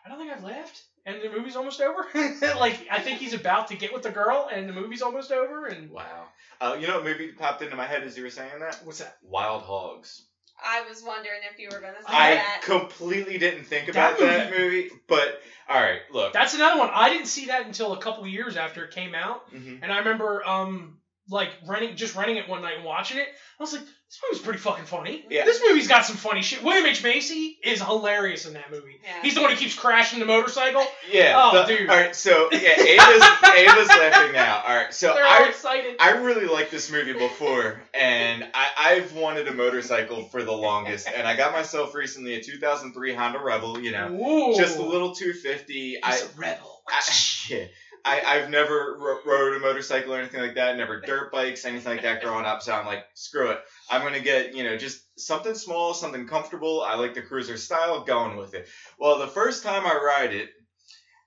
I 0.05 0.09
don't 0.09 0.18
think 0.18 0.30
I've 0.32 0.44
laughed, 0.44 0.82
and 1.07 1.22
the 1.22 1.30
movie's 1.30 1.57
almost 1.57 1.80
over. 1.80 2.07
like, 2.59 2.86
I 2.90 3.00
think 3.00 3.18
he's 3.18 3.34
about 3.34 3.68
to 3.68 3.76
get 3.76 3.92
with 3.92 4.02
the 4.02 4.11
girl, 4.11 4.48
and 4.52 4.68
the 4.68 4.72
movie's 4.72 5.02
almost 5.02 5.32
over. 5.32 5.66
And 5.66 5.90
Wow. 5.90 6.26
Uh, 6.61 6.76
you 6.78 6.86
know 6.86 6.94
what 6.96 7.05
movie 7.05 7.28
popped 7.32 7.62
into 7.62 7.74
my 7.76 7.86
head 7.86 8.05
as 8.05 8.16
you 8.16 8.22
were 8.22 8.30
saying 8.30 8.61
that? 8.61 8.80
what's 8.84 8.98
that? 9.00 9.16
Wild 9.22 9.62
Hogs. 9.62 10.22
I 10.64 10.82
was 10.88 11.02
wondering 11.02 11.40
if 11.52 11.59
you 11.59 11.68
were 11.72 11.80
gonna 11.80 11.98
say 12.00 12.07
I 12.14 12.34
that. 12.36 12.62
completely 12.62 13.38
didn't 13.38 13.64
think 13.64 13.86
That 13.92 14.14
about 14.14 14.18
that 14.20 14.50
movie, 14.52 14.88
but 15.09 15.40
all 15.68 15.80
right, 15.80 15.98
look. 16.12 16.32
That's 16.32 16.55
another 16.55 16.78
one. 16.78 16.90
I 16.94 17.09
didn't 17.09 17.26
see 17.26 17.46
that 17.46 17.66
until 17.66 17.92
a 17.92 17.98
couple 17.98 18.24
years 18.26 18.57
after 18.57 18.84
it 18.84 18.92
came 18.92 19.16
out. 19.16 19.52
Mhm. 19.52 19.80
And 19.82 19.92
I 19.92 19.98
remember 19.98 20.46
um 20.46 20.98
like 21.29 21.49
renting 21.66 21.97
just 21.97 22.14
renting 22.16 22.37
it 22.37 22.49
one 22.49 22.62
night 22.62 22.77
and 22.77 22.85
watching 22.85 23.18
it. 23.18 23.27
I 23.59 23.62
was 23.62 23.72
like, 23.72 23.83
this 23.83 24.20
movie's 24.31 24.43
pretty 24.45 24.59
fucking 24.59 24.85
funny. 24.85 25.25
Yeah. 25.31 25.45
This 25.45 25.62
movie's 25.66 25.89
got 25.89 26.05
some 26.05 26.16
funny 26.16 26.43
shit. 26.43 26.62
William 26.62 26.87
H. 26.87 27.03
Macy 27.03 27.57
is 27.64 27.81
hilarious 27.81 28.47
in 28.47 28.53
that 28.55 28.70
movie. 28.70 29.01
Yeah. 29.03 29.22
He's 29.22 29.35
the 29.35 29.41
one 29.41 29.51
who 29.51 29.57
keeps 29.57 29.75
crashing 29.75 30.18
the 30.18 30.27
motorcycle. 30.27 30.85
Yeah. 31.11 31.35
Oh, 31.37 31.62
the- 31.66 31.77
dude. 31.77 31.89
All 31.89 31.97
right, 31.97 32.14
so 32.14 32.49
yeah, 32.53 32.59
Ava's 32.79 33.22
Ava's 33.57 33.89
laughing 33.89 34.33
now. 34.33 34.62
All 34.66 34.75
right, 34.77 34.93
so 34.93 35.14
They're 35.14 35.25
all 35.25 35.45
I 35.45 35.49
excited. 35.49 35.97
I 35.99 36.11
really 36.12 36.47
liked 36.47 36.70
this 36.70 36.91
movie 36.91 37.12
before, 37.14 37.81
and 37.95 38.45
I, 38.53 38.68
I've 38.79 39.14
wanted 39.14 39.49
a 39.49 39.55
motorcycle 39.55 40.25
for 40.25 40.43
the 40.43 40.53
longest, 40.53 41.09
and 41.09 41.27
I 41.27 41.37
got 41.37 41.53
myself 41.53 41.95
recently 41.95 42.35
a 42.35 42.43
2003 42.43 43.14
Honda 43.14 43.39
Rebel. 43.39 43.81
You 43.81 43.93
know, 43.93 44.12
Ooh. 44.12 44.57
just 44.57 44.79
a 44.79 44.83
little 44.83 45.14
250. 45.14 46.03
I, 46.03 46.11
He's 46.12 46.22
a 46.22 46.29
rebel. 46.37 46.83
I 46.89 47.01
yeah. 47.49 47.64
I, 48.05 48.22
I've 48.22 48.50
never 48.50 48.96
ro- 48.98 49.18
rode 49.24 49.57
a 49.57 49.59
motorcycle 49.61 50.14
or 50.14 50.18
anything 50.18 50.40
like 50.40 50.57
that. 50.57 50.76
Never 50.76 51.00
dirt 51.00 51.32
bikes, 51.32 51.64
anything 51.64 51.94
like 51.94 52.02
that 52.02 52.22
growing 52.22 52.44
up. 52.44 52.62
So 52.62 52.72
I'm 52.74 52.86
like, 52.86 53.05
screw 53.14 53.50
it. 53.50 53.59
I'm 53.90 54.02
gonna 54.02 54.20
get 54.20 54.55
you 54.55 54.64
know 54.64 54.76
just 54.76 55.00
something 55.18 55.55
small, 55.55 55.94
something 55.94 56.26
comfortable. 56.26 56.82
I 56.82 56.94
like 56.96 57.14
the 57.14 57.22
cruiser 57.22 57.57
style. 57.57 58.05
Going 58.05 58.36
with 58.36 58.55
it. 58.55 58.68
Well, 58.98 59.18
the 59.18 59.26
first 59.26 59.62
time 59.62 59.86
I 59.86 59.94
ride 59.94 60.34
it, 60.34 60.50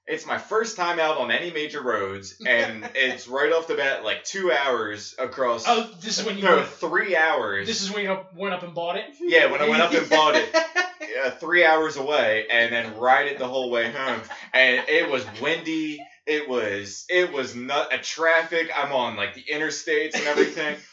it's 0.06 0.26
my 0.26 0.38
first 0.38 0.78
time 0.78 1.00
out 1.00 1.18
on 1.18 1.32
any 1.32 1.52
major 1.52 1.82
roads, 1.82 2.36
and 2.46 2.88
it's 2.96 3.28
right 3.28 3.52
off 3.52 3.68
the 3.68 3.76
bat 3.76 4.04
like 4.04 4.24
two 4.24 4.52
hours 4.52 5.16
across. 5.18 5.66
oh, 5.68 5.90
this 6.02 6.20
is 6.20 6.26
when 6.26 6.38
you 6.38 6.44
no, 6.44 6.58
went, 6.58 6.68
three 6.68 7.16
hours. 7.16 7.68
this 7.68 7.82
is 7.82 7.92
when 7.92 8.04
you 8.04 8.18
went 8.36 8.54
up 8.54 8.64
and 8.64 8.76
bought 8.76 8.98
it. 8.98 9.06
yeah, 9.20 9.52
when 9.52 9.62
I 9.62 9.68
went 9.68 9.82
up 9.82 9.94
and 9.94 10.10
bought 10.10 10.36
it 10.36 10.56
uh, 11.26 11.32
three 11.32 11.66
hours 11.66 11.98
away 11.98 12.46
and 12.50 12.72
then 12.72 12.98
ride 12.98 13.28
it 13.28 13.38
the 13.40 13.48
whole 13.48 13.70
way 13.70 13.92
home. 13.92 14.22
And 14.54 14.84
it 14.88 15.10
was 15.10 15.26
windy. 15.42 16.00
It 16.28 16.48
was 16.50 17.06
it 17.10 17.32
was 17.32 17.56
not 17.56 17.94
a 17.94 17.98
traffic. 17.98 18.70
I'm 18.76 18.92
on 18.92 19.16
like 19.16 19.34
the 19.34 19.44
interstates 19.52 20.16
and 20.16 20.28
everything. 20.28 20.76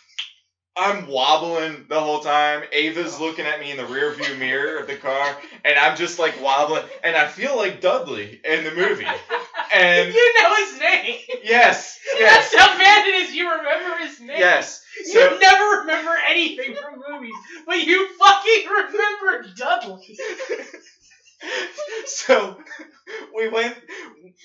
I'm 0.76 1.06
wobbling 1.06 1.86
the 1.88 2.00
whole 2.00 2.18
time. 2.20 2.62
Ava's 2.72 3.20
looking 3.20 3.46
at 3.46 3.60
me 3.60 3.70
in 3.70 3.76
the 3.76 3.86
rear 3.86 4.12
view 4.12 4.34
mirror 4.36 4.78
of 4.78 4.88
the 4.88 4.96
car, 4.96 5.36
and 5.64 5.78
I'm 5.78 5.96
just 5.96 6.18
like 6.18 6.40
wobbling. 6.42 6.82
And 7.04 7.14
I 7.14 7.28
feel 7.28 7.56
like 7.56 7.80
Dudley 7.80 8.40
in 8.44 8.64
the 8.64 8.72
movie. 8.72 9.06
And 9.72 10.12
you 10.14 10.34
know 10.40 10.54
his 10.56 10.78
name. 10.80 11.18
yes, 11.44 11.98
yes, 12.18 12.50
That's 12.50 12.54
how 12.60 12.76
bad 12.78 13.06
it 13.06 13.14
is. 13.22 13.34
You 13.34 13.50
remember 13.50 13.98
his 13.98 14.18
name. 14.20 14.36
yes. 14.36 14.82
You 15.06 15.12
So 15.12 15.38
never 15.40 15.80
remember 15.82 16.16
anything 16.28 16.74
from 16.74 17.00
movies, 17.08 17.34
but 17.66 17.78
you 17.84 18.08
fucking 18.18 18.64
remember 18.68 19.46
Dudley. 19.56 20.18
so 22.06 22.56
we 23.36 23.48
went 23.48 23.74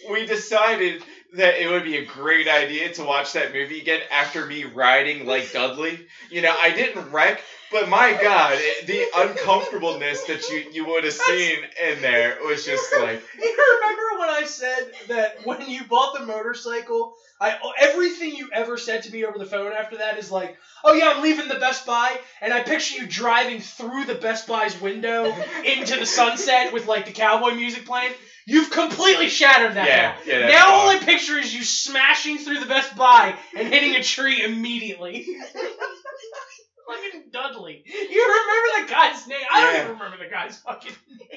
we 0.10 0.26
decided 0.26 1.04
that 1.34 1.62
it 1.62 1.70
would 1.70 1.84
be 1.84 1.98
a 1.98 2.06
great 2.06 2.48
idea 2.48 2.92
to 2.94 3.04
watch 3.04 3.34
that 3.34 3.54
movie 3.54 3.82
again 3.82 4.02
after 4.12 4.46
me 4.46 4.64
riding 4.64 5.26
like 5.26 5.52
dudley 5.52 6.00
you 6.30 6.42
know 6.42 6.54
i 6.60 6.72
didn't 6.72 7.12
wreck 7.12 7.42
but 7.72 7.90
my 7.90 8.18
god 8.22 8.54
it, 8.58 8.88
the 8.88 9.04
uncomfortableness 9.16 10.24
that 10.26 10.50
you 10.50 10.70
you 10.72 10.86
would 10.86 11.04
have 11.04 11.14
seen 11.14 11.58
in 11.90 12.02
there 12.02 12.36
was 12.46 12.66
just 12.66 12.92
like 13.00 13.22
You 13.40 13.56
remember 13.82 14.20
when 14.20 14.30
I 14.30 14.44
said 14.44 14.92
that 15.08 15.46
when 15.46 15.70
you 15.70 15.84
bought 15.86 16.14
the 16.14 16.26
motorcycle, 16.26 17.14
I 17.40 17.56
everything 17.80 18.36
you 18.36 18.50
ever 18.54 18.78
said 18.78 19.04
to 19.04 19.12
me 19.12 19.24
over 19.24 19.38
the 19.38 19.46
phone 19.46 19.72
after 19.72 19.98
that 19.98 20.18
is 20.18 20.30
like, 20.30 20.56
"Oh 20.84 20.94
yeah, 20.94 21.10
I'm 21.10 21.22
leaving 21.22 21.48
the 21.48 21.56
Best 21.56 21.86
Buy," 21.86 22.20
and 22.42 22.54
I 22.54 22.62
picture 22.62 22.96
you 22.96 23.08
driving 23.08 23.60
through 23.62 24.06
the 24.06 24.16
Best 24.16 24.48
Buy's 24.48 24.80
window 24.80 25.34
into 25.64 25.98
the 25.98 26.06
sunset 26.06 26.74
with 26.74 26.86
like 26.86 27.06
the 27.06 27.12
cowboy 27.12 27.52
music 27.52 27.86
playing. 27.86 28.14
You've 28.50 28.72
completely 28.72 29.28
shattered 29.28 29.76
that 29.76 29.88
Yeah, 29.88 29.96
now. 29.96 30.16
yeah, 30.26 30.40
that's 30.40 30.54
now 30.54 30.74
all. 30.74 30.90
I 30.90 30.98
picture 30.98 31.38
is 31.38 31.54
you 31.54 31.64
smashing 31.64 32.40
through 32.40 32.60
the 32.60 32.66
Best 32.66 32.96
Buy 32.96 33.36
and 33.56 33.68
hitting 33.68 33.96
a 33.96 34.04
tree 34.04 34.42
immediately. 34.44 35.26
Fucking 36.88 37.26
Dudley. 37.32 37.84
You 37.86 38.24
remember 38.28 38.88
the 38.88 38.92
guy's 38.92 39.28
name? 39.28 39.38
I 39.54 39.62
don't 39.62 39.76
even 39.76 39.92
remember 40.00 40.18
the 40.24 40.30
guy's 40.32 40.58
fucking 40.58 40.96
name. 41.08 41.29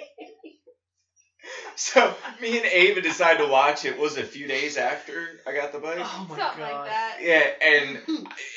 so 1.77 2.15
me 2.41 2.57
and 2.59 2.67
ava 2.67 3.01
decided 3.01 3.39
to 3.45 3.49
watch 3.51 3.85
it 3.85 3.99
was 3.99 4.17
a 4.17 4.23
few 4.23 4.47
days 4.47 4.77
after 4.77 5.29
i 5.47 5.53
got 5.53 5.73
the 5.73 5.79
bike 5.79 5.99
Oh 6.01 6.27
my 6.29 6.37
Something 6.39 6.61
god. 6.61 6.73
like 6.73 6.85
that. 6.87 7.17
yeah 7.21 7.47
and 7.63 7.99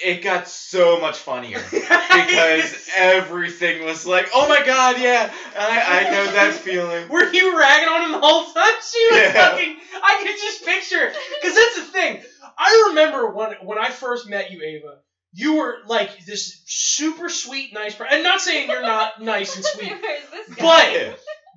it 0.04 0.22
got 0.24 0.48
so 0.48 1.00
much 1.00 1.18
funnier 1.18 1.60
because 1.72 2.90
everything 2.96 3.86
was 3.86 4.06
like 4.06 4.30
oh 4.34 4.48
my 4.48 4.66
god 4.66 5.00
yeah 5.00 5.32
i, 5.58 6.00
I 6.08 6.12
know 6.12 6.32
that 6.34 6.54
feeling 6.54 7.08
Were 7.10 7.32
you 7.32 7.58
ragging 7.58 7.90
on 7.90 8.06
him 8.06 8.12
the 8.14 8.20
whole 8.20 8.46
time? 8.52 8.74
She 8.82 9.08
was 9.12 9.18
Yeah. 9.20 9.32
fucking. 9.52 9.78
I 10.04 10.24
could 10.24 10.36
just 10.38 10.66
picture 10.66 11.06
it. 11.06 11.16
Because 11.42 11.56
that's 11.56 11.76
the 11.78 11.92
thing. 11.92 12.22
I 12.58 12.86
remember 12.90 13.30
when 13.32 13.52
when 13.62 13.78
I 13.78 13.90
first 13.90 14.28
met 14.30 14.52
you, 14.52 14.62
Ava. 14.64 14.98
You 15.34 15.58
were 15.58 15.76
like 15.88 16.26
this 16.26 16.62
super 16.66 17.28
sweet, 17.30 17.74
nice 17.74 17.94
person. 17.96 18.14
And 18.16 18.24
not 18.24 18.40
saying 18.42 18.70
you're 18.70 18.82
not 18.82 19.22
nice 19.22 19.56
and 19.56 19.66
sweet, 19.66 19.92
Where's 20.02 20.30
this 20.32 20.56
guy? 20.56 20.64
but 20.64 20.92
Yeah. 20.94 21.14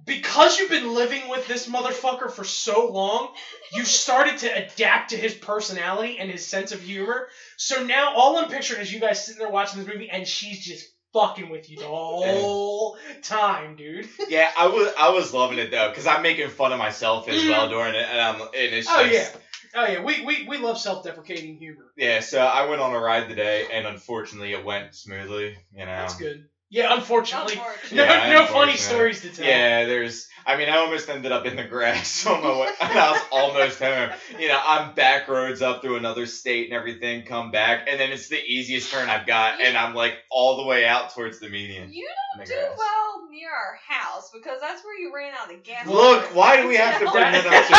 Because 0.08 0.58
you've 0.58 0.70
been 0.70 0.94
living 0.94 1.28
with 1.28 1.46
this 1.46 1.68
motherfucker 1.68 2.30
for 2.30 2.44
so 2.44 2.90
long, 2.90 3.28
you 3.72 3.84
started 3.84 4.38
to 4.38 4.48
adapt 4.48 5.10
to 5.10 5.16
his 5.16 5.34
personality 5.34 6.18
and 6.18 6.30
his 6.30 6.44
sense 6.44 6.72
of 6.72 6.80
humor. 6.80 7.28
So 7.56 7.84
now 7.84 8.14
all 8.14 8.36
I'm 8.38 8.50
picturing 8.50 8.80
is 8.80 8.92
you 8.92 8.98
guys 8.98 9.24
sitting 9.24 9.38
there 9.38 9.50
watching 9.50 9.78
this 9.78 9.88
movie 9.88 10.10
and 10.10 10.26
she's 10.26 10.64
just 10.64 10.86
fucking 11.12 11.50
with 11.50 11.70
you 11.70 11.78
the 11.78 11.84
whole 11.84 12.96
time, 13.22 13.76
dude. 13.76 14.08
Yeah, 14.28 14.50
I 14.58 14.66
was 14.66 14.92
I 14.98 15.10
was 15.10 15.32
loving 15.32 15.58
it 15.58 15.70
though 15.70 15.88
because 15.88 16.06
I'm 16.06 16.22
making 16.22 16.50
fun 16.50 16.72
of 16.72 16.78
myself 16.78 17.28
as 17.28 17.42
well 17.46 17.66
mm. 17.66 17.70
during 17.70 17.94
it, 17.94 18.06
and 18.10 18.20
I'm 18.20 18.40
and 18.40 18.52
it's 18.54 18.88
Oh 18.90 19.06
just, 19.06 19.34
yeah. 19.34 19.40
Oh 19.74 19.86
yeah, 19.86 20.02
we, 20.02 20.24
we, 20.24 20.46
we 20.48 20.58
love 20.58 20.78
self-deprecating 20.78 21.56
humor. 21.56 21.92
Yeah, 21.96 22.20
so 22.20 22.40
I 22.40 22.68
went 22.68 22.80
on 22.80 22.94
a 22.94 22.98
ride 22.98 23.28
today, 23.28 23.66
and 23.72 23.86
unfortunately, 23.86 24.52
it 24.52 24.64
went 24.64 24.94
smoothly. 24.94 25.56
You 25.72 25.84
know. 25.84 25.86
That's 25.86 26.16
good. 26.16 26.46
Yeah, 26.70 26.94
unfortunately, 26.94 27.54
Unfortunately. 27.54 27.96
no, 27.96 28.04
Yeah, 28.04 28.32
no 28.32 28.46
funny 28.46 28.76
stories 28.76 29.22
to 29.22 29.30
tell. 29.30 29.46
Yeah, 29.46 29.86
there's. 29.86 30.28
I 30.46 30.56
mean, 30.56 30.68
I 30.68 30.76
almost 30.78 31.08
ended 31.08 31.32
up 31.32 31.44
in 31.46 31.56
the 31.56 31.64
grass 31.64 32.26
on 32.26 32.42
my 32.42 32.58
way. 32.60 32.68
I 32.80 33.10
was 33.12 33.22
almost 33.32 33.78
home. 33.78 34.10
You 34.38 34.48
know, 34.48 34.60
I'm 34.64 34.94
back 34.94 35.28
roads 35.28 35.62
up 35.62 35.80
through 35.82 35.96
another 35.96 36.26
state 36.26 36.66
and 36.70 36.74
everything. 36.78 37.24
Come 37.24 37.50
back, 37.50 37.86
and 37.90 37.98
then 37.98 38.12
it's 38.12 38.28
the 38.28 38.42
easiest 38.42 38.90
turn 38.92 39.08
I've 39.08 39.26
got, 39.26 39.60
and 39.62 39.76
I'm 39.78 39.94
like 39.94 40.14
all 40.30 40.58
the 40.58 40.64
way 40.64 40.84
out 40.86 41.14
towards 41.14 41.38
the 41.40 41.48
median. 41.48 41.92
You 41.92 42.06
in 42.34 42.40
the 42.40 42.46
do 42.46 42.54
grass. 42.54 42.74
well 42.76 43.28
near 43.30 43.50
our 43.50 43.78
house 43.88 44.30
because 44.32 44.60
that's 44.60 44.84
where 44.84 44.98
you 44.98 45.14
ran 45.14 45.32
out 45.40 45.52
of 45.52 45.62
gas. 45.64 45.86
Look, 45.86 46.34
why 46.34 46.60
do 46.60 46.68
we 46.68 46.76
have 46.76 46.98
to 46.98 47.04
No. 47.06 47.12
bring 47.12 47.32
that 47.32 47.46
up? 47.46 47.66
Too? 47.66 47.74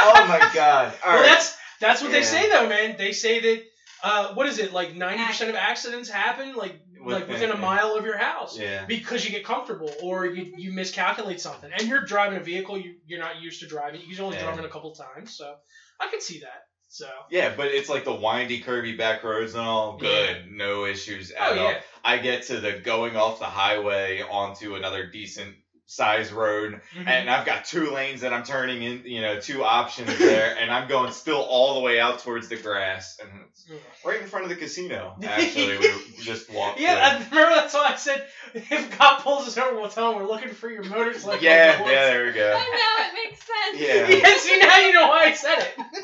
Oh 0.00 0.26
my 0.28 0.50
god! 0.54 0.92
All 1.04 1.12
well, 1.12 1.22
right. 1.22 1.28
that's 1.30 1.56
that's 1.80 2.02
what 2.02 2.12
they 2.12 2.22
say 2.22 2.48
though, 2.48 2.68
man. 2.68 2.94
They 2.98 3.12
say 3.12 3.40
that 3.40 3.62
uh, 4.02 4.34
what 4.34 4.46
is 4.46 4.58
it 4.60 4.72
like? 4.72 4.94
Ninety 4.94 5.24
percent 5.24 5.50
of 5.50 5.56
accidents 5.56 6.08
happen 6.08 6.54
like 6.56 6.80
like 7.04 7.28
Within- 7.28 7.50
a 7.50 7.56
mile 7.56 7.94
of 7.94 8.04
your 8.04 8.16
house 8.18 8.58
Yeah. 8.58 8.84
because 8.86 9.24
you 9.24 9.30
get 9.30 9.44
comfortable 9.44 9.92
or 10.02 10.26
you, 10.26 10.52
you 10.56 10.72
miscalculate 10.72 11.40
something, 11.40 11.70
and 11.72 11.88
you're 11.88 12.04
driving 12.04 12.38
a 12.38 12.42
vehicle 12.42 12.78
you 12.78 12.96
you're 13.06 13.20
not 13.20 13.40
used 13.40 13.60
to 13.60 13.66
driving. 13.66 14.00
You've 14.06 14.20
only 14.20 14.36
Yeah. 14.36 14.44
driven 14.44 14.64
a 14.64 14.68
couple 14.68 14.94
times, 14.94 15.36
so 15.36 15.54
I 16.00 16.08
can 16.08 16.20
see 16.20 16.40
that. 16.40 16.64
So 16.90 17.06
Yeah, 17.30 17.52
but 17.54 17.66
it's 17.66 17.88
like 17.90 18.04
the 18.04 18.14
windy, 18.14 18.62
curvy 18.62 18.96
back 18.96 19.22
roads 19.22 19.52
and 19.54 19.62
all. 19.62 19.98
Good, 19.98 20.50
no 20.50 20.86
issues 20.86 21.32
oh, 21.38 21.42
at 21.42 21.58
oh 21.58 21.60
all. 21.60 21.70
yeah, 21.72 21.80
I 22.02 22.16
get 22.18 22.44
to 22.44 22.60
the 22.60 22.72
going 22.78 23.14
off 23.16 23.38
the 23.40 23.44
highway 23.44 24.22
onto 24.22 24.74
another 24.74 25.06
decent 25.06 25.54
size 25.90 26.30
road, 26.30 26.80
Mhm. 26.94 27.08
and 27.08 27.30
I've 27.30 27.46
got 27.46 27.64
two 27.64 27.90
lanes 27.90 28.20
that 28.20 28.32
I'm 28.34 28.44
turning 28.44 28.82
in, 28.82 29.02
you 29.06 29.22
know, 29.22 29.40
two 29.40 29.64
options 29.64 30.16
there, 30.18 30.54
and 30.60 30.70
I'm 30.70 30.86
going 30.86 31.12
still 31.12 31.40
all 31.40 31.74
the 31.74 31.80
way 31.80 31.98
out 31.98 32.20
towards 32.20 32.48
the 32.48 32.56
grass, 32.56 33.18
and 33.20 33.30
it's 33.48 33.64
right 34.04 34.20
in 34.20 34.28
front 34.28 34.44
of 34.44 34.50
the 34.50 34.56
casino. 34.56 35.16
Actually, 35.22 35.78
we 35.78 35.88
just 36.22 36.50
walked. 36.50 36.78
Yeah, 36.78 36.94
I 36.94 37.14
remember 37.14 37.54
that's 37.54 37.72
why 37.72 37.92
I 37.92 37.96
said 37.96 38.26
if 38.54 38.98
God 38.98 39.20
pulls 39.20 39.48
us 39.48 39.56
over, 39.56 39.80
we'll 39.80 39.88
tell 39.88 40.12
him 40.12 40.18
we're 40.18 40.28
looking 40.28 40.52
for 40.52 40.68
your 40.70 40.82
motorcycle. 40.84 41.42
yeah, 41.42 41.78
yeah, 41.80 42.10
there 42.10 42.26
we 42.26 42.32
go. 42.32 42.54
I 42.54 42.70
know 42.76 43.04
it 43.06 43.30
makes 43.30 43.46
sense. 43.46 44.22
Yeah. 44.22 44.28
yeah, 44.30 44.36
see 44.38 44.58
now 44.58 44.78
you 44.78 44.92
know 44.92 45.08
why 45.08 45.24
I 45.24 45.32
said 45.32 45.58
it. 45.58 46.02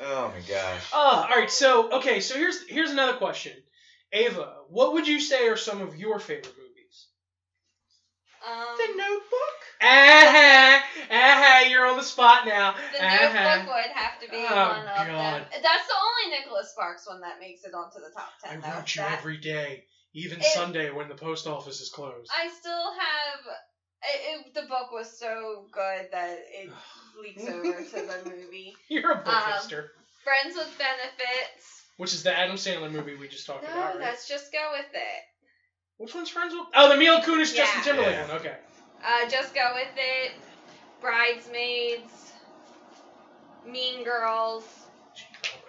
Oh 0.00 0.32
my 0.34 0.40
gosh. 0.48 0.82
Oh, 0.92 1.26
all 1.30 1.36
right. 1.36 1.50
So, 1.50 1.92
okay. 1.98 2.18
So 2.20 2.34
here's 2.34 2.66
here's 2.68 2.90
another 2.90 3.16
question, 3.16 3.52
Ava. 4.12 4.52
What 4.68 4.94
would 4.94 5.06
you 5.06 5.20
say 5.20 5.46
are 5.46 5.56
some 5.56 5.80
of 5.82 5.96
your 5.96 6.18
favorite 6.18 6.46
movies? 6.56 6.63
Um, 8.46 8.76
The 8.76 8.88
Notebook. 8.96 9.58
Ah, 9.80 10.84
ah, 11.10 11.60
you're 11.62 11.86
on 11.86 11.96
the 11.96 12.02
spot 12.02 12.46
now. 12.46 12.74
The 12.92 13.04
Uh-huh. 13.04 13.56
Notebook 13.56 13.74
would 13.74 13.92
have 13.92 14.20
to 14.20 14.28
be 14.30 14.36
Oh, 14.36 14.68
one 14.68 14.86
of 14.86 14.96
them. 14.96 15.06
God. 15.08 15.46
That's 15.50 15.86
the 15.86 15.94
only 15.96 16.38
Nicholas 16.38 16.70
Sparks 16.72 17.06
one 17.06 17.20
that 17.22 17.38
makes 17.40 17.64
it 17.64 17.74
onto 17.74 18.00
the 18.00 18.10
top 18.14 18.32
I 18.44 18.48
ten. 18.48 18.60
though. 18.60 18.68
want 18.68 18.96
you 18.96 19.02
That- 19.02 19.18
every 19.18 19.36
day, 19.38 19.84
even 20.12 20.40
It- 20.40 20.44
Sunday 20.46 20.90
when 20.90 21.08
the 21.08 21.14
post 21.14 21.46
office 21.46 21.80
is 21.80 21.90
closed. 21.90 22.30
I 22.34 22.48
still 22.48 22.92
have. 22.92 23.40
It, 24.06 24.46
it, 24.46 24.54
the 24.54 24.62
book 24.68 24.92
was 24.92 25.18
so 25.18 25.66
good 25.72 26.08
that 26.12 26.38
it 26.50 26.70
leaks 27.18 27.44
over 27.44 27.82
to 27.82 27.90
the 28.06 28.30
movie. 28.30 28.76
You're 28.88 29.12
a 29.12 29.16
book 29.16 29.28
um. 29.34 29.88
Friends 30.24 30.56
with 30.56 30.76
Benefits. 30.78 31.82
Which 31.96 32.12
is 32.12 32.22
the 32.22 32.36
Adam 32.36 32.56
Sandler 32.56 32.90
movie 32.90 33.14
we 33.14 33.28
just 33.28 33.46
talked 33.46 33.62
No, 33.62 33.70
about, 33.70 33.94
right? 33.96 34.00
let's 34.00 34.26
just 34.28 34.50
go 34.52 34.70
with 34.72 34.88
it. 34.92 35.22
Which 35.98 36.14
one's 36.14 36.28
Friends 36.28 36.52
with? 36.54 36.66
Oh, 36.74 36.88
the 36.88 36.96
Mila 36.96 37.20
Kunis, 37.22 37.54
Justin 37.54 37.78
Yeah. 37.78 37.82
Timberlake 37.82 38.14
Yeah. 38.14 38.26
one. 38.26 38.30
Okay. 38.40 38.56
Uh, 39.04 39.28
just 39.28 39.54
go 39.54 39.72
with 39.74 39.88
it. 39.96 40.32
Bridesmaids. 41.00 42.32
Mean 43.64 44.04
Girls. 44.04 44.64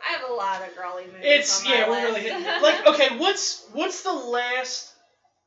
I 0.07 0.13
have 0.13 0.29
a 0.29 0.33
lot 0.33 0.61
of 0.61 0.75
girly 0.75 1.05
movies. 1.05 1.21
It's 1.23 1.59
on 1.59 1.65
my 1.65 1.75
yeah, 1.75 1.87
we're 1.89 1.93
list. 1.95 2.03
really 2.05 2.21
hitting. 2.21 2.61
Like, 2.61 2.85
okay, 2.93 3.17
what's 3.17 3.63
what's 3.71 4.01
the 4.03 4.13
last 4.13 4.91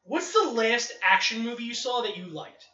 what's 0.05 0.33
the 0.33 0.51
last 0.51 0.93
action 1.03 1.43
movie 1.45 1.65
you 1.65 1.75
saw 1.75 2.03
that 2.03 2.17
you 2.17 2.27
liked? 2.27 2.65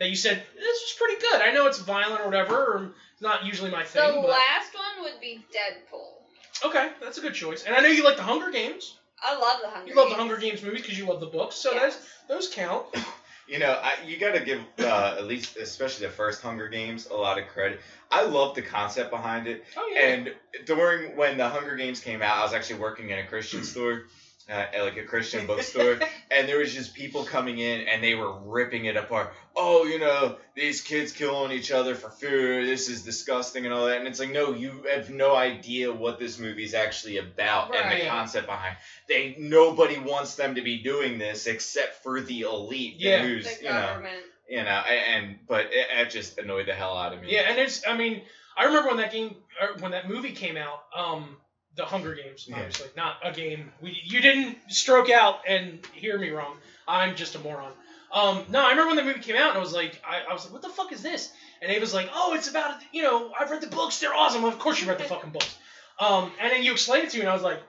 That 0.00 0.08
you 0.08 0.16
said 0.16 0.42
this 0.54 0.64
was 0.64 0.94
pretty 0.98 1.20
good. 1.20 1.40
I 1.40 1.52
know 1.52 1.66
it's 1.66 1.78
violent 1.78 2.22
or 2.22 2.26
whatever, 2.26 2.56
or 2.56 2.94
it's 3.12 3.22
not 3.22 3.44
usually 3.44 3.70
my 3.70 3.82
the 3.84 3.88
thing, 3.88 4.22
but 4.22 4.28
last 4.28 4.74
one 4.74 5.04
would 5.04 5.20
be 5.20 5.40
Deadpool. 5.54 6.66
okay, 6.68 6.88
that's 7.00 7.18
a 7.18 7.20
good 7.20 7.34
choice. 7.34 7.62
And 7.64 7.74
I 7.76 7.80
know 7.80 7.88
you 7.88 8.02
like 8.02 8.16
the 8.16 8.22
Hunger 8.22 8.50
Games. 8.50 8.96
I 9.24 9.38
love 9.38 9.58
the 9.62 9.68
Hunger 9.68 9.88
You 9.88 9.96
love 9.96 10.08
the 10.08 10.14
Games. 10.16 10.18
Hunger 10.18 10.36
Games 10.36 10.62
movies 10.62 10.82
because 10.82 10.98
you 10.98 11.06
love 11.06 11.20
the 11.20 11.26
books, 11.26 11.56
so 11.56 11.72
Yes. 11.72 11.96
those 12.28 12.46
those 12.46 12.48
count. 12.48 12.84
You 13.46 13.58
know, 13.58 13.72
I, 13.72 13.96
you 14.02 14.16
got 14.16 14.32
to 14.32 14.40
give 14.40 14.58
uh, 14.78 15.16
at 15.18 15.24
least, 15.26 15.58
especially 15.58 16.06
the 16.06 16.12
first 16.12 16.40
Hunger 16.40 16.66
Games, 16.66 17.06
a 17.10 17.14
lot 17.14 17.36
of 17.36 17.46
credit. 17.46 17.78
I 18.10 18.22
love 18.22 18.54
the 18.54 18.62
concept 18.62 19.10
behind 19.10 19.46
it. 19.46 19.60
Oh 19.76 19.86
yeah. 19.92 20.00
And 20.00 20.30
during 20.64 21.14
when 21.14 21.36
the 21.36 21.46
Hunger 21.46 21.74
Games 21.74 22.00
came 22.00 22.22
out, 22.22 22.38
I 22.38 22.42
was 22.42 22.54
actually 22.54 22.76
working 22.76 23.10
in 23.10 23.18
a 23.18 23.22
Christian 23.22 23.62
store, 23.62 24.00
uh, 24.48 24.52
at, 24.52 24.82
like 24.82 24.96
a 24.96 25.04
Christian 25.04 25.46
bookstore, 25.48 25.98
and 26.30 26.48
there 26.48 26.58
was 26.58 26.72
just 26.74 26.94
people 26.94 27.24
coming 27.24 27.58
in 27.58 27.88
and 27.88 28.02
they 28.02 28.14
were 28.14 28.38
ripping 28.40 28.84
it 28.86 28.96
apart. 28.96 29.32
Oh, 29.56 29.84
you 29.84 29.98
know, 29.98 30.36
these 30.54 30.80
kids 30.80 31.12
killing 31.12 31.52
each 31.52 31.70
other 31.70 31.94
for 31.94 32.10
food. 32.10 32.66
This 32.66 32.88
is 32.88 33.02
disgusting 33.02 33.64
and 33.64 33.72
all 33.72 33.86
that. 33.86 33.98
And 33.98 34.08
it's 34.08 34.18
like, 34.18 34.30
no, 34.30 34.52
you 34.52 34.84
have 34.92 35.10
no 35.10 35.34
idea 35.34 35.92
what 35.92 36.18
this 36.18 36.38
movie's 36.38 36.74
actually 36.74 37.18
about 37.18 37.74
and 37.74 38.00
the 38.00 38.06
concept 38.06 38.46
behind. 38.46 38.76
They 39.08 39.36
nobody 39.38 39.98
wants 39.98 40.34
them 40.34 40.56
to 40.56 40.62
be 40.62 40.82
doing 40.82 41.18
this 41.18 41.46
except 41.46 42.02
for 42.02 42.20
the 42.20 42.40
elite. 42.42 42.94
Yeah. 42.98 43.22
who's 43.22 43.44
The 43.44 43.64
you 43.64 43.70
know, 43.70 43.80
government. 43.80 44.22
you 44.48 44.62
know, 44.62 44.82
and 45.14 45.38
but 45.46 45.66
it, 45.66 45.86
it 45.90 46.10
just 46.10 46.38
annoyed 46.38 46.66
the 46.66 46.74
hell 46.74 46.96
out 46.96 47.12
of 47.12 47.20
me. 47.20 47.28
Yeah, 47.32 47.48
and 47.48 47.58
it's 47.58 47.86
I 47.86 47.96
mean, 47.96 48.22
I 48.56 48.64
remember 48.64 48.88
when 48.88 48.98
that 48.98 49.12
game 49.12 49.36
or 49.60 49.78
when 49.78 49.92
that 49.92 50.08
movie 50.08 50.32
came 50.32 50.56
out, 50.56 50.82
um 50.96 51.36
the 51.76 51.84
Hunger 51.84 52.14
Games, 52.14 52.46
Yeah. 52.48 52.56
obviously, 52.58 52.88
not 52.96 53.16
a 53.22 53.32
game. 53.32 53.72
We 53.80 53.98
you 54.04 54.20
didn't 54.20 54.58
stroke 54.68 55.10
out 55.10 55.40
and 55.46 55.84
hear 55.92 56.18
me 56.18 56.30
wrong. 56.30 56.56
I'm 56.86 57.16
just 57.16 57.34
a 57.34 57.38
moron. 57.38 57.72
Um, 58.12 58.44
no, 58.48 58.64
I 58.64 58.70
remember 58.70 58.88
when 58.94 58.96
the 58.96 59.02
movie 59.02 59.20
came 59.20 59.34
out 59.36 59.48
and 59.50 59.58
I 59.58 59.60
was 59.60 59.72
like, 59.72 60.00
I, 60.08 60.22
I 60.30 60.32
was 60.32 60.44
like, 60.44 60.52
what 60.52 60.62
the 60.62 60.68
fuck 60.68 60.92
is 60.92 61.02
this? 61.02 61.32
And 61.60 61.72
Ava 61.72 61.80
was 61.80 61.92
like, 61.94 62.08
oh, 62.14 62.34
it's 62.34 62.48
about, 62.48 62.76
you 62.92 63.02
know, 63.02 63.32
I've 63.38 63.50
read 63.50 63.60
the 63.60 63.66
books, 63.66 63.98
they're 63.98 64.14
awesome. 64.14 64.44
Of 64.44 64.58
course 64.60 64.80
you 64.80 64.86
read 64.88 64.98
the 64.98 65.04
fucking 65.04 65.30
books. 65.30 65.56
Um, 65.98 66.30
and 66.40 66.52
then 66.52 66.62
you 66.62 66.72
explained 66.72 67.06
it 67.06 67.10
to 67.10 67.16
me 67.16 67.22
and 67.22 67.30
I 67.30 67.34
was 67.34 67.42
like, 67.42 67.60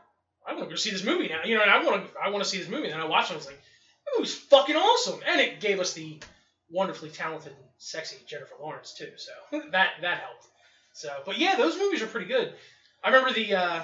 I 0.47 0.53
want 0.53 0.66
to 0.66 0.70
go 0.70 0.76
see 0.76 0.91
this 0.91 1.03
movie 1.03 1.30
now. 1.30 1.41
You 1.43 1.56
know, 1.56 1.64
and 1.64 1.72
I 1.72 1.84
want 1.84 2.06
to, 2.06 2.20
I 2.24 2.30
want 2.30 2.43
to 2.43 2.49
see 2.49 2.60
this 2.60 2.70
movie. 2.70 2.86
And 2.86 2.93
then 2.93 3.01
I 3.01 3.06
watched 3.06 3.32
it 3.32 3.34
and 3.34 3.38
I 3.38 3.39
was 3.39 3.47
like, 3.47 3.56
that 3.58 4.12
movie's 4.20 4.36
fucking 4.36 4.76
awesome. 4.76 5.20
And 5.28 5.41
it 5.41 5.60
gave 5.60 5.80
us 5.80 5.93
the 5.93 6.20
wonderfully 6.70 7.10
talented 7.10 7.53
and 7.53 7.66
sexy 7.80 8.18
Jennifer 8.28 8.53
Lawrence 8.62 8.93
too. 8.93 9.10
So 9.18 9.62
that 9.72 9.93
that 10.01 10.20
helped. 10.20 10.45
So, 10.93 11.10
but 11.26 11.39
yeah, 11.39 11.56
those 11.56 11.76
movies 11.78 12.03
are 12.03 12.08
pretty 12.08 12.28
good. 12.28 12.53
I 13.06 13.10
remember 13.10 13.32
the 13.32 13.53
uh, 13.53 13.82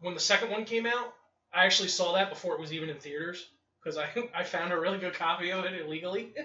when 0.00 0.14
the 0.14 0.20
second 0.20 0.50
one 0.50 0.64
came 0.64 0.86
out. 0.86 1.08
I 1.52 1.66
actually 1.66 1.88
saw 1.88 2.12
that 2.12 2.30
before 2.30 2.54
it 2.54 2.60
was 2.60 2.72
even 2.72 2.88
in 2.90 2.98
theaters 2.98 3.44
because 3.82 3.98
I 3.98 4.08
I 4.34 4.44
found 4.44 4.72
a 4.72 4.78
really 4.78 4.98
good 4.98 5.14
copy 5.14 5.50
of 5.52 5.64
it 5.64 5.74
illegally. 5.74 6.30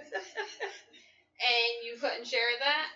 And 1.41 1.83
you 1.83 1.97
couldn't 1.97 2.27
share 2.27 2.55
that? 2.59 2.87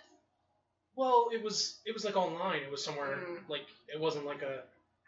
well, 0.96 1.28
it 1.32 1.42
was 1.42 1.76
it 1.86 1.94
was 1.94 2.04
like 2.04 2.18
online. 2.18 2.64
It 2.64 2.72
was 2.72 2.84
somewhere 2.84 3.18
Mm. 3.18 3.44
like 3.48 3.64
it 3.88 4.00
wasn't 4.00 4.26
like 4.26 4.42
a. 4.42 4.64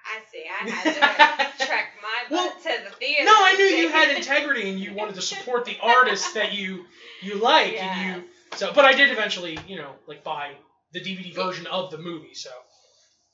I 0.06 0.20
see. 0.32 0.46
I 0.50 0.64
had 0.66 1.50
to 1.58 1.66
track 1.66 1.88
my 2.02 2.24
butt 2.24 2.32
Well, 2.32 2.50
to 2.64 2.84
the 2.84 2.92
theater. 2.92 3.26
No, 3.26 3.34
I 3.44 3.54
knew 3.54 3.66
you 3.66 3.88
had 3.90 4.10
integrity 4.10 4.70
and 4.70 4.80
you 4.80 4.94
wanted 4.94 5.16
to 5.16 5.22
support 5.22 5.66
the 5.66 5.78
artists 5.82 6.32
that 6.34 6.52
you 6.52 6.84
you 7.22 7.36
like 7.36 7.74
and 7.74 8.00
you 8.02 8.24
So, 8.56 8.72
but 8.72 8.86
I 8.86 8.94
did 8.94 9.10
eventually, 9.12 9.58
you 9.66 9.78
know, 9.78 9.98
like 10.08 10.24
buy 10.24 10.56
the 10.92 11.00
DVD 11.02 11.32
version 11.34 11.68
of 11.68 11.90
the 11.92 11.98
movie. 11.98 12.34
So 12.34 12.50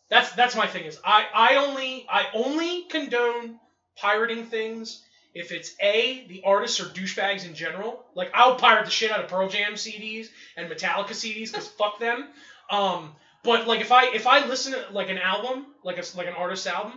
that's 0.09 0.31
that's 0.33 0.55
my 0.55 0.67
thing 0.67 0.85
is 0.85 0.99
I 1.03 1.25
I 1.33 1.55
only 1.55 2.05
I 2.09 2.25
only 2.33 2.83
condone 2.83 3.59
pirating 3.97 4.45
things 4.45 5.03
if 5.33 5.51
it's 5.51 5.75
a 5.81 6.25
the 6.27 6.43
artists 6.45 6.79
are 6.79 6.85
douchebags 6.85 7.45
in 7.45 7.53
general. 7.55 8.05
Like 8.15 8.31
I'll 8.33 8.55
pirate 8.55 8.85
the 8.85 8.91
shit 8.91 9.11
out 9.11 9.19
of 9.19 9.29
Pearl 9.29 9.49
Jam 9.49 9.73
CDs 9.73 10.27
and 10.55 10.69
Metallica 10.69 11.11
CDs 11.11 11.51
because 11.51 11.67
fuck 11.67 11.99
them. 11.99 12.27
Um, 12.69 13.11
but 13.43 13.67
like 13.67 13.81
if 13.81 13.91
I 13.91 14.07
if 14.13 14.27
I 14.27 14.45
listen 14.45 14.73
to 14.73 14.85
like 14.91 15.09
an 15.09 15.17
album 15.17 15.67
like 15.83 15.97
a 15.97 16.17
like 16.17 16.27
an 16.27 16.33
artist's 16.33 16.67
album 16.67 16.93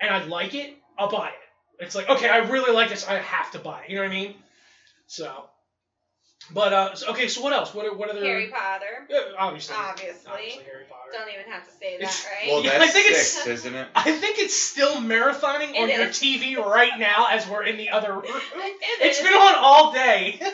and 0.00 0.10
I 0.10 0.24
like 0.24 0.54
it, 0.54 0.76
I'll 0.98 1.10
buy 1.10 1.28
it. 1.28 1.84
It's 1.84 1.94
like 1.94 2.08
okay, 2.08 2.28
I 2.28 2.38
really 2.38 2.72
like 2.72 2.88
this, 2.88 3.06
I 3.06 3.14
have 3.14 3.50
to 3.52 3.58
buy 3.58 3.82
it. 3.82 3.90
You 3.90 3.96
know 3.96 4.02
what 4.02 4.10
I 4.10 4.14
mean? 4.14 4.34
So. 5.06 5.48
But 6.52 6.72
uh, 6.72 6.94
okay. 7.10 7.28
So 7.28 7.42
what 7.42 7.52
else? 7.52 7.74
What 7.74 7.84
are, 7.86 7.94
what 7.94 8.08
other? 8.08 8.24
Harry 8.24 8.48
Potter. 8.48 9.06
Yeah, 9.10 9.18
obviously. 9.38 9.76
Obviously. 9.76 10.30
Obviously 10.30 10.64
Harry 10.64 10.84
Potter. 10.88 11.10
Don't 11.12 11.28
even 11.32 11.50
have 11.52 11.64
to 11.66 11.70
say 11.72 11.96
that, 11.98 12.02
It's- 12.04 12.26
right? 12.26 12.48
Well, 12.50 12.64
Yeah, 12.64 12.70
I 12.72 12.78
that's 12.78 12.92
think 12.92 13.06
it's- 13.06 13.28
six, 13.32 13.46
isn't 13.46 13.74
it? 13.74 13.88
I 13.94 14.12
think 14.12 14.38
it's 14.38 14.58
still 14.58 14.96
marathoning 14.96 15.70
on 15.78 15.90
It 15.90 15.98
your. 15.98 16.06
TV 16.08 16.56
right 16.56 16.98
now 16.98 17.26
as 17.30 17.46
we're 17.48 17.64
in 17.64 17.76
the 17.76 17.90
other 17.90 18.12
room. 18.14 18.24
It 18.54 18.76
It's 19.00 19.18
is. 19.18 19.24
been 19.24 19.34
on 19.34 19.54
all 19.58 19.92
day. 19.92 20.40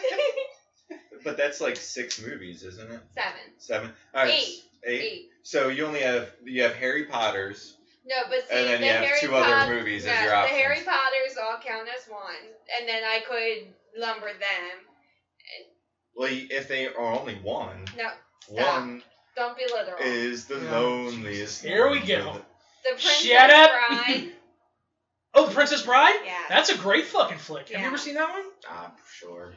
But 1.24 1.38
that's 1.38 1.58
like 1.58 1.76
six 1.76 2.20
movies, 2.20 2.62
isn't 2.64 2.90
it? 2.90 3.00
Seven. 3.14 3.40
Seven. 3.56 3.90
All 4.14 4.24
right, 4.24 4.30
Eight. 4.34 4.62
Eight. 4.86 5.00
Eight. 5.00 5.28
So 5.42 5.68
you 5.68 5.86
only 5.86 6.00
have 6.00 6.30
you 6.44 6.62
have 6.64 6.74
Harry 6.74 7.04
Potter's. 7.06 7.76
No, 8.06 8.16
but 8.28 8.46
see, 8.46 8.54
And 8.54 8.66
then 8.68 8.80
the 8.82 8.86
you 8.86 8.92
have 8.92 9.04
Harry 9.04 9.18
two 9.20 9.34
other 9.34 9.54
Pot- 9.54 9.68
movies 9.70 10.02
as 10.04 10.08
yeah, 10.12 10.24
your 10.24 10.32
The. 10.42 10.48
Harry 10.48 10.80
Potters 10.84 11.38
all 11.42 11.56
count 11.64 11.88
as 11.88 12.06
one, 12.10 12.44
and 12.78 12.86
then 12.86 13.02
I 13.04 13.20
could 13.26 13.72
lumber 13.98 14.26
them. 14.26 14.83
Well, 16.16 16.28
if 16.30 16.68
they 16.68 16.86
are 16.88 17.12
only 17.12 17.34
one, 17.36 17.84
No, 17.96 18.08
stop. 18.40 18.66
one 18.78 19.02
Don't 19.36 19.56
be 19.56 19.64
literal. 19.64 19.98
is 20.00 20.46
the 20.46 20.56
loneliest. 20.58 21.62
Here 21.62 21.90
we 21.90 22.00
go. 22.00 22.32
with- 22.34 22.42
the 22.84 22.90
Princess 22.90 23.22
Shut 23.22 23.50
up. 23.50 23.70
Bride. 23.88 24.32
Oh, 25.36 25.46
The 25.48 25.54
Princess 25.54 25.82
Bride? 25.82 26.14
Yeah. 26.24 26.38
That's 26.48 26.70
a 26.70 26.78
great 26.78 27.06
fucking 27.06 27.38
flick. 27.38 27.62
Have 27.62 27.70
you 27.70 27.78
Yeah. 27.78 27.86
ever 27.88 27.98
seen 27.98 28.14
that 28.14 28.28
one? 28.30 28.44
I'm 28.70 28.92
sure. 29.18 29.52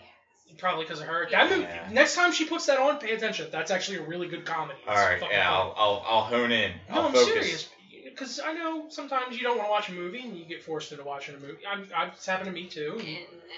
Probably 0.58 0.86
because 0.86 1.02
of 1.02 1.06
her. 1.08 1.28
That 1.30 1.52
movie, 1.52 1.62
Yeah. 1.62 1.88
next 1.92 2.16
time 2.16 2.32
she 2.34 2.46
puts 2.46 2.66
that 2.66 2.80
on, 2.80 2.98
pay 2.98 3.12
attention. 3.12 3.50
That's 3.52 3.70
actually 3.70 3.98
a 3.98 4.02
really 4.02 4.28
good 4.28 4.44
comedy. 4.44 4.80
It's 4.80 4.88
All 4.90 4.96
right, 4.96 5.20
fucking 5.20 5.38
yeah. 5.38 5.52
I'll, 5.54 5.76
I'll 5.78 6.04
I'll 6.08 6.24
hone 6.24 6.52
in. 6.52 6.72
No, 6.90 6.96
I'll 7.02 7.08
I'm 7.10 7.14
focus. 7.14 7.28
serious. 7.28 7.70
Because 8.18 8.40
I 8.40 8.54
know 8.54 8.86
sometimes 8.90 9.38
you 9.38 9.44
don't 9.44 9.58
want 9.58 9.68
to 9.68 9.72
watch 9.72 9.90
a 9.90 9.94
movie 9.94 10.22
and 10.22 10.36
you 10.38 10.46
get 10.46 10.64
forced 10.64 10.92
into 10.92 11.04
watching 11.04 11.36
a 11.36 11.40
movie. 11.40 11.60
I'm, 11.70 11.88
I'm, 11.96 12.10
it's 12.10 12.26
happened 12.26 12.48
to 12.48 12.52
me 12.54 12.68
too. 12.68 12.94
And, 12.94 13.02
And, 13.02 13.08
and 13.08 13.18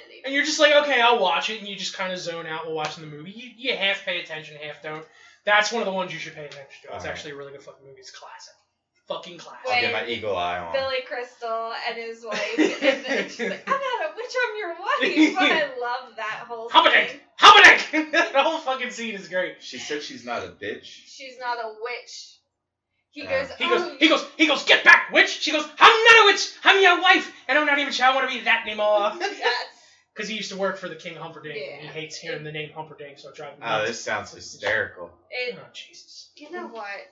they- 0.09 0.21
and 0.25 0.33
you're 0.33 0.43
just 0.43 0.59
like, 0.59 0.73
okay, 0.83 0.99
I'll 0.99 1.19
watch 1.19 1.49
it, 1.49 1.59
and 1.59 1.67
you 1.67 1.77
just 1.77 1.95
kind 1.95 2.11
of 2.11 2.19
zone 2.19 2.45
out 2.45 2.65
while 2.65 2.75
watching 2.75 3.09
the 3.09 3.15
movie. 3.15 3.31
You, 3.31 3.51
you 3.55 3.77
half 3.77 4.03
pay 4.03 4.19
attention, 4.19 4.57
half 4.61 4.81
don't. 4.83 5.05
That's 5.45 5.71
one 5.71 5.81
of 5.81 5.85
the 5.85 5.93
ones 5.93 6.11
you 6.13 6.19
should 6.19 6.35
pay 6.35 6.45
attention 6.45 6.65
to. 6.83 6.87
It's 6.87 6.91
Alright. 6.91 7.07
actually 7.07 7.31
a 7.31 7.35
really 7.37 7.53
good 7.53 7.63
fucking 7.63 7.85
movie. 7.87 7.99
It's 8.01 8.11
classic. 8.11 8.53
Fucking 9.07 9.37
classic. 9.39 9.65
I'll 9.71 9.81
get 9.81 9.93
my 9.93 10.05
eagle 10.07 10.35
eye 10.37 10.59
on. 10.59 10.71
Billy 10.73 10.97
Crystal 11.07 11.71
and 11.87 11.97
his 11.97 12.23
wife, 12.23 12.59
and 12.59 13.05
then 13.05 13.29
she's 13.29 13.39
like, 13.49 13.63
"I'm 13.67 13.79
not 13.79 14.11
a 14.11 14.13
witch, 14.15 14.33
I'm 14.49 14.57
your 14.57 14.69
wife." 14.69 15.35
But 15.39 15.51
I 15.51 15.79
love 15.79 16.15
that 16.17 16.43
whole 16.47 16.69
Humperdinck! 16.69 17.09
scene. 17.11 17.19
Humperdinck! 17.37 18.11
the 18.33 18.43
whole 18.43 18.59
fucking 18.59 18.91
scene 18.91 19.15
is 19.15 19.27
great. 19.29 19.63
She 19.63 19.79
said 19.79 20.03
she's 20.03 20.25
not 20.25 20.43
a 20.43 20.49
bitch. 20.49 20.83
She's 20.83 21.39
not 21.39 21.57
a 21.57 21.73
witch. 21.81 22.35
He 23.11 23.21
Yeah. 23.23 23.29
goes, 23.41 23.47
He 23.57 23.65
"Oh, 23.65 23.69
goes, 23.69 23.81
he 23.99 24.07
goes, 24.07 24.25
he 24.37 24.45
goes, 24.47 24.63
get 24.63 24.83
back, 24.83 25.09
witch! 25.11 25.39
She 25.41 25.51
goes, 25.51 25.63
I'm 25.79 26.03
not 26.03 26.23
a 26.23 26.25
witch! 26.25 26.47
I'm 26.63 26.81
your 26.81 27.01
wife! 27.01 27.29
And 27.47 27.57
I'm 27.57 27.65
not 27.65 27.79
even 27.79 27.91
sure 27.91 28.05
I 28.05 28.11
want 28.13 28.29
to 28.29 28.35
be 28.35 28.43
that 28.43 28.61
anymore. 28.65 29.11
Yes. 29.19 29.65
Because 30.13 30.27
he 30.27 30.35
used 30.35 30.49
to 30.49 30.57
work 30.57 30.77
for 30.77 30.89
the 30.89 30.95
King 30.95 31.15
Humperdinck, 31.15 31.55
and 31.71 31.81
he 31.81 31.87
hates 31.87 32.17
hearing 32.17 32.43
the 32.43 32.51
name 32.51 32.71
Humperdinck, 32.75 33.19
so 33.19 33.29
it 33.29 33.35
drives 33.35 33.57
me 33.57 33.63
Oh, 33.65 33.77
nuts. 33.77 33.87
this 33.87 34.03
sounds 34.03 34.31
hysterical. 34.31 35.11
It, 35.29 35.55
Oh, 35.57 35.65
Jesus. 35.73 36.25
you 36.35 36.49
know 36.51 36.67
what? 36.67 37.07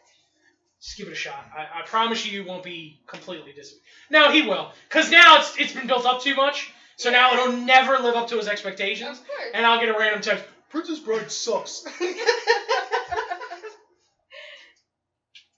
Just 0.82 0.98
give 0.98 1.08
it 1.08 1.12
a 1.12 1.16
shot. 1.16 1.46
I, 1.56 1.80
I 1.80 1.82
promise 1.84 2.24
you, 2.26 2.32
you 2.32 2.44
won't 2.44 2.64
be 2.64 2.98
completely 3.08 3.52
disappointed. 3.54 3.82
No, 4.10 4.30
he 4.30 4.42
will. 4.42 4.70
Because 4.90 5.10
now 5.10 5.38
it's 5.38 5.52
it's 5.58 5.72
been 5.72 5.88
built 5.88 6.06
up 6.06 6.20
too 6.22 6.36
much, 6.36 6.70
so 6.98 7.10
now 7.10 7.32
it'll 7.34 7.48
never 7.48 7.98
live 7.98 8.16
up 8.16 8.28
to 8.28 8.38
his 8.38 8.48
expectations, 8.48 9.18
Of 9.18 9.26
course. 9.26 9.52
and 9.54 9.66
I'll 9.66 9.80
get 9.80 9.90
a 9.90 9.94
random 9.94 10.22
text, 10.22 10.44
Princess 10.70 11.00
Bride 11.00 11.32
sucks. 11.32 11.82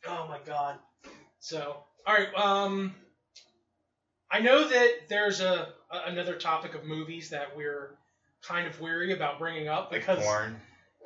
oh 0.08 0.26
my 0.28 0.40
god. 0.46 0.78
So, 1.40 1.78
alright, 2.08 2.34
um... 2.36 2.96
I 4.32 4.42
know 4.42 4.68
that 4.68 4.90
there's 5.10 5.42
a, 5.42 5.70
a 5.90 6.02
another 6.06 6.36
topic 6.36 6.76
of 6.76 6.84
movies 6.86 7.32
that 7.32 7.58
we're 7.58 7.96
kind 8.44 8.68
of 8.68 8.80
weary 8.80 9.12
about 9.12 9.40
bringing 9.40 9.68
up 9.68 9.92
Like 9.92 10.02
because 10.02 10.24
porn. 10.24 10.56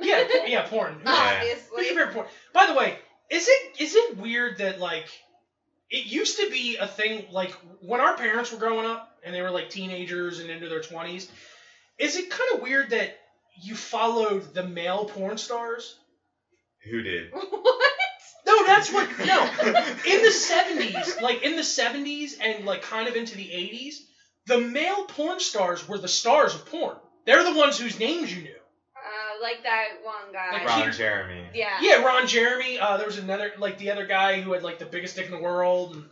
yeah, 0.02 0.28
yeah, 0.46 0.68
porn. 0.68 0.96
Who's- 0.96 1.06
Yeah. 1.06 1.40
Who's 1.40 1.52
Obviously. 1.52 1.86
your 1.86 1.96
favorite 1.96 2.14
porn? 2.14 2.28
By 2.54 2.66
the 2.66 2.74
way, 2.74 2.98
is 3.30 3.48
it 3.48 3.82
is 3.82 3.96
it 3.96 4.18
weird 4.18 4.58
that 4.58 4.80
like 4.82 5.06
it 5.90 6.06
used 6.06 6.38
to 6.42 6.50
be 6.50 6.76
a 6.76 6.86
thing 6.86 7.26
like 7.32 7.52
when 7.80 8.02
our 8.02 8.18
parents 8.18 8.52
were 8.52 8.58
growing 8.60 8.86
up 8.86 9.16
and 9.24 9.34
they 9.34 9.42
were 9.42 9.52
like 9.52 9.70
teenagers 9.70 10.40
and 10.40 10.50
into 10.50 10.68
their 10.68 10.82
twenties? 10.82 11.32
Is 11.98 12.18
it 12.18 12.30
kind 12.30 12.56
of 12.56 12.62
weird 12.62 12.90
that 12.90 13.18
you 13.62 13.74
followed 13.74 14.54
the 14.54 14.68
male 14.68 15.06
porn 15.06 15.38
stars? 15.38 15.98
Who 16.92 17.02
did? 17.04 17.32
what? 17.32 17.93
No, 18.64 18.68
that's 18.68 18.92
what 18.94 19.10
no. 19.20 19.44
In 20.06 20.24
the 20.24 20.32
seventies, 20.32 21.22
like 21.22 21.44
in 21.44 21.56
the 21.56 21.64
seventies 21.64 22.38
and 22.42 22.66
like 22.66 22.82
kind 22.82 23.08
of 23.08 23.16
into 23.16 23.36
the 23.36 23.52
eighties, 23.52 24.06
the 24.46 24.58
male 24.60 25.06
porn 25.06 25.40
stars 25.40 25.88
were 25.88 25.98
the 25.98 26.08
stars 26.08 26.56
of 26.56 26.66
porn. 26.66 26.98
They're 27.26 27.44
the 27.44 27.58
ones 27.58 27.78
whose 27.80 28.00
names 28.00 28.34
you 28.36 28.44
knew. 28.44 28.50
Uh, 28.96 29.42
like 29.42 29.64
that 29.64 29.88
one 30.04 30.32
guy. 30.34 30.52
Like 30.54 30.68
Ron 30.68 30.80
Peter- 30.82 30.92
Jeremy. 30.92 31.46
yeah. 31.54 31.78
Yeah, 31.82 32.04
Ron 32.04 32.28
Jeremy. 32.28 32.80
Uh, 32.80 32.98
there 32.98 33.06
was 33.06 33.18
another, 33.18 33.52
like 33.58 33.78
the 33.78 33.92
other 33.92 34.06
guy 34.06 34.40
who 34.42 34.54
had 34.54 34.64
like 34.64 34.80
the 34.80 34.86
biggest 34.86 35.16
dick 35.16 35.26
in 35.26 35.32
the 35.32 35.40
world, 35.40 35.96
and 35.96 36.06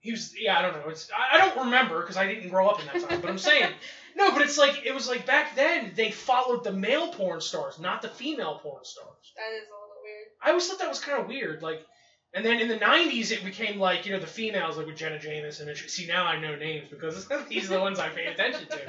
he 0.00 0.10
was. 0.12 0.34
Yeah, 0.38 0.58
I 0.58 0.62
don't 0.62 0.74
know. 0.74 0.88
It's 0.90 1.08
I, 1.16 1.36
I 1.36 1.38
don't 1.38 1.64
remember 1.66 2.00
because 2.00 2.16
I 2.16 2.26
didn't 2.26 2.48
grow 2.50 2.68
up 2.68 2.80
in 2.80 2.86
that 2.86 3.08
time. 3.08 3.20
But 3.20 3.30
I'm 3.30 3.38
saying 3.38 3.70
no. 4.16 4.32
But 4.32 4.42
it's 4.42 4.58
like 4.58 4.84
it 4.86 4.94
was 4.94 5.08
like 5.08 5.26
back 5.26 5.54
then 5.56 5.92
they 5.94 6.10
followed 6.10 6.64
the 6.64 6.72
male 6.72 7.12
porn 7.12 7.40
stars, 7.40 7.78
not 7.78 8.02
the 8.02 8.08
female 8.08 8.58
porn 8.62 8.84
stars. 8.84 9.32
That 9.36 9.52
is 9.56 9.62
a 9.62 9.70
little 9.70 9.77
weird. 9.77 9.77
I 10.42 10.48
always 10.50 10.66
thought 10.68 10.78
that 10.78 10.88
was 10.88 11.00
kind 11.00 11.20
of 11.20 11.28
weird. 11.28 11.62
Like, 11.62 11.84
and 12.34 12.44
then 12.44 12.60
in 12.60 12.68
the 12.68 12.76
'90s 12.76 13.32
it 13.32 13.44
became 13.44 13.78
like 13.78 14.06
you 14.06 14.12
know 14.12 14.20
the 14.20 14.26
females 14.26 14.76
like 14.76 14.86
with 14.86 14.96
Jenna 14.96 15.18
Jameson. 15.18 15.68
And 15.68 15.76
sh- 15.76 15.88
see 15.88 16.06
now 16.06 16.24
I 16.26 16.38
know 16.40 16.54
names 16.56 16.88
because 16.90 17.26
these 17.48 17.70
are 17.70 17.74
the 17.74 17.80
ones 17.80 17.98
I 17.98 18.08
pay 18.08 18.26
attention 18.26 18.66
to. 18.68 18.80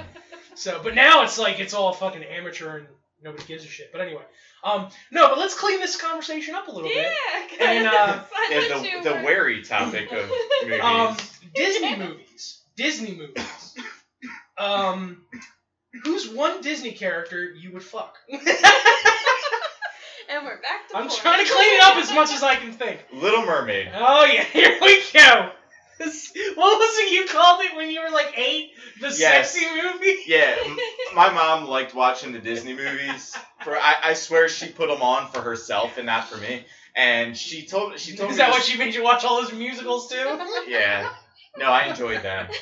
So, 0.55 0.81
but 0.83 0.93
now 0.95 1.23
it's 1.23 1.37
like 1.39 1.59
it's 1.59 1.73
all 1.73 1.93
fucking 1.93 2.23
amateur 2.23 2.77
and 2.79 2.87
nobody 3.23 3.43
gives 3.45 3.63
a 3.63 3.67
shit. 3.67 3.91
But 3.91 4.01
anyway, 4.01 4.23
um, 4.63 4.89
no, 5.11 5.27
but 5.29 5.37
let's 5.37 5.53
clean 5.57 5.79
this 5.79 5.95
conversation 5.99 6.55
up 6.55 6.67
a 6.67 6.71
little 6.71 6.89
Yeah, 6.89 7.09
bit. 7.49 7.61
And, 7.61 7.87
uh, 7.87 7.91
I 7.91 8.49
Yeah, 8.51 8.67
thought 8.67 9.03
the, 9.03 9.09
the 9.09 9.23
wary 9.23 9.63
topic 9.63 10.11
of 10.11 10.29
movies. 10.63 10.81
Um, 10.81 11.17
Disney 11.55 11.95
movies. 11.95 12.61
Disney 12.75 13.15
movies. 13.15 13.75
Um, 14.57 15.23
who's 16.03 16.29
one 16.29 16.61
Disney 16.61 16.91
character 16.91 17.53
you 17.53 17.71
would 17.71 17.83
fuck? 17.83 18.17
And 20.29 20.45
we're 20.45 20.61
back 20.61 20.87
to 20.89 20.97
I'm 20.97 21.07
porn. 21.07 21.19
trying 21.19 21.45
to 21.45 21.51
clean 21.51 21.75
it 21.75 21.83
up 21.83 21.97
as 21.97 22.13
much 22.13 22.31
as 22.31 22.43
I 22.43 22.55
can 22.55 22.71
think. 22.71 22.99
Little 23.13 23.43
Mermaid. 23.45 23.89
Oh 23.95 24.25
yeah, 24.25 24.43
here 24.53 24.77
we 24.81 25.01
go. 25.13 25.49
This- 25.97 26.31
What 26.55 26.77
was 26.79 26.97
it 26.99 27.11
you 27.13 27.25
called 27.27 27.61
it 27.65 27.75
when 27.75 27.89
you 27.89 28.01
were 28.01 28.09
like 28.11 28.37
eight? 28.37 28.71
The 29.01 29.07
Yes. 29.17 29.51
sexy 29.53 29.65
movie. 29.81 30.19
Yeah, 30.27 30.55
my 31.15 31.29
mom 31.31 31.67
liked 31.67 31.93
watching 31.95 32.31
the 32.31 32.39
Disney 32.39 32.73
movies. 32.73 33.35
For 33.63 33.75
I, 33.75 33.95
I 34.03 34.13
swear 34.13 34.47
she 34.49 34.67
put 34.69 34.87
them 34.89 35.01
on 35.01 35.29
for 35.31 35.41
herself 35.41 35.97
and 35.97 36.05
not 36.05 36.27
for 36.29 36.37
me. 36.37 36.63
And 36.95 37.35
she 37.35 37.65
told 37.65 37.99
she 37.99 38.15
told 38.15 38.29
me. 38.29 38.33
Is 38.33 38.37
me 38.37 38.43
that 38.43 38.47
this- 38.47 38.55
what 38.59 38.63
she 38.65 38.77
made 38.77 38.93
you 38.93 39.03
watch 39.03 39.25
all 39.25 39.41
those 39.41 39.51
musicals 39.53 40.09
too? 40.09 40.39
Yeah. 40.67 41.09
No, 41.57 41.65
I 41.65 41.85
enjoyed 41.87 42.21
them. 42.21 42.47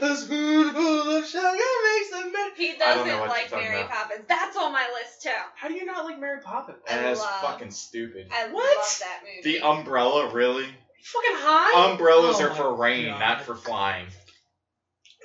This 0.00 0.26
food 0.26 0.72
full 0.72 1.16
of 1.16 1.26
sugar 1.26 1.46
makes 1.52 2.10
them 2.10 2.32
mad. 2.32 2.52
he 2.56 2.74
doesn't 2.76 3.28
like 3.28 3.52
Mary. 3.52 3.84
Poppins. 3.84 4.24
That's 4.26 4.56
on 4.56 4.72
my 4.72 4.88
list 4.94 5.22
too. 5.22 5.30
How 5.54 5.68
do 5.68 5.74
you 5.74 5.84
not 5.84 6.04
like 6.06 6.09
Mary 6.20 6.40
Poppins? 6.40 6.78
I 6.88 6.94
And 6.96 7.06
that's 7.06 7.20
love- 7.20 7.40
fucking 7.40 7.70
stupid. 7.70 8.28
I 8.32 8.48
What? 8.48 8.76
love 8.76 8.98
that 9.00 9.20
movie. 9.24 9.58
The 9.58 9.66
umbrella, 9.66 10.30
really? 10.32 10.66
Fucking 11.02 11.36
high? 11.36 11.90
Umbrellas 11.90 12.36
Oh 12.40 12.44
are 12.44 12.50
my 12.50 12.56
for 12.56 12.74
rain, 12.74 13.06
God. 13.06 13.20
not 13.20 13.42
for 13.42 13.54
flying. 13.56 14.06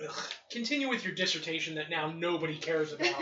Ugh. 0.03 0.15
Continue 0.51 0.89
with 0.89 1.03
your 1.05 1.13
dissertation 1.15 1.75
that 1.75 1.89
now 1.89 2.11
nobody 2.11 2.57
cares 2.57 2.93
about. 2.93 3.13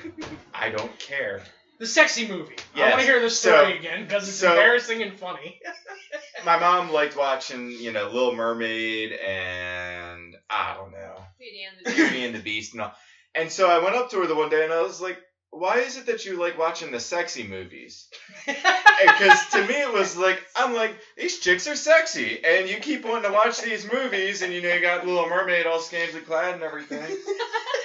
I 0.54 0.70
don't 0.70 0.96
care. 0.98 1.42
the 1.78 1.86
sexy 1.86 2.26
movie. 2.26 2.54
I 2.74 2.78
Yes. 2.78 2.90
want 2.92 3.00
to 3.02 3.06
hear 3.06 3.20
this 3.20 3.38
So- 3.38 3.50
story 3.50 3.76
again 3.78 4.04
because 4.04 4.26
it's 4.28 4.38
so- 4.38 4.50
embarrassing 4.50 5.02
and 5.02 5.18
funny. 5.18 5.60
My 6.44 6.58
mom 6.58 6.90
liked 6.92 7.16
watching, 7.16 7.70
you 7.70 7.92
know, 7.92 8.04
Little 8.08 8.34
Mermaid 8.34 9.12
and 9.12 10.36
I 10.48 10.74
don't 10.74 10.92
know, 10.92 11.16
Beauty 11.38 11.64
and 11.64 11.76
the 11.78 11.84
Beast. 11.90 11.96
Beauty 11.96 12.24
and 12.24 12.34
the 12.34 12.38
Beast 12.42 12.72
and 12.74 12.82
all. 12.82 12.94
And 13.34 13.50
so 13.52 13.68
I 13.68 13.82
went 13.84 13.94
up 13.96 14.10
to 14.10 14.20
her 14.20 14.26
the 14.26 14.34
one 14.34 14.48
day 14.48 14.64
and 14.64 14.72
I 14.72 14.80
was 14.82 15.00
like, 15.00 15.18
"Why 15.58 15.78
is 15.78 15.96
it 15.96 16.06
that 16.06 16.24
you 16.24 16.38
like 16.38 16.58
watching 16.58 16.90
the 16.90 17.00
sexy 17.00 17.44
movies?" 17.44 18.06
Because 18.46 19.50
to 19.50 19.66
me 19.66 19.74
it 19.74 19.92
was 19.92 20.16
like, 20.16 20.42
I'm 20.56 20.72
like, 20.74 20.96
these 21.18 21.38
chicks 21.38 21.66
are 21.66 21.76
sexy, 21.76 22.42
and 22.42 22.66
you 22.66 22.76
keep 22.76 23.04
wanting 23.04 23.24
to 23.24 23.30
watch 23.30 23.60
these 23.60 23.90
movies, 23.90 24.40
and 24.40 24.54
you 24.54 24.62
know 24.62 24.72
you 24.72 24.80
got 24.80 25.06
Little 25.06 25.28
Mermaid 25.28 25.66
all 25.66 25.80
scantily 25.80 26.22
clad 26.22 26.54
and 26.54 26.62
everything. 26.62 27.02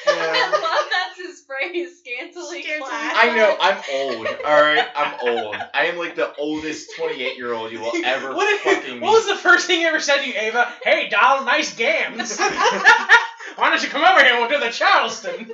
I 0.07 0.49
love 0.51 0.89
that's 0.89 1.19
his 1.19 1.41
phrase, 1.41 1.99
scantily 1.99 2.63
Scantily 2.63 2.89
clad. 2.89 3.15
I 3.15 3.35
know 3.35 3.57
I'm 3.59 3.81
old. 3.91 4.27
All 4.45 4.61
right, 4.61 4.87
I'm 4.95 5.15
old. 5.21 5.55
I 5.73 5.85
am 5.85 5.97
like 5.97 6.15
the 6.15 6.33
oldest 6.35 6.95
28 6.97 7.37
year 7.37 7.53
old 7.53 7.71
you 7.71 7.81
will 7.81 7.93
ever 8.05 8.33
what, 8.33 8.61
fucking 8.61 8.93
meet. 8.93 9.01
what 9.01 9.13
was 9.13 9.27
the 9.27 9.35
first 9.35 9.67
thing 9.67 9.81
you 9.81 9.87
ever 9.87 9.99
said 9.99 10.17
to 10.17 10.27
you, 10.27 10.33
Ava? 10.35 10.71
Hey, 10.83 11.09
doll, 11.09 11.45
nice 11.45 11.75
gams. 11.75 12.39
Why 13.55 13.69
don't 13.69 13.83
you 13.83 13.89
come 13.89 14.03
over 14.03 14.23
here 14.23 14.33
and 14.33 14.39
we'll 14.39 14.59
do 14.59 14.65
the 14.65 14.71
Charleston? 14.71 15.51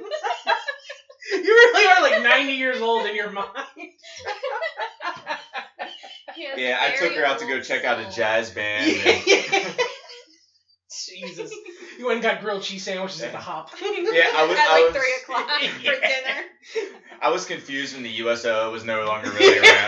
you 1.32 1.44
really 1.44 1.88
are 1.88 2.02
like 2.02 2.24
90 2.24 2.54
years 2.54 2.82
old 2.82 3.06
in 3.06 3.16
your 3.16 3.32
mind. 3.32 3.48
Yeah, 6.56 6.78
I 6.80 6.96
took 6.96 7.14
her 7.14 7.26
out 7.26 7.40
to 7.40 7.46
go 7.48 7.60
check 7.62 7.84
out 7.84 8.00
a 8.00 8.10
jazz 8.16 8.52
band. 8.52 8.92
and- 9.06 9.76
Jesus. 11.08 11.52
You 11.98 12.06
went 12.06 12.18
and 12.18 12.24
got 12.24 12.42
grilled 12.42 12.62
cheese 12.64 12.84
sandwiches 12.84 13.22
at 13.24 13.32
the 13.32 13.38
hop. 13.40 13.70
Yeah, 13.82 14.30
I 14.36 14.46
was- 14.48 14.58
At 14.58 14.68
I 14.68 14.82
like 14.82 14.94
was- 14.94 14.96
three 14.96 15.16
o'clock 15.24 15.50
for 15.62 15.92
dinner. 16.02 16.44
I 17.22 17.30
was 17.32 17.46
confused 17.46 17.94
when 17.96 18.04
the 18.04 18.10
USO 18.10 18.72
was 18.72 18.84
no 18.84 19.04
longer 19.06 19.32
really 19.32 19.58
around. 19.58 19.88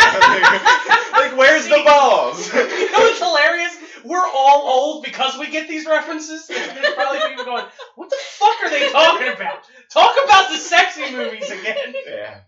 like, 1.14 1.38
where's 1.38 1.66
the 1.68 1.82
balls? 1.86 2.52
you 2.54 2.92
know 2.92 3.00
what's 3.00 3.20
hilarious? 3.20 3.76
We're 4.06 4.26
all 4.28 4.68
old 4.68 5.04
because 5.04 5.38
we 5.38 5.50
get 5.50 5.68
these 5.68 5.86
references. 5.86 6.48
There's 6.48 6.94
probably 6.96 7.20
people 7.30 7.46
going, 7.46 7.66
"What 7.96 8.10
the 8.10 8.18
fuck 8.20 8.56
are 8.64 8.70
they 8.70 8.90
talking 8.90 9.28
about? 9.30 9.60
Talk 9.92 10.16
about 10.24 10.50
the 10.52 10.58
sexy 10.58 11.12
movies 11.12 11.50
again." 11.50 11.94
Yeah. 12.06 12.40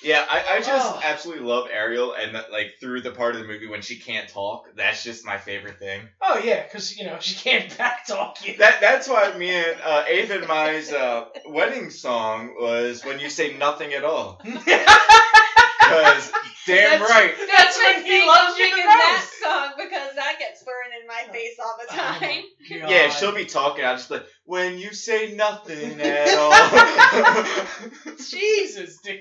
Yeah, 0.00 0.24
I, 0.28 0.56
I 0.56 0.58
just 0.60 0.94
Oh. 0.94 1.00
absolutely 1.02 1.44
love 1.44 1.66
Ariel, 1.72 2.12
and 2.14 2.34
that, 2.36 2.52
like 2.52 2.74
through 2.80 3.00
the 3.02 3.10
part 3.10 3.34
of 3.34 3.40
the 3.42 3.46
movie 3.48 3.66
when 3.68 3.82
she 3.82 3.96
can't 3.96 4.28
talk, 4.28 4.64
that's 4.76 5.02
just 5.02 5.24
my 5.24 5.38
favorite 5.38 5.78
thing. 5.78 6.02
Oh 6.20 6.38
yeah, 6.38 6.62
because 6.62 6.96
you 6.96 7.04
know 7.04 7.18
she 7.20 7.34
can't 7.34 7.68
backtalk 7.70 8.44
you. 8.46 8.56
That 8.58 8.80
that's 8.80 9.08
why 9.08 9.36
me 9.36 9.50
and 9.50 9.76
uh, 9.84 10.04
Ava 10.06 10.34
and 10.40 10.94
uh, 10.94 11.24
wedding 11.46 11.90
song 11.90 12.54
was 12.60 13.04
when 13.04 13.18
you 13.18 13.28
say 13.28 13.56
nothing 13.56 13.92
at 13.92 14.04
all. 14.04 14.40
Because 15.96 16.32
damn 16.66 17.00
That's- 17.00 17.10
right, 17.10 17.34
That's 17.56 17.76
when 17.78 17.96
when 17.96 18.04
he 18.04 18.20
he 18.20 18.26
loves 18.26 18.40
loves 18.40 18.58
you 18.58 18.64
the 18.64 18.70
singing 18.70 18.86
that 18.86 19.28
song 19.42 19.72
because 19.76 20.14
that 20.16 20.38
gets 20.38 20.62
burned 20.64 20.92
in 21.00 21.06
my 21.08 21.32
face 21.32 21.56
all 21.58 21.76
the 21.78 21.92
Oh 21.92 21.96
time. 21.96 22.42
yeah, 22.90 23.08
she'll 23.10 23.34
be 23.34 23.44
talking. 23.44 23.84
I'll 23.84 23.96
just 23.96 24.10
like, 24.10 24.24
when 24.44 24.78
you 24.78 24.92
say 24.92 25.34
nothing 25.34 26.00
at 26.00 26.36
all. 26.38 28.14
Jesus, 28.16 28.98
dude, 29.02 29.20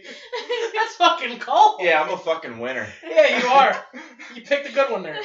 that's 0.73 0.95
fucking 0.95 1.39
cold. 1.39 1.81
yeah, 1.81 2.01
I'm 2.01 2.13
a 2.13 2.17
fucking 2.17 2.59
winner. 2.59 2.87
yeah, 3.07 3.39
you 3.39 3.47
are. 3.47 3.85
You 4.35 4.41
picked 4.43 4.69
a 4.69 4.71
good 4.73 4.91
one 4.91 5.03
there. 5.03 5.19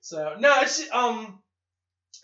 So 0.00 0.34
no, 0.38 0.60
it's 0.62 0.82
um, 0.92 1.40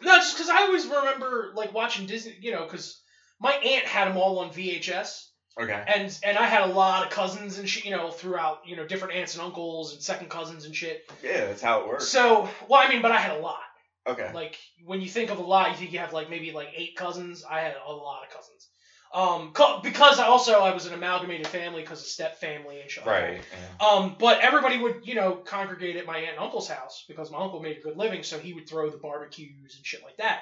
no, 0.03 0.17
just 0.17 0.37
because 0.37 0.49
I 0.51 0.63
always 0.63 0.87
remember 0.87 1.53
like 1.55 1.73
watching 1.75 2.07
Disney, 2.07 2.37
you 2.41 2.53
know, 2.53 2.65
because 2.65 3.01
my 3.41 3.53
aunt 3.53 3.85
had 3.85 4.09
them 4.09 4.17
all 4.17 4.39
on 4.41 4.51
VHS, 4.51 5.27
Okay. 5.59 5.83
and 5.87 6.19
and 6.23 6.37
I 6.37 6.47
had 6.47 6.69
a 6.69 6.73
lot 6.73 7.05
of 7.05 7.11
cousins 7.11 7.59
and 7.59 7.69
shit, 7.69 7.85
you 7.85 7.91
know, 7.91 8.11
throughout, 8.11 8.61
you 8.67 8.77
know, 8.77 8.87
different 8.87 9.15
aunts 9.15 9.35
and 9.35 9.43
uncles 9.43 9.95
and 9.95 10.03
second 10.03 10.29
cousins 10.29 10.67
and 10.67 10.75
shit. 10.75 11.11
Yeah, 11.23 11.47
that's 11.47 11.63
how 11.63 11.81
it 11.81 11.89
works. 11.89 12.09
So, 12.09 12.49
well, 12.69 12.81
I 12.87 12.89
mean, 12.91 13.01
but 13.01 13.13
I 13.13 13.19
had 13.19 13.37
a 13.37 13.41
lot. 13.41 13.61
Okay. 14.07 14.31
Like 14.35 14.57
when 14.85 15.01
you 15.01 15.09
think 15.09 15.31
of 15.31 15.39
a 15.39 15.43
lot, 15.43 15.71
you 15.71 15.77
think 15.77 15.93
you 15.93 15.99
have 15.99 16.13
like 16.13 16.29
maybe 16.29 16.53
like 16.53 16.69
eight 16.77 16.95
cousins. 16.95 17.43
I 17.49 17.61
had 17.61 17.75
a 17.75 17.93
lot 17.93 18.23
of 18.25 18.31
cousins. 18.31 18.69
Um, 19.15 19.53
co- 19.55 19.81
because 19.83 20.19
I 20.19 20.27
also 20.27 20.61
I 20.61 20.75
was 20.75 20.87
an 20.87 20.93
amalgamated 20.93 21.47
family 21.47 21.81
because 21.81 22.01
of 22.01 22.07
step 22.07 22.39
family 22.39 22.81
and 22.81 22.91
shit. 22.91 23.07
Right. 23.07 23.41
yeah. 23.81 23.87
Um, 23.87 24.17
but 24.19 24.41
everybody 24.41 24.79
would, 24.79 25.01
you 25.05 25.15
know, 25.15 25.37
congregate 25.37 25.97
at 25.97 26.07
my 26.07 26.19
aunt 26.19 26.33
and 26.33 26.39
uncle's 26.39 26.69
house 26.69 27.05
because 27.09 27.31
my 27.31 27.39
uncle 27.39 27.61
made 27.63 27.79
a 27.79 27.81
good 27.81 27.97
living, 27.97 28.23
so 28.23 28.39
he 28.39 28.53
would 28.53 28.69
throw 28.69 28.91
the 28.91 28.99
barbecues 28.99 29.77
and 29.77 29.87
shit 29.87 30.03
like 30.03 30.19
that. 30.19 30.41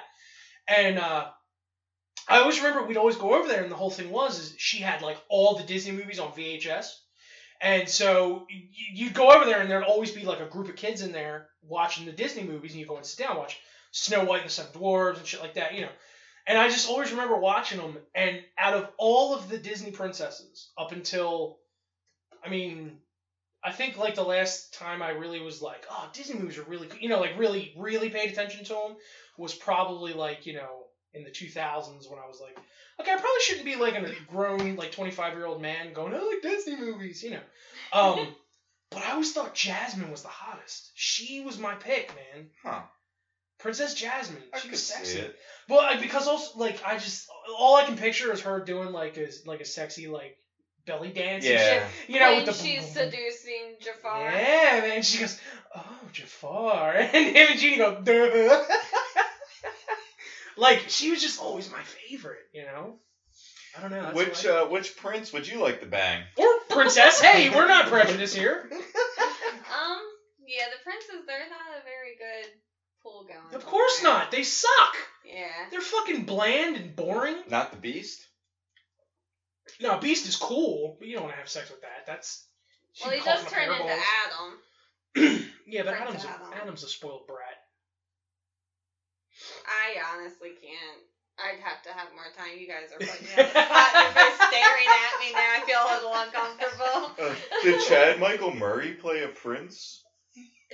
And 0.67 0.99
uh, 0.99 1.27
I 2.27 2.39
always 2.39 2.57
remember 2.57 2.85
we'd 2.85 2.97
always 2.97 3.17
go 3.17 3.35
over 3.35 3.47
there, 3.47 3.63
and 3.63 3.71
the 3.71 3.75
whole 3.75 3.91
thing 3.91 4.09
was 4.09 4.39
is 4.39 4.55
she 4.57 4.79
had 4.79 5.01
like 5.01 5.17
all 5.29 5.55
the 5.55 5.63
Disney 5.63 5.91
movies 5.91 6.19
on 6.19 6.31
VHS, 6.31 6.87
and 7.61 7.87
so 7.87 8.47
you'd 8.93 9.13
go 9.13 9.31
over 9.31 9.45
there, 9.45 9.61
and 9.61 9.69
there'd 9.69 9.83
always 9.83 10.11
be 10.11 10.23
like 10.23 10.39
a 10.39 10.45
group 10.45 10.69
of 10.69 10.75
kids 10.75 11.01
in 11.01 11.11
there 11.11 11.49
watching 11.63 12.05
the 12.05 12.11
Disney 12.11 12.43
movies, 12.43 12.71
and 12.71 12.79
you 12.79 12.87
go 12.87 12.97
and 12.97 13.05
sit 13.05 13.19
down 13.19 13.31
and 13.31 13.39
watch 13.39 13.59
Snow 13.91 14.23
White 14.25 14.41
and 14.41 14.49
the 14.49 14.53
Seven 14.53 14.71
Dwarfs 14.73 15.19
and 15.19 15.27
shit 15.27 15.41
like 15.41 15.53
that, 15.55 15.73
you 15.73 15.81
know. 15.81 15.91
And 16.47 16.57
I 16.57 16.69
just 16.69 16.89
always 16.89 17.11
remember 17.11 17.37
watching 17.37 17.79
them, 17.79 17.97
and 18.13 18.41
out 18.57 18.73
of 18.73 18.89
all 18.97 19.35
of 19.35 19.49
the 19.49 19.57
Disney 19.57 19.91
princesses 19.91 20.69
up 20.77 20.91
until, 20.91 21.57
I 22.43 22.49
mean, 22.49 22.99
I 23.63 23.71
think 23.71 23.97
like 23.97 24.13
the 24.13 24.23
last 24.23 24.75
time 24.75 25.01
I 25.01 25.09
really 25.09 25.39
was 25.39 25.61
like, 25.61 25.85
oh, 25.89 26.09
Disney 26.13 26.39
movies 26.39 26.59
are 26.59 26.63
really, 26.63 26.87
you 26.99 27.09
know, 27.09 27.19
like 27.19 27.39
really, 27.39 27.73
really 27.77 28.09
paid 28.09 28.31
attention 28.31 28.63
to 28.65 28.73
them 28.73 28.95
was 29.37 29.55
probably 29.55 30.13
like, 30.13 30.45
you 30.45 30.53
know, 30.53 30.84
in 31.15 31.23
the 31.23 31.31
2000s 31.31 32.07
when 32.09 32.19
I 32.19 32.27
was 32.27 32.39
like, 32.39 32.55
okay, 32.99 33.11
I 33.11 33.15
probably 33.15 33.41
shouldn't 33.41 33.65
be 33.65 33.75
like 33.75 33.95
a 33.95 34.11
grown, 34.27 34.75
like 34.75 34.91
25 34.91 35.33
year 35.33 35.45
old 35.45 35.61
man 35.61 35.93
going, 35.93 36.13
I 36.13 36.17
like 36.19 36.41
Disney 36.41 36.75
movies, 36.75 37.23
you 37.23 37.31
know. 37.31 37.41
Um, 37.93 38.33
but 38.91 39.01
I 39.01 39.11
always 39.11 39.31
thought 39.31 39.55
Jasmine 39.55 40.11
was 40.11 40.21
the 40.21 40.27
hottest. 40.27 40.91
She 40.93 41.41
was 41.41 41.57
my 41.57 41.75
pick, 41.75 42.13
man. 42.13 42.47
Huh. 42.63 42.81
Princess 43.59 43.93
Jasmine. 43.93 44.41
I 44.53 44.59
She 44.59 44.67
could 44.67 44.71
was 44.73 44.83
see 44.83 44.93
sexy. 44.93 45.17
it. 45.19 45.33
Well, 45.69 45.79
I, 45.79 45.95
because 45.95 46.27
also 46.27 46.51
like 46.57 46.81
I 46.85 46.95
just 46.97 47.25
all 47.57 47.75
I 47.75 47.83
can 47.83 47.95
picture 47.95 48.31
is 48.31 48.41
her 48.41 48.59
doing 48.59 48.91
like 48.91 49.17
a 49.17 49.29
like 49.45 49.61
a 49.61 49.65
sexy 49.65 50.07
like 50.07 50.35
belly 50.85 51.09
dance 51.09 51.45
and 51.45 51.53
Yeah. 51.57 51.87
shit. 51.87 52.09
You 52.09 52.19
know, 52.19 52.35
when 52.35 52.45
with 52.45 52.45
the 52.57 52.63
she's 52.63 52.85
seducing 52.91 53.75
Jafar. 53.81 54.29
yeah, 54.29 54.79
man. 54.81 55.01
She 55.01 55.17
goes, 55.19 55.35
"Oh, 55.73 56.09
Jafar," 56.11 56.95
and 57.13 57.27
him 57.35 57.47
and 57.49 57.59
Genie 57.59 57.77
go, 57.77 57.91
"Duh." 58.03 58.57
like 60.57 60.85
she 60.89 61.11
was 61.11 61.21
just 61.21 61.39
always 61.41 61.71
my 61.71 61.81
favorite, 61.83 62.43
you 62.53 62.63
know. 62.63 62.99
I 63.77 63.81
don't 63.81 63.91
know. 63.91 64.03
That's 64.03 64.15
Which 64.15 64.43
why- 64.45 64.51
uh, 64.51 64.65
which 64.67 64.95
prince 64.97 65.33
would 65.33 65.47
you 65.47 65.59
like 65.61 65.81
to 65.81 65.85
bang? 65.85 66.23
or 66.37 66.45
princess? 66.69 67.19
Hey, 67.19 67.49
we're 67.49 67.67
not 67.67 67.87
prejudiced 67.87 68.35
here. 68.35 68.69
Um, 69.65 69.99
yeah, 70.47 70.65
the 70.71 70.83
princes, 70.83 71.25
they're 71.27 71.49
not 71.49 71.79
a 71.79 71.83
very 71.83 72.15
good 72.17 72.51
pull 73.03 73.25
going. 73.25 73.53
Of 73.55 73.65
course 73.65 73.99
on. 73.99 74.03
not. 74.05 74.31
They 74.31 74.43
suck. 74.43 74.95
Yeah. 75.25 75.47
They're 75.71 75.81
fucking 75.81 76.23
bland 76.25 76.77
and 76.77 76.95
boring. 76.95 77.35
Not 77.49 77.71
the 77.71 77.77
Beast. 77.77 78.25
No, 79.81 79.97
Beast 79.97 80.27
is 80.27 80.35
cool, 80.35 80.95
but 80.99 81.07
you 81.07 81.15
don't 81.15 81.23
want 81.23 81.33
to 81.35 81.39
have 81.39 81.49
sex 81.49 81.69
with 81.69 81.81
that. 81.81 82.05
That's 82.05 82.45
Well, 83.01 83.11
he 83.11 83.19
does 83.21 83.43
turn 83.51 83.63
into 83.63 83.83
hairballs. 83.83 84.01
Adam. 85.15 85.49
yeah, 85.67 85.81
but 85.83 85.95
Prince 85.95 86.09
Adam's 86.09 86.23
a, 86.25 86.29
Adam. 86.29 86.47
Adam's 86.61 86.83
a 86.83 86.87
spoiled 86.87 87.27
brat. 87.27 87.34
I 89.67 89.99
honestly 90.13 90.49
can't. 90.61 91.01
I'd 91.37 91.59
have 91.67 91.83
to 91.83 91.91
have 91.91 92.07
more 92.15 92.31
time. 92.37 92.57
You 92.57 92.67
guys 92.67 92.87
are 92.95 92.99
putting 93.03 93.27
me 93.27 93.33
on 93.35 93.43
the 93.43 93.51
spot. 93.51 94.15
You're 94.15 94.39
staring 94.47 94.87
at 94.87 95.13
me 95.19 95.29
now. 95.35 95.51
I 95.51 95.59
feel 95.67 95.81
a 95.83 95.91
little 95.99 96.15
uncomfortable. 96.15 97.11
Uh, 97.19 97.35
did 97.63 97.81
Chad 97.87 98.19
Michael 98.19 98.55
Murray 98.55 98.93
play 98.93 99.23
a 99.23 99.27
prince? 99.27 100.01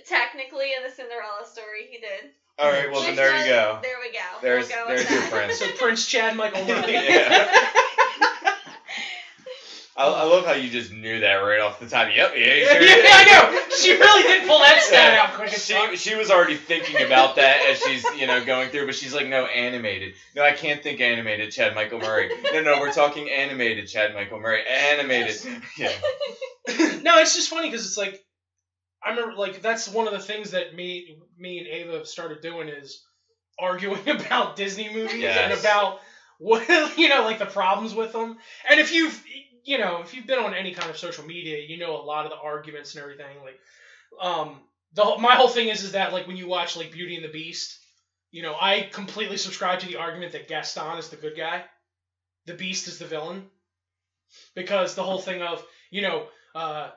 Technically, 0.08 0.74
in 0.78 0.84
the 0.88 0.94
Cinderella 0.94 1.46
story, 1.52 1.88
he 1.90 1.98
did. 1.98 2.32
All 2.60 2.70
right. 2.72 2.92
Well, 2.92 3.02
then 3.02 3.16
there 3.16 3.34
was- 3.34 3.46
you 3.46 3.52
go. 3.52 3.80
There 3.82 3.98
we 4.00 4.12
go. 4.14 4.20
There's- 4.42 4.70
we'll 4.70 4.86
go 4.86 4.88
there's 4.96 5.10
your 5.10 5.22
prince. 5.32 5.58
So 5.60 5.68
Prince 5.78 6.06
Chad 6.06 6.36
Michael 6.36 6.64
Murray. 6.68 6.94
Yeah. 6.94 7.52
I, 9.98 10.06
I 10.06 10.24
love 10.24 10.46
how 10.46 10.54
you 10.54 10.70
just 10.70 10.94
knew 10.94 11.20
that 11.20 11.36
right 11.36 11.60
off 11.60 11.80
the 11.80 11.88
top. 11.88 12.08
Yep. 12.16 12.34
Yeah. 12.36 12.46
yeah. 12.46 13.10
I 13.12 13.26
know. 13.52 13.76
She 13.76 13.92
really 13.92 14.24
did 14.24 14.48
pull 14.48 14.60
that 14.60 14.82
stat 14.82 15.18
out 15.18 15.34
quick 15.34 15.54
as 15.54 15.70
fuck. 15.70 15.92
She, 15.92 15.98
she 15.98 16.16
was 16.16 16.32
already 16.32 16.56
thinking 16.56 17.06
about 17.06 17.36
that 17.36 17.62
as 17.70 17.80
she's 17.80 18.04
you 18.20 18.26
know 18.26 18.44
going 18.44 18.70
through, 18.70 18.86
but 18.86 18.96
she's 18.96 19.14
like, 19.14 19.28
no, 19.28 19.46
animated. 19.46 20.14
No, 20.36 20.44
I 20.44 20.54
can't 20.54 20.82
think 20.82 21.02
animated. 21.02 21.52
Chad 21.52 21.76
Michael 21.76 22.00
Murray. 22.00 22.30
No, 22.54 22.62
no, 22.62 22.80
we're 22.80 22.94
talking 22.94 23.30
animated. 23.30 23.88
Chad 23.88 24.14
Michael 24.14 24.40
Murray. 24.40 24.62
Animated. 24.68 25.36
Yeah. 25.78 25.92
no, 27.02 27.18
it's 27.20 27.36
just 27.36 27.50
funny 27.50 27.70
because 27.70 27.86
it's 27.86 27.98
like 27.98 28.24
I 29.04 29.12
remember 29.12 29.36
like 29.36 29.62
that's 29.62 29.88
one 29.88 30.08
of 30.08 30.14
the 30.14 30.20
things 30.20 30.52
that 30.52 30.76
me 30.76 31.18
me 31.38 31.60
and 31.60 31.68
Ava 31.68 32.06
started 32.06 32.42
doing 32.42 32.70
is 32.70 33.04
arguing 33.60 34.08
about 34.08 34.56
Disney 34.56 34.94
movies 34.94 35.24
and 35.24 35.54
about 35.54 36.00
what 36.40 36.68
you 36.98 37.10
know 37.10 37.24
like 37.24 37.40
the 37.40 37.46
problems 37.46 37.94
with 37.94 38.12
them. 38.14 38.38
And 38.70 38.80
if 38.80 38.94
you've 38.94 39.24
you 39.64 39.78
know 39.78 40.02
if 40.02 40.14
you've 40.14 40.26
been 40.28 40.40
on 40.40 40.54
any 40.54 40.72
kind 40.72 40.90
of 40.90 40.98
social 40.98 41.24
media, 41.24 41.58
you 41.58 41.78
know 41.78 41.96
a 41.96 42.02
lot 42.02 42.26
of 42.26 42.32
the 42.32 42.38
arguments 42.38 42.94
and 42.94 43.02
everything. 43.02 43.42
Like 43.42 43.58
um 44.20 44.62
the 44.94 45.04
whole- 45.06 45.18
my 45.18 45.36
whole 45.36 45.48
thing 45.48 45.70
is 45.70 45.84
is 45.84 45.92
that 45.92 46.12
like 46.12 46.28
when 46.28 46.36
you 46.38 46.48
watch 46.48 46.76
like 46.76 46.92
Beauty 46.92 47.16
and 47.16 47.24
the 47.24 47.30
Beast, 47.30 47.78
you 48.32 48.42
know 48.42 48.56
I 48.60 48.82
completely 48.92 49.38
subscribe 49.38 49.80
to 49.80 49.88
the 49.88 49.98
argument 49.98 50.34
that 50.34 50.48
Gaston 50.48 50.98
is 50.98 51.08
the 51.10 51.18
good 51.18 51.36
guy, 51.36 51.64
the 52.46 52.54
Beast 52.54 52.88
is 52.88 52.98
the 52.98 53.06
villain, 53.06 53.46
because 54.56 54.94
the 54.94 55.04
whole 55.04 55.18
thing 55.18 55.42
of 55.42 55.64
you 55.90 56.02
know 56.02 56.24
uh, 56.56 56.90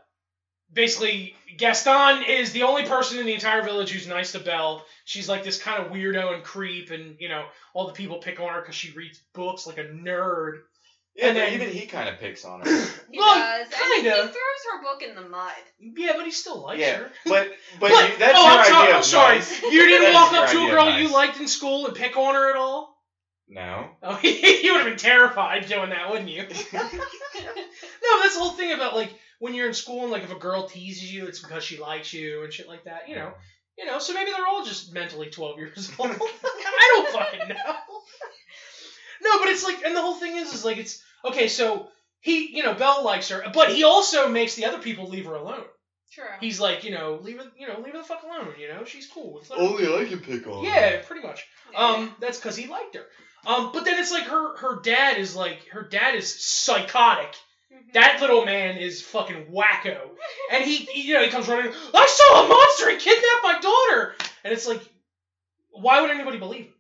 basically 0.73 1.33
Gaston 1.57 2.23
is 2.23 2.51
the 2.53 2.63
only 2.63 2.83
person 2.83 3.19
in 3.19 3.27
the 3.27 3.35
entire 3.35 3.63
village 3.63 3.91
who's 3.91 4.07
nice 4.07 4.33
to 4.33 4.39
Belle. 4.39 4.81
She's 5.05 5.29
like 5.29 5.43
this 5.43 5.57
kind 5.57 5.79
of 5.79 5.89
weirdo 5.89 6.33
and 6.33 6.43
creep, 6.43 6.91
and 6.91 7.17
you 7.19 7.29
know 7.29 7.45
all 7.75 7.85
the 7.85 7.93
people 7.93 8.17
pick 8.17 8.41
on 8.41 8.53
her 8.53 8.61
because 8.61 8.75
she 8.75 8.91
reads 8.91 9.19
books 9.35 9.67
like 9.67 9.79
a 9.79 9.85
nerd. 9.85 10.53
Yeah, 11.17 11.29
And 11.29 11.37
then- 11.37 11.53
even 11.55 11.69
he 11.71 11.87
kind 11.87 12.09
of 12.09 12.19
picks 12.19 12.45
on 12.45 12.61
her. 12.61 12.67
He 13.11 13.19
Well, 13.19 13.35
does. 13.37 13.67
And 13.73 13.93
he 13.95 14.03
kinda. 14.03 14.17
throws 14.23 14.33
her 14.73 14.83
book 14.83 15.03
in 15.03 15.15
the 15.15 15.29
mud. 15.29 15.53
Yeah, 15.79 16.15
but 16.17 16.25
he 16.25 16.33
still 16.33 16.63
likes 16.63 16.81
Yeah, 16.81 16.97
her. 16.97 17.11
but 17.25 17.53
but, 17.79 17.91
What? 17.93 18.11
you, 18.13 18.19
that's 18.19 18.37
oh, 18.37 18.43
your 18.51 18.59
I'm 18.59 18.65
sorry. 18.65 18.83
idea 18.83 18.95
I'm 18.95 18.99
of 19.01 19.05
sorry. 19.05 19.35
nice. 19.37 19.63
You 19.63 19.87
didn't 19.87 20.13
walk 20.15 20.33
up 20.33 20.51
to 20.51 20.67
a 20.67 20.71
girl 20.71 20.89
of 20.89 20.99
you 20.99 21.13
liked 21.13 21.39
in 21.41 21.47
school 21.47 21.87
and 21.87 21.95
pick 21.95 22.17
on 22.17 22.35
her 22.35 22.51
at 22.51 22.57
all. 22.57 23.01
No. 23.49 23.91
Oh, 24.03 24.19
you 24.23 24.73
would 24.73 24.81
have 24.83 24.89
been 24.91 24.99
terrified 24.99 25.67
doing 25.69 25.91
that, 25.91 26.11
wouldn't 26.11 26.29
you? 26.31 26.43
no, 26.43 26.81
but 26.83 28.23
that's 28.23 28.35
the 28.35 28.41
whole 28.41 28.51
thing 28.51 28.73
about 28.73 28.95
like 28.95 29.11
when 29.39 29.55
you're 29.55 29.69
in 29.69 29.75
school 29.75 30.03
and 30.03 30.11
like 30.11 30.23
if 30.25 30.33
a 30.33 30.39
girl 30.39 30.67
teases 30.69 31.13
you, 31.13 31.27
it's 31.27 31.41
because 31.41 31.63
she 31.65 31.79
likes 31.79 32.13
you 32.13 32.43
and 32.43 32.53
shit 32.53 32.69
like 32.69 32.85
that. 32.85 33.09
You 33.09 33.17
know, 33.17 33.33
you 33.79 33.85
know. 33.87 33.99
So 33.99 34.13
maybe 34.15 34.31
they're 34.31 34.47
all 34.47 34.65
just 34.65 34.93
mentally 34.93 35.29
12 35.31 35.59
years 35.59 35.91
old. 35.99 36.11
I 36.11 36.93
don't 36.97 37.09
fucking 37.13 37.49
know. 37.49 37.75
No, 39.25 39.39
but 39.41 39.49
it's 39.49 39.65
like, 39.65 39.83
and 39.85 39.95
the 39.97 40.01
whole 40.03 40.15
thing 40.17 40.37
is, 40.37 40.53
is 40.53 40.65
like 40.65 40.77
it's 40.79 41.03
okay. 41.25 41.49
So 41.49 41.89
he, 42.21 42.55
you 42.57 42.63
know, 42.63 42.75
Belle 42.75 43.05
likes 43.05 43.29
her, 43.31 43.43
but 43.53 43.71
he 43.71 43.85
also 43.85 44.29
makes 44.29 44.55
the 44.55 44.67
other 44.67 44.79
people 44.79 45.09
leave 45.09 45.27
her 45.27 45.35
alone. 45.35 45.65
True. 46.13 46.25
He's 46.41 46.61
like, 46.61 46.85
you 46.85 46.93
know, 46.93 47.19
leave 47.23 47.39
her, 47.39 47.45
you 47.59 47.67
know, 47.67 47.81
leave 47.81 47.93
her 47.93 47.99
the 47.99 48.05
fuck 48.05 48.23
alone. 48.23 48.55
You 48.59 48.69
know, 48.69 48.85
she's 48.85 49.09
cool. 49.09 49.39
It's 49.41 49.51
like- 49.51 49.59
Only 49.59 49.85
I 49.93 50.05
can 50.07 50.21
pick 50.21 50.47
on. 50.47 50.65
her. 50.65 50.71
yeah, 50.71 51.01
pretty 51.05 51.27
much. 51.27 51.45
Um, 51.75 52.15
that's 52.21 52.39
because 52.39 52.57
he 52.57 52.69
liked 52.69 52.95
her. 52.95 53.05
Um, 53.47 53.71
but 53.75 53.85
then 53.85 53.99
it's 53.99 54.13
like 54.13 54.25
her 54.25 54.57
her 54.59 54.81
dad 54.81 55.19
is 55.19 55.35
like 55.35 55.67
her 55.69 55.83
dad 55.83 56.15
is 56.15 56.33
psychotic. 56.43 57.35
Mhm. 57.73 57.93
That 57.95 58.21
little 58.21 58.45
man 58.45 58.77
is 58.79 59.03
fucking 59.03 59.47
wacko, 59.53 59.99
and 60.53 60.65
he, 60.65 60.77
he 60.77 61.09
you 61.09 61.15
know 61.15 61.23
he 61.25 61.31
comes 61.31 61.49
running. 61.49 61.73
I 61.93 62.07
saw 62.07 62.45
a 62.45 62.49
monster. 62.49 62.91
He 62.91 62.97
kidnapped 62.97 63.43
my 63.43 63.59
daughter, 63.61 64.15
and 64.45 64.53
it's 64.53 64.67
like 64.69 64.81
why 65.73 66.01
would 66.01 66.11
anybody 66.13 66.39
believe 66.39 66.67
him? 66.67 66.74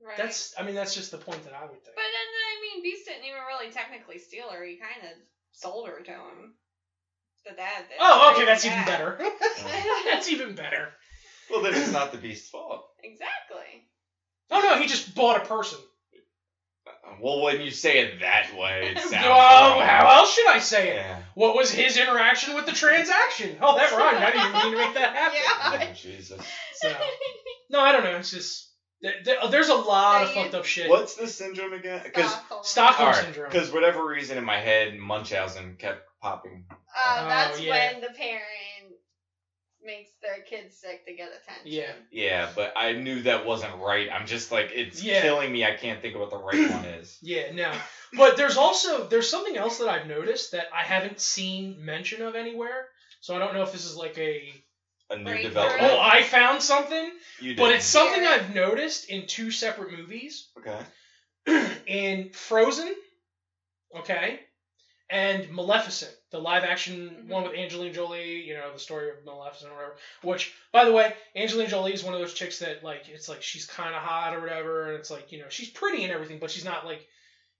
Right. 0.00 0.16
That's 0.16 0.54
I 0.58 0.62
mean 0.62 0.74
that's 0.74 0.94
just 0.94 1.10
the 1.10 1.18
point 1.18 1.44
that 1.44 1.52
I 1.52 1.62
would 1.62 1.70
think. 1.84 1.94
But 1.94 2.08
then 2.08 2.28
I 2.48 2.60
mean, 2.62 2.82
Beast 2.82 3.04
didn't 3.06 3.24
even 3.24 3.40
really 3.46 3.70
technically 3.72 4.18
steal 4.18 4.48
her. 4.50 4.64
He 4.64 4.76
kind 4.76 5.04
of 5.04 5.16
sold 5.52 5.88
her 5.88 6.00
to 6.02 6.10
him. 6.10 6.54
The 7.46 7.52
dad 7.54 7.84
did. 7.88 7.96
Oh, 8.00 8.32
okay, 8.34 8.44
that's 8.44 8.64
even 8.64 8.84
better. 8.84 9.18
that's 10.04 10.30
even 10.30 10.54
better. 10.54 10.88
Well, 11.50 11.62
then 11.62 11.74
it's 11.74 11.92
not 11.92 12.12
the 12.12 12.18
beast's 12.18 12.50
fault. 12.50 12.86
exactly. 13.02 13.86
Oh 14.50 14.60
no, 14.60 14.78
he 14.80 14.86
just 14.86 15.14
bought 15.14 15.36
a 15.36 15.44
person. 15.46 15.78
Uh, 16.86 17.14
well, 17.20 17.42
when 17.42 17.60
you 17.60 17.70
say 17.70 17.98
it 18.00 18.20
that 18.20 18.56
way, 18.56 18.92
it 18.94 18.98
sounds. 19.00 19.24
Oh, 19.26 19.28
wrong. 19.28 19.80
how 19.86 20.08
else 20.18 20.34
should 20.34 20.48
I 20.48 20.58
say 20.58 20.90
it? 20.90 20.96
Yeah. 20.96 21.18
What 21.34 21.56
was 21.56 21.70
his 21.70 21.96
interaction 21.98 22.54
with 22.54 22.66
the 22.66 22.72
transaction? 22.72 23.56
Oh, 23.60 23.76
that 23.76 23.92
rhymed. 23.92 24.18
I 24.18 24.30
didn't 24.30 24.48
even 24.48 24.62
mean 24.62 24.72
to 24.72 24.86
make 24.86 24.94
that 24.94 25.14
happen. 25.14 25.38
Yeah. 25.80 25.88
Oh, 25.90 25.94
Jesus. 25.94 26.40
So, 26.74 26.92
no, 27.68 27.80
I 27.80 27.92
don't 27.92 28.04
know. 28.04 28.16
It's 28.16 28.30
just 28.30 28.69
there, 29.02 29.14
there- 29.24 29.36
there's 29.50 29.68
a 29.68 29.74
lot 29.74 30.22
of 30.22 30.30
fucked 30.32 30.54
up 30.54 30.64
shit. 30.64 30.88
What's 30.90 31.14
the 31.14 31.26
syndrome 31.26 31.72
again? 31.72 32.00
Because 32.04 32.30
Stockholm. 32.30 32.60
Stockholm 32.64 33.14
syndrome. 33.14 33.50
because 33.50 33.70
whatever 33.72 34.06
reason 34.06 34.38
in 34.38 34.44
my 34.44 34.58
head, 34.58 34.96
Munchausen 34.98 35.76
kept 35.78 36.02
popping. 36.20 36.64
Uh, 36.70 36.74
Oh, 37.22 37.28
that's 37.28 37.60
yeah. 37.60 37.92
when 37.92 38.00
the 38.02 38.08
parent 38.08 38.44
makes 39.82 40.10
their 40.20 40.42
kids 40.44 40.76
sick 40.76 41.06
to 41.06 41.14
get 41.14 41.28
attention. 41.30 41.64
Yeah. 41.64 41.92
Yeah, 42.10 42.48
but 42.54 42.74
I 42.76 42.92
knew 42.92 43.22
that 43.22 43.46
wasn't 43.46 43.74
right. 43.76 44.10
I'm 44.12 44.26
just 44.26 44.52
like 44.52 44.70
it's 44.74 45.02
Yeah. 45.02 45.22
killing 45.22 45.50
me. 45.50 45.64
I 45.64 45.74
can't 45.74 46.02
think 46.02 46.14
of 46.14 46.20
what 46.20 46.30
the 46.30 46.36
right 46.36 46.70
one 46.70 46.84
is. 46.84 47.16
Yeah, 47.22 47.52
no. 47.52 47.72
But 48.12 48.36
there's 48.36 48.56
also 48.58 49.06
there's 49.06 49.30
something 49.30 49.56
else 49.56 49.78
that 49.78 49.88
I've 49.88 50.06
noticed 50.06 50.52
that 50.52 50.66
I 50.74 50.82
haven't 50.82 51.20
seen 51.20 51.82
mention 51.84 52.20
of 52.22 52.34
anywhere. 52.34 52.88
So 53.22 53.34
I 53.34 53.38
don't 53.38 53.54
know 53.54 53.62
if 53.62 53.72
this 53.72 53.84
is 53.86 53.96
like 53.96 54.18
a 54.18 54.52
A 55.10 55.16
new 55.16 55.24
Breakthrough. 55.24 55.48
development. 55.48 55.92
oh 55.92 56.00
I 56.00 56.22
found 56.22 56.62
something, 56.62 57.10
you 57.40 57.50
did. 57.50 57.56
but 57.56 57.72
it's 57.72 57.84
something 57.84 58.22
Yeah. 58.22 58.30
I've 58.30 58.54
noticed 58.54 59.10
in 59.10 59.26
two 59.26 59.50
separate 59.50 59.92
movies. 59.96 60.48
okay. 60.58 60.80
in 61.86 62.30
Frozen, 62.30 62.94
okay, 63.98 64.40
and 65.10 65.50
Maleficent, 65.50 66.12
the 66.30 66.38
live 66.38 66.62
action 66.62 67.10
mm-hmm. 67.10 67.28
one 67.28 67.42
with 67.42 67.54
Angelina 67.54 67.92
Jolie, 67.92 68.42
you 68.42 68.54
know, 68.54 68.72
the 68.72 68.78
story 68.78 69.10
of 69.10 69.24
Maleficent 69.24 69.72
or 69.72 69.74
whatever. 69.74 69.96
Which, 70.22 70.52
by 70.72 70.84
the 70.84 70.92
way, 70.92 71.14
Angelina 71.34 71.68
Jolie 71.68 71.92
is 71.92 72.04
one 72.04 72.14
of 72.14 72.20
those 72.20 72.34
chicks 72.34 72.60
that 72.60 72.84
like 72.84 73.08
it's 73.08 73.28
like 73.28 73.42
she's 73.42 73.66
kind 73.66 73.94
of 73.94 74.02
hot 74.02 74.34
or 74.34 74.40
whatever, 74.40 74.90
and 74.90 74.98
it's 74.98 75.10
like 75.10 75.32
you 75.32 75.40
know 75.40 75.48
she's 75.48 75.70
pretty 75.70 76.04
and 76.04 76.12
everything, 76.12 76.38
but 76.38 76.50
she's 76.50 76.64
not 76.64 76.86
like. 76.86 77.06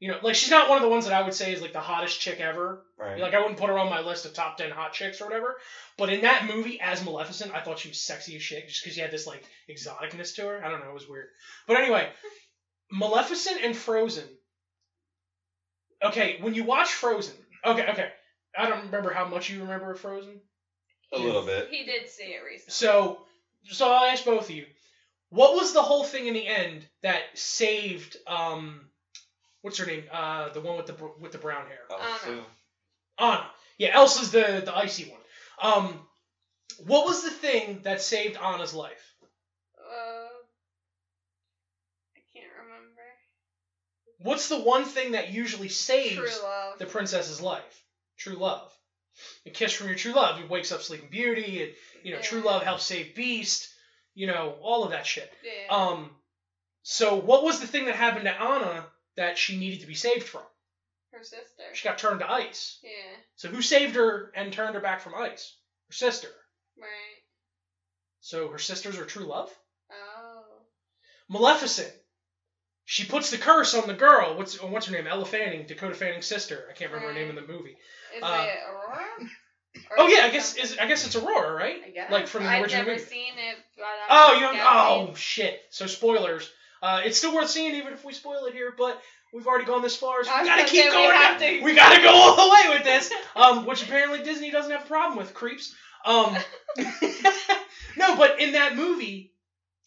You 0.01 0.11
know, 0.11 0.19
like 0.23 0.35
she's 0.35 0.51
not 0.51 0.71
one 0.71 0.79
of 0.79 0.83
the 0.83 0.89
ones 0.89 1.05
that 1.05 1.13
I 1.13 1.23
would 1.23 1.35
say 1.35 1.53
is 1.53 1.61
like 1.61 1.75
the 1.75 1.81
hottest 1.81 2.21
chick 2.21 2.41
ever. 2.41 2.83
Right. 2.99 3.21
Like 3.21 3.35
I 3.35 3.41
wouldn't 3.41 3.59
put 3.59 3.69
her 3.69 3.79
on 3.79 3.91
my 3.91 4.01
list 4.01 4.25
of 4.25 4.33
top 4.33 4.57
ten 4.57 4.71
hot 4.71 4.95
chicks 4.95 5.21
or 5.21 5.27
whatever. 5.27 5.59
But 5.99 6.11
in 6.11 6.23
that 6.23 6.47
movie, 6.47 6.81
as 6.81 7.05
Maleficent, 7.05 7.55
I 7.55 7.61
thought 7.61 7.79
she 7.79 7.91
was 7.91 8.01
sexy 8.01 8.35
as 8.35 8.43
shit 8.43 8.67
just 8.67 8.83
because 8.83 8.95
she 8.95 9.03
had 9.03 9.11
this 9.11 9.27
like 9.27 9.45
exoticness 9.71 10.35
to 10.37 10.47
her. 10.47 10.65
I 10.65 10.71
don't 10.71 10.81
know, 10.81 10.89
it 10.91 10.95
was 10.95 11.07
weird. 11.07 11.27
But 11.67 11.77
anyway, 11.77 12.09
Maleficent 12.91 13.61
and 13.63 13.77
Frozen. 13.77 14.25
Okay, 16.03 16.39
when 16.41 16.55
you 16.55 16.65
watch 16.65 16.89
Frozen, 16.89 17.35
okay, 17.67 17.87
okay. 17.91 18.11
I 18.57 18.69
don't 18.69 18.87
remember 18.87 19.13
how 19.13 19.27
much 19.29 19.51
you 19.51 19.61
remember 19.61 19.93
of 19.93 20.01
Frozen. 20.01 20.41
a 21.13 21.19
little 21.19 21.45
bit. 21.45 21.69
He 21.71 21.85
did 21.85 22.09
see 22.09 22.25
it 22.25 22.43
recently. 22.43 22.73
So, 22.73 23.21
so 23.65 23.93
I'll 23.93 24.07
ask 24.07 24.25
both 24.25 24.45
of 24.49 24.57
you. 24.57 24.65
What 25.29 25.55
was 25.55 25.75
the 25.75 25.83
whole 25.83 26.05
thing 26.05 26.27
in 26.27 26.35
the 26.35 26.47
end 26.47 26.87
that 27.03 27.21
saved 27.35 28.17
um, 28.27 28.90
what's 29.63 29.79
her 29.79 29.87
name? 29.87 30.05
Uh, 30.13 30.49
the 30.51 30.61
one 30.61 30.77
with 30.77 30.87
the 30.87 30.95
with 31.21 31.33
the 31.33 31.39
brown 31.39 31.67
hair. 31.67 31.81
Oh, 31.91 32.19
Anna. 32.27 32.45
Anna. 33.19 33.47
Yeah, 33.79 33.91
Elsa's 33.95 34.31
the 34.31 34.63
the 34.65 34.75
icy 34.77 35.11
one. 35.11 35.21
Um, 35.63 36.01
what 36.87 37.07
was 37.07 37.23
the 37.23 37.31
thing 37.31 37.81
that 37.83 38.01
saved 38.03 38.37
Anna's 38.37 38.75
life? 38.75 39.15
Uh, 39.79 40.29
I 42.17 42.21
can't 42.33 42.53
remember. 42.63 43.03
What's 44.19 44.49
the 44.49 44.61
one 44.61 44.85
thing 44.85 45.13
that 45.13 45.31
usually 45.33 45.69
saves 45.69 46.41
the 46.79 46.87
princess's 46.87 47.41
life? 47.41 47.85
True 48.19 48.37
love. 48.37 48.71
A 49.47 49.51
kiss 49.51 49.73
from 49.73 49.89
your 49.89 49.97
true 49.97 50.13
love. 50.13 50.39
He 50.39 50.45
wakes 50.45 50.73
up 50.73 50.83
Sleeping 50.83 51.09
Beauty, 51.11 51.63
and 51.63 51.73
you 52.03 52.13
know, 52.13 52.19
Yeah. 52.19 52.23
true 52.23 52.41
love 52.41 52.63
helps 52.63 52.85
save 52.85 53.15
Beast. 53.15 53.69
You 54.15 54.27
know, 54.27 54.59
all 54.63 54.85
of 54.85 54.91
that 54.91 55.07
shit. 55.07 55.31
yeah. 55.45 55.75
Um, 55.75 56.11
so 56.83 57.15
what 57.17 57.45
was 57.45 57.61
the 57.61 57.67
thing 57.67 57.87
that 57.87 57.95
happened 57.97 58.25
to 58.25 58.41
Anna 58.41 58.87
that 59.17 59.39
she 59.39 59.59
needed 59.59 59.81
to 59.81 59.87
be 59.87 59.95
saved 59.95 60.25
from? 60.29 60.43
Her 61.13 61.25
sister. 61.25 61.63
She 61.75 61.89
got 61.89 61.99
turned 61.99 62.21
to 62.21 62.31
ice. 62.31 62.79
Yeah. 62.83 62.91
So 63.37 63.49
who 63.49 63.63
saved 63.63 63.97
her 63.97 64.33
and 64.37 64.53
turned 64.53 64.75
her 64.75 64.81
back 64.81 65.01
from 65.01 65.15
ice? 65.15 65.57
Her 65.89 65.93
sister. 65.95 66.29
Right. 66.81 66.89
So 68.21 68.49
her 68.49 68.59
sister's 68.59 68.97
her 68.97 69.05
true 69.05 69.25
love. 69.25 69.51
Oh. 69.91 70.45
Maleficent. 71.29 71.93
She 72.85 73.05
puts 73.05 73.31
the 73.31 73.39
curse 73.39 73.75
on 73.75 73.87
the 73.87 73.95
girl. 73.95 74.37
What's 74.37 74.61
what's 74.63 74.87
her 74.87 74.93
name? 74.93 75.07
Ella 75.07 75.25
Fanning, 75.25 75.67
Dakota 75.67 75.95
Fanning's 75.95 76.27
sister. 76.27 76.67
I 76.69 76.75
can't 76.75 76.91
remember 76.91 77.13
her 77.13 77.19
name 77.19 77.29
in 77.31 77.37
the 77.37 77.43
movie. 77.53 77.77
Is 78.17 78.23
Uh, 78.23 78.47
it 78.49 78.59
Aurora? 78.69 79.07
Or 79.91 79.97
Oh 79.99 80.07
yeah, 80.09 80.25
I 80.25 80.31
guess 80.31 80.57
is 80.57 80.77
I 80.79 80.87
guess 80.89 81.07
it's 81.07 81.15
Aurora, 81.15 81.53
right? 81.55 81.81
I 81.87 81.91
guess. 81.91 82.11
like 82.11 82.27
from 82.27 82.43
the 82.45 82.51
I've 82.51 82.63
original 82.63 82.87
never 82.87 82.97
movie. 82.99 83.09
seen 83.09 83.33
it. 83.39 83.57
Oh, 84.11 84.33
you 84.41 84.61
oh 84.61 85.15
shit. 85.15 85.61
So 85.71 85.87
spoilers. 85.87 86.51
Uh, 86.83 87.01
it's 87.05 87.19
still 87.19 87.35
worth 87.35 87.51
seeing 87.51 87.75
even 87.75 87.93
if 87.93 88.05
we 88.05 88.13
spoil 88.13 88.47
it 88.47 88.55
here, 88.55 88.73
but 88.77 89.01
we've 89.33 89.47
already 89.47 89.65
gone 89.67 89.83
this 89.83 89.97
far, 89.97 90.25
so 90.25 90.31
we 90.41 90.47
gotta 90.49 90.65
keep 90.65 90.85
we 90.87 90.91
going. 90.91 91.11
have 91.11 91.39
to- 91.39 91.61
We 91.63 91.75
gotta 91.75 92.01
go 92.03 92.09
all 92.11 92.37
the 92.37 92.51
way 92.51 92.75
with 92.77 92.85
this. 92.85 93.13
Um, 93.37 93.65
which 93.65 93.83
apparently 93.83 94.23
Disney 94.23 94.51
doesn't 94.51 94.71
have 94.71 94.85
a 94.85 94.89
problem 94.89 95.17
with 95.17 95.33
creeps. 95.35 95.75
Um, 96.05 96.37
no, 97.97 98.17
but 98.17 98.41
in 98.41 98.53
that 98.53 98.77
movie, 98.77 99.33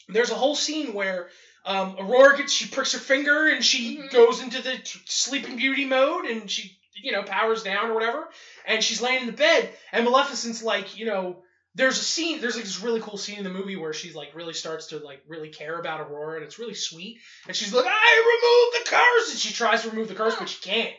there's 0.09 0.31
a 0.31 0.35
whole 0.35 0.55
scene 0.55 0.93
where 0.93 1.27
um, 1.65 1.95
Aurora 1.99 2.37
gets 2.37 2.53
she 2.53 2.67
pricks 2.67 2.93
her 2.93 2.99
finger 2.99 3.47
and 3.47 3.63
she 3.63 3.97
Mhm. 3.97 4.11
goes 4.11 4.41
into 4.41 4.61
the 4.61 4.77
t- 4.77 4.99
Sleeping 5.05 5.55
Beauty 5.55 5.85
mode 5.85 6.25
and 6.25 6.49
she 6.49 6.77
you 6.95 7.11
know 7.11 7.23
powers 7.23 7.63
down 7.63 7.89
or 7.89 7.93
whatever, 7.93 8.29
and 8.65 8.83
she's 8.83 9.01
laying 9.01 9.21
in 9.21 9.27
the 9.27 9.33
bed 9.33 9.69
and 9.91 10.05
Maleficent's 10.05 10.63
like 10.63 10.97
you 10.97 11.05
know 11.05 11.37
there's 11.75 11.99
a 11.99 12.03
scene 12.03 12.39
there's 12.39 12.55
like 12.55 12.63
this 12.63 12.81
really 12.81 12.99
cool 12.99 13.17
scene 13.17 13.37
in 13.37 13.43
the 13.43 13.49
movie 13.49 13.75
where 13.75 13.93
she 13.93 14.13
like 14.13 14.35
really 14.35 14.53
starts 14.53 14.87
to 14.87 14.99
like 14.99 15.21
really 15.27 15.49
care 15.49 15.79
about 15.79 16.01
Aurora 16.01 16.37
and 16.37 16.45
it's 16.45 16.59
really 16.59 16.75
sweet 16.75 17.19
and 17.47 17.55
she's 17.55 17.73
like 17.73 17.85
I 17.87 18.69
removed 18.73 18.85
the 18.85 18.95
curse 18.95 19.31
and 19.31 19.39
she 19.39 19.53
tries 19.53 19.83
to 19.83 19.89
remove 19.89 20.07
the 20.07 20.15
curse 20.15 20.35
but 20.35 20.49
she 20.49 20.61
can't. 20.61 20.93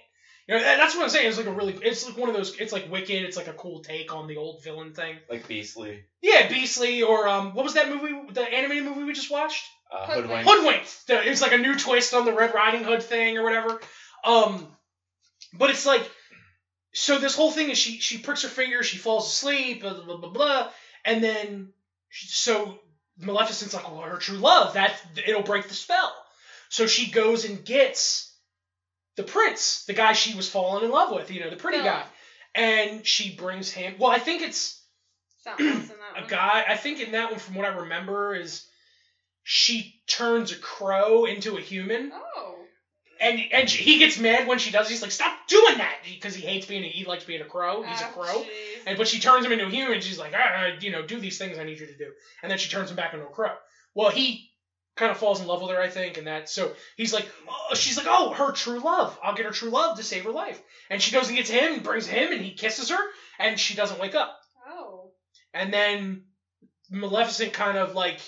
You 0.46 0.56
know, 0.56 0.60
that's 0.60 0.94
what 0.94 1.04
I'm 1.04 1.08
saying. 1.08 1.26
It's 1.26 1.38
like 1.38 1.46
a 1.46 1.52
really, 1.52 1.72
it's 1.80 2.06
like 2.06 2.18
one 2.18 2.28
of 2.28 2.34
those. 2.34 2.54
It's 2.60 2.70
like 2.70 2.90
Wicked. 2.90 3.24
It's 3.24 3.36
like 3.36 3.48
a 3.48 3.54
cool 3.54 3.80
take 3.80 4.14
on 4.14 4.26
the 4.26 4.36
old 4.36 4.62
villain 4.62 4.92
thing. 4.92 5.16
like 5.30 5.48
Beastly. 5.48 6.04
Yeah, 6.20 6.48
Beastly 6.48 7.02
or 7.02 7.26
um, 7.26 7.54
what 7.54 7.64
was 7.64 7.74
that 7.74 7.88
movie? 7.88 8.30
The 8.30 8.42
animated 8.42 8.84
movie 8.84 9.04
we 9.04 9.14
just 9.14 9.30
watched? 9.30 9.64
Uh, 9.90 10.06
Hoodwink. 10.06 10.46
Hoodwink. 10.46 10.82
Hoodwinked. 11.06 11.28
It's 11.28 11.40
like 11.40 11.52
a 11.52 11.58
new 11.58 11.78
twist 11.78 12.12
on 12.12 12.26
the 12.26 12.34
Red 12.34 12.52
Riding 12.54 12.84
Hood 12.84 13.02
thing 13.02 13.38
or 13.38 13.42
whatever. 13.42 13.80
Um, 14.22 14.68
but 15.54 15.70
it's 15.70 15.86
like, 15.86 16.02
so 16.94 17.18
this 17.18 17.34
whole 17.34 17.50
thing 17.50 17.70
is 17.70 17.78
she 17.78 17.98
she 18.00 18.18
pricks 18.18 18.42
her 18.42 18.48
finger, 18.48 18.82
she 18.82 18.96
falls 18.96 19.26
asleep, 19.26 19.80
blah 19.80 19.92
blah 19.92 20.04
blah, 20.04 20.16
blah, 20.16 20.28
blah 20.30 20.64
and 21.04 21.22
then 21.22 21.68
she, 22.08 22.26
so 22.28 22.74
Maleficent's 23.18 23.74
like, 23.74 23.88
well, 23.88 24.00
her 24.02 24.18
true 24.18 24.38
love 24.38 24.72
that 24.74 24.92
it'll 25.26 25.42
break 25.42 25.66
the 25.68 25.74
spell. 25.74 26.12
So 26.70 26.86
she 26.86 27.06
goes 27.06 27.44
and 27.44 27.64
gets 27.64 28.26
the 29.16 29.22
prince, 29.22 29.82
the 29.86 29.92
guy 29.92 30.12
she 30.12 30.34
was 30.34 30.48
falling 30.48 30.82
in 30.84 30.90
love 30.90 31.10
with, 31.10 31.30
you 31.30 31.40
know, 31.40 31.50
the 31.50 31.56
pretty 31.56 31.78
guy, 31.78 32.04
and 32.54 33.06
she 33.06 33.30
brings 33.30 33.70
him. 33.70 33.96
Well, 33.98 34.10
I 34.10 34.18
think 34.18 34.42
it's 34.42 34.74
Something 35.44 35.66
else 35.66 35.90
in 35.90 35.98
that 35.98 36.16
a 36.16 36.22
guy. 36.22 36.64
I 36.66 36.74
think 36.74 37.00
in 37.00 37.12
that 37.12 37.30
one, 37.30 37.38
from 37.38 37.54
what 37.54 37.64
I 37.66 37.68
remember, 37.68 38.34
is 38.34 38.62
she 39.44 39.94
turns 40.06 40.50
a 40.50 40.56
crow 40.56 41.24
into 41.24 41.56
a 41.56 41.60
human, 41.60 42.12
Oh. 42.12 42.63
And 43.20 43.40
and 43.52 43.68
she, 43.70 43.82
he 43.82 43.98
gets 43.98 44.18
mad 44.18 44.46
when 44.46 44.58
she 44.58 44.70
does. 44.70 44.88
He's 44.88 45.02
like, 45.02 45.10
"Stop 45.10 45.32
doing 45.48 45.78
that!" 45.78 45.96
Because 46.04 46.34
he 46.34 46.42
hates 46.46 46.66
being 46.66 46.84
a, 46.84 46.88
he 46.88 47.04
likes 47.04 47.24
being 47.24 47.40
a 47.40 47.44
crow. 47.44 47.82
He's 47.82 48.00
a 48.00 48.06
Oh, 48.08 48.10
crow. 48.22 48.40
jeez. 48.42 48.46
And 48.86 48.98
but 48.98 49.08
she 49.08 49.20
turns 49.20 49.44
him 49.46 49.52
into 49.52 49.66
a 49.66 49.70
human. 49.70 50.00
She's 50.00 50.18
like, 50.18 50.32
ah, 50.36 50.68
you 50.80 50.90
know, 50.90 51.02
do 51.06 51.18
these 51.18 51.38
things 51.38 51.58
I 51.58 51.64
need 51.64 51.78
you 51.80 51.86
to 51.86 51.96
do. 51.96 52.10
And 52.42 52.50
then 52.50 52.58
she 52.58 52.70
turns 52.70 52.90
him 52.90 52.96
back 52.96 53.14
into 53.14 53.26
a 53.26 53.30
crow. 53.30 53.52
Well, 53.94 54.10
he 54.10 54.50
kind 54.96 55.10
of 55.10 55.16
falls 55.18 55.40
in 55.40 55.46
love 55.46 55.60
with 55.62 55.70
her, 55.70 55.80
I 55.80 55.88
think, 55.88 56.18
and 56.18 56.26
that. 56.26 56.48
So 56.48 56.72
he's 56.96 57.12
like, 57.12 57.26
oh, 57.48 57.74
she's 57.74 57.96
like, 57.96 58.06
oh, 58.08 58.32
her 58.34 58.52
true 58.52 58.78
love. 58.80 59.18
I'll 59.22 59.34
get 59.34 59.46
her 59.46 59.50
true 59.52 59.70
love 59.70 59.96
to 59.96 60.02
save 60.04 60.24
her 60.24 60.30
life. 60.30 60.60
And 60.90 61.00
she 61.02 61.12
goes 61.12 61.28
and 61.28 61.36
gets 61.36 61.50
him, 61.50 61.80
brings 61.82 62.06
him, 62.06 62.30
and 62.32 62.40
he 62.40 62.52
kisses 62.52 62.90
her, 62.90 62.98
and 63.38 63.58
she 63.58 63.74
doesn't 63.74 63.98
wake 64.00 64.14
up. 64.14 64.38
Oh. 64.68 65.10
And 65.52 65.72
then 65.72 66.24
Maleficent 66.90 67.52
kind 67.52 67.78
of 67.78 67.94
like, 67.94 68.20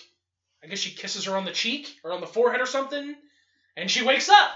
I 0.64 0.66
guess 0.68 0.78
she 0.78 0.90
kisses 0.94 1.26
her 1.26 1.36
on 1.36 1.44
the 1.44 1.52
cheek 1.52 1.94
or 2.02 2.12
on 2.12 2.20
the 2.20 2.26
forehead 2.26 2.60
or 2.60 2.66
something, 2.66 3.14
and 3.76 3.90
she 3.90 4.04
wakes 4.04 4.28
up. 4.28 4.50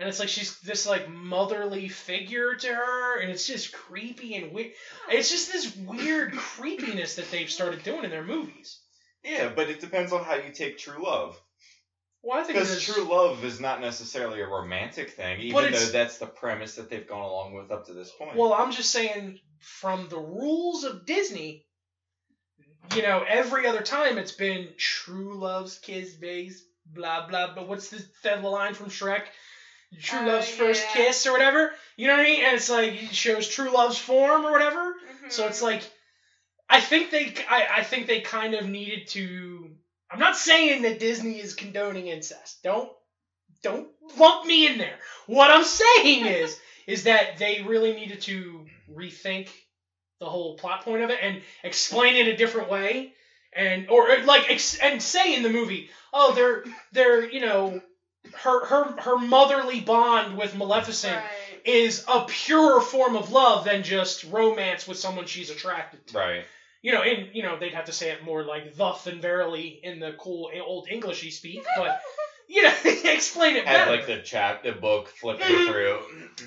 And 0.00 0.08
it's 0.08 0.18
like 0.18 0.30
she's 0.30 0.58
this 0.60 0.86
like 0.86 1.10
motherly 1.10 1.88
figure 1.88 2.54
to 2.54 2.68
her, 2.68 3.20
and 3.20 3.30
it's 3.30 3.46
just 3.46 3.70
creepy 3.70 4.34
and 4.34 4.50
weird. 4.50 4.72
It's 5.10 5.30
just 5.30 5.52
this 5.52 5.76
weird 5.76 6.32
creepiness 6.32 7.16
that 7.16 7.30
they've 7.30 7.50
started 7.50 7.82
doing 7.82 8.04
in 8.04 8.10
their 8.10 8.24
movies. 8.24 8.80
Yeah, 9.22 9.52
but 9.54 9.68
it 9.68 9.80
depends 9.80 10.14
on 10.14 10.24
how 10.24 10.36
you 10.36 10.52
take 10.54 10.78
true 10.78 11.04
love. 11.04 11.38
Well, 12.22 12.40
I 12.40 12.44
think 12.44 12.58
Because 12.58 12.82
true 12.82 13.04
love 13.04 13.44
is 13.44 13.60
not 13.60 13.82
necessarily 13.82 14.40
a 14.40 14.46
romantic 14.46 15.10
thing, 15.10 15.40
even 15.40 15.70
though 15.70 15.86
that's 15.86 16.16
the 16.16 16.26
premise 16.26 16.76
that 16.76 16.88
they've 16.88 17.06
gone 17.06 17.22
along 17.22 17.52
with 17.52 17.70
up 17.70 17.86
to 17.86 17.92
this 17.92 18.10
point. 18.10 18.36
Well, 18.36 18.54
I'm 18.54 18.72
just 18.72 18.90
saying 18.90 19.38
from 19.58 20.08
the 20.08 20.18
rules 20.18 20.84
of 20.84 21.04
Disney, 21.04 21.66
you 22.96 23.02
know, 23.02 23.22
every 23.28 23.66
other 23.66 23.82
time 23.82 24.16
it's 24.16 24.32
been 24.32 24.68
true 24.78 25.34
love's 25.34 25.78
kiss 25.78 26.14
base, 26.14 26.62
blah 26.86 27.26
blah. 27.26 27.54
But 27.54 27.68
what's 27.68 27.90
the, 27.90 28.02
the 28.22 28.36
line 28.48 28.72
from 28.72 28.86
Shrek? 28.88 29.24
True 30.02 30.20
Oh, 30.20 30.26
love's 30.26 30.48
first 30.48 30.82
yeah. 30.86 30.92
kiss 30.92 31.26
or 31.26 31.32
whatever. 31.32 31.72
You 31.96 32.06
know 32.06 32.14
what 32.14 32.20
I 32.20 32.24
mean? 32.24 32.42
And 32.42 32.54
it's 32.54 32.68
like 32.68 32.92
it 32.94 33.14
shows 33.14 33.46
true 33.48 33.70
love's 33.70 33.98
form 33.98 34.44
or 34.46 34.50
whatever. 34.52 34.94
So 35.28 35.44
Mhm. 35.44 35.48
it's 35.48 35.60
like, 35.60 35.82
I 36.68 36.80
think 36.80 37.10
they, 37.10 37.32
I, 37.48 37.66
I 37.78 37.82
think 37.82 38.06
they 38.06 38.18
kind 38.20 38.54
of 38.54 38.66
needed 38.66 39.06
to. 39.08 39.70
I'm 40.10 40.18
not 40.18 40.36
saying 40.36 40.82
that 40.82 40.98
Disney 40.98 41.40
is 41.40 41.54
condoning 41.54 42.06
incest. 42.06 42.56
Don't, 42.62 42.88
don't 43.62 43.86
lump 44.16 44.44
me 44.44 44.66
in 44.66 44.78
there. 44.78 44.98
What 45.26 45.50
I'm 45.50 45.64
saying 45.64 46.26
is, 46.26 46.56
is 46.86 47.04
that 47.04 47.36
they 47.38 47.60
really 47.60 47.92
needed 47.92 48.20
to 48.22 48.64
rethink 48.90 49.48
the 50.20 50.28
whole 50.28 50.52
plot 50.52 50.80
point 50.82 51.02
of 51.02 51.10
it 51.10 51.18
and 51.20 51.38
explain 51.62 52.16
it 52.16 52.26
a 52.26 52.32
different 52.32 52.68
way, 52.68 53.08
and 53.52 53.84
or 53.88 54.10
or, 54.10 54.18
like 54.24 54.50
ex- 54.50 54.74
and 54.74 55.02
say 55.02 55.34
in 55.34 55.42
the 55.42 55.48
movie, 55.48 55.86
oh, 56.12 56.32
they're 56.32 56.62
they're 56.92 57.22
you 57.22 57.40
know, 57.40 57.80
her 58.34 58.64
her 58.66 58.84
her 59.00 59.18
motherly 59.18 59.80
bond 59.80 60.36
with 60.36 60.54
Maleficent 60.54 61.16
Right. 61.16 61.60
is 61.64 62.04
a 62.08 62.24
purer 62.26 62.80
form 62.80 63.16
of 63.16 63.32
love 63.32 63.64
than 63.64 63.82
just 63.82 64.24
romance 64.24 64.86
with 64.86 64.98
someone 64.98 65.26
she's 65.26 65.50
attracted 65.50 66.06
to. 66.08 66.18
Right. 66.18 66.44
You 66.82 66.92
know, 66.92 67.02
and 67.02 67.28
you 67.34 67.42
know 67.42 67.58
they'd 67.58 67.74
have 67.74 67.86
to 67.86 67.92
say 67.92 68.10
it 68.10 68.22
more 68.22 68.42
like 68.42 68.76
thus 68.76 69.04
than 69.04 69.20
verily 69.20 69.80
in 69.82 70.00
the 70.00 70.12
cool 70.18 70.50
old 70.62 70.86
English 70.88 71.18
Englishy 71.22 71.30
speak, 71.30 71.64
but 71.76 72.00
you 72.48 72.62
know, 72.62 72.72
explain 72.84 73.56
it 73.56 73.66
Have 73.66 73.86
better. 73.86 73.90
like 73.90 74.06
the 74.06 74.18
chap, 74.22 74.62
the 74.62 74.72
book 74.72 75.08
flipping 75.08 75.46
Mhm. 75.46 75.66
through. 75.66 76.00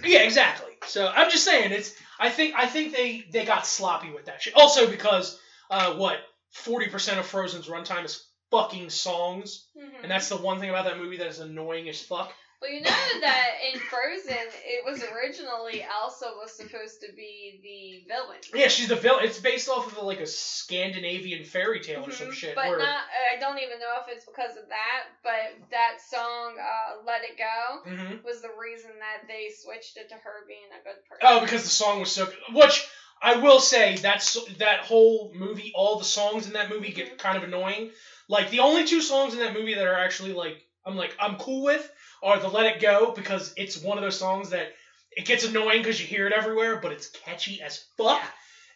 yeah, 0.04 0.20
exactly. 0.20 0.72
So 0.88 1.08
I'm 1.08 1.30
just 1.30 1.45
saying 1.45 1.72
it's. 1.72 1.94
I 2.20 2.30
think 2.30 2.54
I 2.56 2.68
think 2.68 2.94
they 2.94 3.26
they 3.32 3.45
got 3.45 3.66
sloppy 3.68 4.12
with 4.12 4.26
that 4.26 4.41
shit. 4.41 4.54
Also 4.56 4.88
because 4.88 5.40
uh, 5.70 5.94
what 5.95 6.18
forty 6.52 6.88
percent 6.88 7.20
of 7.20 7.26
Frozen's 7.26 7.68
runtime 7.68 8.06
is 8.06 8.24
fucking 8.53 8.89
songs, 8.91 9.65
Mhm. 9.75 10.03
and 10.03 10.11
that's 10.11 10.30
the 10.30 10.38
one 10.38 10.59
thing 10.59 10.69
about 10.69 10.85
that 10.85 10.97
movie 10.99 11.17
that 11.17 11.27
is 11.27 11.39
annoying 11.39 11.89
as 11.89 11.99
fuck. 12.01 12.31
Well, 12.61 12.71
you 12.71 12.80
know 12.80 13.19
that 13.19 13.49
in 13.73 13.80
Frozen, 13.91 14.47
it 14.63 14.85
was 14.85 15.01
originally 15.03 15.84
Elsa 15.84 16.31
was 16.39 16.55
supposed 16.55 17.01
to 17.01 17.11
be 17.11 17.59
the 17.61 18.13
villain. 18.13 18.39
Yeah, 18.53 18.69
she's 18.69 18.88
the 18.88 18.95
villain. 18.95 19.25
It's 19.25 19.39
based 19.39 19.67
off 19.67 19.85
of 19.88 19.97
like 19.97 20.21
a 20.21 20.27
Scandinavian 20.27 21.43
fairy 21.43 21.81
tale 21.81 22.07
or 22.07 22.11
some 22.11 22.30
Mhm. 22.30 22.34
shit. 22.34 22.55
But 22.55 22.67
where, 22.67 22.77
not, 22.77 23.03
I 23.34 23.35
don't 23.35 23.59
even 23.59 23.80
know 23.80 23.97
if 24.01 24.07
it's 24.07 24.23
because 24.23 24.55
of 24.55 24.69
that, 24.69 25.03
but 25.23 25.51
that 25.71 25.99
song, 26.09 26.57
uh, 26.57 26.99
Let 27.03 27.23
It 27.25 27.35
Go, 27.38 27.81
Mhm. 27.85 28.23
was 28.23 28.41
the 28.41 28.51
reason 28.51 28.91
that 28.99 29.27
they 29.27 29.49
switched 29.49 29.97
it 29.97 30.07
to 30.09 30.15
her 30.15 30.45
being 30.47 30.71
a 30.71 30.80
good 30.88 31.03
person. 31.09 31.27
Oh, 31.27 31.41
because 31.41 31.63
the 31.63 31.69
song 31.69 31.99
was 31.99 32.11
so. 32.11 32.27
Which 32.53 32.81
I 33.21 33.35
will 33.35 33.59
say 33.59 33.95
that's 33.95 34.38
that 34.59 34.81
whole 34.81 35.31
movie. 35.34 35.71
All 35.75 35.97
the 35.97 36.05
songs 36.05 36.45
in 36.45 36.53
that 36.53 36.69
movie 36.69 36.91
get 36.91 37.17
kind 37.17 37.38
of 37.38 37.43
annoying. 37.43 37.91
Like 38.30 38.50
the 38.50 38.60
only 38.60 38.86
two 38.86 39.02
songs 39.02 39.34
in 39.34 39.40
that 39.40 39.54
movie 39.54 39.76
that 39.76 39.86
are 39.86 39.98
actually 39.98 40.34
like 40.34 40.58
I'm 40.86 40.95
like 40.95 41.16
I'm 41.20 41.36
cool 41.38 41.64
with 41.64 41.90
are 42.22 42.40
the 42.40 42.48
Let 42.48 42.68
It 42.68 42.82
Go 42.82 43.12
because 43.12 43.54
it's 43.58 43.78
one 43.78 43.98
of 43.98 44.04
those 44.04 44.18
songs 44.18 44.50
that 44.50 44.72
it 45.12 45.26
gets 45.26 45.44
annoying 45.44 45.82
because 45.82 46.00
you 46.00 46.08
hear 46.08 46.26
it 46.26 46.34
everywhere, 46.34 46.80
but 46.82 46.91
it's 46.91 47.08
catchy 47.08 47.62
as 47.62 47.80
fuck. 47.98 48.20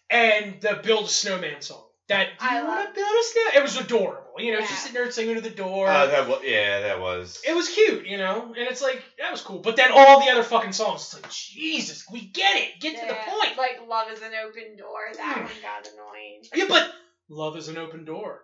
And 0.10 0.62
the 0.62 0.76
Build 0.76 1.06
a 1.06 1.10
Snowman 1.10 1.62
song. 1.62 1.84
That 2.08 2.30
I 2.40 2.54
"Do 2.54 2.60
you 2.62 2.66
wanna 2.68 2.92
build 2.94 3.16
a 3.20 3.24
snow. 3.24 3.42
It 3.56 3.64
was 3.64 3.76
adorable. 3.76 4.36
You 4.38 4.54
know, 4.54 4.60
Yeah. 4.60 4.68
she's 4.68 4.80
sitting 4.80 4.94
there 4.94 5.12
singing 5.12 5.36
to 5.36 5.42
the 5.42 5.50
door. 5.50 5.90
Uh, 5.90 6.06
that 6.06 6.28
was, 6.28 6.40
yeah, 6.44 6.80
that 6.80 7.00
was. 7.02 7.42
It 7.46 7.54
was 7.54 7.68
cute, 7.68 8.06
you 8.06 8.18
know, 8.18 8.54
and 8.58 8.68
it's 8.70 8.80
like 8.80 9.02
that 9.18 9.30
was 9.30 9.42
cool. 9.42 9.60
But 9.60 9.76
then 9.76 9.92
all 9.92 10.22
the 10.22 10.30
other 10.30 10.44
fucking 10.44 10.72
songs, 10.72 11.02
it's 11.04 11.14
like 11.16 11.30
Jesus, 11.30 12.06
we 12.10 12.22
get 12.22 12.56
it, 12.56 12.80
get 12.80 12.96
to 12.96 13.06
the 13.06 13.14
point. 13.14 13.58
Like 13.58 13.80
Love 13.86 14.10
is 14.10 14.22
an 14.22 14.34
Open 14.36 14.78
Door, 14.78 15.14
that 15.18 15.38
Hmm. 15.38 15.44
one 15.44 15.62
got 15.62 15.88
annoying. 15.92 16.44
Yeah, 16.54 16.66
but 16.70 16.90
love 17.28 17.58
is 17.58 17.68
an 17.68 17.78
open 17.78 18.06
door. 18.06 18.42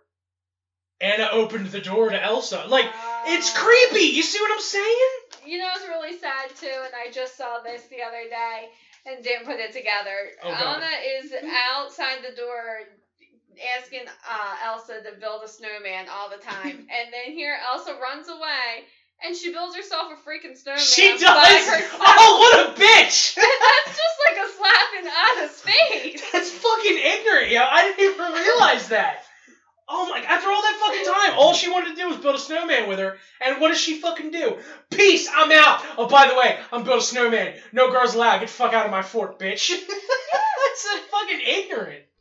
Anna 1.04 1.30
opened 1.32 1.68
the 1.72 1.82
door 1.82 2.10
to 2.10 2.22
Elsa. 2.22 2.66
Like 2.68 2.86
it's 3.28 3.54
Uh, 3.56 3.60
creepy. 3.60 4.06
You 4.16 4.24
see 4.24 4.40
what 4.40 4.52
I'm 4.52 4.60
saying? 4.62 5.10
You 5.46 5.58
know, 5.60 5.70
it's 5.76 5.88
really 5.88 6.18
sad 6.18 6.50
too, 6.56 6.80
and 6.86 6.94
I 6.96 7.12
just 7.12 7.36
saw 7.38 7.60
this 7.60 7.84
the 7.90 8.02
other 8.02 8.24
day 8.30 8.70
and 9.06 9.24
didn't 9.24 9.46
put 9.46 9.60
it 9.60 9.74
together. 9.74 10.32
Oh, 10.44 10.50
Anna 10.50 10.90
is 11.20 11.34
outside 11.76 12.20
the 12.24 12.36
door 12.36 12.80
asking 13.78 14.02
uh, 14.08 14.56
Elsa 14.66 15.02
to 15.04 15.20
build 15.20 15.44
a 15.44 15.48
snowman 15.48 16.08
all 16.10 16.30
the 16.30 16.38
time, 16.44 16.88
and 16.98 17.06
then 17.14 17.34
here 17.34 17.56
Elsa 17.72 17.96
runs 18.02 18.28
away. 18.30 18.86
And 19.26 19.34
she 19.38 19.54
builds 19.54 19.74
herself 19.74 20.12
a 20.12 20.18
freaking 20.28 20.58
snowman. 20.58 20.82
She 20.84 21.08
does. 21.18 21.22
Oh, 21.24 22.40
what 22.44 22.68
a 22.68 22.82
bitch! 22.82 23.38
And 23.38 23.46
that's 23.64 23.96
just 23.96 24.18
like 24.28 24.38
a 24.44 24.50
slap 24.52 24.90
in 25.00 25.06
Anna's 25.08 25.62
face. 25.62 26.22
That's 26.34 26.50
fucking 26.50 26.98
ignorant, 26.98 27.50
yo. 27.52 27.62
I 27.64 27.84
didn't 27.96 28.14
even 28.16 28.34
realize 28.34 28.90
that. 28.90 29.24
Oh 29.88 30.10
my! 30.10 30.20
After 30.20 30.50
all 30.50 30.62
that 30.62 30.76
fucking 30.80 31.06
time, 31.06 31.40
all 31.54 31.60
she 31.60 31.72
wanted 31.72 31.90
to 31.90 31.96
do 32.02 32.08
was 32.10 32.18
build 32.18 32.36
a 32.36 32.40
snowman 32.40 32.90
with 32.90 33.00
her, 33.00 33.18
and 33.46 33.62
what 33.62 33.70
does 33.70 33.80
she 33.80 34.00
fucking 34.00 34.32
do? 34.32 34.58
Peace, 34.92 35.30
I'm 35.34 35.52
out. 35.52 35.82
Oh, 35.98 36.08
by 36.08 36.28
the 36.28 36.36
way, 36.36 36.58
I'm 36.72 36.84
build 36.84 37.00
a 37.00 37.04
snowman. 37.04 37.56
No 37.72 37.92
girls 37.92 38.16
allowed. 38.16 38.40
Get 38.40 38.48
the 38.48 38.54
fuck 38.54 38.74
out 38.74 38.86
of 38.86 38.92
my 38.92 39.02
fort, 39.02 39.40
bitch. 39.40 39.70
That's 39.88 40.86
a 40.86 40.98
fucking 41.12 41.42
ignorant. 41.46 42.04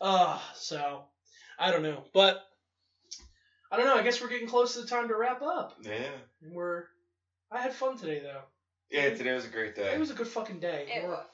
Uh, 0.00 0.38
so 0.54 1.04
I 1.58 1.70
don't 1.70 1.82
know, 1.82 2.04
but 2.12 2.42
I 3.72 3.76
don't 3.78 3.86
know. 3.86 3.94
I 3.94 4.02
guess 4.02 4.20
we're 4.20 4.28
getting 4.28 4.48
close 4.48 4.74
to 4.74 4.82
the 4.82 4.86
time 4.86 5.08
to 5.08 5.16
wrap 5.16 5.40
up. 5.40 5.74
Yeah. 5.82 5.92
And 6.42 6.52
we're. 6.52 6.84
I 7.50 7.60
had 7.62 7.72
fun 7.72 7.96
today 7.96 8.20
though. 8.22 8.42
Yeah, 8.90 9.10
today 9.14 9.32
was 9.32 9.46
a 9.46 9.48
great 9.48 9.74
day. 9.74 9.94
It 9.94 9.98
was 10.00 10.10
a 10.10 10.14
good 10.14 10.26
fucking 10.26 10.60
day. 10.60 10.86
It 10.94 11.04
We're- 11.04 11.14
was. 11.14 11.24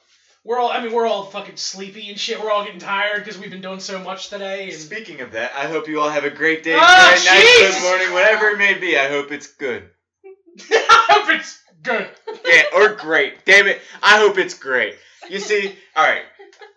We're 0.45 0.59
all, 0.59 0.71
I 0.71 0.83
mean, 0.83 0.93
we're 0.93 1.07
all 1.07 1.25
fucking 1.27 1.57
sleepy 1.57 2.09
and 2.11 2.19
shit. 2.19 2.41
We're 2.43 2.51
all 2.51 2.65
getting 2.65 2.81
tired 2.81 3.19
because 3.25 3.39
we've 3.39 3.51
been 3.51 3.61
doing 3.61 3.81
so 3.81 3.99
much 3.99 4.29
today. 4.31 4.65
And 4.71 4.73
Speaking 4.73 5.21
of 5.21 5.33
that, 5.33 5.53
I 5.55 5.67
hope 5.67 5.87
you 5.89 6.01
all 6.01 6.09
have 6.09 6.25
a 6.25 6.31
great 6.31 6.63
day, 6.63 6.77
ah, 6.79 7.13
good 7.15 7.25
night, 7.27 7.41
Jesus! 7.41 7.81
good 7.83 7.83
morning, 7.89 8.13
whatever 8.15 8.49
it 8.49 8.59
may 8.59 8.75
be. 8.75 8.99
I 8.99 9.09
hope 9.09 9.33
it's 9.33 9.49
good. 9.49 9.91
I 10.71 11.07
hope 11.11 11.29
it's 11.39 11.63
good. 11.83 12.09
Yeah, 12.47 12.63
or 12.75 12.95
great. 12.95 13.45
Damn 13.45 13.67
it. 13.67 13.81
I 14.03 14.19
hope 14.19 14.39
it's 14.39 14.55
great. 14.55 14.97
You 15.29 15.39
see, 15.39 15.75
all 15.95 16.05
right. 16.07 16.23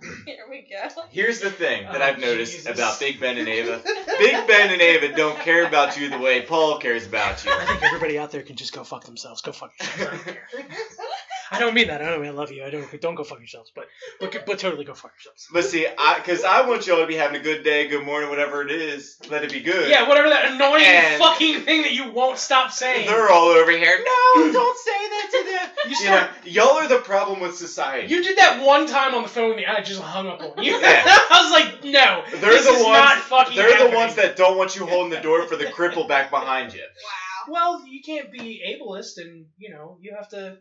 Here 0.25 0.45
we 0.49 0.67
go. 0.69 1.01
Here's 1.09 1.39
the 1.39 1.49
thing 1.49 1.83
that 1.85 2.01
Oh, 2.01 2.05
I've 2.05 2.19
noticed 2.19 2.53
Jesus. 2.53 2.73
about 2.77 2.99
Big 2.99 3.19
Ben 3.19 3.37
and 3.37 3.47
Ava. 3.47 3.81
Big 4.19 4.47
Ben 4.47 4.71
and 4.71 4.81
Ava 4.81 5.15
don't 5.15 5.37
care 5.39 5.65
about 5.65 5.97
you 5.97 6.09
the 6.09 6.19
way 6.19 6.41
Paul 6.41 6.77
cares 6.79 7.07
about 7.07 7.43
you. 7.45 7.51
I 7.53 7.65
think 7.65 7.83
everybody 7.83 8.17
out 8.19 8.31
there 8.31 8.41
can 8.43 8.55
just 8.57 8.73
go 8.73 8.83
fuck 8.83 9.05
themselves. 9.05 9.41
Go 9.41 9.51
fuck 9.53 9.71
yourselves. 9.79 10.23
I 11.53 11.59
don't 11.59 11.59
care. 11.59 11.61
I 11.61 11.65
don't 11.65 11.73
mean 11.75 11.87
that. 11.87 12.01
I 12.01 12.09
don't 12.09 12.21
mean 12.21 12.29
I 12.31 12.33
love 12.33 12.51
you. 12.51 12.63
I 12.63 12.69
don't. 12.69 13.01
Don't 13.01 13.15
go 13.15 13.23
fuck 13.23 13.39
yourselves. 13.39 13.71
But 13.75 13.85
but 14.19 14.45
but 14.45 14.59
totally 14.59 14.85
go 14.85 14.93
fuck 14.93 15.11
yourselves. 15.17 15.47
But 15.53 15.65
see, 15.65 15.87
I 15.87 16.15
because 16.19 16.43
I 16.43 16.67
want 16.67 16.87
y'all 16.87 16.99
to 17.01 17.07
be 17.07 17.15
having 17.15 17.39
a 17.39 17.43
good 17.43 17.63
day, 17.63 17.87
good 17.87 18.05
morning, 18.05 18.29
whatever 18.29 18.61
it 18.61 18.71
is. 18.71 19.17
Let 19.29 19.43
it 19.43 19.51
be 19.51 19.61
good. 19.61 19.89
Yeah, 19.89 20.07
whatever 20.07 20.29
that 20.29 20.51
annoying 20.51 20.83
And- 20.85 21.19
fucking 21.21 21.61
thing 21.61 21.83
that 21.83 21.93
you 21.93 22.11
won't 22.11 22.37
stop 22.39 22.71
saying. 22.71 23.07
They're 23.07 23.29
all 23.29 23.47
over 23.49 23.71
here. 23.71 23.97
No, 23.99 24.51
don't 24.51 24.77
say 24.77 24.91
that 25.09 25.29
to 25.31 25.51
them. 25.51 25.69
You 25.85 25.89
You 25.89 25.95
start. 25.95 26.29
know, 26.45 26.51
y'all 26.51 26.77
are 26.77 26.87
the 26.87 26.99
problem 26.99 27.39
with 27.39 27.55
society. 27.57 28.07
You 28.13 28.23
did 28.23 28.37
that 28.37 28.63
one 28.65 28.87
time 28.87 29.13
on 29.15 29.23
the 29.23 29.29
phone 29.29 29.49
with 29.49 29.57
me. 29.57 29.65
I 29.65 29.81
just 29.81 30.01
hung 30.01 30.27
up 30.27 30.41
on 30.41 30.63
you. 30.63 30.73
Yeah. 30.83 31.03
I 31.05 31.41
was 31.43 31.51
like, 31.51 31.83
no. 31.83 32.23
They're 32.39 32.51
this 32.51 32.65
the 32.65 32.71
is 32.73 32.83
ones. 32.83 32.97
Not 32.97 33.17
fucking 33.19 33.55
they're 33.55 33.89
the 33.89 33.95
ones 33.95 34.15
that 34.15 34.35
don't 34.35 34.57
want 34.57 34.75
you 34.75 34.85
holding 34.85 35.11
the 35.11 35.19
door 35.21 35.45
for 35.47 35.55
the 35.55 35.65
cripple 35.65 36.07
back 36.07 36.29
behind 36.29 36.73
you. 36.73 36.81
Wow. 36.81 37.53
Well, 37.53 37.87
you 37.87 38.01
can't 38.01 38.31
be 38.31 38.61
ableist, 38.67 39.17
and 39.17 39.45
you 39.57 39.69
know 39.69 39.97
you 40.01 40.15
have 40.15 40.29
to. 40.29 40.57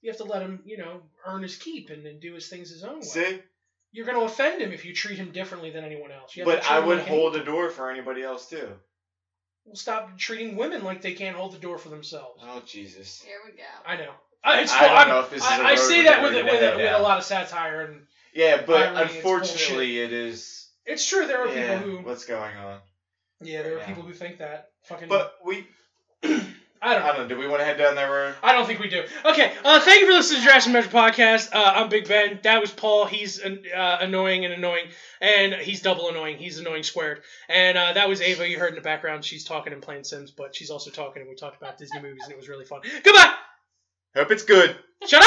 You 0.00 0.10
have 0.10 0.18
to 0.18 0.24
let 0.24 0.42
him, 0.42 0.62
you 0.64 0.76
know, 0.78 1.02
earn 1.26 1.42
his 1.42 1.56
keep 1.56 1.90
and 1.90 2.04
then 2.06 2.18
do 2.20 2.34
his 2.34 2.48
things 2.48 2.70
his 2.70 2.84
own 2.84 3.00
way. 3.00 3.02
See, 3.06 3.38
You're 3.92 4.06
going 4.06 4.18
to 4.18 4.24
offend 4.24 4.60
him 4.62 4.72
if 4.72 4.84
you 4.84 4.94
treat 4.94 5.18
him 5.18 5.32
differently 5.32 5.70
than 5.70 5.84
anyone 5.84 6.12
else. 6.12 6.36
You 6.36 6.44
have 6.44 6.54
but 6.56 6.62
to 6.62 6.72
I 6.72 6.78
would 6.78 7.00
hold 7.00 7.34
the 7.34 7.40
door 7.40 7.68
for 7.70 7.90
anybody 7.90 8.22
else 8.22 8.48
too. 8.48 8.68
Well, 9.64 9.74
stop 9.76 10.16
treating 10.16 10.56
women 10.56 10.84
like 10.84 11.02
they 11.02 11.12
can't 11.12 11.36
hold 11.36 11.52
the 11.52 11.58
door 11.58 11.78
for 11.78 11.88
themselves. 11.88 12.42
Oh 12.46 12.62
Jesus. 12.64 13.20
Here 13.26 13.38
we 13.44 13.52
go. 13.56 13.64
I 13.84 13.96
know. 13.96 14.12
I- 14.44 14.58
I, 14.58 14.60
it's, 14.60 14.72
I 14.72 14.86
don't 14.86 14.96
I'm- 14.96 15.08
know 15.08 15.20
if 15.20 15.30
this 15.30 15.42
is 15.42 15.50
a 15.50 15.52
I, 15.52 15.56
I 15.56 15.70
road 15.70 15.78
say 15.78 16.04
that 16.04 16.20
going 16.22 16.34
with, 16.34 16.44
with, 16.44 16.52
head 16.60 16.76
with 16.76 16.94
a 16.94 16.98
lot 17.02 17.18
of 17.18 17.24
satire, 17.24 17.82
and 17.86 18.00
Yeah, 18.32 18.62
but 18.64 18.86
Irony, 18.96 19.16
unfortunately, 19.16 19.98
it 19.98 20.12
is. 20.12 20.68
it's 20.86 21.04
true. 21.04 21.26
There 21.26 21.42
are 21.42 21.48
Yeah, 21.48 21.80
people 21.80 21.90
who, 21.96 21.98
what's 22.06 22.24
going 22.24 22.56
on? 22.56 22.78
yeah, 23.42 23.62
there 23.62 23.74
are 23.74 23.78
Yeah. 23.78 23.86
people 23.86 24.04
who 24.04 24.12
think 24.14 24.38
that. 24.38 24.70
Fucking, 24.84 25.08
But 25.08 25.34
we, 25.44 25.66
I 26.80 26.94
don't 26.94 27.02
know. 27.02 27.08
I 27.08 27.16
don't 27.16 27.28
know. 27.28 27.34
Do 27.34 27.40
we 27.40 27.48
want 27.48 27.60
to 27.60 27.64
head 27.64 27.76
down 27.78 27.96
that 27.96 28.04
road? 28.04 28.34
I 28.42 28.52
don't 28.52 28.66
think 28.66 28.78
we 28.78 28.88
do. 28.88 29.02
Okay, 29.24 29.52
uh, 29.64 29.80
thank 29.80 30.00
you 30.00 30.06
for 30.06 30.12
listening 30.12 30.40
to 30.40 30.46
Jurassic 30.46 30.72
Measure 30.72 30.88
Podcast. 30.88 31.52
Uh, 31.52 31.72
I'm 31.76 31.88
Big 31.88 32.06
Ben. 32.06 32.38
That 32.42 32.60
was 32.60 32.70
Paul. 32.70 33.06
He's 33.06 33.42
uh, 33.42 33.98
annoying 34.00 34.44
and 34.44 34.54
annoying, 34.54 34.86
and 35.20 35.54
he's 35.54 35.82
double 35.82 36.08
annoying. 36.08 36.38
He's 36.38 36.58
annoying 36.58 36.84
squared. 36.84 37.22
And 37.48 37.76
uh, 37.76 37.94
that 37.94 38.08
was 38.08 38.20
Ava. 38.20 38.48
You 38.48 38.58
heard 38.58 38.70
in 38.70 38.74
the 38.76 38.80
background. 38.80 39.24
She's 39.24 39.44
talking 39.44 39.72
and 39.72 39.82
playing 39.82 40.04
Sims, 40.04 40.30
but 40.30 40.54
she's 40.54 40.70
also 40.70 40.90
talking, 40.90 41.22
and 41.22 41.28
we 41.28 41.34
talked 41.34 41.60
about 41.60 41.78
Disney 41.78 42.00
movies, 42.00 42.22
and 42.24 42.32
it 42.32 42.36
was 42.38 42.48
really 42.48 42.64
fun. 42.64 42.80
Goodbye. 43.02 43.32
Hope 44.16 44.30
it's 44.30 44.44
good. 44.44 44.70
Shut 44.70 44.76
up. 45.04 45.10